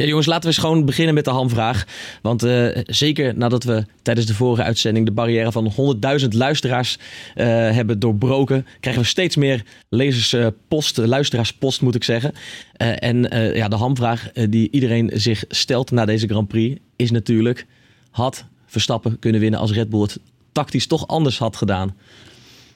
Ja, 0.00 0.06
jongens, 0.06 0.26
laten 0.26 0.42
we 0.42 0.48
eens 0.48 0.64
gewoon 0.64 0.84
beginnen 0.84 1.14
met 1.14 1.24
de 1.24 1.30
hamvraag. 1.30 1.86
Want 2.22 2.44
uh, 2.44 2.68
zeker 2.86 3.36
nadat 3.36 3.64
we 3.64 3.84
tijdens 4.02 4.26
de 4.26 4.34
vorige 4.34 4.62
uitzending 4.62 5.06
de 5.06 5.12
barrière 5.12 5.52
van 5.52 5.72
100.000 6.20 6.28
luisteraars 6.28 6.98
uh, 6.98 7.44
hebben 7.46 7.98
doorbroken, 7.98 8.66
krijgen 8.80 9.02
we 9.02 9.08
steeds 9.08 9.36
meer 9.36 9.62
lezerspost, 9.88 10.98
uh, 10.98 11.06
luisteraarspost 11.06 11.80
moet 11.80 11.94
ik 11.94 12.04
zeggen. 12.04 12.32
en 12.76 13.28
ja, 13.54 13.68
de 13.68 13.76
hamvraag 13.76 14.32
die 14.32 14.70
iedereen 14.70 15.10
zich 15.14 15.44
stelt 15.48 15.90
na 15.90 16.04
deze 16.04 16.28
Grand 16.28 16.48
Prix 16.48 16.80
is 16.96 17.10
natuurlijk: 17.10 17.66
had 18.10 18.44
Verstappen 18.66 19.18
kunnen 19.18 19.40
winnen 19.40 19.60
als 19.60 19.72
Red 19.72 19.90
Bull 19.90 20.02
het 20.02 20.18
tactisch 20.52 20.86
toch 20.86 21.06
anders 21.06 21.38
had 21.38 21.56
gedaan? 21.56 21.94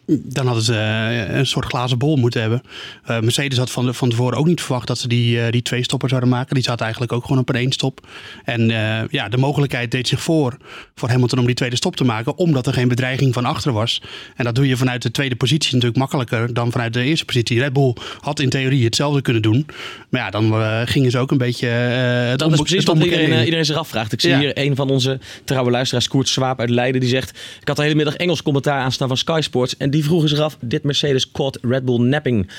Dan 0.06 0.46
hadden 0.46 0.64
ze 0.64 0.74
eh, 0.74 1.36
een 1.36 1.46
soort 1.46 1.64
glazen 1.64 1.98
bol 1.98 2.16
moeten 2.16 2.40
hebben. 2.40 2.62
Uh, 3.10 3.20
Mercedes 3.20 3.58
had 3.58 3.70
van, 3.70 3.94
van 3.94 4.10
tevoren 4.10 4.38
ook 4.38 4.46
niet 4.46 4.60
verwacht 4.60 4.86
dat 4.86 4.98
ze 4.98 5.08
die, 5.08 5.36
uh, 5.36 5.50
die 5.50 5.62
twee 5.62 5.82
stoppen 5.82 6.08
zouden 6.08 6.30
maken. 6.30 6.54
Die 6.54 6.64
zaten 6.64 6.82
eigenlijk 6.82 7.12
ook 7.12 7.22
gewoon 7.22 7.38
op 7.38 7.48
een 7.48 7.54
één 7.54 7.72
stop. 7.72 8.06
En 8.44 8.70
uh, 8.70 9.00
ja, 9.08 9.28
de 9.28 9.36
mogelijkheid 9.36 9.90
deed 9.90 10.08
zich 10.08 10.20
voor 10.20 10.56
voor 10.94 11.08
Hamilton 11.08 11.38
om 11.38 11.46
die 11.46 11.54
tweede 11.54 11.76
stop 11.76 11.96
te 11.96 12.04
maken. 12.04 12.38
Omdat 12.38 12.66
er 12.66 12.72
geen 12.72 12.88
bedreiging 12.88 13.34
van 13.34 13.44
achter 13.44 13.72
was. 13.72 14.02
En 14.36 14.44
dat 14.44 14.54
doe 14.54 14.68
je 14.68 14.76
vanuit 14.76 15.02
de 15.02 15.10
tweede 15.10 15.36
positie 15.36 15.72
natuurlijk 15.72 15.98
makkelijker 15.98 16.54
dan 16.54 16.70
vanuit 16.70 16.92
de 16.92 17.02
eerste 17.02 17.24
positie. 17.24 17.58
Red 17.58 17.72
Bull 17.72 17.94
had 18.20 18.40
in 18.40 18.48
theorie 18.48 18.84
hetzelfde 18.84 19.22
kunnen 19.22 19.42
doen. 19.42 19.66
Maar 20.08 20.20
ja, 20.20 20.30
dan 20.30 20.54
gingen 20.86 21.10
ze 21.10 21.18
ook 21.18 21.30
een 21.30 21.38
beetje... 21.38 21.66
het 21.66 22.38
dat 22.38 22.52
is 22.52 22.58
precies 22.58 22.84
wat 22.84 22.98
iedereen, 22.98 23.44
iedereen 23.44 23.64
zich 23.64 23.76
afvraagt. 23.76 24.12
Ik 24.12 24.20
zie 24.20 24.30
ja. 24.30 24.38
hier 24.38 24.58
een 24.58 24.76
van 24.76 24.90
onze 24.90 25.18
trouwe 25.44 25.70
luisteraars, 25.70 26.08
Koert 26.08 26.28
Swaap 26.28 26.60
uit 26.60 26.70
Leiden. 26.70 27.00
Die 27.00 27.10
zegt, 27.10 27.38
ik 27.60 27.68
had 27.68 27.76
de 27.76 27.82
hele 27.82 27.94
middag 27.94 28.16
Engels 28.16 28.42
commentaar 28.42 28.80
aanstaan 28.80 29.08
van 29.08 29.16
Sky 29.16 29.40
Sports. 29.42 29.76
En 29.76 29.90
die 29.94 30.04
vroegen 30.04 30.28
zich 30.28 30.38
af, 30.38 30.56
dit 30.60 30.82
Mercedes 30.82 31.30
caught 31.30 31.58
Red 31.62 31.84
Bull 31.84 32.00
napping. 32.00 32.50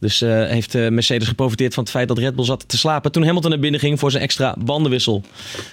Dus 0.00 0.22
uh, 0.22 0.46
heeft 0.46 0.74
uh, 0.74 0.88
Mercedes 0.88 1.28
geprofiteerd 1.28 1.74
van 1.74 1.82
het 1.82 1.92
feit 1.92 2.08
dat 2.08 2.18
Red 2.18 2.34
Bull 2.34 2.44
zat 2.44 2.68
te 2.68 2.78
slapen 2.78 3.12
toen 3.12 3.24
Hamilton 3.24 3.50
naar 3.50 3.58
binnen 3.58 3.80
ging 3.80 3.98
voor 3.98 4.10
zijn 4.10 4.22
extra 4.22 4.56
bandenwissel. 4.64 5.22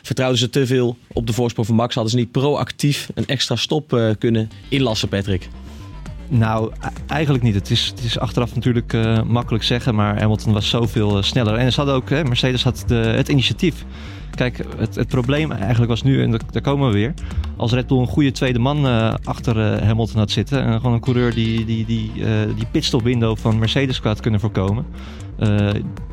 Vertrouwden 0.02 0.39
ze 0.39 0.49
te 0.49 0.66
veel 0.66 0.97
op 1.13 1.27
de 1.27 1.33
voorsprong 1.33 1.67
van 1.67 1.75
Max, 1.75 1.94
hadden 1.94 2.11
ze 2.11 2.17
niet 2.17 2.31
proactief 2.31 3.09
een 3.13 3.25
extra 3.25 3.55
stop 3.55 3.94
uh, 3.94 4.09
kunnen 4.19 4.49
inlassen, 4.69 5.09
Patrick? 5.09 5.47
Nou, 6.27 6.72
eigenlijk 7.07 7.44
niet. 7.44 7.55
Het 7.55 7.69
is, 7.69 7.85
het 7.85 8.03
is 8.03 8.19
achteraf 8.19 8.55
natuurlijk 8.55 8.94
makkelijk 9.25 9.63
zeggen, 9.63 9.95
maar 9.95 10.19
Hamilton 10.19 10.53
was 10.53 10.69
zoveel 10.69 11.23
sneller. 11.23 11.55
En 11.55 11.72
ze 11.72 11.77
hadden 11.77 11.95
ook, 11.95 12.09
hè, 12.09 12.23
Mercedes 12.23 12.63
had 12.63 12.83
de, 12.88 12.95
het 12.95 13.29
initiatief. 13.29 13.85
Kijk, 14.36 14.66
het, 14.78 14.95
het 14.95 15.08
probleem 15.08 15.52
eigenlijk 15.52 15.89
was 15.89 16.03
nu, 16.03 16.22
en 16.22 16.31
daar 16.52 16.61
komen 16.61 16.88
we 16.88 16.94
weer. 16.94 17.14
Als 17.58 17.72
Red 17.72 17.88
Bull 17.88 18.00
een 18.00 18.08
goede 18.08 18.31
tweede 18.31 18.59
man 18.59 18.86
uh, 18.86 19.14
achter 19.23 19.83
Hamilton 19.83 20.17
had 20.17 20.31
zitten. 20.31 20.64
En 20.64 20.73
gewoon 20.73 20.94
een 20.94 21.00
coureur 21.00 21.33
die 21.33 21.66
die, 21.66 21.86
die, 21.86 22.11
die 22.56 22.66
pitstop 22.72 23.03
window 23.03 23.38
van 23.38 23.59
Mercedes 23.59 24.00
had 24.00 24.19
kunnen 24.19 24.39
voorkomen. 24.39 24.86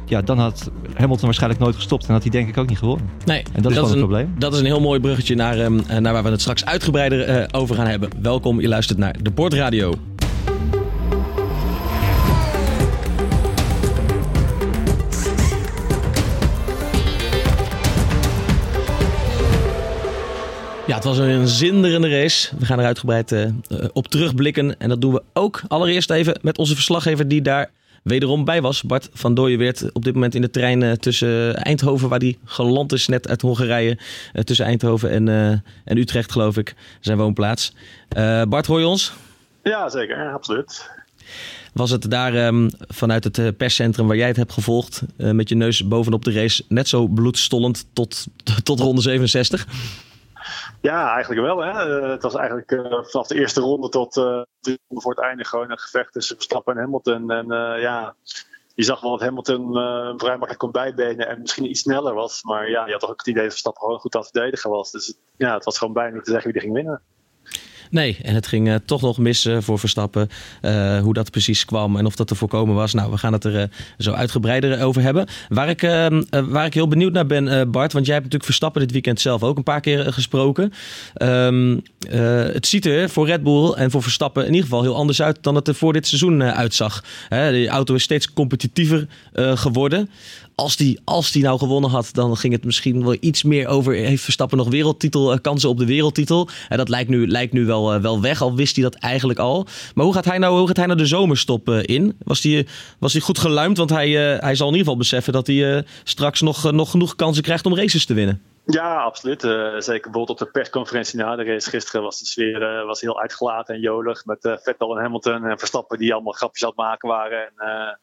ja, 0.06 0.22
dan 0.22 0.38
had 0.38 0.70
Hamilton 0.94 1.24
waarschijnlijk 1.24 1.62
nooit 1.62 1.74
gestopt. 1.74 2.06
En 2.06 2.12
had 2.12 2.22
hij 2.22 2.30
denk 2.30 2.48
ik 2.48 2.58
ook 2.58 2.68
niet 2.68 2.78
gewonnen. 2.78 3.06
Nee, 3.24 3.42
en 3.52 3.62
dat, 3.62 3.70
is 3.70 3.78
gewoon 3.78 3.92
een, 3.92 3.98
het 3.98 4.06
probleem. 4.06 4.34
Dat 4.38 4.52
is 4.52 4.58
een 4.58 4.64
heel 4.64 4.80
mooi 4.80 5.00
bruggetje 5.00 5.34
naar, 5.34 5.70
naar 6.00 6.12
waar 6.12 6.22
we 6.22 6.30
het 6.30 6.40
straks 6.40 6.64
uitgebreider 6.64 7.48
over 7.52 7.74
gaan 7.74 7.86
hebben. 7.86 8.08
Welkom, 8.22 8.60
je 8.60 8.68
luistert 8.68 8.98
naar 8.98 9.16
de 9.22 9.30
Bordradio. 9.30 9.94
Ja, 20.92 20.98
het 20.98 21.06
was 21.06 21.18
een 21.18 21.48
zinderende 21.48 22.08
race. 22.08 22.56
We 22.58 22.64
gaan 22.64 22.78
er 22.78 22.84
uitgebreid 22.84 23.32
uh, 23.32 23.46
op 23.92 24.08
terugblikken. 24.08 24.78
En 24.78 24.88
dat 24.88 25.00
doen 25.00 25.12
we 25.12 25.22
ook 25.32 25.62
allereerst 25.68 26.10
even 26.10 26.38
met 26.42 26.58
onze 26.58 26.74
verslaggever 26.74 27.28
die 27.28 27.42
daar 27.42 27.70
wederom 28.02 28.44
bij 28.44 28.62
was. 28.62 28.82
Bart 28.82 29.08
van 29.12 29.34
Dooyeweert 29.34 29.92
op 29.92 30.04
dit 30.04 30.14
moment 30.14 30.34
in 30.34 30.40
de 30.40 30.50
trein 30.50 30.98
tussen 30.98 31.56
Eindhoven, 31.56 32.08
waar 32.08 32.18
hij 32.18 32.38
geland 32.44 32.92
is 32.92 33.06
net 33.06 33.28
uit 33.28 33.40
Hongarije. 33.40 33.98
Tussen 34.44 34.66
Eindhoven 34.66 35.10
en, 35.10 35.28
en 35.84 35.96
Utrecht, 35.96 36.32
geloof 36.32 36.56
ik, 36.56 36.74
zijn 37.00 37.18
woonplaats. 37.18 37.72
Bart, 38.48 38.66
hoor 38.66 38.80
je 38.80 38.86
ons? 38.86 39.12
Ja, 39.62 39.88
zeker. 39.88 40.32
Absoluut. 40.32 40.90
Was 41.72 41.90
het 41.90 42.10
daar 42.10 42.46
um, 42.46 42.70
vanuit 42.88 43.24
het 43.24 43.56
perscentrum 43.56 44.06
waar 44.06 44.16
jij 44.16 44.28
het 44.28 44.36
hebt 44.36 44.52
gevolgd, 44.52 45.02
met 45.16 45.48
je 45.48 45.54
neus 45.54 45.88
bovenop 45.88 46.24
de 46.24 46.32
race, 46.32 46.64
net 46.68 46.88
zo 46.88 47.06
bloedstollend 47.06 47.86
tot, 47.92 48.26
tot 48.62 48.80
ronde 48.80 49.00
67? 49.00 49.66
Ja, 50.82 51.12
eigenlijk 51.12 51.40
wel. 51.46 51.58
Hè. 51.58 52.00
Uh, 52.00 52.10
het 52.10 52.22
was 52.22 52.34
eigenlijk 52.34 52.70
uh, 52.70 53.04
vanaf 53.04 53.26
de 53.26 53.34
eerste 53.34 53.60
ronde 53.60 53.88
tot 53.88 54.16
uh, 54.16 54.42
drie 54.60 54.78
ronden 54.86 55.02
voor 55.02 55.14
het 55.14 55.24
einde 55.24 55.44
gewoon 55.44 55.70
een 55.70 55.78
gevecht 55.78 56.12
tussen 56.12 56.36
Verstappen 56.36 56.74
en 56.74 56.80
Hamilton. 56.80 57.30
En 57.30 57.46
ja, 57.80 58.14
je 58.74 58.84
zag 58.84 59.00
wel 59.00 59.10
dat 59.10 59.20
Hamilton 59.20 59.72
vrij 60.18 60.30
makkelijk 60.30 60.58
kon 60.58 60.70
bijbenen 60.70 61.28
en 61.28 61.40
misschien 61.40 61.70
iets 61.70 61.80
sneller 61.80 62.14
was. 62.14 62.42
Maar 62.42 62.70
ja, 62.70 62.84
je 62.86 62.90
had 62.90 63.00
toch 63.00 63.10
ook 63.10 63.18
het 63.18 63.26
idee 63.26 63.42
dat 63.42 63.50
Verstappen 63.50 63.82
gewoon 63.82 63.98
goed 63.98 64.14
aan 64.14 64.20
het 64.20 64.30
verdedigen 64.30 64.70
was. 64.70 64.90
Dus 64.90 65.14
ja, 65.36 65.54
het 65.54 65.64
was 65.64 65.78
gewoon 65.78 65.94
bijna 65.94 66.14
niet 66.14 66.24
te 66.24 66.30
zeggen 66.30 66.50
wie 66.52 66.60
er 66.60 66.66
ging 66.66 66.74
winnen. 66.74 67.02
Nee, 67.92 68.18
en 68.22 68.34
het 68.34 68.46
ging 68.46 68.68
uh, 68.68 68.74
toch 68.84 69.00
nog 69.00 69.18
mis 69.18 69.46
uh, 69.46 69.56
voor 69.60 69.78
Verstappen. 69.78 70.28
Uh, 70.62 71.00
hoe 71.00 71.14
dat 71.14 71.30
precies 71.30 71.64
kwam 71.64 71.96
en 71.96 72.06
of 72.06 72.16
dat 72.16 72.26
te 72.26 72.34
voorkomen 72.34 72.74
was. 72.74 72.92
Nou, 72.92 73.10
we 73.10 73.18
gaan 73.18 73.32
het 73.32 73.44
er 73.44 73.70
zo 73.98 74.12
uitgebreider 74.12 74.82
over 74.82 75.02
hebben. 75.02 75.26
Waar 75.48 75.68
ik, 75.68 75.82
ehm, 75.82 76.22
waar 76.48 76.66
ik 76.66 76.74
heel 76.74 76.88
benieuwd 76.88 77.12
naar 77.12 77.26
ben, 77.26 77.70
Bart, 77.70 77.92
want 77.92 78.06
jij 78.06 78.14
hebt 78.14 78.24
natuurlijk 78.24 78.44
Verstappen 78.44 78.80
dit 78.80 78.92
weekend 78.92 79.20
zelf 79.20 79.42
ook 79.42 79.56
een 79.56 79.62
paar 79.62 79.80
keer 79.80 80.12
gesproken. 80.12 80.72
Um, 81.22 81.82
het 82.52 82.66
ziet 82.66 82.86
er 82.86 83.10
voor 83.10 83.26
Red 83.26 83.42
Bull 83.42 83.72
en 83.72 83.90
voor 83.90 84.02
Verstappen 84.02 84.42
in 84.42 84.50
ieder 84.50 84.68
geval 84.68 84.82
heel 84.82 84.96
anders 84.96 85.22
uit 85.22 85.38
dan 85.40 85.54
het 85.54 85.68
er 85.68 85.74
voor 85.74 85.92
dit 85.92 86.06
seizoen 86.06 86.42
uitzag. 86.42 87.04
Hè, 87.28 87.52
de 87.52 87.68
auto 87.68 87.94
is 87.94 88.02
steeds 88.02 88.32
competitiever 88.32 89.06
geworden 89.34 90.10
als 90.54 90.76
die, 90.76 91.00
als 91.04 91.32
die 91.32 91.42
nou 91.42 91.58
gewonnen 91.58 91.90
had, 91.90 92.08
dan 92.12 92.36
ging 92.36 92.52
het 92.52 92.64
misschien 92.64 93.04
wel 93.04 93.16
iets 93.20 93.42
meer 93.42 93.68
over. 93.68 93.94
Heeft 93.94 94.22
Verstappen 94.22 94.58
nog 94.58 94.68
wereldtitel, 94.68 95.40
kansen 95.40 95.68
op 95.68 95.78
de 95.78 95.86
wereldtitel? 95.86 96.48
En 96.68 96.76
dat 96.76 96.88
lijkt 96.88 97.10
nu, 97.10 97.28
lijkt 97.28 97.52
nu 97.52 97.66
wel, 97.66 98.00
wel 98.00 98.20
weg, 98.20 98.42
al 98.42 98.54
wist 98.54 98.74
hij 98.74 98.84
dat 98.84 98.94
eigenlijk 98.94 99.38
al. 99.38 99.66
Maar 99.94 100.04
hoe 100.04 100.14
gaat 100.14 100.24
hij 100.24 100.38
nou, 100.38 100.58
hoe 100.58 100.66
gaat 100.66 100.76
hij 100.76 100.86
nou 100.86 100.98
de 100.98 101.06
zomerstop 101.06 101.68
in? 101.68 102.16
Was 102.24 102.42
hij 102.42 102.66
was 102.98 103.18
goed 103.18 103.38
geluimd? 103.38 103.78
Want 103.78 103.90
hij, 103.90 104.10
hij 104.40 104.54
zal 104.54 104.66
in 104.66 104.72
ieder 104.72 104.78
geval 104.78 104.96
beseffen 104.96 105.32
dat 105.32 105.46
hij 105.46 105.84
straks 106.04 106.40
nog, 106.40 106.72
nog 106.72 106.90
genoeg 106.90 107.16
kansen 107.16 107.42
krijgt 107.42 107.66
om 107.66 107.76
races 107.76 108.06
te 108.06 108.14
winnen. 108.14 108.42
Ja, 108.64 109.02
absoluut. 109.02 109.40
Zeker 109.40 110.10
bijvoorbeeld 110.10 110.30
op 110.30 110.38
de 110.38 110.46
persconferentie 110.46 111.18
na 111.18 111.36
de 111.36 111.44
race 111.44 111.70
gisteren 111.70 112.02
was 112.02 112.18
de 112.18 112.26
sfeer 112.26 112.84
was 112.86 113.00
heel 113.00 113.20
uitgelaten 113.20 113.74
en 113.74 113.80
jolig. 113.80 114.24
Met 114.24 114.44
uh, 114.44 114.56
Vettel 114.56 114.96
en 114.96 115.02
Hamilton 115.02 115.44
en 115.44 115.58
Verstappen 115.58 115.98
die 115.98 116.12
allemaal 116.12 116.32
grapjes 116.32 116.62
aan 116.62 116.68
het 116.68 116.78
maken 116.78 117.08
waren. 117.08 117.52
En, 117.56 117.98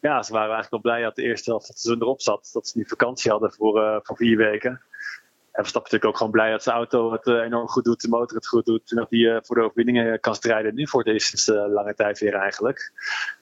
ja, 0.00 0.22
ze 0.22 0.32
waren 0.32 0.54
eigenlijk 0.54 0.82
wel 0.82 0.92
blij 0.92 1.02
dat 1.02 1.16
de 1.16 1.22
eerste 1.22 1.50
helft 1.50 1.66
van 1.66 1.74
het 1.74 1.82
seizoen 1.82 2.02
erop 2.02 2.20
zat. 2.20 2.50
Dat 2.52 2.68
ze 2.68 2.78
nu 2.78 2.84
vakantie 2.86 3.30
hadden 3.30 3.52
voor, 3.52 3.82
uh, 3.82 3.96
voor 4.02 4.16
vier 4.16 4.36
weken. 4.36 4.70
En 4.70 5.64
Verstappen 5.64 5.92
natuurlijk 5.92 6.04
ook 6.04 6.16
gewoon 6.16 6.32
blij 6.32 6.50
dat 6.50 6.62
zijn 6.62 6.76
auto 6.76 7.12
het 7.12 7.26
uh, 7.26 7.34
enorm 7.34 7.68
goed 7.68 7.84
doet, 7.84 8.00
de 8.00 8.08
motor 8.08 8.36
het 8.36 8.46
goed 8.46 8.64
doet. 8.64 8.90
En 8.90 8.96
dat 8.96 9.10
hij 9.10 9.18
uh, 9.18 9.38
voor 9.42 9.56
de 9.56 9.62
overwinningen 9.62 10.20
kan 10.20 10.34
strijden. 10.34 10.74
Nu 10.74 10.88
voor 10.88 11.04
de 11.04 11.12
eerste 11.12 11.68
lange 11.68 11.94
tijd 11.94 12.18
weer 12.18 12.34
eigenlijk. 12.34 12.92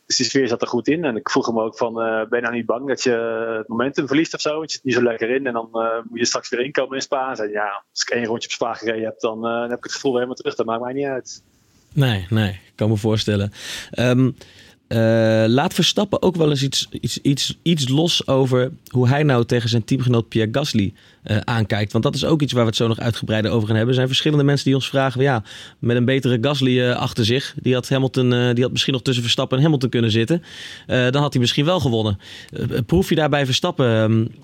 Dus 0.07 0.17
die 0.17 0.27
sfeer 0.27 0.49
zat 0.49 0.63
er 0.63 0.69
goed 0.69 0.89
in. 0.89 1.05
En 1.05 1.17
ik 1.17 1.31
vroeg 1.31 1.47
hem 1.47 1.61
ook 1.61 1.77
van, 1.77 1.95
ben 1.95 2.29
je 2.31 2.41
nou 2.41 2.55
niet 2.55 2.67
bang 2.67 2.89
dat 2.89 3.03
je 3.03 3.11
het 3.59 3.69
momentum 3.69 4.07
verliest 4.07 4.35
of 4.35 4.41
zo? 4.41 4.57
Want 4.57 4.71
je 4.71 4.77
zit 4.77 4.85
niet 4.85 4.95
zo 4.95 5.03
lekker 5.03 5.31
in 5.31 5.47
en 5.47 5.53
dan 5.53 5.69
moet 6.09 6.19
je 6.19 6.25
straks 6.25 6.49
weer 6.49 6.61
inkomen 6.61 6.97
in 6.97 7.03
Spa. 7.03 7.31
En 7.31 7.37
zei, 7.37 7.51
ja, 7.51 7.85
als 7.91 8.03
ik 8.03 8.09
één 8.09 8.25
rondje 8.25 8.49
op 8.49 8.55
Spa 8.55 8.75
gereden 8.75 9.05
heb, 9.05 9.21
dan, 9.21 9.45
heb 9.45 9.79
ik 9.79 9.85
het 9.85 9.93
gevoel 9.93 10.15
helemaal 10.15 10.35
terug. 10.35 10.55
Dat 10.55 10.67
maakt 10.67 10.83
mij 10.83 10.93
niet 10.93 11.07
uit. 11.07 11.43
Nee, 11.93 12.27
nee, 12.31 12.51
ik 12.51 12.73
kan 12.75 12.89
me 12.89 12.97
voorstellen. 12.97 13.53
Um, 13.99 14.37
uh, 14.89 15.45
laat 15.47 15.75
Verstappen 15.75 16.23
ook 16.23 16.37
wel 16.37 16.51
eens 16.51 16.63
iets, 16.63 16.89
iets, 16.91 17.21
iets, 17.21 17.59
iets 17.63 17.89
los 17.89 18.27
over 18.27 18.71
hoe 18.91 19.09
hij 19.09 19.23
nou 19.23 19.45
tegen 19.45 19.69
zijn 19.69 19.85
teamgenoot 19.85 20.29
Pierre 20.29 20.51
Gasly 20.53 20.95
uh, 21.25 21.37
aankijkt. 21.37 21.93
Want 21.93 22.05
dat 22.05 22.15
is 22.15 22.25
ook 22.25 22.43
iets 22.43 22.53
waar 22.53 22.63
we 22.63 22.69
het 22.69 22.77
zo 22.77 22.89
nog 22.89 22.99
uitgebreider 22.99 23.51
over 23.51 23.67
gaan 23.67 23.77
hebben. 23.77 23.89
Er 23.89 23.95
zijn 23.95 24.09
verschillende 24.09 24.45
mensen 24.45 24.65
die 24.65 24.75
ons 24.75 24.89
vragen: 24.89 25.23
ja, 25.23 25.43
met 25.79 25.97
een 25.97 26.05
betere 26.05 26.39
Gasly 26.41 26.81
uh, 26.81 26.97
achter 26.97 27.25
zich, 27.25 27.55
die 27.63 27.75
had, 27.75 27.89
Hamilton, 27.89 28.31
die 28.55 28.63
had 28.63 28.73
misschien 28.73 28.93
nog 28.93 29.03
tussen 29.03 29.23
Verstappen 29.23 29.57
en 29.57 29.63
Hamilton 29.63 29.91
kunnen 29.91 30.11
zitten. 30.11 30.43
dan 30.87 31.23
had 31.23 31.33
hij 31.33 31.41
misschien 31.41 31.65
wel 31.65 31.81
gewonnen. 31.81 32.19
proef 32.87 33.09
je 33.09 33.15
daarbij 33.15 33.45
Verstappen 33.45 33.87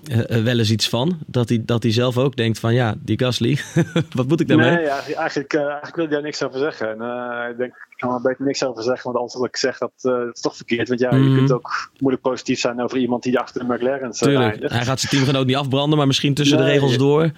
ehm, 0.07 0.43
wel 0.43 0.59
eens 0.59 0.71
iets 0.71 0.89
van? 0.89 1.19
Dat 1.27 1.49
hij, 1.49 1.61
dat 1.65 1.83
hij 1.83 1.91
zelf 1.91 2.17
ook 2.17 2.35
denkt: 2.35 2.59
van 2.59 2.73
ja, 2.73 2.95
die 2.99 3.19
Gasly, 3.19 3.57
wat 4.15 4.27
moet 4.27 4.39
ik 4.39 4.47
daarmee? 4.47 4.71
Nee, 4.71 4.85
eigenlijk, 4.85 5.53
eigenlijk 5.53 5.95
wil 5.95 6.05
ik 6.05 6.11
daar 6.11 6.21
niks 6.21 6.43
over 6.43 6.59
zeggen. 6.59 6.87
En, 6.89 7.49
ik 7.51 7.57
denk 7.57 7.73
ik 7.95 7.99
kan 7.99 8.13
er 8.13 8.21
beter 8.21 8.45
niks 8.45 8.63
over 8.63 8.83
zeggen, 8.83 9.03
want 9.03 9.17
alles 9.17 9.33
wat 9.33 9.47
ik 9.47 9.57
zeg, 9.57 9.77
dat, 9.77 9.91
uh, 10.01 10.29
is 10.31 10.41
toch 10.41 10.55
verkeerd. 10.55 10.87
Want 10.87 10.99
ja, 10.99 11.11
mm. 11.11 11.23
je 11.23 11.29
Mhm. 11.29 11.37
kunt 11.37 11.51
ook 11.51 11.91
moeilijk 11.99 12.23
positief 12.23 12.59
zijn 12.59 12.81
over 12.81 12.97
iemand 12.97 13.23
die 13.23 13.39
achter 13.39 13.67
de 13.67 13.73
McLaren 13.73 14.11
Tuurlijk, 14.11 14.71
hij 14.71 14.85
gaat 14.85 14.99
zijn 14.99 15.11
teamgenoot 15.11 15.45
niet 15.45 15.55
afbranden, 15.55 15.97
maar 15.97 16.07
misschien 16.07 16.33
tussen 16.33 16.57
nee, 16.57 16.65
de 16.65 16.71
regels 16.71 16.97
door. 16.97 17.31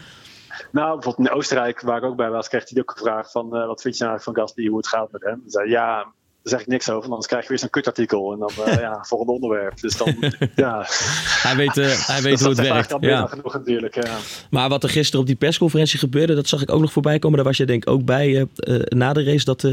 Nou, 0.72 0.94
bijvoorbeeld 0.94 1.28
in 1.28 1.34
Oostenrijk, 1.34 1.82
waar 1.82 1.98
ik 1.98 2.04
ook 2.04 2.16
bij 2.16 2.30
was, 2.30 2.48
kreeg 2.48 2.70
hij 2.70 2.82
ook 2.82 2.92
gevraagd 2.92 3.32
van, 3.32 3.58
uh, 3.58 3.68
wat 3.68 3.82
vind 3.82 3.98
je 3.98 4.04
nou 4.04 4.22
van 4.22 4.36
Gasly, 4.36 4.68
hoe 4.68 4.78
het 4.78 4.88
gaat 4.88 5.12
met 5.12 5.22
hem? 5.22 5.40
Hij 5.42 5.52
zei, 5.52 5.70
ja, 5.70 6.14
zeg 6.50 6.62
ik 6.62 6.68
niks 6.68 6.86
over. 6.86 7.00
Want 7.00 7.12
anders 7.12 7.28
krijg 7.28 7.44
je 7.44 7.50
weer 7.50 7.60
zo'n 7.60 7.70
kutartikel. 7.70 8.34
En 8.34 8.40
dan, 8.40 8.52
uh, 8.68 8.80
ja, 8.86 9.04
volgende 9.04 9.34
onderwerp. 9.34 9.80
Dus 9.80 9.98
dan, 9.98 10.16
ja. 10.56 10.86
Hij 11.42 11.56
weet, 11.56 11.78
uh, 11.78 12.08
hij 12.08 12.22
weet 12.22 12.40
hoe 12.42 12.50
het 12.50 12.60
werkt. 12.60 12.96
Ja. 13.00 13.26
Genoeg, 13.26 13.54
natuurlijk, 13.54 13.96
ja. 13.96 14.18
Maar 14.50 14.70
wat 14.70 14.84
er 14.84 14.90
gisteren 14.90 15.22
op 15.22 15.28
die 15.28 15.36
persconferentie 15.36 16.00
gebeurde, 16.00 16.36
dat 16.36 16.48
zag 16.48 16.62
ik 16.62 16.72
ook 16.72 16.82
nog 16.82 16.92
voorbij 16.92 17.20
komen. 17.20 17.38
Daar 17.38 17.48
was 17.48 17.58
je 17.58 17.66
denk 17.66 17.84
ik 17.86 17.90
ook 17.90 18.06
bij 18.06 18.30
uh, 18.30 18.80
na 18.84 19.14
de 19.14 19.24
race. 19.24 19.46
Dat, 19.46 19.68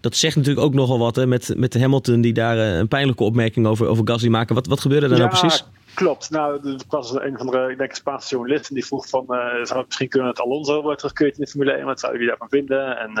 dat 0.00 0.16
zegt 0.16 0.36
natuurlijk 0.36 0.66
ook 0.66 0.74
nogal 0.74 0.98
wat 0.98 1.16
hè, 1.16 1.26
met, 1.26 1.52
met 1.56 1.80
Hamilton 1.80 2.20
die 2.20 2.32
daar 2.32 2.58
een 2.58 2.88
pijnlijke 2.88 3.24
opmerking 3.24 3.66
over, 3.66 3.86
over 3.86 4.08
Gasly 4.08 4.28
maken. 4.28 4.54
Wat, 4.54 4.66
wat 4.66 4.80
gebeurde 4.80 5.08
daar 5.08 5.18
nou 5.18 5.30
precies? 5.30 5.64
Klopt. 5.94 6.30
Nou, 6.30 6.68
er 6.68 6.80
was 6.88 7.12
een 7.12 7.36
van 7.36 7.46
de, 7.46 7.68
ik 7.70 7.78
denk, 7.78 7.94
Spaanse 7.94 8.28
journalisten 8.28 8.74
die 8.74 8.86
vroeg 8.86 9.08
van, 9.08 9.24
zou 9.62 9.78
het 9.78 9.86
misschien 9.86 10.08
kunnen 10.08 10.34
dat 10.34 10.44
Alonso 10.44 10.82
wordt 10.82 10.98
terugkeerd 10.98 11.38
in 11.38 11.44
de 11.44 11.50
Formule 11.50 11.72
1? 11.72 11.84
Wat 11.84 12.00
zou 12.00 12.12
jullie 12.12 12.28
daarvan 12.28 12.48
vinden? 12.48 12.98
En 12.98 13.12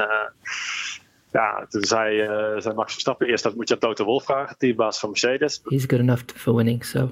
ja, 1.32 1.66
toen 1.68 1.82
zei, 1.82 2.22
uh, 2.22 2.60
zei 2.60 2.74
Max 2.74 2.92
Verstappen 2.92 3.26
eerst 3.26 3.44
dat 3.44 3.54
moet 3.54 3.68
je 3.68 3.74
aan 3.74 3.80
Toto 3.80 4.04
Wolff 4.04 4.24
vragen, 4.24 4.56
teambaas 4.58 4.98
van 4.98 5.08
Mercedes. 5.08 5.60
He's 5.64 5.84
good 5.86 6.00
enough 6.00 6.22
for 6.34 6.54
winning, 6.54 6.84
so 6.84 7.10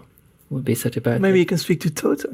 would 0.48 0.64
be 0.64 0.74
such 0.74 0.96
a 0.96 1.00
bad 1.00 1.20
Maybe 1.20 1.36
you 1.36 1.44
can 1.44 1.58
speak 1.58 1.80
to 1.80 1.92
Toto. 1.92 2.28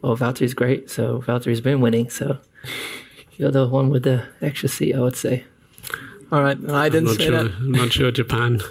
Well, 0.00 0.16
Valtteri's 0.16 0.54
great, 0.54 0.90
so 0.90 1.22
Valtteri's 1.26 1.62
been 1.62 1.80
winning, 1.80 2.10
so 2.10 2.38
you're 3.36 3.52
the 3.52 3.68
one 3.68 3.90
with 3.90 4.02
the 4.02 4.22
extra 4.40 4.68
seat, 4.68 4.94
I 4.94 5.00
would 5.00 5.16
say. 5.16 5.44
All 6.28 6.42
right, 6.42 6.58
I 6.86 6.90
didn't 6.90 7.08
say 7.08 7.24
sure, 7.24 7.36
that. 7.36 7.52
I'm 7.60 7.70
not 7.70 7.92
sure 7.92 8.10
Japan. 8.10 8.60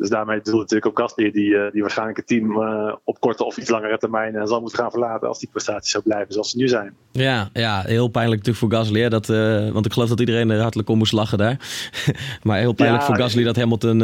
Dus 0.00 0.08
daarmee 0.08 0.40
doelde 0.42 0.60
natuurlijk 0.60 0.86
op 0.86 0.96
Gasly, 0.96 1.30
die, 1.30 1.48
uh, 1.48 1.70
die 1.72 1.80
waarschijnlijk 1.80 2.16
het 2.18 2.26
team 2.26 2.50
uh, 2.50 2.94
op 3.04 3.20
korte 3.20 3.44
of 3.44 3.56
iets 3.56 3.70
langere 3.70 3.98
termijn 3.98 4.34
uh, 4.34 4.46
zal 4.46 4.60
moeten 4.60 4.78
gaan 4.78 4.90
verlaten 4.90 5.28
als 5.28 5.38
die 5.38 5.48
prestaties 5.52 5.90
zo 5.90 6.00
blijven 6.04 6.32
zoals 6.32 6.50
ze 6.50 6.56
nu 6.56 6.68
zijn. 6.68 6.94
Ja, 7.12 7.50
ja 7.52 7.82
heel 7.86 8.08
pijnlijk 8.08 8.44
natuurlijk 8.44 8.72
voor 8.72 8.80
Gasly. 8.80 9.00
Hè, 9.00 9.08
dat, 9.08 9.26
want 9.72 9.86
ik 9.86 9.92
geloof 9.92 10.08
dat 10.08 10.20
iedereen 10.20 10.50
er 10.50 10.60
hartelijk 10.60 10.88
om 10.88 10.98
moest 10.98 11.12
lachen 11.12 11.38
daar. 11.38 11.56
maar 12.42 12.58
heel 12.58 12.72
pijnlijk 12.72 13.02
ja, 13.02 13.06
voor 13.06 13.16
Gasly 13.16 13.44
dat 13.44 13.56
Hamilton, 13.56 13.98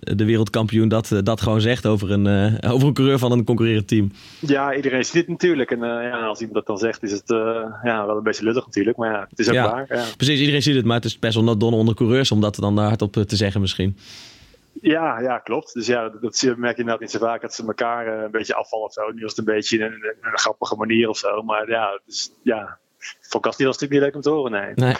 de 0.00 0.24
wereldkampioen, 0.24 0.88
dat, 0.88 1.20
dat 1.22 1.40
gewoon 1.40 1.60
zegt 1.60 1.86
over 1.86 2.10
een, 2.10 2.26
over 2.74 2.88
een 2.88 2.94
coureur 2.94 3.18
van 3.18 3.32
een 3.32 3.44
concurrerend 3.44 3.88
team. 3.88 4.12
Ja, 4.38 4.74
iedereen 4.74 5.04
ziet 5.04 5.14
het 5.14 5.28
natuurlijk. 5.28 5.70
En 5.70 5.78
ja, 5.78 6.26
als 6.26 6.38
iemand 6.38 6.56
dat 6.56 6.66
dan 6.66 6.78
zegt, 6.78 7.02
is 7.02 7.12
het 7.12 7.24
ja, 7.82 8.06
wel 8.06 8.16
een 8.16 8.22
beetje 8.22 8.44
lullig 8.44 8.66
natuurlijk. 8.66 8.96
Maar 8.96 9.12
ja, 9.12 9.26
het 9.30 9.38
is 9.38 9.48
ook 9.48 9.54
ja, 9.54 9.70
waar. 9.70 9.86
Ja. 9.88 10.04
Precies, 10.16 10.38
iedereen 10.38 10.62
ziet 10.62 10.74
het. 10.74 10.84
Maar 10.84 10.96
het 10.96 11.04
is 11.04 11.18
best 11.18 11.34
wel 11.34 11.44
not 11.44 11.60
done 11.60 11.76
onder 11.76 11.94
coureurs 11.94 12.30
om 12.30 12.39
dat 12.40 12.56
dan 12.56 12.78
hardop 12.78 13.12
te 13.12 13.36
zeggen 13.36 13.60
misschien. 13.60 13.96
Ja, 14.80 15.20
ja, 15.20 15.38
klopt. 15.38 15.74
Dus 15.74 15.86
ja, 15.86 16.08
dat, 16.08 16.22
dat 16.22 16.42
merk 16.42 16.76
je 16.76 16.80
inderdaad 16.80 17.00
niet 17.00 17.10
zo 17.10 17.18
vaak 17.18 17.40
dat 17.40 17.54
ze 17.54 17.66
elkaar 17.66 18.16
uh, 18.16 18.22
een 18.22 18.30
beetje 18.30 18.54
afvallen 18.54 18.86
of 18.86 18.92
zo. 18.92 19.10
Nu 19.10 19.20
was 19.20 19.30
het 19.36 19.38
een 19.38 19.54
beetje 19.54 19.78
in 19.78 19.82
een, 19.82 20.38
grappige 20.38 20.76
manier 20.76 21.08
of 21.08 21.18
zo. 21.18 21.42
Maar 21.42 21.70
ja, 21.70 22.00
dus, 22.06 22.30
ja. 22.42 22.78
voor 23.20 23.40
was 23.40 23.56
het 23.56 23.66
natuurlijk 23.66 23.92
niet 23.92 24.00
leuk 24.00 24.14
om 24.14 24.20
te 24.20 24.30
horen, 24.30 24.52
nee. 24.52 24.72
nee. 24.74 24.94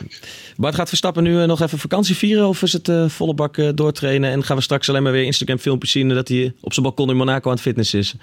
Bart, 0.56 0.75
gaat 0.75 0.88
Verstappen 0.88 1.22
nu 1.22 1.40
uh, 1.40 1.44
nog 1.44 1.60
even 1.60 1.78
vakantie 1.78 2.16
vieren? 2.16 2.48
Of 2.48 2.62
is 2.62 2.72
het 2.72 2.88
uh, 2.88 3.08
volle 3.08 3.34
bak 3.34 3.76
doortrainen? 3.76 4.31
En 4.31 4.44
gaan 4.44 4.56
we 4.56 4.62
straks 4.62 4.88
alleen 4.88 5.02
maar 5.02 5.12
weer 5.12 5.25
Instagram 5.25 5.58
filmpjes 5.58 5.93
zien 5.93 6.08
dat 6.08 6.28
hij 6.28 6.54
op 6.60 6.72
zijn 6.72 6.86
balkon 6.86 7.10
in 7.10 7.16
Monaco 7.16 7.48
aan 7.48 7.54
het 7.54 7.62
fitness 7.62 7.94
is? 7.94 8.14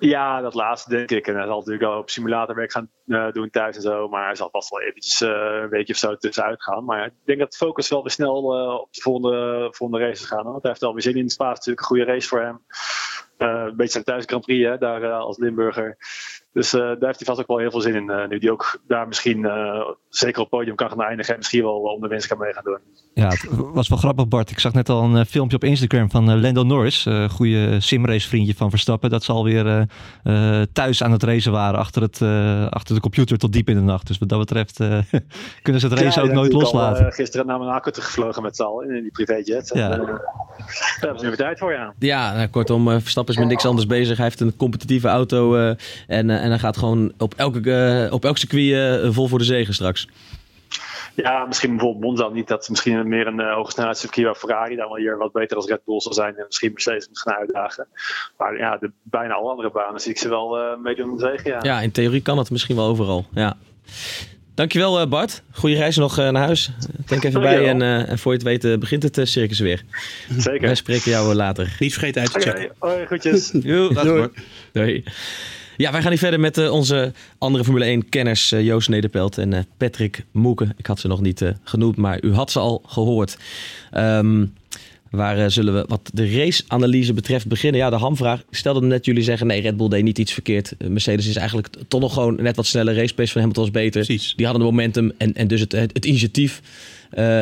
Ja, 0.00 0.40
dat 0.40 0.54
laatste 0.54 0.90
denk 0.90 1.10
ik. 1.10 1.26
En 1.26 1.34
hij 1.34 1.46
zal 1.46 1.58
natuurlijk 1.58 1.84
al 1.84 1.98
op 1.98 2.10
simulatorwerk 2.10 2.72
gaan 2.72 2.90
uh, 3.06 3.32
doen 3.32 3.50
thuis 3.50 3.76
en 3.76 3.82
zo. 3.82 4.08
Maar 4.08 4.24
hij 4.24 4.34
zal 4.34 4.50
vast 4.50 4.70
wel 4.70 4.80
eventjes 4.80 5.20
uh, 5.20 5.28
een 5.62 5.68
weekje 5.68 5.92
of 5.92 5.98
zo 5.98 6.16
tussenuit 6.16 6.62
gaan. 6.62 6.84
Maar 6.84 7.06
ik 7.06 7.12
denk 7.24 7.38
dat 7.38 7.50
de 7.50 7.56
focus 7.56 7.88
wel 7.88 8.02
weer 8.02 8.10
snel 8.10 8.58
uh, 8.58 8.74
op 8.74 8.92
de 8.92 9.00
volgende, 9.00 9.68
volgende 9.70 10.04
races 10.04 10.26
gaan. 10.26 10.44
Want 10.44 10.62
hij 10.62 10.70
heeft 10.70 10.80
wel 10.80 10.92
weer 10.92 11.02
zin 11.02 11.16
in. 11.16 11.30
Spa 11.30 11.50
is 11.50 11.56
natuurlijk 11.56 11.80
een 11.80 11.86
goede 11.86 12.04
race 12.04 12.28
voor 12.28 12.40
hem. 12.40 12.64
een 13.36 13.76
beetje 13.76 13.92
zijn 13.92 14.04
thuis 14.04 14.24
Grand 14.26 14.44
Prix 14.44 14.68
hè, 14.68 14.78
daar 14.78 15.12
als 15.12 15.38
Limburger. 15.38 15.96
Dus 16.52 16.74
uh, 16.74 16.80
daar 16.80 16.96
heeft 17.00 17.18
hij 17.18 17.26
vast 17.26 17.40
ook 17.40 17.46
wel 17.46 17.58
heel 17.58 17.70
veel 17.70 17.80
zin 17.80 17.94
in. 17.94 18.10
Uh, 18.10 18.28
nu 18.28 18.38
die 18.38 18.52
ook 18.52 18.80
daar 18.86 19.08
misschien 19.08 19.38
uh, 19.38 19.88
zeker 20.08 20.40
op 20.40 20.50
het 20.50 20.58
podium 20.58 20.76
kan 20.76 20.88
gaan 20.88 21.02
eindigen. 21.02 21.32
En 21.32 21.38
misschien 21.38 21.62
wel 21.62 21.74
om 21.74 22.00
de 22.00 22.08
winst 22.08 22.26
kan 22.26 22.38
mee 22.38 22.52
gaan 22.52 22.64
doen. 22.64 22.78
Ja, 23.14 23.28
het 23.28 23.46
was 23.50 23.88
wel 23.88 23.98
grappig 23.98 24.28
Bart. 24.28 24.50
Ik 24.50 24.58
zag 24.58 24.72
net 24.72 24.88
al 24.88 25.02
een 25.02 25.26
filmpje 25.26 25.56
op 25.56 25.64
Instagram 25.64 26.10
van 26.10 26.40
Lando 26.40 26.62
Norris. 26.62 27.04
Een 27.04 27.30
goede 27.30 27.80
simrace 27.80 28.28
vriendje 28.28 28.54
van 28.54 28.70
Verstappen. 28.70 29.10
Dat 29.10 29.24
ze 29.24 29.32
alweer 29.32 29.86
thuis 30.72 31.02
aan 31.02 31.12
het 31.12 31.22
racen 31.22 31.52
waren 31.52 31.78
achter, 31.78 32.02
het, 32.02 32.22
achter 32.72 32.94
de 32.94 33.00
computer 33.00 33.38
tot 33.38 33.52
diep 33.52 33.68
in 33.68 33.74
de 33.74 33.82
nacht. 33.82 34.06
Dus 34.06 34.18
wat 34.18 34.28
dat 34.28 34.38
betreft 34.38 34.76
kunnen 35.62 35.80
ze 35.80 35.88
het 35.88 35.98
race 35.98 36.20
ja, 36.20 36.26
ook 36.26 36.32
nooit 36.32 36.52
loslaten. 36.52 37.04
Al, 37.04 37.10
gisteren 37.10 37.46
naar 37.46 37.58
Monaco 37.58 37.90
gevlogen 37.94 38.42
met 38.42 38.56
z'n 38.56 38.62
allen 38.62 38.96
in 38.96 39.02
die 39.02 39.12
privéjet. 39.12 39.70
Ja. 39.74 39.88
Daar 39.88 39.98
hebben 41.00 41.18
ze 41.18 41.24
nu 41.24 41.28
weer 41.28 41.36
tijd 41.36 41.58
voor, 41.58 41.72
ja. 41.72 41.94
Ja, 41.98 42.32
nou, 42.32 42.48
kortom, 42.48 43.00
Verstappen 43.00 43.34
is 43.34 43.40
met 43.40 43.48
niks 43.48 43.66
anders 43.66 43.86
bezig. 43.86 44.16
Hij 44.16 44.26
heeft 44.26 44.40
een 44.40 44.56
competitieve 44.56 45.08
auto 45.08 45.74
en 46.06 46.30
en 46.40 46.48
hij 46.48 46.58
gaat 46.58 46.76
gewoon 46.76 47.12
op, 47.18 47.34
elke, 47.36 47.60
uh, 48.06 48.12
op 48.12 48.24
elk 48.24 48.38
circuit 48.38 49.02
uh, 49.02 49.12
vol 49.12 49.28
voor 49.28 49.38
de 49.38 49.44
zegen 49.44 49.74
straks. 49.74 50.08
Ja, 51.14 51.44
misschien 51.46 51.70
bijvoorbeeld 51.70 52.04
Monza 52.04 52.28
niet. 52.28 52.48
Dat 52.48 52.68
misschien 52.68 53.08
meer 53.08 53.26
een 53.26 53.40
uh, 53.40 53.54
hoge 53.54 53.70
snelheidscircuit 53.70 54.26
waar 54.26 54.34
Ferrari 54.34 54.76
dan 54.76 54.88
wel 54.88 54.96
hier 54.96 55.16
wat 55.16 55.32
beter 55.32 55.56
als 55.56 55.66
Red 55.66 55.84
Bull 55.84 56.00
zal 56.00 56.12
zijn. 56.12 56.36
En 56.36 56.44
misschien 56.46 56.72
Mercedes 56.72 57.08
moet 57.08 57.18
gaan 57.18 57.34
uitdagen. 57.34 57.86
Maar 58.38 58.56
ja, 58.56 58.76
de, 58.76 58.90
bijna 59.02 59.34
alle 59.34 59.50
andere 59.50 59.70
banen 59.70 60.00
zie 60.00 60.10
ik 60.10 60.18
ze 60.18 60.28
wel 60.28 60.76
meedoen 60.82 61.10
om 61.10 61.16
de 61.16 61.24
zegen. 61.24 61.50
Ja. 61.50 61.58
ja, 61.62 61.80
in 61.80 61.90
theorie 61.90 62.22
kan 62.22 62.38
het 62.38 62.50
misschien 62.50 62.76
wel 62.76 62.86
overal. 62.86 63.26
Ja. 63.34 63.56
Dankjewel 64.54 65.08
Bart. 65.08 65.42
Goede 65.52 65.76
reis 65.76 65.96
nog 65.96 66.16
naar 66.16 66.36
huis. 66.36 66.70
Denk 67.06 67.24
even 67.24 67.40
bij 67.40 67.68
en, 67.68 67.82
en 67.82 68.18
voor 68.18 68.32
je 68.32 68.38
het 68.38 68.62
weet 68.62 68.80
begint 68.80 69.02
het 69.02 69.28
circus 69.28 69.58
weer. 69.58 69.82
Zeker. 70.36 70.60
Wij 70.60 70.74
spreken 70.74 71.10
jou 71.10 71.34
later. 71.34 71.76
Niet 71.78 71.92
vergeten 71.92 72.20
uit 72.20 72.32
te 72.32 72.40
checken. 72.40 72.70
Okay. 72.78 72.94
Hoi, 72.94 73.06
groetjes. 73.06 73.50
Doei. 73.64 73.94
Doei. 73.94 74.28
Doei. 74.72 75.04
Ja, 75.80 75.92
wij 75.92 76.02
gaan 76.02 76.10
nu 76.10 76.18
verder 76.18 76.40
met 76.40 76.58
uh, 76.58 76.72
onze 76.72 77.12
andere 77.38 77.64
Formule 77.64 78.02
1-kenners 78.02 78.52
uh, 78.52 78.64
Joost 78.64 78.88
Nederpelt 78.88 79.38
en 79.38 79.52
uh, 79.52 79.60
Patrick 79.76 80.24
Moeken. 80.32 80.72
Ik 80.76 80.86
had 80.86 81.00
ze 81.00 81.08
nog 81.08 81.20
niet 81.20 81.54
genoemd, 81.64 81.96
maar 81.96 82.22
u 82.22 82.32
had 82.32 82.50
ze 82.50 82.58
al 82.58 82.82
gehoord. 82.86 83.38
Um, 83.96 84.54
waar 85.10 85.50
zullen 85.50 85.74
we 85.74 85.84
wat 85.88 86.10
de 86.12 86.36
race-analyse 86.36 87.12
betreft 87.12 87.46
beginnen? 87.46 87.80
Ja, 87.80 87.90
de 87.90 87.96
hamvraag. 87.96 88.40
Ik 88.40 88.56
stelde 88.56 88.86
net 88.86 89.04
jullie 89.04 89.22
zeggen, 89.22 89.46
nee, 89.46 89.60
Red 89.60 89.76
Bull 89.76 89.88
deed 89.88 90.02
niet 90.02 90.18
iets 90.18 90.32
verkeerd. 90.32 90.74
Mercedes 90.88 91.26
is 91.26 91.36
eigenlijk 91.36 91.68
toch 91.88 92.00
nog 92.00 92.12
gewoon 92.12 92.42
net 92.42 92.56
wat 92.56 92.66
sneller. 92.66 92.94
Race 92.94 93.14
pace 93.14 93.32
van 93.32 93.40
Hamilton 93.40 93.64
was 93.64 93.72
beter. 93.72 94.04
Precies. 94.04 94.34
Die 94.36 94.46
hadden 94.46 94.64
de 94.64 94.70
momentum 94.70 95.12
en, 95.18 95.34
en 95.34 95.48
dus 95.48 95.60
het, 95.60 95.72
het, 95.72 95.92
het 95.92 96.04
initiatief. 96.04 96.60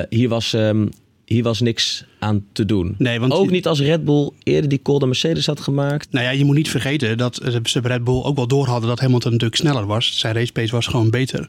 hier 0.08 0.28
was... 0.28 0.52
Um, 0.52 0.90
hier 1.28 1.42
was 1.42 1.60
niks 1.60 2.04
aan 2.18 2.44
te 2.52 2.64
doen. 2.64 2.94
Nee, 2.98 3.20
want 3.20 3.32
ook 3.32 3.50
niet 3.50 3.66
als 3.66 3.80
Red 3.80 4.04
Bull 4.04 4.30
eerder 4.42 4.68
die 4.68 4.82
call 4.82 4.98
de 4.98 5.06
Mercedes 5.06 5.46
had 5.46 5.60
gemaakt. 5.60 6.12
Nou 6.12 6.24
ja, 6.24 6.30
je 6.30 6.44
moet 6.44 6.56
niet 6.56 6.70
vergeten 6.70 7.18
dat 7.18 7.40
ze 7.64 7.80
Red 7.80 8.04
Bull 8.04 8.22
ook 8.22 8.36
wel 8.36 8.46
door 8.46 8.66
hadden 8.66 8.88
dat 8.88 9.00
Hamilton 9.00 9.32
natuurlijk 9.32 9.60
sneller 9.60 9.86
was. 9.86 10.18
Zijn 10.18 10.34
race 10.34 10.52
pace 10.52 10.72
was 10.72 10.86
gewoon 10.86 11.10
beter. 11.10 11.48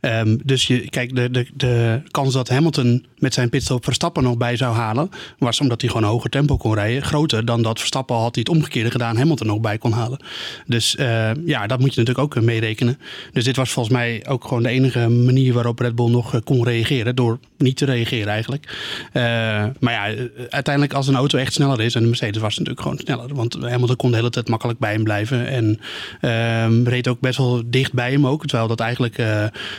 Um, 0.00 0.40
dus 0.44 0.66
je, 0.66 0.88
kijk, 0.90 1.14
de, 1.14 1.30
de, 1.30 1.46
de 1.54 2.00
kans 2.10 2.32
dat 2.32 2.48
Hamilton 2.48 3.06
met 3.18 3.34
zijn 3.34 3.48
pitstop 3.48 3.84
Verstappen 3.84 4.22
nog 4.22 4.36
bij 4.36 4.56
zou 4.56 4.74
halen, 4.74 5.10
was 5.38 5.60
omdat 5.60 5.80
hij 5.80 5.90
gewoon 5.90 6.08
hoger 6.08 6.30
tempo 6.30 6.56
kon 6.56 6.74
rijden, 6.74 7.02
groter 7.02 7.44
dan 7.44 7.62
dat 7.62 7.78
Verstappen 7.78 8.16
had 8.16 8.34
hij 8.34 8.44
het 8.46 8.56
omgekeerde 8.56 8.90
gedaan, 8.90 9.16
Hamilton 9.16 9.46
nog 9.46 9.60
bij 9.60 9.78
kon 9.78 9.92
halen. 9.92 10.18
Dus 10.66 10.96
uh, 10.96 11.30
ja, 11.46 11.66
dat 11.66 11.78
moet 11.78 11.94
je 11.94 12.00
natuurlijk 12.00 12.18
ook 12.18 12.44
meerekenen. 12.44 12.98
Dus 13.32 13.44
dit 13.44 13.56
was 13.56 13.70
volgens 13.70 13.94
mij 13.94 14.24
ook 14.28 14.44
gewoon 14.44 14.62
de 14.62 14.68
enige 14.68 15.08
manier 15.08 15.52
waarop 15.52 15.78
Red 15.78 15.94
Bull 15.94 16.10
nog 16.10 16.40
kon 16.44 16.64
reageren, 16.64 17.16
door 17.16 17.38
niet 17.56 17.76
te 17.76 17.84
reageren 17.84 18.32
eigenlijk. 18.32 18.76
Maar 19.80 19.92
ja, 19.92 20.14
uiteindelijk 20.48 20.94
als 20.94 21.06
een 21.06 21.16
auto 21.16 21.38
echt 21.38 21.52
sneller 21.52 21.80
is, 21.80 21.94
en 21.94 22.02
de 22.02 22.08
Mercedes 22.08 22.42
was 22.42 22.58
natuurlijk 22.58 22.82
gewoon 22.82 22.98
sneller, 22.98 23.34
want 23.34 23.56
Hamilton 23.60 23.96
kon 23.96 24.10
de 24.10 24.16
hele 24.16 24.30
tijd 24.30 24.48
makkelijk 24.48 24.78
bij 24.78 24.92
hem 24.92 25.04
blijven 25.04 25.48
en 25.48 25.80
uh, 26.20 26.84
reed 26.84 27.08
ook 27.08 27.20
best 27.20 27.38
wel 27.38 27.62
dicht 27.66 27.92
bij 27.92 28.10
hem 28.10 28.26
ook, 28.26 28.46
terwijl 28.46 28.68
dat 28.68 28.80
eigenlijk 28.80 29.18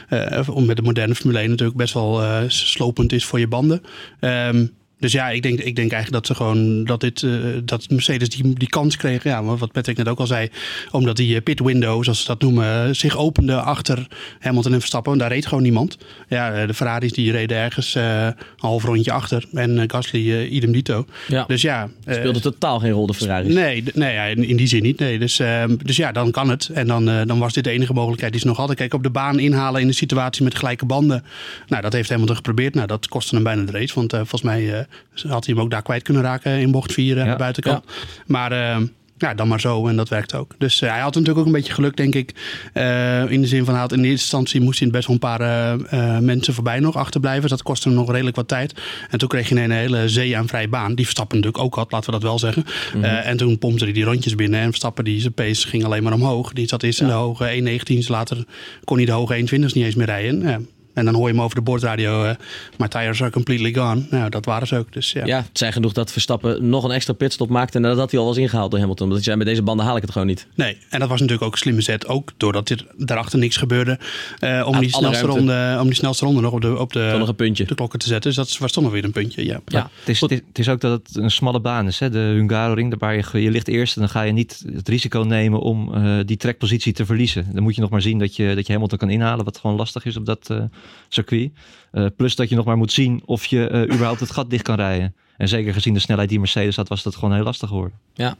uh, 0.09 0.57
met 0.57 0.75
de 0.75 0.81
moderne 0.81 1.15
Formule 1.15 1.39
1 1.39 1.49
natuurlijk 1.49 1.77
best 1.77 1.93
wel 1.93 2.21
uh, 2.21 2.41
slopend 2.47 3.11
is 3.11 3.25
voor 3.25 3.39
je 3.39 3.47
banden. 3.47 3.81
Um, 4.19 4.77
dus 4.99 5.11
ja, 5.11 5.29
ik 5.29 5.41
denk, 5.41 5.59
ik 5.59 5.75
denk 5.75 5.91
eigenlijk 5.91 6.11
dat 6.11 6.27
ze 6.27 6.43
gewoon 6.43 6.83
dat 6.83 7.01
dit 7.01 7.21
uh, 7.21 7.57
dat 7.63 7.89
Mercedes 7.89 8.29
die, 8.29 8.53
die 8.53 8.69
kans 8.69 8.97
kreeg. 8.97 9.23
Ja, 9.23 9.43
wat 9.43 9.71
Patrick 9.71 9.97
net 9.97 10.07
ook 10.07 10.19
al 10.19 10.27
zei. 10.27 10.49
Omdat 10.91 11.15
die 11.15 11.41
pit 11.41 11.59
window, 11.59 12.03
zoals 12.03 12.21
ze 12.21 12.27
dat 12.27 12.41
noemen, 12.41 12.95
zich 12.95 13.17
opende 13.17 13.55
achter 13.55 14.07
Hamilton 14.39 14.73
en 14.73 14.79
Verstappen. 14.79 15.17
Daar 15.17 15.31
reed 15.31 15.45
gewoon 15.45 15.63
niemand. 15.63 15.97
Ja, 16.27 16.65
de 16.65 16.73
Ferraris 16.73 17.11
die 17.11 17.31
reden 17.31 17.57
ergens 17.57 17.95
uh, 17.95 18.25
een 18.25 18.35
half 18.57 18.83
rondje 18.83 19.11
achter. 19.11 19.45
En 19.53 19.77
uh, 19.77 19.83
Gasly 19.87 20.45
idem 20.45 20.71
dito. 20.71 21.05
Ja. 21.27 21.43
Dus 21.47 21.61
ja. 21.61 21.89
Speelde 22.09 22.39
totaal 22.39 22.79
geen 22.79 22.91
rol 22.91 23.07
de 23.07 23.13
Ferraris. 23.13 23.53
Nee, 23.53 23.83
nee 23.93 24.13
ja, 24.13 24.23
in, 24.23 24.43
in, 24.43 24.57
die 24.57 24.67
zin 24.67 24.83
niet. 24.83 24.99
Nee. 24.99 25.19
Dus, 25.19 25.39
ehm, 25.39 25.75
dus 25.83 25.95
ja, 25.95 26.11
dan 26.11 26.31
kan 26.31 26.49
het. 26.49 26.69
En 26.73 26.87
dan, 26.87 27.05
dan 27.05 27.39
was 27.39 27.53
dit 27.53 27.63
de 27.63 27.69
enige 27.69 27.93
mogelijkheid 27.93 28.31
die 28.31 28.41
ze 28.41 28.47
nog 28.47 28.57
hadden. 28.57 28.75
Kijk, 28.75 28.93
op 28.93 29.03
de 29.03 29.09
baan 29.09 29.39
inhalen 29.39 29.81
in 29.81 29.87
een 29.87 29.93
situatie 29.93 30.43
met 30.43 30.55
gelijke 30.55 30.85
banden. 30.85 31.23
Nou, 31.67 31.81
dat 31.81 31.93
heeft 31.93 32.09
Hamilton 32.09 32.35
geprobeerd. 32.35 32.73
Nou, 32.73 32.87
dat 32.87 33.07
kostte 33.07 33.35
hem 33.35 33.43
bijna 33.43 33.63
de 33.63 33.71
race. 33.71 33.95
Want 33.95 34.11
volgens 34.11 34.41
mij 34.41 34.87
had 35.27 35.45
hij 35.45 35.53
hem 35.53 35.63
ook 35.63 35.71
daar 35.71 35.81
kwijt 35.81 36.03
kunnen 36.03 36.23
raken 36.23 36.59
in 36.59 36.71
bocht 36.71 36.93
4 36.93 37.19
aan 37.19 37.25
Ja, 37.25 37.31
de 37.31 37.37
buitenkant. 37.37 37.83
ja. 37.87 37.93
Maar 38.25 38.51
uh, 38.51 38.77
ja, 39.17 39.33
dan 39.33 39.47
maar 39.47 39.59
zo 39.59 39.87
en 39.87 39.95
dat 39.95 40.09
werkt 40.09 40.33
ook. 40.35 40.55
Dus 40.57 40.81
uh, 40.81 40.89
hij 40.89 40.99
had 40.99 41.13
natuurlijk 41.13 41.39
ook 41.39 41.45
een 41.45 41.51
beetje 41.51 41.73
geluk, 41.73 41.97
denk 41.97 42.15
ik. 42.15 42.33
Uh, 42.73 43.31
in 43.31 43.41
de 43.41 43.47
zin 43.47 43.65
van, 43.65 43.73
hij 43.73 43.81
had 43.81 43.91
in 43.91 43.97
eerste 43.97 44.11
instantie 44.11 44.61
moest 44.61 44.79
hij 44.79 44.89
best 44.89 45.07
wel 45.07 45.15
een 45.15 45.37
paar 45.37 46.21
mensen 46.23 46.53
voorbij 46.53 46.79
nog 46.79 46.95
achterblijven. 46.95 47.49
Dat 47.49 47.63
kostte 47.63 47.87
hem 47.87 47.97
nog 47.97 48.11
redelijk 48.11 48.35
wat 48.35 48.47
tijd. 48.47 48.73
En 49.09 49.17
toen 49.17 49.27
kreeg 49.27 49.49
je 49.49 49.55
een 49.61 49.71
hele 49.71 50.09
zee 50.09 50.37
aan 50.37 50.47
vrije 50.47 50.67
baan. 50.67 50.95
Die 50.95 51.05
Verstappen 51.05 51.37
natuurlijk 51.37 51.63
ook 51.63 51.75
had, 51.75 51.91
laten 51.91 52.05
we 52.13 52.19
dat 52.19 52.29
wel 52.29 52.39
zeggen. 52.39 52.65
Mhm. 52.93 53.03
en 53.03 53.37
toen 53.37 53.57
pompte 53.57 53.83
hij 53.83 53.93
die 53.93 54.03
rondjes 54.03 54.35
binnen. 54.35 54.59
En 54.59 54.67
Verstappen, 54.67 55.03
die, 55.03 55.19
zijn 55.21 55.33
pace 55.33 55.67
ging 55.67 55.83
alleen 55.85 56.03
maar 56.03 56.13
omhoog. 56.13 56.53
Die 56.53 56.67
zat 56.67 56.83
eerst 56.83 57.01
in 57.01 57.07
de 57.07 57.13
hoge 57.13 57.79
1.19. 57.91 58.07
Later 58.07 58.45
kon 58.83 58.97
hij 58.97 59.05
de 59.05 59.11
hoge 59.11 59.35
1.20's 59.39 59.73
niet 59.73 59.85
eens 59.85 59.95
meer 59.95 60.05
rijden. 60.05 60.67
En 60.99 61.05
dan 61.05 61.13
hoor 61.13 61.27
je 61.27 61.33
hem 61.33 61.43
over 61.43 61.55
de 61.55 61.61
boordradio, 61.61 62.23
uh, 62.23 62.31
my 62.77 62.87
tires 62.87 63.21
are 63.21 63.31
completely 63.31 63.73
gone. 63.73 64.05
Nou, 64.09 64.29
dat 64.29 64.45
waren 64.45 64.67
ze 64.67 64.77
ook. 64.77 64.93
Dus, 64.93 65.11
ja. 65.11 65.25
ja, 65.25 65.37
het 65.37 65.57
zijn 65.57 65.73
genoeg 65.73 65.93
dat 65.93 66.11
Verstappen 66.11 66.69
nog 66.69 66.83
een 66.83 66.91
extra 66.91 67.13
pitstop 67.13 67.49
maakte 67.49 67.79
nadat 67.79 68.11
hij 68.11 68.19
al 68.19 68.25
was 68.25 68.37
ingehaald 68.37 68.71
door 68.71 68.79
Hamilton. 68.79 69.03
Omdat 69.03 69.17
hij 69.17 69.25
zei, 69.25 69.37
met 69.37 69.47
deze 69.47 69.63
banden 69.63 69.85
haal 69.85 69.95
ik 69.95 70.01
het 70.01 70.11
gewoon 70.11 70.27
niet. 70.27 70.47
Nee, 70.55 70.77
en 70.89 70.99
dat 70.99 71.09
was 71.09 71.19
natuurlijk 71.19 71.47
ook 71.47 71.51
een 71.51 71.59
slimme 71.59 71.81
zet. 71.81 72.07
Ook 72.07 72.31
doordat 72.37 72.69
er 72.69 72.85
daarachter 72.97 73.39
niks 73.39 73.57
gebeurde. 73.57 73.99
Uh, 74.39 74.67
om, 74.67 74.79
die 74.79 74.89
snelste 74.89 75.25
ronde, 75.25 75.77
om 75.79 75.85
die 75.85 75.95
snelste 75.95 76.25
ronde 76.25 76.41
nog 76.41 76.51
op 76.51 76.61
de, 76.61 76.77
op 76.77 76.93
de, 76.93 77.15
nog 77.17 77.27
een 77.27 77.35
puntje. 77.35 77.65
de 77.65 77.75
klokken 77.75 77.99
te 77.99 78.07
zetten. 78.07 78.33
Dus 78.33 78.47
dat 78.47 78.57
was 78.57 78.71
toch 78.71 78.83
nog 78.83 78.93
weer 78.93 79.03
een 79.03 79.11
puntje. 79.11 79.45
Ja, 79.45 79.59
ja. 79.65 79.89
Het, 79.99 80.09
is, 80.09 80.21
het, 80.21 80.43
is, 80.53 80.69
ook 80.69 80.81
dat 80.81 80.91
het 80.91 81.15
een 81.15 81.31
smalle 81.31 81.59
baan 81.59 81.87
is. 81.87 81.99
Hè? 81.99 82.09
De 82.09 82.17
Hungaroring, 82.17 82.99
waar 82.99 83.15
je, 83.15 83.41
je 83.41 83.51
ligt 83.51 83.67
eerst 83.67 83.95
en 83.95 84.01
dan 84.01 84.09
ga 84.09 84.21
je 84.21 84.31
niet 84.31 84.63
het 84.75 84.87
risico 84.87 85.19
nemen 85.19 85.59
om 85.59 85.95
uh, 85.95 86.19
die 86.25 86.37
trekpositie 86.37 86.93
te 86.93 87.05
verliezen. 87.05 87.47
Dan 87.53 87.63
moet 87.63 87.75
je 87.75 87.81
nog 87.81 87.89
maar 87.89 88.01
zien 88.01 88.19
dat 88.19 88.35
je, 88.35 88.55
dat 88.55 88.67
je 88.67 88.73
Hamilton 88.73 88.97
kan 88.97 89.09
inhalen, 89.09 89.45
wat 89.45 89.57
gewoon 89.57 89.75
lastig 89.75 90.05
is 90.05 90.17
op 90.17 90.25
dat 90.25 90.47
uh, 90.51 90.63
circuit. 91.07 91.51
Uh, 91.91 92.05
plus 92.15 92.35
dat 92.35 92.49
je 92.49 92.55
nog 92.55 92.65
maar 92.65 92.77
moet 92.77 92.91
zien 92.91 93.21
of 93.25 93.45
je 93.45 93.87
überhaupt 93.91 94.19
het 94.19 94.31
gat 94.31 94.49
dicht 94.49 94.63
kan 94.63 94.75
rijden. 94.75 95.15
En 95.37 95.47
zeker 95.47 95.73
gezien 95.73 95.93
de 95.93 95.99
snelheid 95.99 96.29
die 96.29 96.39
Mercedes 96.39 96.75
had, 96.75 96.87
was 96.87 97.03
dat 97.03 97.15
gewoon 97.15 97.33
heel 97.33 97.43
lastig 97.43 97.69
geworden. 97.69 97.97
Ja, 98.13 98.37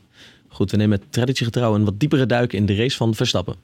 goed. 0.47 0.71
We 0.71 0.77
nemen 0.77 1.09
traditiegetrouw 1.09 1.75
een 1.75 1.85
wat 1.85 1.99
diepere 1.99 2.25
duik 2.25 2.53
in 2.53 2.65
de 2.65 2.75
race 2.75 2.97
van 2.97 3.15
Verstappen. 3.15 3.55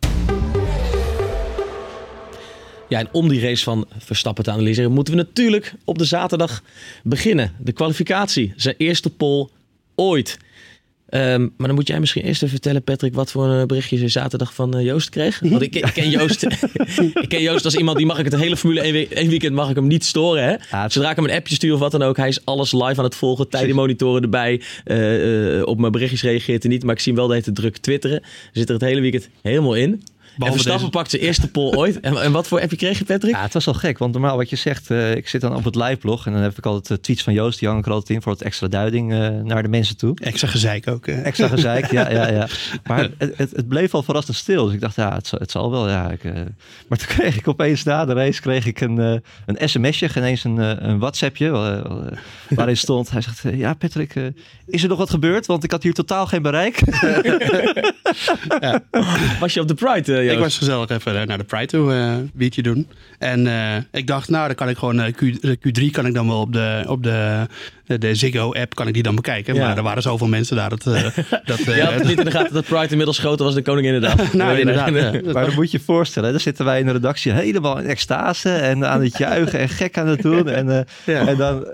Ja, 2.89 2.99
en 2.99 3.07
om 3.11 3.27
die 3.27 3.41
race 3.41 3.63
van 3.63 3.85
Verstappen 3.97 4.43
te 4.43 4.51
analyseren, 4.51 4.91
moeten 4.91 5.13
we 5.15 5.19
natuurlijk 5.19 5.73
op 5.83 5.97
de 5.97 6.05
zaterdag 6.05 6.63
beginnen. 7.03 7.51
De 7.59 7.71
kwalificatie, 7.71 8.53
zijn 8.55 8.75
eerste 8.77 9.09
pole 9.09 9.49
ooit. 9.95 10.37
Um, 11.09 11.53
maar 11.57 11.67
dan 11.67 11.75
moet 11.75 11.87
jij 11.87 11.99
misschien 11.99 12.23
eerst 12.23 12.43
even 12.43 12.53
vertellen, 12.53 12.83
Patrick, 12.83 13.13
wat 13.13 13.31
voor 13.31 13.45
een 13.45 13.67
berichtje 13.67 13.99
je 13.99 14.07
zaterdag 14.07 14.53
van 14.53 14.77
uh, 14.77 14.83
Joost 14.83 15.09
kreeg. 15.09 15.39
Want 15.39 15.61
ik, 15.61 15.75
ik, 15.75 15.91
ken 15.93 16.09
Joost, 16.09 16.43
ik 17.23 17.25
ken 17.27 17.41
Joost 17.41 17.65
als 17.65 17.75
iemand 17.75 17.97
die 17.97 18.05
mag 18.05 18.19
ik 18.19 18.25
het 18.25 18.35
hele 18.35 18.57
Formule 18.57 18.81
1 18.81 19.29
weekend 19.29 19.53
mag 19.53 19.69
ik 19.69 19.75
hem 19.75 19.87
niet 19.87 20.05
storen. 20.05 20.43
Hè? 20.43 20.55
Ja, 20.71 20.89
Zodra 20.89 21.09
ik 21.09 21.15
hem 21.15 21.25
een 21.25 21.35
appje 21.35 21.55
stuur 21.55 21.73
of 21.73 21.79
wat 21.79 21.91
dan 21.91 22.01
ook, 22.01 22.17
hij 22.17 22.27
is 22.27 22.45
alles 22.45 22.71
live 22.71 22.97
aan 22.97 23.03
het 23.03 23.15
volgen, 23.15 23.49
tijdenmonitoren 23.49 24.21
erbij. 24.21 24.61
Uh, 24.85 25.57
uh, 25.57 25.65
op 25.65 25.79
mijn 25.79 25.91
berichtjes 25.91 26.21
reageert 26.21 26.63
hij 26.63 26.71
niet, 26.71 26.83
maar 26.83 26.93
ik 26.93 27.01
zie 27.01 27.11
hem 27.11 27.21
wel 27.21 27.29
de 27.29 27.35
hele 27.41 27.55
druk 27.55 27.77
twitteren. 27.77 28.21
Zit 28.51 28.67
er 28.67 28.73
het 28.73 28.83
hele 28.83 29.01
weekend 29.01 29.29
helemaal 29.41 29.75
in. 29.75 30.03
Behalve 30.37 30.57
en 30.57 30.63
Verstappen 30.63 30.79
deze... 30.79 30.97
pakt 30.97 31.09
zijn 31.09 31.21
eerste 31.21 31.51
poll 31.51 31.75
ooit. 31.75 31.99
En, 31.99 32.21
en, 32.21 32.31
wat 32.31 32.47
voor 32.47 32.61
appje 32.61 32.77
kreeg 32.77 32.97
je, 32.97 33.05
Patrick? 33.05 33.33
Ja, 33.33 33.41
het 33.41 33.53
was 33.53 33.65
wel 33.65 33.73
gek. 33.73 33.97
Want 33.97 34.13
normaal 34.13 34.37
wat 34.37 34.49
je 34.49 34.55
zegt, 34.55 34.89
uh, 34.89 35.15
ik 35.15 35.27
zit 35.27 35.41
dan 35.41 35.55
op 35.55 35.63
het 35.63 35.75
liveblog. 35.75 36.25
En 36.25 36.33
dan 36.33 36.41
heb 36.41 36.57
ik 36.57 36.65
altijd 36.65 36.89
uh, 36.89 36.97
tweets 36.97 37.23
van 37.23 37.33
Joost. 37.33 37.59
Die 37.59 37.67
hang 37.67 37.79
ik 37.79 37.85
er 37.85 37.91
altijd 37.91 38.09
in 38.09 38.21
voor 38.21 38.31
het 38.31 38.41
extra 38.41 38.67
duiding 38.67 39.11
uh, 39.11 39.29
naar 39.29 39.63
de 39.63 39.69
mensen 39.69 39.97
toe. 39.97 40.15
Extra 40.19 40.47
gezeik 40.47 40.87
ook. 40.87 41.07
Extra 41.07 41.47
gezeik, 41.47 41.91
ja, 41.91 42.11
ja, 42.11 42.27
ja. 42.27 42.47
Maar 42.87 43.09
het, 43.17 43.37
het, 43.37 43.51
het, 43.51 43.67
bleef 43.67 43.93
al 43.93 44.03
verrassend 44.03 44.37
stil. 44.37 44.65
Dus 44.65 44.73
ik 44.73 44.81
dacht, 44.81 44.95
ja, 44.95 45.15
het 45.15 45.27
zal, 45.27 45.39
het 45.39 45.51
zal 45.51 45.71
wel. 45.71 45.89
Ja, 45.89 46.11
ik, 46.11 46.23
maar 46.87 46.97
toen 46.97 47.07
kreeg 47.07 47.37
ik 47.37 47.47
opeens 47.47 47.83
na 47.83 48.05
de 48.05 48.13
race 48.13 48.41
kreeg 48.41 48.65
ik 48.65 48.81
een, 48.81 48.97
een 49.45 49.69
sms'je. 49.69 50.09
Geen 50.09 50.23
eens 50.23 50.43
een, 50.43 50.57
een 50.89 50.99
WhatsAppje. 50.99 51.49
waarin 52.49 52.77
stond, 52.77 53.11
hij 53.11 53.21
zegt, 53.21 53.43
ja 53.55 53.73
Patrick, 53.73 54.13
is 54.67 54.83
er 54.83 54.89
nog 54.89 54.97
wat 54.97 55.09
gebeurd? 55.09 55.45
Want 55.45 55.63
ik 55.63 55.71
had 55.71 55.83
hier 55.83 55.93
totaal 55.93 56.27
geen 56.27 56.41
bereik. 56.41 56.81
ja. 58.61 58.83
Was 59.39 59.53
je 59.53 59.61
op 59.61 59.67
de 59.67 59.73
Pride, 59.73 60.23
Joost? 60.25 60.37
Ik 60.37 60.43
was 60.43 60.57
gezellig 60.57 60.89
even 60.89 61.27
naar 61.27 61.37
de 61.37 61.43
Pride 61.43 61.65
toe 61.65 61.93
uh, 61.93 62.15
biertje 62.33 62.61
doen. 62.61 62.87
En 63.19 63.45
uh, 63.45 63.75
ik 63.91 64.07
dacht, 64.07 64.29
nou, 64.29 64.47
dan 64.47 64.55
kan 64.55 64.69
ik 64.69 64.77
gewoon 64.77 65.11
Q, 65.11 65.21
Q3 65.47 65.85
kan 65.91 66.05
ik 66.05 66.13
dan 66.13 66.27
wel 66.27 66.39
op 66.39 66.53
de, 66.53 66.83
op 66.87 67.03
de, 67.03 67.47
de 67.85 68.15
Ziggo-app 68.15 68.75
kan 68.75 68.87
ik 68.87 68.93
die 68.93 69.03
dan 69.03 69.15
bekijken. 69.15 69.55
Ja. 69.55 69.65
Maar 69.65 69.77
er 69.77 69.83
waren 69.83 70.01
zoveel 70.01 70.27
mensen 70.27 70.55
daar. 70.55 70.69
Dat, 70.69 70.83
dat, 71.45 71.63
je 71.63 71.81
had 71.81 72.03
niet 72.03 72.19
in 72.19 72.25
de 72.25 72.31
gaten 72.31 72.53
dat 72.53 72.65
Pride 72.65 72.89
inmiddels 72.89 73.19
groter 73.19 73.45
was 73.45 73.53
dan 73.53 73.63
Koningin 73.63 73.93
inderdaad. 73.93 74.33
nou, 74.33 74.59
inderdaad. 74.59 74.93
Ja. 74.93 75.13
Maar 75.33 75.45
dan 75.45 75.55
moet 75.55 75.71
je 75.71 75.77
je 75.77 75.83
voorstellen, 75.83 76.31
daar 76.31 76.39
zitten 76.39 76.65
wij 76.65 76.79
in 76.79 76.85
de 76.85 76.91
redactie 76.91 77.31
helemaal 77.31 77.79
in 77.79 77.85
extase 77.85 78.49
en 78.49 78.87
aan 78.87 79.01
het 79.01 79.17
juichen 79.17 79.59
en 79.59 79.69
gek 79.69 79.97
aan 79.97 80.07
het 80.07 80.21
doen. 80.21 80.49
En, 80.49 80.85
ja. 81.05 81.27
en 81.27 81.37
dan 81.37 81.67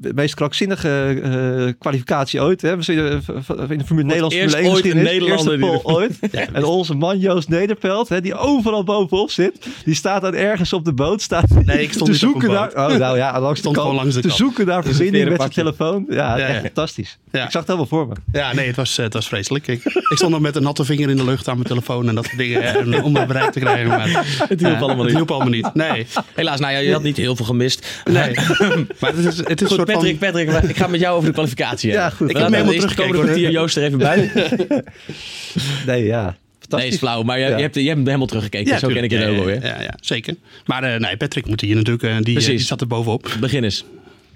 de 0.00 0.12
meest 0.14 0.34
krankzinnige 0.34 1.76
kwalificatie 1.78 2.40
ooit. 2.40 2.62
Hè? 2.62 2.72
In 2.72 2.78
de 2.78 3.84
Formule 3.84 4.06
Nederlands 4.06 4.34
Formule 4.34 4.56
1 4.56 4.70
ooit 4.70 4.84
in 4.84 4.96
Nederland. 4.96 5.84
ooit. 5.84 6.18
En 6.52 6.64
onze 6.64 6.94
man 6.94 7.18
Joost 7.18 7.48
Nederpelt, 7.48 8.08
hè, 8.08 8.20
die 8.20 8.34
overal 8.34 8.84
bovenop 8.84 9.30
zit. 9.30 9.66
Die 9.84 9.94
staat 9.94 10.22
dan 10.22 10.34
ergens 10.34 10.72
op 10.72 10.84
de 10.84 10.92
boot. 10.92 11.22
Staat 11.22 11.44
nee, 11.64 11.82
ik 11.82 11.92
stond 11.92 12.10
te 12.10 12.16
zoeken 12.16 12.50
naar. 12.50 12.68
Oh, 12.68 12.96
nou 12.96 13.16
ja, 13.16 13.40
langs 13.40 13.60
stond 13.60 13.76
gewoon 13.76 13.94
langs 13.94 14.14
de 14.14 14.20
Te 14.20 14.30
zoeken 14.30 14.66
naar 14.66 14.84
verbinding 14.84 15.28
met 15.28 15.47
telefoon. 15.54 16.06
Ja, 16.08 16.38
ja, 16.38 16.46
echt 16.46 16.60
fantastisch. 16.60 17.18
Ja. 17.32 17.44
Ik 17.44 17.50
zag 17.50 17.66
het 17.66 17.66
helemaal 17.66 17.86
voor 17.86 18.08
me. 18.08 18.14
Ja, 18.32 18.54
nee, 18.54 18.66
het 18.66 18.76
was, 18.76 18.96
het 18.96 19.12
was 19.12 19.28
vreselijk. 19.28 19.66
Ik, 19.66 19.84
ik 19.84 20.12
stond 20.14 20.32
nog 20.32 20.40
met 20.40 20.56
een 20.56 20.62
natte 20.62 20.84
vinger 20.84 21.10
in 21.10 21.16
de 21.16 21.24
lucht 21.24 21.48
aan 21.48 21.54
mijn 21.54 21.68
telefoon 21.68 22.08
en 22.08 22.14
dat 22.14 22.24
soort 22.24 22.38
dingen. 22.38 22.62
En, 22.62 23.02
om 23.02 23.16
het 23.16 23.26
bereik 23.26 23.52
te 23.52 23.60
krijgen. 23.60 23.88
Maar, 23.88 24.26
het 24.48 24.60
hielp 24.60 24.80
allemaal 24.80 24.96
niet. 24.96 25.04
Het 25.04 25.14
hielp 25.14 25.30
allemaal 25.30 25.52
niet. 25.52 25.74
Nee. 25.74 26.06
Helaas, 26.34 26.60
nou 26.60 26.72
ja, 26.72 26.78
je 26.78 26.92
had 26.92 27.02
niet 27.02 27.16
heel 27.16 27.36
veel 27.36 27.44
gemist. 27.44 28.02
Nee. 28.04 28.34
maar 29.00 29.14
het 29.14 29.24
is, 29.24 29.36
het 29.36 29.60
is 29.60 29.66
goed, 29.66 29.76
soort 29.76 29.92
Patrick, 29.92 30.18
van... 30.18 30.32
Patrick, 30.32 30.70
ik 30.70 30.76
ga 30.76 30.86
met 30.86 31.00
jou 31.00 31.16
over 31.16 31.28
de 31.28 31.34
kwalificatie. 31.34 31.90
Ja, 31.90 32.10
goed. 32.10 32.30
Ik 32.30 32.36
heb 32.36 32.52
helemaal 32.52 32.72
teruggekeken. 32.72 33.20
kwartier 33.20 33.50
Joost 33.50 33.76
er 33.76 33.82
even 33.82 33.98
bij. 33.98 34.30
nee, 35.86 36.04
ja. 36.04 36.36
Nee, 36.68 36.88
is 36.88 36.96
flauw, 36.96 37.22
maar 37.22 37.38
je, 37.38 37.44
ja. 37.44 37.56
je, 37.56 37.62
hebt, 37.62 37.74
je 37.74 37.80
hebt 37.80 37.96
hem 37.96 38.06
helemaal 38.06 38.26
teruggekeken. 38.26 38.72
Ja, 38.72 38.78
zo 38.78 38.88
ken 38.88 39.04
ik 39.04 39.10
je 39.10 39.26
ook 39.26 39.38
alweer. 39.38 39.64
Ja, 39.64 39.82
ja, 39.82 39.94
zeker. 40.00 40.34
Maar 40.64 40.94
uh, 40.94 41.00
nee, 41.00 41.16
Patrick 41.16 41.46
moet 41.46 41.60
hier 41.60 41.76
natuurlijk, 41.76 42.02
uh, 42.02 42.16
die, 42.20 42.38
die 42.38 42.58
zat 42.58 42.80
er 42.80 42.86
bovenop. 42.86 43.36
Begin 43.40 43.64
eens. 43.64 43.84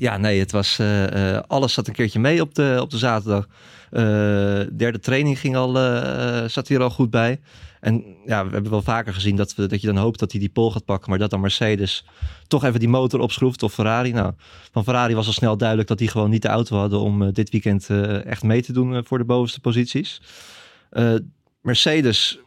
Ja, 0.03 0.17
nee, 0.17 0.39
het 0.39 0.53
was, 0.53 0.79
uh, 0.81 1.39
alles 1.47 1.73
zat 1.73 1.87
een 1.87 1.93
keertje 1.93 2.19
mee 2.19 2.41
op 2.41 2.55
de, 2.55 2.79
op 2.81 2.91
de 2.91 2.99
zaterdag. 2.99 3.47
derde 4.77 4.99
training 4.99 5.39
ging 5.39 5.57
al, 5.57 5.75
zat 6.49 6.69
hier 6.69 6.83
al 6.83 6.91
goed 6.91 7.11
bij. 7.11 7.41
En 7.81 8.05
ja, 8.27 8.47
we 8.47 8.53
hebben 8.53 8.71
wel 8.71 8.83
vaker 8.83 9.15
gezien 9.15 9.37
dat, 9.37 9.55
we, 9.55 9.67
dat 9.67 9.81
je 9.81 9.87
dan 9.87 9.97
hoopt 9.97 10.19
dat 10.19 10.31
hij 10.31 10.41
die 10.41 10.51
pol 10.51 10.71
gaat 10.71 10.85
pakken. 10.85 11.11
Maar 11.11 11.19
dat 11.19 11.31
dan 11.31 11.41
Mercedes 11.41 12.05
toch 12.47 12.65
even 12.65 12.81
die 12.81 12.89
motor 12.89 13.21
opschroeft 13.21 13.63
of 13.63 13.73
Ferrari. 13.73 14.13
Nou, 14.13 14.33
van 14.73 14.85
Ferrari 14.85 15.15
was 15.15 15.27
al 15.27 15.33
snel 15.33 15.57
duidelijk 15.57 15.89
dat 15.89 15.99
die 15.99 16.09
gewoon 16.09 16.31
niet 16.31 16.43
de 16.43 16.49
auto 16.49 16.77
hadden 16.77 17.01
om 17.01 17.33
dit 17.33 17.51
weekend 17.51 17.89
echt 18.25 18.43
mee 18.43 18.63
te 18.63 18.73
doen 18.73 19.05
voor 19.05 19.19
de 19.19 19.25
bovenste 19.25 19.61
posities. 19.61 20.21
Mercedes 21.61 22.39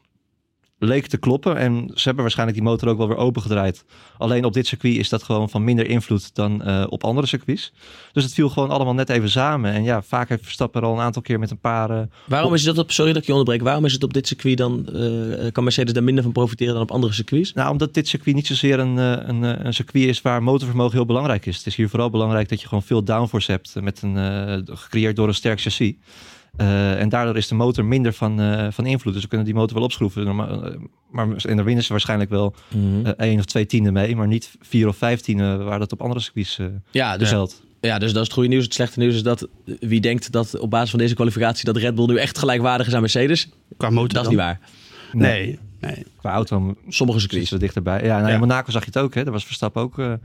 leek 0.79 1.07
te 1.07 1.17
kloppen. 1.17 1.57
En 1.57 1.91
ze 1.93 2.03
hebben 2.03 2.23
waarschijnlijk 2.23 2.57
die 2.57 2.67
motor 2.67 2.89
ook 2.89 2.97
wel 2.97 3.07
weer 3.07 3.17
opengedraaid. 3.17 3.85
Alleen 4.17 4.45
op 4.45 4.53
dit 4.53 4.67
circuit 4.67 4.95
is 4.95 5.09
dat 5.09 5.23
gewoon 5.23 5.49
van 5.49 5.63
minder 5.63 5.89
invloed 5.89 6.35
dan 6.35 6.61
uh, 6.65 6.85
op 6.89 7.03
andere 7.03 7.27
circuits. 7.27 7.73
Dus 8.11 8.23
het 8.23 8.33
viel 8.33 8.49
gewoon 8.49 8.69
allemaal 8.69 8.93
net 8.93 9.09
even 9.09 9.29
samen. 9.29 9.71
En 9.71 9.83
ja, 9.83 10.01
vaak 10.01 10.29
heeft 10.29 10.43
Verstappen 10.43 10.81
er 10.81 10.87
al 10.87 10.93
een 10.93 11.01
aantal 11.01 11.21
keer 11.21 11.39
met 11.39 11.51
een 11.51 11.59
paar... 11.59 11.91
Uh, 11.91 12.01
waarom 12.27 12.53
is 12.53 12.65
het 12.65 12.77
op, 12.77 12.91
sorry 12.91 13.11
dat 13.11 13.21
ik 13.21 13.27
je 13.27 13.33
onderbreek, 13.33 13.61
waarom 13.61 13.85
is 13.85 13.93
het 13.93 14.03
op 14.03 14.13
dit 14.13 14.27
circuit 14.27 14.57
dan, 14.57 14.87
uh, 14.93 15.51
kan 15.51 15.63
Mercedes 15.63 15.93
daar 15.93 16.03
minder 16.03 16.23
van 16.23 16.31
profiteren 16.31 16.73
dan 16.73 16.83
op 16.83 16.91
andere 16.91 17.13
circuits? 17.13 17.53
Nou, 17.53 17.71
omdat 17.71 17.93
dit 17.93 18.07
circuit 18.07 18.35
niet 18.35 18.47
zozeer 18.47 18.79
een, 18.79 18.97
een, 18.97 19.65
een 19.65 19.73
circuit 19.73 20.05
is 20.05 20.21
waar 20.21 20.43
motorvermogen 20.43 20.95
heel 20.95 21.05
belangrijk 21.05 21.45
is. 21.45 21.57
Het 21.57 21.65
is 21.65 21.75
hier 21.75 21.89
vooral 21.89 22.09
belangrijk 22.09 22.49
dat 22.49 22.61
je 22.61 22.67
gewoon 22.67 22.83
veel 22.83 23.03
downforce 23.03 23.51
hebt, 23.51 23.75
met 23.81 24.01
een, 24.01 24.67
gecreëerd 24.77 25.15
door 25.15 25.27
een 25.27 25.33
sterk 25.33 25.61
chassis. 25.61 25.93
Uh, 26.57 26.99
en 27.01 27.09
daardoor 27.09 27.37
is 27.37 27.47
de 27.47 27.55
motor 27.55 27.85
minder 27.85 28.13
van, 28.13 28.41
uh, 28.41 28.67
van 28.71 28.85
invloed. 28.85 29.13
Dus 29.13 29.21
we 29.21 29.27
kunnen 29.27 29.45
die 29.45 29.55
motor 29.55 29.75
wel 29.75 29.83
opschroeven. 29.83 30.35
Maar 31.11 31.27
in 31.45 31.55
de 31.57 31.63
winnen 31.63 31.83
ze 31.83 31.91
waarschijnlijk 31.91 32.29
wel 32.29 32.55
mm 32.69 32.81
-hmm. 32.81 33.05
uh, 33.05 33.11
één 33.17 33.39
of 33.39 33.45
twee 33.45 33.65
tienden 33.65 33.93
mee. 33.93 34.15
Maar 34.15 34.27
niet 34.27 34.55
vier 34.61 34.87
of 34.87 34.97
vijf 34.97 35.21
tienden 35.21 35.65
waar 35.65 35.79
dat 35.79 35.91
op 35.91 36.01
andere 36.01 36.19
circuits 36.19 36.59
ja, 36.91 37.17
dus, 37.17 37.29
geldt. 37.29 37.63
Ja, 37.81 37.99
dus 37.99 38.07
dat 38.11 38.21
is 38.21 38.27
het 38.27 38.33
goede 38.33 38.49
nieuws. 38.49 38.63
Het 38.63 38.73
slechte 38.73 38.99
nieuws 38.99 39.15
is 39.15 39.23
dat 39.23 39.47
wie 39.79 40.01
denkt 40.01 40.31
dat 40.31 40.59
op 40.59 40.69
basis 40.69 40.89
van 40.89 40.99
deze 40.99 41.15
kwalificatie... 41.15 41.65
dat 41.65 41.77
Red 41.77 41.95
Bull 41.95 42.05
nu 42.05 42.17
echt 42.17 42.37
gelijkwaardig 42.37 42.87
is 42.87 42.93
aan 42.93 43.01
Mercedes. 43.01 43.49
Qua 43.77 43.89
motor 43.89 44.07
Dat 44.07 44.17
is 44.17 44.23
dan? 44.23 44.29
niet 44.29 44.39
waar. 44.39 44.59
Nee. 45.11 45.59
nee. 45.81 46.05
Qua 46.17 46.31
auto. 46.31 46.75
Sommige 46.87 47.19
circuits. 47.19 47.51
er 47.51 47.59
dichterbij. 47.59 48.03
Ja, 48.03 48.15
nou, 48.15 48.27
Ja. 48.27 48.33
in 48.33 48.39
Monaco 48.39 48.71
zag 48.71 48.81
je 48.81 48.91
het 48.93 48.97
ook. 48.97 49.13
Hè. 49.13 49.23
Daar 49.23 49.33
was 49.33 49.45
Verstappen 49.45 49.81
ook. 49.81 49.99
eh, 49.99 50.13
eh, 50.13 50.19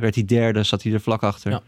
werd 0.00 0.14
hij 0.14 0.24
derde, 0.24 0.62
zat 0.62 0.82
hij 0.82 0.92
er 0.92 1.00
vlak 1.00 1.22
achter. 1.22 1.50
Ja. 1.50 1.62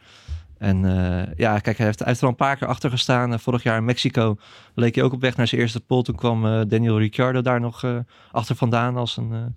En 0.63 0.85
eh, 0.85 1.35
ja, 1.37 1.59
kijk, 1.59 1.77
hij 1.77 1.87
heeft, 1.87 1.99
hij 1.99 2.15
er 2.15 2.23
al 2.23 2.29
een 2.29 2.35
paar 2.35 2.57
keer 2.57 2.69
achter 2.69 2.91
gestaan. 2.91 3.41
Vorig 3.41 3.63
jaar 3.63 3.77
in 3.77 3.85
Mexico 3.85 4.37
leek 4.75 4.95
hij 4.95 5.05
ook 5.05 5.13
op 5.13 5.21
weg 5.21 5.37
naar 5.37 5.47
zijn 5.49 5.61
eerste 5.61 5.81
pole. 5.81 6.03
Toen 6.03 6.15
kwam 6.15 6.47
eh, 6.47 6.61
Daniel 6.67 6.99
Ricciardo 6.99 7.41
daar 7.41 7.61
nog 7.61 7.85
eh, 7.85 7.97
achter 8.33 8.57
vandaan 8.57 8.97
als 8.97 9.17
een 9.17 9.57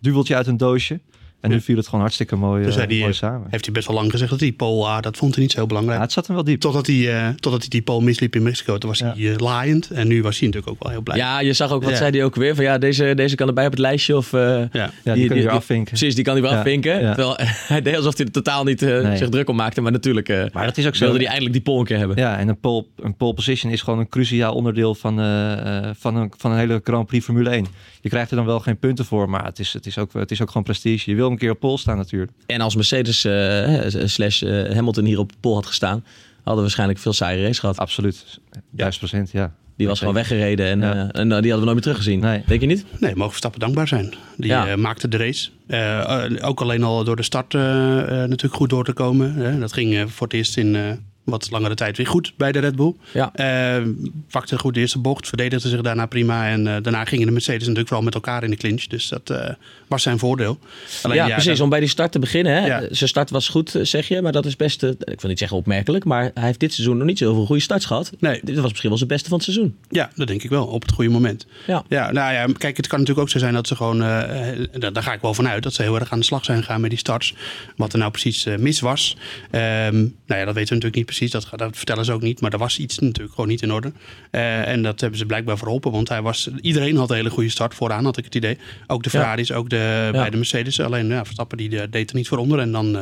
duveltje 0.00 0.36
uit 0.36 0.46
een 0.46 0.56
doosje. 0.56 1.00
En 1.44 1.50
nu 1.50 1.60
viel 1.60 1.76
het 1.76 1.84
gewoon 1.84 2.00
hartstikke 2.00 2.36
mooi, 2.36 2.64
Dus 2.64 2.74
hij 2.74 2.86
die, 2.86 2.98
mooi 2.98 3.10
eh, 3.12 3.16
samen. 3.18 3.46
heeft 3.50 3.64
hij 3.64 3.74
best 3.74 3.86
wel 3.86 3.96
lang 3.96 4.10
gezegd 4.10 4.30
dat 4.30 4.38
die 4.38 4.52
pole, 4.52 4.86
ah, 4.86 5.00
dat 5.02 5.16
vond 5.16 5.34
hij 5.34 5.42
niet 5.42 5.52
zo 5.52 5.56
heel 5.58 5.66
Ja, 5.68 5.72
belangrijk. 5.74 6.00
het 6.02 6.12
zat 6.12 6.26
hem 6.26 6.36
wel 6.36 6.44
diep. 6.44 6.60
Totdat 6.60 6.86
hij, 6.86 7.16
eh, 7.16 7.28
totdat 7.28 7.60
hij 7.60 7.68
die 7.68 7.82
pole 7.82 8.04
misliep 8.04 8.34
in 8.36 8.42
Mexico. 8.42 8.78
Toen 8.78 8.88
was 8.90 8.98
Ja. 8.98 9.14
hij 9.16 9.32
eh, 9.32 9.36
laaiend. 9.38 9.90
En 9.90 10.08
nu 10.08 10.22
was 10.22 10.38
hij 10.38 10.46
natuurlijk 10.48 10.72
ook 10.74 10.82
wel 10.82 10.92
heel 10.92 11.02
blij. 11.02 11.16
Ja, 11.16 11.40
je 11.40 11.52
zag 11.52 11.70
ook, 11.72 11.82
wat 11.82 11.90
Ja. 11.92 11.96
zei 11.96 12.10
hij 12.10 12.24
ook 12.24 12.34
weer? 12.34 12.54
Van 12.54 12.64
ja, 12.64 12.78
deze, 12.78 13.12
deze 13.16 13.34
kan 13.36 13.48
erbij 13.48 13.64
op 13.64 13.70
het 13.70 13.80
lijstje. 13.80 14.16
Of, 14.16 14.32
eh, 14.32 14.40
Ja. 14.40 14.68
Ja, 14.72 15.14
die, 15.14 15.26
kun 15.26 15.36
je 15.36 15.42
weer 15.42 15.50
afvinken. 15.50 15.84
Precies, 15.88 16.14
die 16.14 16.24
kan 16.24 16.32
hij 16.32 16.42
wel 16.42 16.52
Ja, 16.52 16.56
afvinken. 16.58 17.00
ja. 17.00 17.14
Terwijl 17.14 17.36
hij 17.72 17.82
deed 17.82 17.96
alsof 17.96 18.16
hij 18.16 18.26
er 18.26 18.32
totaal 18.32 18.64
niet 18.64 18.82
eh, 18.82 19.00
Nee. 19.02 19.16
zich 19.16 19.28
druk 19.28 19.48
om 19.48 19.56
maakte. 19.56 19.80
Maar 19.80 19.92
natuurlijk 19.92 20.28
eh, 20.28 20.44
Maar 20.52 20.64
dat 20.66 20.76
is 20.76 20.86
ook 20.86 20.94
zo. 20.94 21.04
wilde 21.04 21.18
hij 21.18 21.26
eindelijk 21.26 21.54
die 21.54 21.62
pole 21.64 21.78
een 21.78 21.84
keer 21.84 21.98
hebben. 21.98 22.16
Ja, 22.16 22.38
en 22.38 22.48
een 22.48 22.60
pole, 22.60 22.84
een 23.02 23.16
pole 23.16 23.34
position 23.34 23.72
is 23.72 23.82
gewoon 23.82 23.98
een 23.98 24.08
cruciaal 24.08 24.54
onderdeel 24.54 24.94
van, 24.94 25.20
eh, 25.20 25.78
eh, 25.88 25.90
van, 25.98 26.16
een, 26.16 26.32
van 26.36 26.50
een 26.52 26.58
hele 26.58 26.80
Grand 26.84 27.06
Prix 27.06 27.24
Formule 27.24 27.50
1. 27.50 27.66
Je 28.00 28.08
krijgt 28.10 28.30
er 28.30 28.36
dan 28.36 28.46
wel 28.46 28.60
geen 28.60 28.78
punten 28.78 29.04
voor, 29.04 29.30
maar 29.30 29.44
het 29.44 29.58
is, 29.58 29.72
het 29.72 29.86
is, 29.86 29.98
ook, 29.98 30.12
het 30.12 30.30
is 30.30 30.42
ook 30.42 30.48
gewoon 30.48 30.62
prestige. 30.62 31.10
Je 31.10 31.16
wil 31.16 31.30
een 31.34 31.40
keer 31.40 31.50
op 31.50 31.60
pole 31.60 31.78
staan 31.78 31.96
natuurlijk. 31.96 32.32
En 32.46 32.60
als 32.60 32.74
Mercedes 32.74 33.24
eh, 33.24 34.04
slash 34.04 34.42
eh, 34.42 34.74
Hamilton 34.74 35.04
hier 35.04 35.18
op 35.18 35.28
de 35.32 35.38
pole 35.40 35.54
had 35.54 35.66
gestaan... 35.66 36.04
hadden 36.36 36.54
we 36.54 36.60
waarschijnlijk 36.60 36.98
veel 36.98 37.12
saaier 37.12 37.42
race 37.46 37.60
gehad. 37.60 37.78
Absoluut. 37.78 38.40
1000 38.70 38.98
procent, 38.98 39.30
ja. 39.30 39.54
Die 39.76 39.86
was 39.86 39.98
gewoon 39.98 40.14
weggereden 40.14 40.66
en, 40.66 40.80
Ja. 40.80 40.92
eh, 41.10 41.20
en 41.20 41.28
die 41.28 41.32
hadden 41.32 41.50
we 41.50 41.64
nooit 41.64 41.72
meer 41.72 41.80
teruggezien. 41.82 42.20
Nee. 42.20 42.42
Denk 42.46 42.60
je 42.60 42.66
niet? 42.66 42.84
Nee, 43.00 43.10
mogen 43.14 43.28
Verstappen 43.30 43.60
dankbaar 43.60 43.88
zijn. 43.88 44.14
Die 44.36 44.46
Ja. 44.50 44.68
eh, 44.68 44.76
maakte 44.76 45.08
de 45.08 45.16
race. 45.16 45.50
Ook 46.42 46.60
alleen 46.60 46.82
al 46.82 47.04
door 47.04 47.16
de 47.16 47.22
start 47.22 47.52
natuurlijk 47.52 48.54
goed 48.54 48.70
door 48.70 48.84
te 48.84 48.92
komen. 48.92 49.34
Hè. 49.34 49.58
Dat 49.58 49.72
ging 49.72 49.94
eh, 49.94 50.06
voor 50.06 50.26
het 50.26 50.36
eerst 50.36 50.56
in 50.56 50.76
eh, 50.76 50.82
wat 51.24 51.50
langere 51.50 51.74
tijd 51.74 51.96
weer 51.96 52.06
goed 52.06 52.32
bij 52.36 52.52
de 52.52 52.58
Red 52.58 52.76
Bull. 52.76 52.94
Ja. 53.12 53.32
Eh, 53.34 53.82
pakte 54.30 54.58
goed 54.58 54.74
de 54.74 54.80
eerste 54.80 54.98
bocht, 54.98 55.28
verdedigde 55.28 55.68
zich 55.68 55.80
daarna 55.80 56.06
prima. 56.06 56.48
En 56.48 56.66
eh, 56.66 56.82
daarna 56.82 57.04
gingen 57.04 57.26
de 57.26 57.32
Mercedes 57.32 57.60
natuurlijk 57.60 57.86
vooral 57.88 58.04
met 58.04 58.14
elkaar 58.14 58.44
in 58.44 58.50
de 58.50 58.56
clinch. 58.56 58.86
Dus 58.86 59.08
dat 59.08 59.30
eh, 59.30 59.50
was 59.88 60.02
zijn 60.02 60.18
voordeel. 60.18 60.58
Alleen, 61.02 61.16
ja, 61.16 61.26
precies. 61.26 61.44
dat- 61.50 61.60
Om 61.60 61.68
bij 61.68 61.80
die 61.80 61.88
start 61.88 62.12
te 62.12 62.18
beginnen. 62.18 62.52
Hè? 62.52 62.66
Ja. 62.66 62.82
Zijn 62.90 63.08
start 63.08 63.30
was 63.30 63.48
goed, 63.48 63.74
eh, 63.74 63.82
zeg 63.84 64.08
je. 64.08 64.22
Maar 64.22 64.32
dat 64.32 64.46
is 64.46 64.56
best, 64.56 64.82
ik 64.82 65.20
wil 65.20 65.30
niet 65.30 65.38
zeggen 65.38 65.56
opmerkelijk. 65.56 66.04
Maar 66.04 66.30
hij 66.34 66.44
heeft 66.44 66.60
dit 66.60 66.72
seizoen 66.72 66.96
nog 66.96 67.06
niet 67.06 67.18
zoveel 67.18 67.46
goede 67.46 67.62
starts 67.62 67.84
gehad. 67.84 68.12
Nee. 68.18 68.40
Dit 68.42 68.54
was 68.56 68.68
misschien 68.68 68.88
wel 68.88 68.98
zijn 68.98 69.10
beste 69.10 69.28
van 69.28 69.38
het 69.38 69.46
seizoen. 69.46 69.76
Ja, 69.90 70.10
dat 70.14 70.26
denk 70.26 70.42
ik 70.42 70.50
wel. 70.50 70.66
Op 70.66 70.82
het 70.82 70.92
goede 70.92 71.10
moment. 71.10 71.46
Ja. 71.66 71.84
Ja, 71.88 72.12
nou 72.12 72.32
ja, 72.32 72.46
kijk, 72.58 72.76
het 72.76 72.86
kan 72.86 72.98
natuurlijk 72.98 73.26
ook 73.26 73.32
zo 73.32 73.38
zijn 73.38 73.54
dat 73.54 73.66
ze 73.66 73.76
gewoon, 73.76 73.98
daar, 73.98 75.02
ga 75.02 75.12
ik 75.12 75.20
wel 75.20 75.34
van 75.34 75.48
uit, 75.48 75.62
dat 75.62 75.74
ze 75.74 75.82
heel 75.82 75.98
erg 76.00 76.10
aan 76.12 76.18
de 76.18 76.24
slag 76.24 76.44
zijn 76.44 76.58
gegaan 76.62 76.80
met 76.80 76.90
die 76.90 76.98
starts. 76.98 77.34
Wat 77.76 77.92
er 77.92 77.98
nou 77.98 78.10
precies 78.10 78.46
mis 78.58 78.80
was. 78.80 79.16
Ehm, 79.50 79.94
nou 79.94 80.40
ja, 80.40 80.44
dat 80.44 80.54
weten 80.54 80.54
we 80.54 80.58
natuurlijk 80.74 80.94
niet 80.94 81.04
precies, 81.04 81.13
dat, 81.18 81.48
dat 81.56 81.76
vertellen 81.76 82.04
ze 82.04 82.12
ook 82.12 82.22
niet. 82.22 82.40
Maar 82.40 82.52
er 82.52 82.58
was 82.58 82.78
iets 82.78 82.98
natuurlijk 82.98 83.34
gewoon 83.34 83.50
niet 83.50 83.62
in 83.62 83.72
orde. 83.72 83.92
Eh, 84.30 84.68
en 84.68 84.82
dat 84.82 85.00
hebben 85.00 85.18
ze 85.18 85.26
blijkbaar 85.26 85.58
verholpen, 85.58 85.90
want 85.92 86.08
hij 86.08 86.22
was, 86.22 86.48
iedereen 86.60 86.96
had 86.96 87.10
een 87.10 87.16
hele 87.16 87.30
goede 87.30 87.48
start 87.48 87.74
vooraan, 87.74 88.04
had 88.04 88.16
ik 88.16 88.24
het 88.24 88.34
idee. 88.34 88.58
Ook 88.86 89.02
de 89.02 89.08
Ja. 89.12 89.18
Ferraris, 89.18 89.52
ook 89.52 89.70
de, 89.70 90.08
bij 90.12 90.30
de 90.30 90.36
Mercedes. 90.36 90.80
Alleen 90.80 91.06
ja, 91.08 91.24
Verstappen 91.24 91.56
die 91.58 91.80
eh, 91.80 91.86
deed 91.90 92.10
er 92.10 92.16
niet 92.16 92.28
voor 92.28 92.38
onder. 92.38 92.58
En 92.58 92.72
dan 92.72 92.96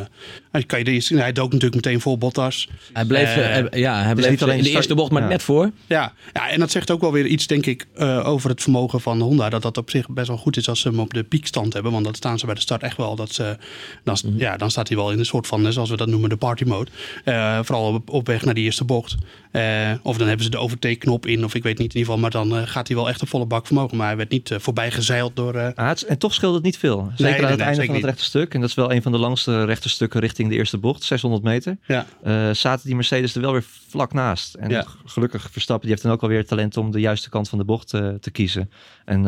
eh, 0.53 0.63
kan 0.67 0.79
je 0.79 0.85
de 0.85 0.91
eerste, 0.91 1.17
hij 1.17 1.33
dook 1.33 1.53
natuurlijk 1.53 1.85
meteen 1.85 2.01
vol 2.01 2.19
Bottas. 2.19 2.69
Hij 2.93 3.05
bleef, 3.05 3.35
hij- 3.35 3.69
ja, 3.71 4.03
hij 4.03 4.15
bleef 4.15 4.31
niet 4.31 4.43
alleen 4.43 4.57
in 4.57 4.63
de 4.63 4.69
start- 4.69 4.79
eerste 4.83 4.95
bocht 4.95 5.11
maar 5.13 5.23
ja. 5.23 5.29
net 5.29 5.43
voor. 5.43 5.71
Ja, 5.87 6.13
ja, 6.33 6.49
en 6.51 6.59
dat 6.61 6.71
zegt 6.71 6.91
ook 6.91 7.01
wel 7.01 7.13
weer 7.13 7.27
iets, 7.27 7.47
denk 7.47 7.67
ik, 7.67 7.87
eh, 7.95 8.29
over 8.29 8.51
het 8.51 8.63
vermogen 8.63 9.01
van 9.01 9.21
Honda. 9.21 9.49
Dat 9.49 9.63
dat 9.63 9.77
op 9.79 9.91
zich 9.91 10.09
best 10.09 10.29
wel 10.29 10.37
goed 10.37 10.57
is 10.57 10.69
als 10.69 10.81
ze 10.81 10.89
hem 10.89 11.01
op 11.01 11.15
de 11.15 11.23
piekstand 11.25 11.73
hebben. 11.73 11.93
Want 11.93 12.05
dat 12.05 12.17
staan 12.17 12.39
ze 12.39 12.47
bij 12.47 12.55
de 12.55 12.61
start 12.61 12.83
echt 12.83 12.97
wel. 12.97 13.17
Dat 13.17 13.33
ze, 13.33 13.57
dan, 14.05 14.17
Mhm. 14.25 14.39
ja, 14.39 14.57
dan 14.57 14.71
staat 14.71 14.89
hij 14.89 14.97
wel 14.97 15.13
in 15.13 15.19
een 15.19 15.25
soort 15.27 15.47
van, 15.47 15.73
zoals 15.73 15.91
we 15.91 15.97
dat 15.97 16.09
noemen, 16.09 16.29
de 16.29 16.37
party 16.37 16.65
mode. 16.65 16.91
Eh, 17.25 17.59
vooral 17.63 18.02
op, 18.03 18.11
op 18.11 18.27
weg 18.27 18.45
naar 18.45 18.55
die 18.55 18.65
eerste 18.65 18.85
bocht. 18.85 19.15
Eh, 19.51 19.91
of 20.03 20.17
dan 20.17 20.27
hebben 20.27 20.45
ze 20.45 20.51
de 20.51 20.59
overtake-knop 20.59 21.27
in, 21.27 21.45
of 21.45 21.55
ik 21.55 21.63
weet 21.63 21.79
niet 21.79 21.95
in 21.95 21.99
ieder 21.99 22.13
geval. 22.15 22.19
Maar 22.19 22.31
dan 22.31 22.57
eh, 22.59 22.67
gaat 22.67 22.87
hij 22.89 22.97
wel 22.97 23.09
echt 23.09 23.23
op 23.23 23.29
volle 23.29 23.47
bak 23.47 23.67
vermogen. 23.67 23.97
Maar 23.97 24.07
hij 24.07 24.17
werd 24.17 24.31
niet 24.31 24.51
eh, 24.51 24.59
voorbij 24.59 24.91
gezeild 24.91 25.37
door... 25.37 25.55
eh, 25.55 25.69
Ah, 25.75 25.89
het 25.89 26.03
en 26.03 26.19
toch 26.19 26.35
scheelde 26.35 26.55
het 26.57 26.65
niet 26.65 26.79
veel. 26.79 27.11
Zeker 27.17 27.25
nee, 27.33 27.35
aan 27.43 27.49
het 27.49 27.59
nee, 27.59 27.67
einde 27.67 27.85
van 27.85 27.95
het 27.95 28.05
rechte 28.05 28.25
stuk. 28.25 28.55
En 28.55 28.61
dat 28.61 28.69
is 28.69 28.75
wel 28.75 28.93
een 28.93 29.03
van 29.03 29.13
de 29.13 29.19
langste 29.19 29.65
rechte 29.65 29.89
stukken 29.89 30.21
richting 30.21 30.49
de 30.49 30.55
eerste 30.55 30.79
bocht. 30.79 31.03
600 31.03 31.43
meter. 31.43 31.77
ja. 31.87 32.07
eh, 32.23 32.51
zaten 32.51 32.87
die 32.87 32.95
Mercedes 32.95 33.35
er 33.35 33.41
wel 33.41 33.53
weer 33.53 33.65
vlak 33.89 34.13
naast. 34.13 34.55
En 34.55 34.71
Ja. 34.71 34.85
gelukkig 35.05 35.49
Verstappen, 35.51 35.81
die 35.87 35.91
heeft 35.91 36.03
dan 36.03 36.13
ook 36.13 36.23
alweer 36.23 36.47
talent 36.47 36.77
om 36.77 36.91
de 36.91 37.01
juiste 37.01 37.29
kant 37.31 37.49
van 37.49 37.59
de 37.59 37.65
bocht 37.65 37.95
eh, 37.95 38.09
te 38.21 38.31
kiezen. 38.31 38.71
En 39.05 39.23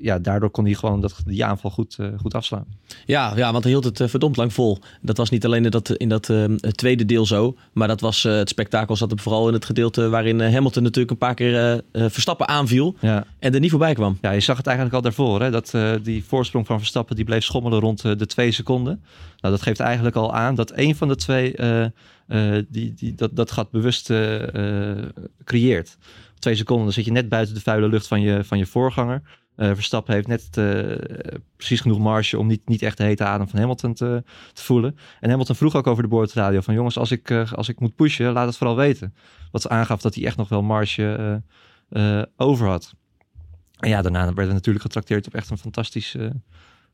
ja, 0.00 0.18
daardoor 0.18 0.50
kon 0.50 0.64
hij 0.64 0.74
gewoon 0.74 1.00
dat, 1.00 1.14
die 1.26 1.44
aanval 1.44 1.70
goed, 1.70 1.96
eh, 1.98 2.06
goed 2.20 2.34
afslaan. 2.34 2.64
Ja, 3.06 3.32
ja, 3.36 3.52
want 3.52 3.64
hij 3.64 3.72
hield 3.72 3.84
het 3.98 4.10
verdomd 4.10 4.36
lang 4.36 4.52
vol. 4.52 4.78
Dat 5.00 5.16
was 5.16 5.30
niet 5.30 5.44
alleen 5.44 5.64
in 5.64 5.70
dat, 5.70 5.90
in 5.90 6.08
dat 6.08 6.30
eh, 6.30 6.44
tweede 6.54 7.04
deel 7.04 7.26
zo. 7.26 7.56
Maar 7.72 7.88
dat 7.88 7.95
was, 8.00 8.24
eh, 8.24 8.36
het 8.36 8.48
spektakel 8.48 8.96
zat 8.96 9.12
er 9.12 9.18
vooral 9.18 9.48
in 9.48 9.54
het 9.54 9.64
gedeelte 9.64 10.08
waarin 10.08 10.40
eh, 10.40 10.52
Hamilton 10.52 10.82
natuurlijk 10.82 11.10
een 11.10 11.18
paar 11.18 11.34
keer 11.34 11.82
eh, 11.92 12.04
Verstappen 12.08 12.48
aanviel. 12.48 12.96
Ja. 13.00 13.24
En 13.38 13.54
er 13.54 13.60
niet 13.60 13.70
voorbij 13.70 13.94
kwam. 13.94 14.18
Ja, 14.20 14.30
je 14.30 14.40
zag 14.40 14.56
het 14.56 14.66
eigenlijk 14.66 14.96
al 14.96 15.02
daarvoor. 15.02 15.42
Hè? 15.42 15.50
Dat 15.50 15.74
die 16.02 16.24
voorsprong 16.24 16.66
van 16.66 16.78
Verstappen 16.78 17.16
die 17.16 17.24
bleef 17.24 17.44
schommelen 17.44 17.80
rond 17.80 18.02
de 18.02 18.26
twee 18.26 18.52
seconden. 18.52 19.02
Nou, 19.40 19.54
dat 19.54 19.62
geeft 19.62 19.80
eigenlijk 19.80 20.16
al 20.16 20.34
aan 20.34 20.54
dat 20.54 20.72
een 20.74 20.96
van 20.96 21.08
de 21.08 21.16
twee 21.16 21.54
die, 22.68 22.94
die, 22.94 23.14
dat, 23.14 23.36
dat 23.36 23.50
gat 23.50 23.70
bewust 23.70 24.12
creëert. 25.44 25.96
Twee 26.38 26.54
seconden 26.54 26.84
dan 26.84 26.94
zit 26.94 27.04
je 27.04 27.12
net 27.12 27.28
buiten 27.28 27.54
de 27.54 27.60
vuile 27.60 27.88
lucht 27.88 28.06
van 28.06 28.20
je, 28.20 28.44
van 28.44 28.58
je 28.58 28.66
voorganger. 28.66 29.22
Eh, 29.56 29.70
Verstappen 29.74 30.14
heeft 30.14 30.26
net 30.26 30.56
eh, 30.56 31.38
precies 31.56 31.80
genoeg 31.80 31.98
marge 31.98 32.38
om 32.38 32.46
niet, 32.46 32.68
niet 32.68 32.82
echt 32.82 32.96
de 32.96 33.04
hete 33.04 33.24
adem 33.24 33.48
van 33.48 33.58
Hamilton 33.58 33.94
te, 33.94 34.22
te 34.52 34.62
voelen. 34.62 34.96
En 35.20 35.30
Hamilton 35.30 35.56
vroeg 35.56 35.74
ook 35.74 35.86
over 35.86 36.02
de 36.02 36.08
boordradio 36.08 36.60
van 36.60 36.74
jongens, 36.74 36.98
als 36.98 37.10
ik, 37.10 37.30
eh, 37.30 37.52
als 37.52 37.68
ik 37.68 37.80
moet 37.80 37.94
pushen, 37.94 38.32
laat 38.32 38.46
het 38.46 38.56
vooral 38.56 38.76
weten. 38.76 39.14
Wat 39.50 39.68
aangaf 39.68 40.00
dat 40.00 40.14
hij 40.14 40.24
echt 40.24 40.36
nog 40.36 40.48
wel 40.48 40.62
marge 40.62 41.42
over 42.36 42.66
had. 42.66 42.94
En 43.78 43.88
ja, 43.88 44.02
daarna 44.02 44.24
werden 44.24 44.46
we 44.46 44.52
natuurlijk 44.52 44.84
getrakteerd 44.84 45.26
op 45.26 45.34
echt 45.34 45.50
een 45.50 45.58
fantastisch 45.58 46.16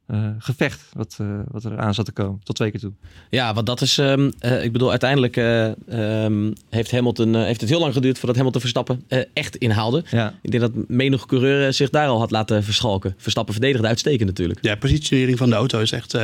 eh, 0.07 0.29
gevecht. 0.39 0.81
Wat, 0.93 1.17
eh, 1.21 1.27
wat 1.51 1.65
er 1.65 1.79
aan 1.79 1.95
zat 1.95 2.05
te 2.05 2.13
komen. 2.13 2.41
Tot 2.45 2.57
twee 2.57 2.71
keer 2.71 2.81
toe. 2.81 2.93
Ja, 3.31 3.55
want 3.55 3.67
dat 3.67 3.81
is, 3.81 3.99
ehm, 3.99 4.31
eh, 4.39 4.65
ik 4.65 4.73
bedoel, 4.73 4.91
uiteindelijk 4.91 5.37
eh, 5.37 6.25
ehm, 6.25 6.53
heeft, 6.71 6.91
Hamilton, 6.91 7.35
heeft 7.35 7.61
het 7.61 7.71
heel 7.71 7.81
lang 7.81 7.93
geduurd 7.93 8.19
voordat 8.19 8.37
Hamilton 8.37 8.61
Verstappen 8.61 9.05
eh, 9.09 9.21
echt 9.33 9.57
inhaalde. 9.57 10.05
Ja, 10.11 10.35
Ik 10.43 10.51
denk 10.51 10.63
dat 10.63 10.89
menig 10.89 11.27
coureur 11.27 11.73
zich 11.73 11.91
daar 11.91 12.09
al 12.09 12.19
had 12.19 12.31
laten 12.31 12.65
verschalken. 12.65 13.15
Verstappen 13.17 13.55
verdedigde 13.55 13.87
uitstekend 13.87 14.29
natuurlijk. 14.29 14.59
Ja, 14.63 14.75
positionering 14.75 15.39
van 15.39 15.51
de 15.51 15.57
auto 15.57 15.81
is 15.81 15.93
echt 15.93 16.17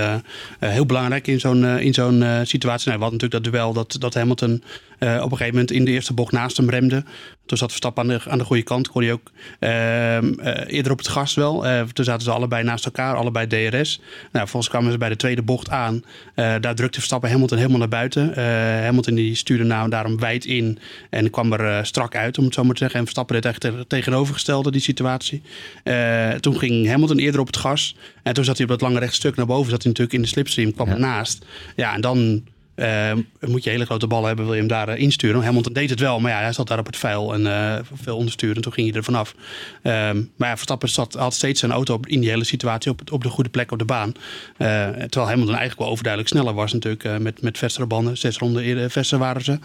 heel 0.59 0.87
belangrijk 0.87 1.27
in 1.27 1.41
zo'n 1.41 1.64
eh, 1.64 1.85
in 1.85 1.95
zo'n 1.95 2.23
eh, 2.23 2.41
situatie. 2.43 2.88
Nou, 2.88 2.99
we 2.99 3.05
hadden 3.05 3.21
natuurlijk 3.21 3.45
dat 3.45 3.53
duel 3.53 3.73
dat, 3.73 3.97
dat 4.01 4.14
Hamilton 4.14 4.62
op 5.00 5.06
een 5.06 5.37
gegeven 5.37 5.46
moment 5.52 5.70
in 5.70 5.84
de 5.84 5.90
eerste 5.90 6.12
bocht 6.12 6.32
naast 6.32 6.56
hem 6.56 6.70
remde. 6.70 7.04
Toen 7.46 7.58
zat 7.58 7.68
Verstappen 7.68 8.02
aan 8.02 8.08
de, 8.08 8.30
aan 8.30 8.38
de 8.38 8.44
goede 8.44 8.62
kant. 8.62 8.88
Kon 8.88 9.02
hij 9.02 9.12
ook 9.12 9.30
ehm, 9.58 10.32
eh, 10.38 10.74
eerder 10.74 10.92
op 10.92 10.98
het 10.98 11.08
gas 11.08 11.34
wel. 11.34 11.66
Eh, 11.66 11.82
toen 11.82 12.04
zaten 12.04 12.22
ze 12.22 12.30
allebei 12.30 12.64
naast 12.64 12.84
elkaar, 12.84 13.14
allebei 13.16 13.46
DRS. 13.46 13.98
Nou, 13.98 14.11
vervolgens 14.32 14.68
kwamen 14.68 14.92
ze 14.92 14.98
bij 14.98 15.08
de 15.08 15.16
tweede 15.16 15.42
bocht 15.42 15.70
aan. 15.70 16.02
Eh, 16.34 16.54
daar 16.61 16.74
drukte 16.74 16.98
Verstappen 16.98 17.30
Hamilton 17.30 17.56
helemaal 17.58 17.78
naar 17.78 17.88
buiten. 17.88 18.37
Eh, 18.37 18.44
Hamilton 18.84 19.14
die 19.14 19.34
stuurde 19.34 19.64
nou 19.64 19.90
daarom 19.90 20.18
wijd 20.18 20.44
in 20.44 20.78
en 21.11 21.30
kwam 21.30 21.52
er 21.52 21.64
eh, 21.78 21.84
strak 21.84 22.16
uit, 22.16 22.38
om 22.38 22.44
het 22.44 22.54
zo 22.54 22.62
maar 22.64 22.72
te 22.72 22.78
zeggen. 22.78 22.98
En 22.98 23.04
Verstappen 23.04 23.34
deed 23.34 23.44
echt 23.44 23.62
het 23.62 23.88
tegenovergestelde, 23.88 24.70
die 24.70 24.80
situatie. 24.80 25.42
Eh, 25.84 26.30
toen 26.30 26.58
ging 26.58 26.88
Hamilton 26.88 27.18
eerder 27.18 27.40
op 27.40 27.46
het 27.46 27.56
gas. 27.56 27.96
En 28.22 28.34
toen 28.34 28.44
zat 28.44 28.56
hij 28.56 28.64
op 28.66 28.70
dat 28.70 28.80
lange 28.80 28.98
rechtstuk 28.98 29.37
naar 29.37 29.46
boven. 29.46 29.70
Zat 29.70 29.82
hij 29.82 29.90
natuurlijk 29.92 30.16
in 30.16 30.22
de 30.22 30.28
slipstream, 30.28 30.72
kwam 30.74 30.87
Ja. 30.87 30.92
ernaast. 30.94 31.44
Ja, 31.76 31.94
en 31.94 32.00
dan 32.00 32.42
eh, 32.79 33.12
moet 33.41 33.64
je 33.64 33.71
hele 33.71 33.85
grote 33.85 34.07
ballen 34.07 34.27
hebben, 34.27 34.45
wil 34.45 34.55
je 34.55 34.61
hem 34.61 34.69
daar 34.69 34.88
eh, 34.88 35.01
insturen. 35.01 35.43
Hamilton 35.43 35.73
deed 35.73 35.91
het 35.91 36.01
wel, 36.01 36.21
maar 36.21 36.31
ja, 36.31 36.41
hij 36.41 36.53
zat 36.53 36.69
daar 36.69 36.79
op 36.79 36.87
het 36.87 36.97
vuil 36.97 37.35
en 37.35 37.47
eh, 37.47 37.79
veel 37.93 38.17
ondersturen. 38.17 38.57
En 38.57 38.62
toen 38.62 38.73
ging 38.73 38.88
hij 38.88 38.97
er 38.97 39.05
vanaf. 39.05 39.35
Ehm, 39.83 40.23
maar 40.37 40.49
ja, 40.49 40.55
Verstappen 40.55 40.88
zat, 40.88 41.14
had 41.14 41.35
steeds 41.35 41.61
zijn 41.61 41.73
auto 41.73 42.01
in 42.05 42.21
die 42.21 42.31
hele 42.31 42.45
situatie 42.45 42.91
op, 42.91 43.12
op 43.12 43.23
de 43.23 43.29
goede 43.29 43.51
plek 43.51 43.73
op 43.73 43.79
de 43.79 43.85
baan. 43.85 44.12
Eh, 44.57 44.88
terwijl 44.88 45.27
Hamilton 45.27 45.55
eigenlijk 45.55 45.79
wel 45.79 45.88
overduidelijk 45.88 46.33
sneller 46.33 46.55
was 46.55 46.73
natuurlijk 46.73 47.21
met, 47.21 47.43
met 47.43 47.87
banden. 47.88 48.19
Zes 48.19 48.38
ronden 48.38 48.62
eerder 48.62 48.91
verser 48.91 49.19
waren 49.19 49.45
ze. 49.45 49.59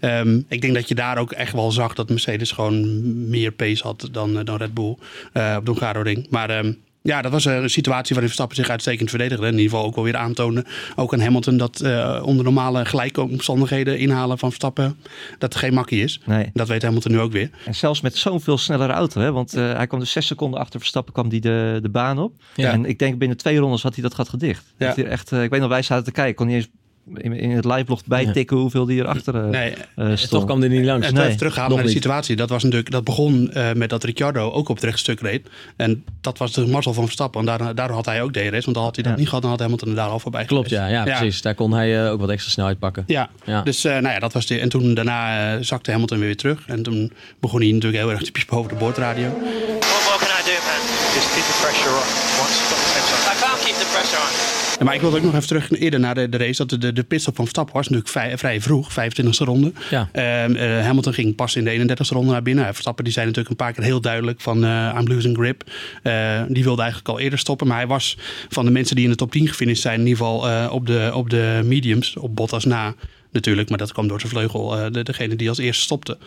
Ehm, 0.00 0.40
ik 0.48 0.60
denk 0.60 0.74
dat 0.74 0.88
je 0.88 0.94
daar 0.94 1.18
ook 1.18 1.32
echt 1.32 1.52
wel 1.52 1.72
zag 1.72 1.94
dat 1.94 2.08
Mercedes 2.08 2.52
gewoon 2.52 3.28
meer 3.28 3.52
pace 3.52 3.82
had 3.82 4.08
dan, 4.12 4.44
dan 4.44 4.56
Red 4.56 4.74
Bull 4.74 4.90
op 4.90 4.98
de 5.32 5.60
Hungaroring. 5.64 6.26
Maar 6.30 6.64
ja, 7.02 7.22
dat 7.22 7.32
was 7.32 7.46
eh, 7.46 7.54
een 7.54 7.70
situatie 7.70 8.08
waarin 8.08 8.26
Verstappen 8.26 8.56
zich 8.56 8.68
uitstekend 8.68 9.10
verdedigde. 9.10 9.46
In 9.46 9.52
ieder 9.52 9.70
geval 9.70 9.84
ook 9.84 9.94
wel 9.94 10.04
weer 10.04 10.16
aantonen, 10.16 10.64
ook 10.96 11.12
aan 11.12 11.20
Hamilton, 11.20 11.56
dat 11.56 11.80
eh, 11.80 12.22
onder 12.24 12.44
normale 12.44 12.84
gelijke 12.84 13.20
omstandigheden 13.20 13.98
inhalen 13.98 14.38
van 14.38 14.48
Verstappen, 14.48 14.96
dat 15.38 15.52
het 15.52 15.62
geen 15.62 15.74
makkie 15.74 16.02
is. 16.02 16.20
nee. 16.24 16.50
Dat 16.52 16.68
weet 16.68 16.82
Hamilton 16.82 17.12
nu 17.12 17.20
ook 17.20 17.32
weer. 17.32 17.50
En 17.64 17.74
zelfs 17.74 18.00
met 18.00 18.16
zo'n 18.16 18.40
veel 18.40 18.58
snellere 18.58 18.92
auto. 18.92 19.20
Hè? 19.20 19.32
Want 19.32 19.54
eh, 19.54 19.72
hij 19.72 19.86
kwam 19.86 20.00
dus 20.00 20.10
zes 20.10 20.26
seconden 20.26 20.60
achter 20.60 20.80
Verstappen 20.80 21.12
kwam 21.12 21.28
die 21.28 21.40
de, 21.40 21.78
de 21.82 21.88
baan 21.88 22.18
op. 22.18 22.32
Ja. 22.54 22.72
En 22.72 22.84
ik 22.84 22.98
denk 22.98 23.18
binnen 23.18 23.36
twee 23.36 23.58
rondes 23.58 23.82
had 23.82 23.94
hij 23.94 24.02
dat 24.02 24.14
gat 24.14 24.28
gedicht. 24.28 24.64
Ja. 24.78 24.96
Echt, 24.96 25.32
eh, 25.32 25.42
ik 25.42 25.50
weet 25.50 25.60
nog, 25.60 25.68
wij 25.68 25.82
zaten 25.82 26.04
te 26.04 26.12
kijken. 26.12 26.34
kon 26.34 26.46
niet 26.46 26.56
eens 26.56 26.68
in, 27.14 27.32
in 27.32 27.50
het 27.50 27.64
live-blog 27.64 28.04
bijtikken 28.04 28.56
hoeveel 28.56 28.84
die 28.86 29.00
erachter 29.00 29.34
eh 29.34 29.44
Nee, 29.44 29.70
eh, 29.96 30.04
En 30.08 30.18
stond. 30.18 30.30
toch 30.30 30.44
kwam 30.44 30.62
er 30.62 30.68
niet 30.68 30.84
langs. 30.84 31.06
En 31.06 31.14
Nee, 31.14 31.24
even 31.24 31.36
teruggaan 31.38 31.74
naar 31.74 31.82
de 31.82 31.88
situatie. 31.88 32.36
Dat, 32.36 32.48
was 32.48 32.62
natuurlijk, 32.62 32.90
dat 32.90 33.04
begon 33.04 33.50
eh, 33.52 33.72
met 33.72 33.90
dat 33.90 34.04
Ricciardo 34.04 34.50
ook 34.50 34.68
op 34.68 34.74
het 34.76 34.84
rechtstuk 34.84 35.20
reed. 35.20 35.48
En 35.76 36.04
dat 36.20 36.38
was 36.38 36.52
de 36.52 36.66
mazzel 36.66 36.92
van 36.94 37.04
Verstappen. 37.04 37.44
Want 37.44 37.58
daar, 37.58 37.74
daardoor 37.74 37.96
had 37.96 38.06
hij 38.06 38.22
ook 38.22 38.32
DRS. 38.32 38.64
Want 38.64 38.76
had 38.76 38.94
hij 38.94 39.04
dat 39.04 39.12
Ja. 39.12 39.18
niet 39.18 39.26
gehad, 39.28 39.42
dan 39.42 39.50
had 39.50 39.60
Hamilton 39.60 39.88
er 39.88 39.94
daar 39.94 40.08
al 40.08 40.18
voorbij 40.20 40.44
Klopt, 40.44 40.68
geweest. 40.68 40.90
ja, 40.90 41.04
ja, 41.06 41.18
precies. 41.18 41.42
Daar 41.42 41.54
kon 41.54 41.72
hij 41.72 42.04
eh, 42.04 42.12
ook 42.12 42.20
wat 42.20 42.30
extra 42.30 42.50
snelheid 42.50 42.78
pakken. 42.78 43.04
Ja, 43.06 43.28
Ja. 43.44 43.62
dus 43.62 43.84
eh, 43.84 43.92
nou 43.92 44.08
ja, 44.14 44.18
dat 44.18 44.32
was 44.32 44.46
de. 44.46 44.58
En 44.58 44.68
toen 44.68 44.94
daarna 44.94 45.52
eh, 45.54 45.62
zakte 45.62 45.90
Hamilton 45.90 46.18
weer, 46.18 46.26
weer 46.26 46.36
terug. 46.36 46.62
En 46.66 46.82
toen 46.82 47.12
begon 47.40 47.60
hij 47.60 47.70
natuurlijk 47.72 48.02
heel 48.02 48.10
erg 48.12 48.22
te 48.22 48.32
piepen 48.32 48.56
over 48.56 48.70
de 48.70 48.76
boordradio. 48.78 49.28
What 49.28 50.02
more 50.06 50.18
can 50.18 50.28
I 50.40 50.42
do, 50.50 50.56
man? 50.68 50.82
Just 51.14 51.28
keep 51.34 51.44
the 51.50 51.58
pressure. 51.62 51.94
Once 52.42 52.58
on. 52.74 53.32
I 53.32 53.36
can't 53.42 53.60
keep 53.64 53.74
the 53.82 53.88
pressure 53.92 54.18
on. 54.26 54.59
Maar 54.84 54.94
ik 54.94 55.00
wilde 55.00 55.16
ook 55.16 55.22
nog 55.22 55.34
even 55.34 55.46
terug 55.46 55.70
eerder 55.70 56.00
naar 56.00 56.14
de, 56.14 56.28
de 56.28 56.36
race. 56.36 56.66
Dat 56.66 56.80
de, 56.80 56.92
de, 56.92 57.02
pitstop 57.02 57.34
van 57.34 57.44
Verstappen 57.44 57.74
was 57.74 57.88
natuurlijk 57.88 58.10
vrij, 58.12 58.38
vrij 58.38 58.60
vroeg, 58.60 58.90
25e 58.90 59.44
ronde. 59.44 59.72
Ja. 59.90 60.08
Ehm, 60.12 60.54
eh, 60.54 60.84
Hamilton 60.84 61.12
ging 61.12 61.34
pas 61.34 61.56
in 61.56 61.64
de 61.64 61.70
31e 61.70 62.08
ronde 62.08 62.32
naar 62.32 62.42
binnen. 62.42 62.64
Verstappen 62.64 63.04
die 63.04 63.12
zei 63.12 63.26
natuurlijk 63.26 63.50
een 63.50 63.64
paar 63.64 63.72
keer 63.72 63.84
heel 63.84 64.00
duidelijk 64.00 64.40
van 64.40 64.64
eh 64.64 64.98
I'm 64.98 65.08
losing 65.08 65.36
grip. 65.36 65.64
Eh, 66.02 66.42
die 66.48 66.64
wilde 66.64 66.82
eigenlijk 66.82 67.10
al 67.10 67.20
eerder 67.20 67.38
stoppen. 67.38 67.66
Maar 67.66 67.76
hij 67.76 67.86
was 67.86 68.18
van 68.48 68.64
de 68.64 68.70
mensen 68.70 68.96
die 68.96 69.04
in 69.04 69.10
de 69.10 69.16
top 69.16 69.30
10 69.30 69.48
gefinished 69.48 69.82
zijn, 69.82 70.00
in 70.00 70.06
ieder 70.06 70.24
geval 70.24 70.70
op, 70.70 70.86
de, 70.86 71.10
op 71.14 71.30
de 71.30 71.60
mediums, 71.64 72.16
op 72.16 72.36
Bottas 72.36 72.64
na, 72.64 72.94
natuurlijk. 73.32 73.68
Maar 73.68 73.78
dat 73.78 73.92
kwam 73.92 74.08
door 74.08 74.20
zijn 74.20 74.32
vleugel, 74.32 74.92
de, 74.92 75.02
degene 75.02 75.36
die 75.36 75.48
als 75.48 75.58
eerste 75.58 75.82
stopte. 75.82 76.18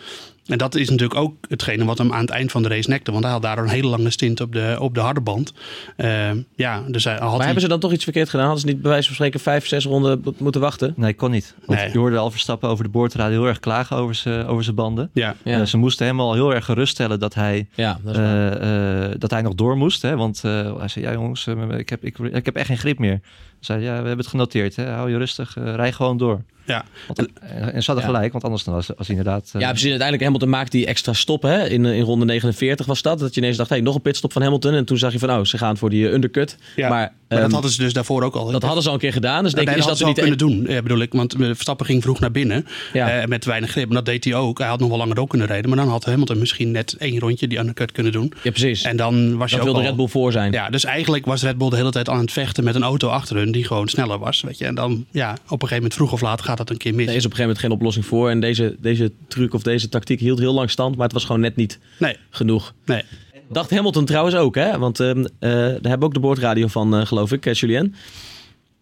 En 0.46 0.58
dat 0.58 0.74
is 0.74 0.90
natuurlijk 0.90 1.20
ook 1.20 1.34
hetgene 1.48 1.84
wat 1.84 1.98
hem 1.98 2.12
aan 2.12 2.20
het 2.20 2.30
eind 2.30 2.50
van 2.50 2.62
de 2.62 2.68
race 2.68 2.88
nekte. 2.90 3.10
Want 3.12 3.24
hij 3.24 3.32
had 3.32 3.42
daar 3.42 3.58
een 3.58 3.68
hele 3.68 3.88
lange 3.88 4.10
stint 4.10 4.40
op 4.40 4.52
de, 4.52 4.76
op 4.80 4.94
de 4.94 5.00
harde 5.00 5.20
band. 5.20 5.52
Uh, 5.96 6.30
ja, 6.56 6.82
dus 6.88 7.04
hij 7.04 7.12
had 7.12 7.22
maar 7.22 7.30
hij... 7.36 7.44
hebben 7.44 7.62
ze 7.62 7.68
dan 7.68 7.80
toch 7.80 7.92
iets 7.92 8.04
verkeerd 8.04 8.28
gedaan? 8.28 8.44
Hadden 8.46 8.62
ze 8.64 8.68
niet 8.72 8.82
bij 8.82 8.90
wijze 8.90 9.06
van 9.06 9.14
spreken 9.14 9.40
vijf, 9.40 9.66
zes 9.66 9.84
ronden 9.84 10.24
moeten 10.38 10.60
wachten? 10.60 10.92
Nee, 10.96 11.14
kon 11.14 11.30
niet. 11.30 11.54
Want 11.66 11.78
Nee. 11.80 11.92
je 11.92 11.98
hoorde 11.98 12.16
al 12.16 12.30
Verstappen 12.30 12.68
over 12.68 12.84
de 12.84 12.90
boordradio 12.90 13.38
heel 13.38 13.48
erg 13.48 13.60
klagen 13.60 13.96
over 13.96 14.14
zijn 14.14 14.46
over 14.46 14.64
zijn 14.64 14.76
banden. 14.76 15.10
Ja, 15.12 15.34
Ja. 15.44 15.60
Eh, 15.60 15.66
ze 15.66 15.76
moesten 15.76 16.06
hem 16.06 16.20
al 16.20 16.34
heel 16.34 16.54
erg 16.54 16.64
geruststellen 16.64 17.20
dat 17.20 17.34
hij, 17.34 17.68
Ja, 17.74 17.98
dat 18.02 18.16
eh, 18.16 19.04
eh, 19.04 19.10
dat 19.18 19.30
hij 19.30 19.42
nog 19.42 19.54
door 19.54 19.76
moest. 19.76 20.02
Hè? 20.02 20.16
Want 20.16 20.40
eh, 20.44 20.76
hij 20.78 20.88
zei, 20.88 21.04
ja 21.04 21.12
jongens, 21.12 21.46
eh, 21.46 21.78
ik, 21.78 21.88
heb, 21.88 22.04
ik, 22.04 22.18
ik 22.18 22.44
heb 22.44 22.56
echt 22.56 22.66
geen 22.66 22.78
grip 22.78 22.98
meer. 22.98 23.20
Ze 23.60 23.72
zei, 23.72 23.82
ja, 23.82 23.90
we 23.90 23.94
hebben 23.96 24.18
het 24.18 24.26
genoteerd. 24.26 24.76
Hè? 24.76 24.86
Hou 24.90 25.10
je 25.10 25.16
rustig, 25.18 25.56
eh, 25.56 25.74
rij 25.74 25.92
gewoon 25.92 26.16
door. 26.16 26.42
Ja. 26.66 26.84
Want, 27.06 27.18
en, 27.18 27.72
en 27.72 27.82
ze 27.82 27.90
hadden 27.92 28.10
Ja. 28.10 28.12
gelijk, 28.14 28.32
want 28.32 28.44
anders 28.44 28.64
dan 28.64 28.74
was, 28.74 28.86
was 28.96 29.06
hij 29.06 29.16
inderdaad... 29.16 29.50
eh, 29.52 29.60
Ja, 29.60 29.68
precies. 29.68 29.88
Uiteindelijk 29.88 30.22
Hamilton 30.22 30.48
maakte 30.48 30.76
die 30.76 30.86
extra 30.86 31.12
stop 31.12 31.42
hè? 31.42 31.68
In, 31.68 31.84
in 31.84 32.02
ronde 32.02 32.24
49 32.24 32.86
was 32.86 33.02
dat. 33.02 33.18
Dat 33.18 33.34
je 33.34 33.40
ineens 33.40 33.56
dacht, 33.56 33.68
hey, 33.70 33.80
nog 33.80 33.94
een 33.94 34.00
pitstop 34.02 34.32
van 34.32 34.42
Hamilton. 34.42 34.72
En 34.74 34.84
toen 34.84 34.98
zag 34.98 35.12
je 35.12 35.18
van, 35.18 35.30
oh, 35.30 35.44
ze 35.44 35.58
gaan 35.58 35.76
voor 35.76 35.90
die 35.90 36.06
eh, 36.08 36.12
undercut. 36.12 36.56
Ja, 36.76 36.88
Maar, 36.88 36.98
Maar 36.98 37.12
ehm, 37.28 37.40
dat 37.42 37.52
hadden 37.52 37.70
ze 37.70 37.82
dus 37.82 37.92
daarvoor 37.92 38.22
ook 38.22 38.34
al. 38.34 38.50
dat 38.50 38.62
hadden 38.62 38.82
ze 38.82 38.88
al 38.88 38.94
een 38.94 39.00
keer 39.00 39.12
gedaan. 39.12 39.42
Dus 39.44 39.52
denk 39.52 39.68
ik, 39.68 39.74
is 39.74 39.80
dat 39.80 39.88
dat 39.88 39.98
ze 39.98 40.04
niet... 40.06 40.18
kunnen 40.18 40.38
doen, 40.38 40.66
eh, 40.66 40.82
bedoel 40.82 40.98
ik. 41.00 41.12
Want 41.12 41.34
eh, 41.34 41.40
Verstappen 41.46 41.86
ging 41.86 42.02
vroeg 42.02 42.20
naar 42.20 42.30
binnen 42.30 42.66
Ja. 42.92 43.10
eh, 43.20 43.26
met 43.26 43.44
weinig 43.44 43.70
grip. 43.70 43.88
En 43.88 43.94
dat 43.94 44.04
deed 44.06 44.24
hij 44.24 44.34
ook. 44.34 44.58
Hij 44.58 44.68
had 44.68 44.78
nog 44.80 44.88
wel 44.88 44.98
langer 44.98 45.14
door 45.14 45.26
kunnen 45.26 45.46
rijden. 45.46 45.68
Maar 45.70 45.78
dan 45.78 45.88
had 45.88 46.04
Hamilton 46.04 46.38
misschien 46.38 46.70
net 46.70 46.96
één 46.98 47.18
rondje 47.18 47.48
die 47.48 47.58
undercut 47.58 47.92
kunnen 47.92 48.12
doen. 48.12 48.32
Ja, 48.42 48.50
precies. 48.50 48.82
En 48.82 48.96
dan 48.96 49.36
was 49.36 49.50
je 49.50 49.56
dat 49.56 49.66
ook 49.66 49.72
wilde 49.72 49.80
al... 49.80 49.86
Red 49.86 49.96
Bull 49.96 50.06
voor 50.08 50.32
zijn. 50.32 50.52
Ja, 50.52 50.70
dus 50.70 50.84
eigenlijk 50.84 51.26
was 51.26 51.42
Red 51.42 51.58
Bull 51.58 51.68
de 51.70 51.76
hele 51.76 51.90
tijd 51.90 52.08
aan 52.08 52.18
het 52.20 52.32
vechten 52.32 52.64
met 52.64 52.74
een 52.74 52.82
auto 52.82 53.08
achter 53.08 53.36
hun 53.36 53.52
die 53.52 53.64
gewoon 53.64 53.88
sneller 53.88 54.18
was. 54.18 54.40
Weet 54.40 54.58
je. 54.58 54.64
En 54.64 54.74
dan, 54.74 55.04
ja, 55.10 55.30
op 55.32 55.38
een 55.38 55.48
gegeven 55.48 55.74
moment 55.76 55.94
vroeg 55.94 56.12
of 56.12 56.20
laat 56.20 56.42
gaat 56.42 56.53
dat 56.56 56.70
een 56.70 56.76
keer 56.76 56.94
mis. 56.94 57.06
Er 57.08 57.14
is 57.14 57.24
op 57.24 57.30
een 57.30 57.36
gegeven 57.36 57.42
moment 57.42 57.58
geen 57.58 57.70
oplossing 57.70 58.06
voor. 58.06 58.30
En 58.30 58.40
deze, 58.40 58.76
deze 58.78 59.12
truc 59.28 59.54
of 59.54 59.62
deze 59.62 59.88
tactiek 59.88 60.20
hield 60.20 60.38
heel 60.38 60.54
lang 60.54 60.70
stand. 60.70 60.94
Maar 60.96 61.04
het 61.04 61.12
was 61.12 61.24
gewoon 61.24 61.40
net 61.40 61.56
niet 61.56 61.78
Nee, 61.98 62.16
genoeg. 62.30 62.74
nee. 62.84 63.02
Dacht 63.48 63.70
Hamilton 63.70 64.04
trouwens 64.04 64.34
ook, 64.36 64.54
hè? 64.54 64.78
Want 64.78 65.00
ehm 65.00 65.18
eh, 65.18 65.24
daar 65.38 65.70
hebben 65.70 65.98
we 65.98 66.04
ook 66.04 66.14
de 66.14 66.20
boordradio 66.20 66.66
van, 66.66 66.94
eh, 66.96 67.06
geloof 67.06 67.32
ik, 67.32 67.46
eh, 67.46 67.52
Julien. 67.54 67.94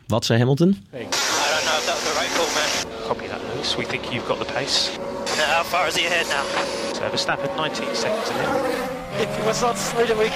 Wat 0.06 0.24
zei 0.24 0.38
Hamilton? 0.38 0.68
I 0.68 0.74
don't 0.92 1.10
know 1.10 1.78
if 1.78 1.84
that 1.86 1.94
was 1.94 2.02
the 2.02 2.18
right 2.20 2.32
call, 2.36 2.50
man. 2.58 3.06
Copy 3.08 3.26
that, 3.28 3.40
Lewis. 3.54 3.76
We 3.76 3.84
think 3.86 4.04
you've 4.04 4.26
got 4.26 4.38
the 4.46 4.52
pace. 4.52 4.90
Now, 5.36 5.46
how 5.56 5.64
far 5.64 5.86
is 5.88 5.94
he 5.96 6.06
ahead 6.06 6.26
now? 6.36 6.44
So 6.96 7.02
Verstappen 7.10 7.50
19 7.56 7.84
seconds 7.94 8.28
ahead. 8.30 8.50
If 9.24 9.36
he 9.36 9.42
was 9.44 9.60
not 9.60 9.76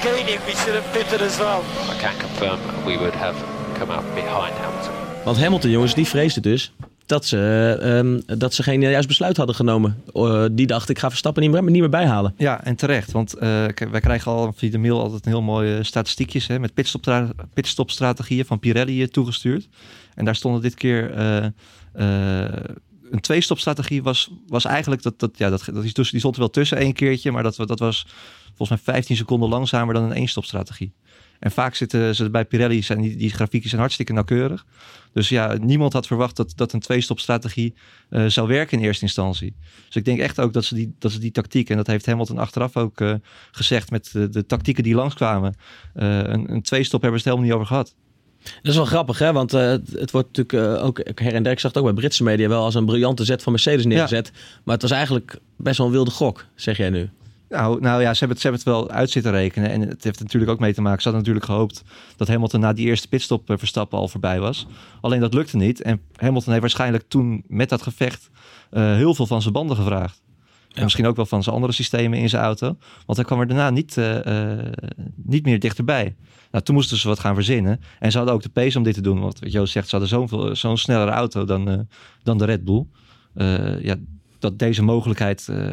gaining, 0.03 0.39
we 0.47 0.55
should 0.63 0.75
have 0.81 0.89
pitted 0.93 1.21
as 1.21 1.37
well. 1.39 1.61
I 1.93 1.97
can 2.03 2.17
confirm 2.19 2.59
we 2.87 2.97
would 2.99 3.15
have 3.15 3.37
come 3.79 3.93
out 3.93 4.05
behind 4.15 4.55
Hamilton. 4.63 4.93
Want 5.25 5.39
Hamilton, 5.39 5.71
jongens, 5.71 5.95
die 5.95 6.07
vreesde 6.07 6.41
dus 6.41 6.73
dat 7.07 7.25
ze, 7.25 7.37
eh, 7.81 7.99
ehm, 7.99 8.21
dat 8.39 8.55
ze 8.55 8.63
geen 8.63 8.81
juist 8.81 9.09
besluit 9.09 9.37
hadden 9.37 9.55
genomen. 9.55 10.03
Eh, 10.13 10.45
die 10.53 10.67
dacht, 10.67 10.89
ik 10.89 10.99
ga 10.99 11.09
Verstappen 11.09 11.43
niet 11.43 11.51
meer, 11.51 11.63
niet 11.63 11.81
meer 11.81 11.89
bijhalen. 11.89 12.35
Ja, 12.37 12.65
en 12.65 12.77
terecht. 12.77 13.13
Want 13.13 13.35
eh, 13.35 13.65
wij 13.91 14.01
krijgen 14.01 14.33
al 14.33 14.53
via 14.57 14.71
de 14.71 14.79
mail 14.79 15.01
altijd 15.01 15.27
een 15.27 15.33
heel 15.33 15.43
mooie 15.43 15.85
statistiekjes 15.85 16.47
hè, 16.47 16.59
met 16.59 16.75
pitstopstra- 16.75 17.31
pitstopstrategieën 17.55 18.45
van 18.45 18.59
Pirelli 18.59 19.03
eh, 19.03 19.09
toegestuurd. 19.09 19.69
En 20.15 20.25
daar 20.25 20.37
stonden 20.37 20.63
dit 20.63 20.75
keer 20.75 21.13
eh, 21.13 21.45
eh, 21.93 22.63
een 23.11 23.21
twee-stopstrategie 23.21 24.03
was, 24.03 24.31
was 24.49 24.65
eigenlijk 24.65 25.03
dat, 25.03 25.19
dat 25.19 25.39
ja, 25.39 25.51
dat, 25.51 25.65
dat 25.73 25.85
is 25.85 25.93
tussen, 25.93 26.13
die 26.13 26.21
stond 26.21 26.35
er 26.35 26.41
wel 26.41 26.51
tussen 26.51 26.79
één 26.79 26.93
keertje, 26.93 27.33
maar 27.33 27.43
dat, 27.43 27.57
dat 27.57 27.79
was 27.79 28.07
volgens 28.55 28.69
mij 28.69 28.95
15 28.95 29.17
seconden 29.17 29.49
langzamer 29.49 29.95
dan 29.95 30.03
een 30.03 30.13
één-stopstrategie. 30.13 30.93
En 31.39 31.51
vaak 31.51 31.75
zitten 31.75 32.15
ze 32.15 32.31
bij 32.31 32.45
Pirelli, 32.45 32.83
zijn 32.83 33.01
die, 33.01 33.17
die 33.17 33.31
grafiekjes 33.31 33.69
zijn 33.69 33.81
hartstikke 33.81 34.13
nauwkeurig. 34.13 34.67
Dus 35.13 35.29
ja, 35.29 35.57
niemand 35.61 35.93
had 35.93 36.07
verwacht 36.07 36.37
dat, 36.37 36.53
dat 36.57 36.73
een 36.73 36.81
twee-stopstrategie 36.81 37.75
eh, 38.09 38.27
zou 38.27 38.49
werken 38.49 38.79
in 38.79 38.85
eerste 38.85 39.05
instantie. 39.05 39.55
Dus 39.87 39.97
ik 39.97 40.05
denk 40.05 40.19
echt 40.19 40.41
ook 40.41 40.53
dat 40.53 40.65
ze 40.65 40.75
die, 40.75 40.95
dat 40.99 41.13
ze 41.13 41.19
die 41.19 41.31
tactiek, 41.31 41.71
en 41.71 41.77
dat 41.77 41.87
heeft 41.87 42.07
Hamilton 42.07 42.39
achteraf 42.39 42.77
ook 42.77 43.01
eh, 43.01 43.15
gezegd 43.51 43.91
met 43.91 44.11
de, 44.13 44.29
de 44.29 44.47
tactieken 44.47 44.83
die 44.83 44.95
langskwamen, 44.95 45.55
eh 45.95 46.19
een, 46.19 46.53
een 46.53 46.63
twee-stop 46.63 47.03
hebben 47.03 47.21
ze 47.21 47.29
het 47.29 47.37
helemaal 47.37 47.45
niet 47.45 47.53
over 47.53 47.67
gehad. 47.67 47.95
Dat 48.43 48.73
is 48.73 48.77
wel 48.77 48.85
grappig, 48.85 49.19
hè? 49.19 49.33
Want 49.33 49.51
het, 49.51 49.93
het 49.93 50.11
wordt 50.11 50.37
natuurlijk 50.37 50.83
ook 50.83 51.01
her 51.15 51.35
en 51.35 51.43
der, 51.43 51.53
ik 51.53 51.61
zag 51.61 51.73
het 51.73 51.81
ook 51.81 51.87
bij 51.87 52.01
Britse 52.01 52.23
media, 52.23 52.49
wel 52.49 52.65
als 52.65 52.75
een 52.75 52.85
briljante 52.85 53.25
zet 53.25 53.43
van 53.43 53.53
Mercedes 53.53 53.85
neergezet. 53.85 54.33
Maar 54.65 54.75
het 54.75 54.83
was 54.83 54.91
eigenlijk 54.91 55.39
best 55.57 55.79
wel 55.79 55.87
een 55.87 55.93
wilde 55.93 56.11
gok, 56.11 56.45
zeg 56.55 56.77
jij 56.77 56.91
nu. 56.91 57.09
Nou, 57.49 57.81
nou 57.81 58.03
ja, 58.03 58.15
ze 58.15 58.19
hebben, 58.19 58.29
het, 58.29 58.41
ze 58.41 58.49
hebben 58.49 58.65
het 58.65 58.89
wel 58.89 58.91
uit 58.91 59.11
zitten 59.11 59.33
rekenen. 59.33 59.71
En 59.71 59.81
het 59.81 60.05
heeft 60.05 60.21
natuurlijk 60.21 60.53
ook 60.53 60.61
mee 60.61 60.75
te 60.75 60.83
maken. 60.83 61.03
Ze 61.03 61.09
hadden 61.09 61.27
natuurlijk 61.27 61.53
gehoopt 61.53 61.83
dat 62.17 62.29
Hamilton 62.29 62.61
na 62.61 62.73
die 62.73 62.87
eerste 62.87 63.09
pitstop 63.09 63.51
eh, 63.51 63.59
Verstappen 63.59 63.99
al 63.99 64.09
voorbij 64.09 64.41
was. 64.41 64.67
Alleen 65.01 65.21
dat 65.21 65.35
lukte 65.35 65.57
niet. 65.57 65.83
En 65.83 66.01
Hamilton 66.17 66.49
heeft 66.49 66.61
waarschijnlijk 66.61 67.05
toen 67.09 67.43
met 67.47 67.69
dat 67.69 67.83
gevecht 67.83 68.31
eh, 68.71 68.95
heel 68.95 69.15
veel 69.15 69.27
van 69.27 69.43
zijn 69.43 69.53
banden 69.53 69.77
gevraagd. 69.77 70.23
En 70.73 70.83
misschien 70.83 71.07
ook 71.07 71.17
wel 71.17 71.27
van 71.27 71.43
zijn 71.43 71.55
andere 71.55 71.73
systemen 71.73 72.19
in 72.19 72.29
zijn 72.29 72.43
auto. 72.43 72.77
Want 73.07 73.19
hij 73.19 73.27
kwam 73.27 73.41
er 73.41 73.47
daarna 73.47 73.71
niet, 73.71 73.97
eh, 73.97 74.19
niet 75.15 75.45
meer 75.45 75.61
dichterbij. 75.61 76.17
Nou, 76.51 76.65
toen 76.65 76.75
moesten 76.75 76.97
ze 76.97 77.09
wat 77.09 77.21
gaan 77.21 77.35
verzinnen. 77.35 77.81
En 77.99 78.11
ze 78.11 78.17
hadden 78.17 78.35
ook 78.37 78.43
de 78.43 78.49
pace 78.49 78.79
om 78.79 78.85
dit 78.85 78.95
te 78.95 79.01
doen. 79.01 79.21
Want 79.21 79.39
wat 79.39 79.53
Joost 79.53 79.73
zegt, 79.73 79.89
ze 79.89 79.97
hadden 79.97 80.57
zo'n 80.57 80.79
snellere 80.79 81.11
auto 81.11 81.45
dan, 81.45 81.89
dan 82.23 82.39
de 82.39 82.45
Red 82.45 82.65
Bull. 82.65 82.87
Ja, 83.81 83.97
dat 84.51 84.59
deze 84.59 84.83
mogelijkheid 84.83 85.49
eh, 85.49 85.67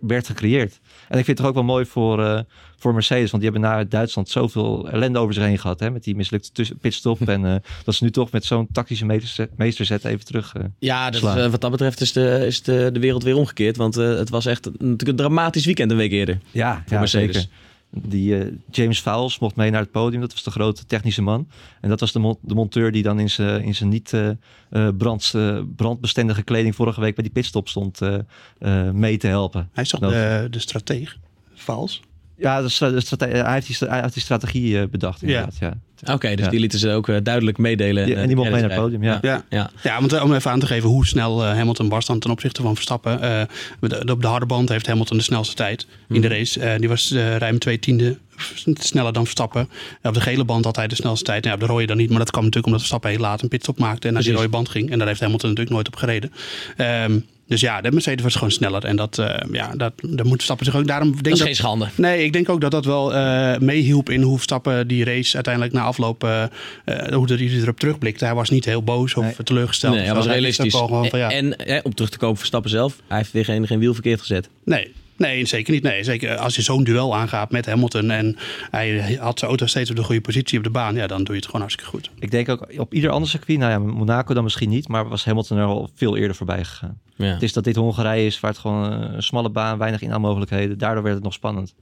werd 0.00 0.26
gecreëerd. 0.26 0.80
En 1.08 1.18
ik 1.18 1.24
vind 1.24 1.26
het 1.26 1.36
toch 1.36 1.46
ook 1.46 1.54
wel 1.54 1.64
mooi 1.64 1.84
voor, 1.84 2.24
eh, 2.24 2.40
voor 2.76 2.94
Mercedes. 2.94 3.30
Want 3.30 3.42
die 3.42 3.52
hebben 3.52 3.70
na 3.70 3.84
Duitsland 3.84 4.28
zoveel 4.28 4.88
ellende 4.88 5.18
over 5.18 5.34
zich 5.34 5.44
heen 5.44 5.58
gehad. 5.58 5.80
Hè, 5.80 5.90
met 5.90 6.04
die 6.04 6.16
mislukte 6.16 6.74
pitstop. 6.80 7.20
en 7.28 7.46
eh, 7.46 7.54
dat 7.84 7.94
ze 7.94 8.04
nu 8.04 8.10
toch 8.10 8.30
met 8.30 8.44
zo'n 8.44 8.68
tactische 8.72 9.04
meesterzet, 9.04 9.50
meesterzet 9.56 10.04
even 10.04 10.24
terug... 10.24 10.52
Ja, 10.78 11.12
eh, 11.12 11.50
wat 11.50 11.60
dat 11.60 11.70
betreft 11.70 12.00
is, 12.00 12.12
de, 12.12 12.42
is 12.46 12.62
de, 12.62 12.90
de 12.92 13.00
wereld 13.00 13.22
weer 13.22 13.36
omgekeerd. 13.36 13.76
Want 13.76 13.94
het 13.94 14.28
was 14.28 14.46
echt 14.46 14.64
natuurlijk 14.64 15.08
een 15.08 15.16
dramatisch 15.16 15.64
weekend 15.64 15.90
een 15.90 15.96
week 15.96 16.12
eerder. 16.12 16.38
Ja, 16.50 16.74
voor 16.74 16.92
ja 16.92 16.98
Mercedes. 16.98 17.36
zeker. 17.36 17.50
Die 17.94 18.38
eh, 18.38 18.52
James 18.70 19.00
Fowles 19.00 19.38
mocht 19.38 19.56
mee 19.56 19.70
naar 19.70 19.80
het 19.80 19.90
podium. 19.90 20.20
Dat 20.20 20.32
was 20.32 20.42
de 20.42 20.50
grote 20.50 20.84
technische 20.84 21.22
man. 21.22 21.48
En 21.80 21.88
dat 21.88 22.00
was 22.00 22.12
de, 22.12 22.18
mon- 22.18 22.38
de 22.40 22.54
monteur 22.54 22.92
die 22.92 23.02
dan 23.02 23.18
in 23.20 23.30
zijn 23.30 23.62
in 23.62 23.74
zijn 23.74 23.88
niet 23.88 24.12
eh, 24.12 24.88
brand, 24.98 25.34
brandbestendige 25.76 26.42
kleding 26.42 26.74
vorige 26.74 27.00
week 27.00 27.14
bij 27.14 27.24
die 27.24 27.32
pitstop 27.32 27.68
stond 27.68 28.00
mee 28.92 29.16
te 29.16 29.26
helpen. 29.26 29.68
Hij 29.72 29.82
is 29.82 29.88
toch 29.88 30.00
de, 30.00 30.46
de 30.50 30.58
strateeg? 30.58 31.16
Vals? 31.54 32.00
Ja, 32.42 32.62
de 32.62 32.68
strate- 32.68 33.26
hij, 33.26 33.52
heeft 33.52 33.66
die, 33.66 33.88
hij 33.88 34.00
heeft 34.00 34.14
die 34.14 34.22
strategie 34.22 34.78
eh, 34.80 34.86
bedacht 34.90 35.22
inderdaad. 35.22 35.56
Ja. 35.60 35.72
Oké, 36.14 36.34
dus 36.34 36.44
Ja. 36.44 36.50
die 36.50 36.60
lieten 36.60 36.78
ze 36.78 36.90
ook 36.90 37.08
eh, 37.08 37.16
duidelijk 37.22 37.58
meedelen. 37.58 38.06
Die- 38.06 38.14
en 38.14 38.26
die 38.26 38.36
mocht 38.36 38.50
mee 38.50 38.60
naar 38.60 38.70
het 38.70 38.80
podium, 38.80 39.02
ja. 39.02 39.18
Ja. 39.22 39.44
ja. 39.50 39.70
Ja, 39.82 40.00
want 40.00 40.12
eh, 40.12 40.22
om 40.24 40.34
even 40.34 40.50
aan 40.50 40.60
te 40.60 40.66
geven 40.66 40.88
hoe 40.88 41.06
snel 41.06 41.44
eh, 41.44 41.52
Hamilton 41.54 41.88
was 41.88 42.06
dan 42.06 42.18
ten 42.18 42.30
opzichte 42.30 42.62
van 42.62 42.74
Verstappen. 42.74 43.20
Eh, 43.20 43.42
de- 43.80 44.12
op 44.12 44.20
de 44.22 44.26
harde 44.26 44.46
band 44.46 44.68
heeft 44.68 44.86
Hamilton 44.86 45.16
de 45.16 45.22
snelste 45.22 45.54
tijd 45.54 45.86
in 46.08 46.20
de 46.20 46.28
race. 46.28 46.60
Eh, 46.60 46.78
die 46.78 46.88
was 46.88 47.10
eh, 47.10 47.36
ruim 47.36 47.58
twee 47.58 47.78
tiende 47.78 48.18
sneller 48.74 49.12
dan 49.12 49.22
Verstappen. 49.22 49.68
Eh, 50.00 50.08
op 50.08 50.14
de 50.14 50.20
gele 50.20 50.44
band 50.44 50.64
had 50.64 50.76
hij 50.76 50.88
de 50.88 50.94
snelste 50.94 51.24
tijd. 51.24 51.44
Nou, 51.44 51.56
ja, 51.56 51.62
op 51.62 51.66
de 51.68 51.72
rode 51.74 51.86
dan 51.86 51.96
niet, 51.96 52.08
maar 52.10 52.18
dat 52.18 52.30
kwam 52.30 52.44
natuurlijk 52.44 52.66
omdat 52.72 52.80
Verstappen 52.80 53.10
heel 53.10 53.20
laat 53.28 53.42
een 53.42 53.48
pitstop 53.48 53.78
maakte 53.78 54.06
en 54.06 54.12
naar 54.12 54.22
die 54.22 54.32
Precies. 54.32 54.50
rode 54.52 54.64
band 54.64 54.68
ging. 54.76 54.90
En 54.90 54.98
daar 54.98 55.06
heeft 55.08 55.20
Hamilton 55.20 55.48
natuurlijk 55.48 55.74
nooit 55.76 55.86
op 55.88 55.96
gereden. 55.96 56.32
Ehm, 56.76 57.18
dus 57.52 57.60
ja, 57.60 57.80
de 57.80 57.92
Mercedes 57.92 58.22
was 58.22 58.34
gewoon 58.34 58.50
sneller. 58.50 58.84
En 58.84 58.96
dat, 58.96 59.18
eh 59.18 59.34
ja, 59.52 59.72
dat, 59.76 59.92
daar 60.02 60.26
moet 60.26 60.34
Verstappen 60.34 60.66
zich 60.66 60.76
ook... 60.76 60.86
Daarom 60.86 61.10
denk 61.10 61.24
Dat 61.24 61.32
is 61.32 61.38
dat, 61.38 61.46
geen 61.46 61.56
schande. 61.56 61.88
Nee, 61.94 62.24
ik 62.24 62.32
denk 62.32 62.48
ook 62.48 62.60
dat 62.60 62.70
dat 62.70 62.84
wel 62.84 63.14
eh, 63.14 63.58
meehielp 63.58 64.10
in 64.10 64.22
hoe 64.22 64.34
Verstappen 64.34 64.88
die 64.88 65.04
race 65.04 65.34
uiteindelijk 65.34 65.74
na 65.74 65.82
afloop, 65.82 66.24
eh, 66.24 66.44
hoe 67.12 67.26
hij 67.26 67.38
erop 67.38 67.78
terugblikte. 67.78 68.24
Hij 68.24 68.34
was 68.34 68.50
niet 68.50 68.64
heel 68.64 68.82
boos 68.82 69.14
of 69.14 69.36
teleurgesteld. 69.44 69.94
Nee, 69.94 70.04
hij 70.04 70.14
was 70.14 70.26
realistisch. 70.26 70.74
ook 70.74 70.80
wel 70.80 70.88
gewoon 70.88 71.08
van, 71.08 71.18
ja. 71.18 71.30
En 71.30 71.56
om 71.82 71.94
terug 71.94 72.10
te 72.10 72.18
komen 72.18 72.36
Verstappen 72.36 72.70
zelf, 72.70 72.96
hij 73.06 73.16
heeft 73.16 73.32
weer 73.32 73.44
geen, 73.44 73.66
geen 73.66 73.78
wiel 73.78 73.92
verkeerd 73.92 74.20
gezet. 74.20 74.48
Nee. 74.64 74.92
Nee, 75.22 75.46
zeker 75.46 75.72
niet. 75.72 75.82
Nee, 75.82 76.04
zeker 76.04 76.36
als 76.36 76.56
je 76.56 76.62
zo'n 76.62 76.84
duel 76.84 77.16
aangaat 77.16 77.50
met 77.50 77.66
Hamilton 77.66 78.10
en 78.10 78.36
hij 78.70 79.18
had 79.20 79.38
zijn 79.38 79.50
auto 79.50 79.66
steeds 79.66 79.90
op 79.90 79.96
de 79.96 80.02
goede 80.02 80.20
positie 80.20 80.58
op 80.58 80.64
de 80.64 80.70
baan, 80.70 80.94
ja, 80.94 81.06
dan 81.06 81.24
doe 81.24 81.34
je 81.34 81.40
het 81.40 81.44
gewoon 81.44 81.60
hartstikke 81.60 81.90
goed. 81.90 82.10
Ik 82.18 82.30
denk 82.30 82.48
ook 82.48 82.66
op 82.76 82.94
ieder 82.94 83.10
ander 83.10 83.28
circuit, 83.28 83.58
nou 83.58 83.70
ja, 83.70 83.78
Monaco 83.78 84.34
dan 84.34 84.42
misschien 84.42 84.68
niet, 84.68 84.88
maar 84.88 85.08
was 85.08 85.24
Hamilton 85.24 85.58
er 85.58 85.64
al 85.64 85.90
veel 85.94 86.16
eerder 86.16 86.36
voorbij 86.36 86.64
gegaan. 86.64 87.00
Ja. 87.16 87.26
Het 87.26 87.42
is 87.42 87.52
dat 87.52 87.64
dit 87.64 87.76
Hongarije 87.76 88.26
is, 88.26 88.40
waar 88.40 88.50
het 88.50 88.60
gewoon 88.60 88.92
eh, 88.92 89.14
een 89.14 89.22
smalle 89.22 89.50
baan, 89.50 89.78
weinig 89.78 90.02
inhaalmogelijkheden. 90.02 90.78
Daardoor 90.78 91.02
werd 91.02 91.14
het 91.14 91.24
nog 91.24 91.32
spannend. 91.32 91.74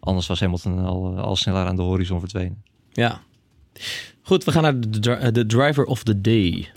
Anders 0.00 0.26
was 0.26 0.40
Hamilton 0.40 0.84
al, 0.84 1.14
eh, 1.16 1.22
al 1.22 1.36
sneller 1.36 1.66
aan 1.66 1.76
de 1.76 1.82
horizon 1.82 2.20
verdwenen. 2.20 2.62
Ja. 2.92 3.20
Goed, 4.22 4.44
we 4.44 4.52
gaan 4.52 4.62
naar 4.62 4.80
de, 4.80 5.32
de 5.32 5.46
driver 5.46 5.84
of 5.84 6.02
the 6.02 6.20
day. 6.20 6.68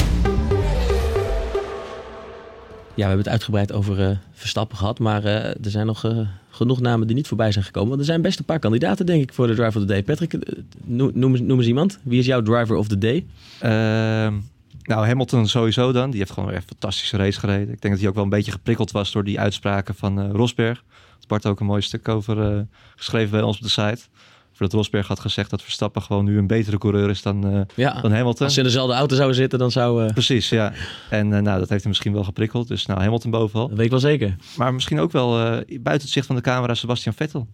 Ja, 2.95 3.07
we 3.07 3.13
hebben 3.13 3.17
het 3.17 3.27
uitgebreid 3.27 3.71
over 3.71 4.01
eh, 4.09 4.17
Verstappen 4.33 4.77
gehad, 4.77 4.99
maar 4.99 5.23
eh, 5.23 5.45
er 5.45 5.71
zijn 5.71 5.85
nog 5.85 6.05
eh, 6.05 6.19
genoeg 6.49 6.79
namen 6.79 7.07
die 7.07 7.15
niet 7.15 7.27
voorbij 7.27 7.51
zijn 7.51 7.65
gekomen. 7.65 7.89
Want 7.89 7.99
er 8.01 8.05
zijn 8.07 8.21
best 8.21 8.39
een 8.39 8.45
paar 8.45 8.59
kandidaten, 8.59 9.05
denk 9.05 9.21
ik, 9.21 9.33
voor 9.33 9.47
de 9.47 9.53
driver 9.53 9.75
of 9.81 9.87
the 9.87 9.93
day. 9.93 10.03
Patrick, 10.03 10.33
noem, 10.83 11.11
noem, 11.13 11.35
eens- 11.35 11.67
iemand. 11.67 11.99
Wie 12.03 12.19
is 12.19 12.25
jouw 12.25 12.41
driver 12.41 12.75
of 12.75 12.87
the 12.87 12.97
day? 12.97 13.25
Ehm, 13.59 14.33
nou, 14.83 15.05
Hamilton 15.07 15.47
sowieso 15.47 15.91
dan. 15.91 16.09
Die 16.09 16.19
heeft 16.19 16.31
gewoon 16.31 16.49
weer 16.49 16.57
een 16.57 16.63
fantastische 16.67 17.17
race 17.17 17.39
gereden. 17.39 17.73
Ik 17.73 17.81
denk 17.81 17.93
dat 17.93 17.99
hij 17.99 18.07
ook 18.07 18.15
wel 18.15 18.23
een 18.23 18.29
beetje 18.29 18.51
geprikkeld 18.51 18.91
was 18.91 19.11
door 19.11 19.23
die 19.23 19.39
uitspraken 19.39 19.95
van 19.95 20.19
eh, 20.21 20.29
Rosberg. 20.31 20.83
Bart 21.27 21.45
ook 21.45 21.59
een 21.59 21.65
mooi 21.65 21.81
stuk 21.81 22.07
over 22.07 22.67
geschreven 22.95 23.31
bij 23.31 23.41
ons 23.41 23.57
op 23.57 23.63
de 23.63 23.69
site. 23.69 24.01
Voordat 24.61 24.79
Rosberg 24.79 25.07
had 25.07 25.19
gezegd 25.19 25.49
dat 25.49 25.61
Verstappen 25.61 26.01
gewoon 26.01 26.25
nu 26.25 26.37
een 26.37 26.47
betere 26.47 26.77
coureur 26.77 27.09
is 27.09 27.21
dan, 27.21 27.55
uh, 27.55 27.61
ja, 27.75 28.01
dan 28.01 28.11
Hamilton. 28.11 28.45
Als 28.45 28.53
ze 28.53 28.59
in 28.59 28.65
dezelfde 28.65 28.93
auto 28.93 29.15
zouden 29.15 29.37
zitten, 29.37 29.59
dan 29.59 29.71
zou... 29.71 30.03
Uh... 30.03 30.09
Precies, 30.09 30.49
ja. 30.49 30.73
En 31.09 31.27
nou, 31.27 31.59
dat 31.59 31.69
heeft 31.69 31.81
hem 31.81 31.87
misschien 31.87 32.13
wel 32.13 32.23
geprikkeld. 32.23 32.67
Dus 32.67 32.85
nou, 32.85 32.99
Hamilton 32.99 33.31
bovenal. 33.31 33.67
Dat 33.67 33.77
weet 33.77 33.85
ik 33.85 33.91
wel 33.91 33.99
zeker. 33.99 34.35
Maar 34.57 34.73
misschien 34.73 34.99
ook 34.99 35.11
wel 35.11 35.29
buiten 35.67 36.01
het 36.01 36.09
zicht 36.09 36.25
van 36.25 36.35
de 36.35 36.41
camera 36.41 36.73
Sebastian 36.73 37.13
Vettel. 37.15 37.47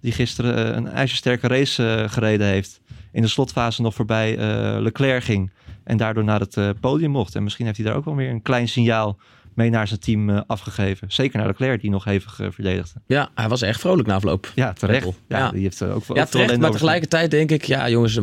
Die 0.00 0.12
gisteren 0.12 0.76
een 0.76 0.88
ijzersterke 0.88 1.48
race 1.48 2.04
gereden 2.08 2.46
heeft. 2.46 2.80
In 3.12 3.22
de 3.22 3.28
slotfase 3.28 3.82
nog 3.82 3.94
voorbij 3.94 4.36
Leclerc 4.80 5.24
ging. 5.24 5.52
En 5.84 5.96
daardoor 5.96 6.24
naar 6.24 6.40
het 6.40 6.80
podium 6.80 7.10
mocht. 7.10 7.34
En 7.34 7.42
misschien 7.42 7.64
heeft 7.64 7.76
hij 7.78 7.86
daar 7.86 7.96
ook 7.96 8.04
wel 8.04 8.16
weer 8.16 8.30
een 8.30 8.42
klein 8.42 8.68
signaal 8.68 9.18
mee 9.54 9.70
naar 9.70 9.88
zijn 9.88 10.00
team 10.00 10.30
uh, 10.30 10.40
afgegeven. 10.46 11.12
Zeker 11.12 11.38
naar 11.38 11.46
Leclerc, 11.46 11.80
die 11.80 11.90
nog 11.90 12.04
hevig 12.04 12.40
uh, 12.40 12.46
verdedigde. 12.50 13.00
Ja, 13.06 13.30
hij 13.34 13.48
was 13.48 13.62
echt 13.62 13.80
vrolijk 13.80 14.08
na 14.08 14.14
afloop. 14.14 14.52
Ja, 14.54 14.72
terecht. 14.72 15.04
Ja, 15.04 15.38
ja, 15.38 15.50
Die 15.50 15.62
heeft 15.62 15.80
uh, 15.80 15.94
ook, 15.94 16.04
ja, 16.14 16.24
terecht, 16.24 16.58
maar 16.58 16.70
tegelijkertijd 16.70 17.30
denk 17.30 17.50
ik, 17.50 17.64
ja 17.64 17.88
jongens, 17.88 18.18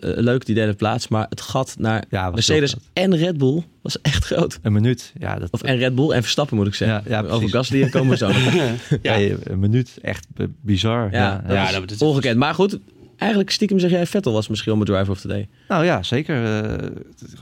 leuk 0.00 0.46
die 0.46 0.54
derde 0.54 0.74
plaats. 0.74 1.08
Maar 1.08 1.26
het 1.28 1.40
gat 1.40 1.74
naar 1.78 2.04
ja, 2.10 2.30
Mercedes 2.30 2.76
en 2.92 3.16
Red 3.16 3.38
Bull 3.38 3.62
was 3.82 4.00
echt 4.00 4.24
groot. 4.24 4.58
Een 4.62 4.72
minuut. 4.72 5.12
Ja, 5.18 5.38
dat... 5.38 5.50
Of 5.50 5.62
en 5.62 5.76
Red 5.76 5.94
Bull 5.94 6.10
en 6.10 6.22
Verstappen 6.22 6.56
moet 6.56 6.66
ik 6.66 6.74
zeggen. 6.74 7.02
Ja, 7.10 7.22
ja, 7.22 7.28
Over 7.28 7.48
Gasly 7.48 7.88
komen 7.88 8.10
we 8.10 8.16
zo 8.16 8.30
ja. 9.02 9.18
een 9.42 9.58
minuut. 9.58 9.98
Echt 10.02 10.26
bizar. 10.60 11.08
Ja, 11.12 11.44
ja, 11.48 11.72
dat 11.72 11.90
is 11.90 12.02
ongekend. 12.02 12.36
Maar 12.36 12.54
goed, 12.54 12.78
eigenlijk 13.16 13.50
stiekem 13.50 13.78
zeg 13.78 13.90
jij 13.90 14.06
Vettel 14.06 14.32
was 14.32 14.48
misschien 14.48 14.72
wel 14.72 14.82
mijn 14.82 14.96
driver 14.96 15.12
of 15.14 15.20
the 15.20 15.28
day. 15.28 15.48
Nou 15.68 15.84
ja, 15.84 16.02
zeker. 16.02 16.64
Uh, 16.64 16.88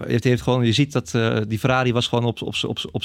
heeft, 0.06 0.24
heeft 0.24 0.42
gewoon, 0.42 0.64
je 0.64 0.72
ziet 0.72 0.92
dat 0.92 1.12
uh, 1.16 1.38
die 1.48 1.58
Ferrari 1.58 1.92
was 1.92 2.06
gewoon 2.06 2.24
op, 2.24 2.42
op, 2.42 2.54
op, 2.66 2.78
op, 2.92 3.02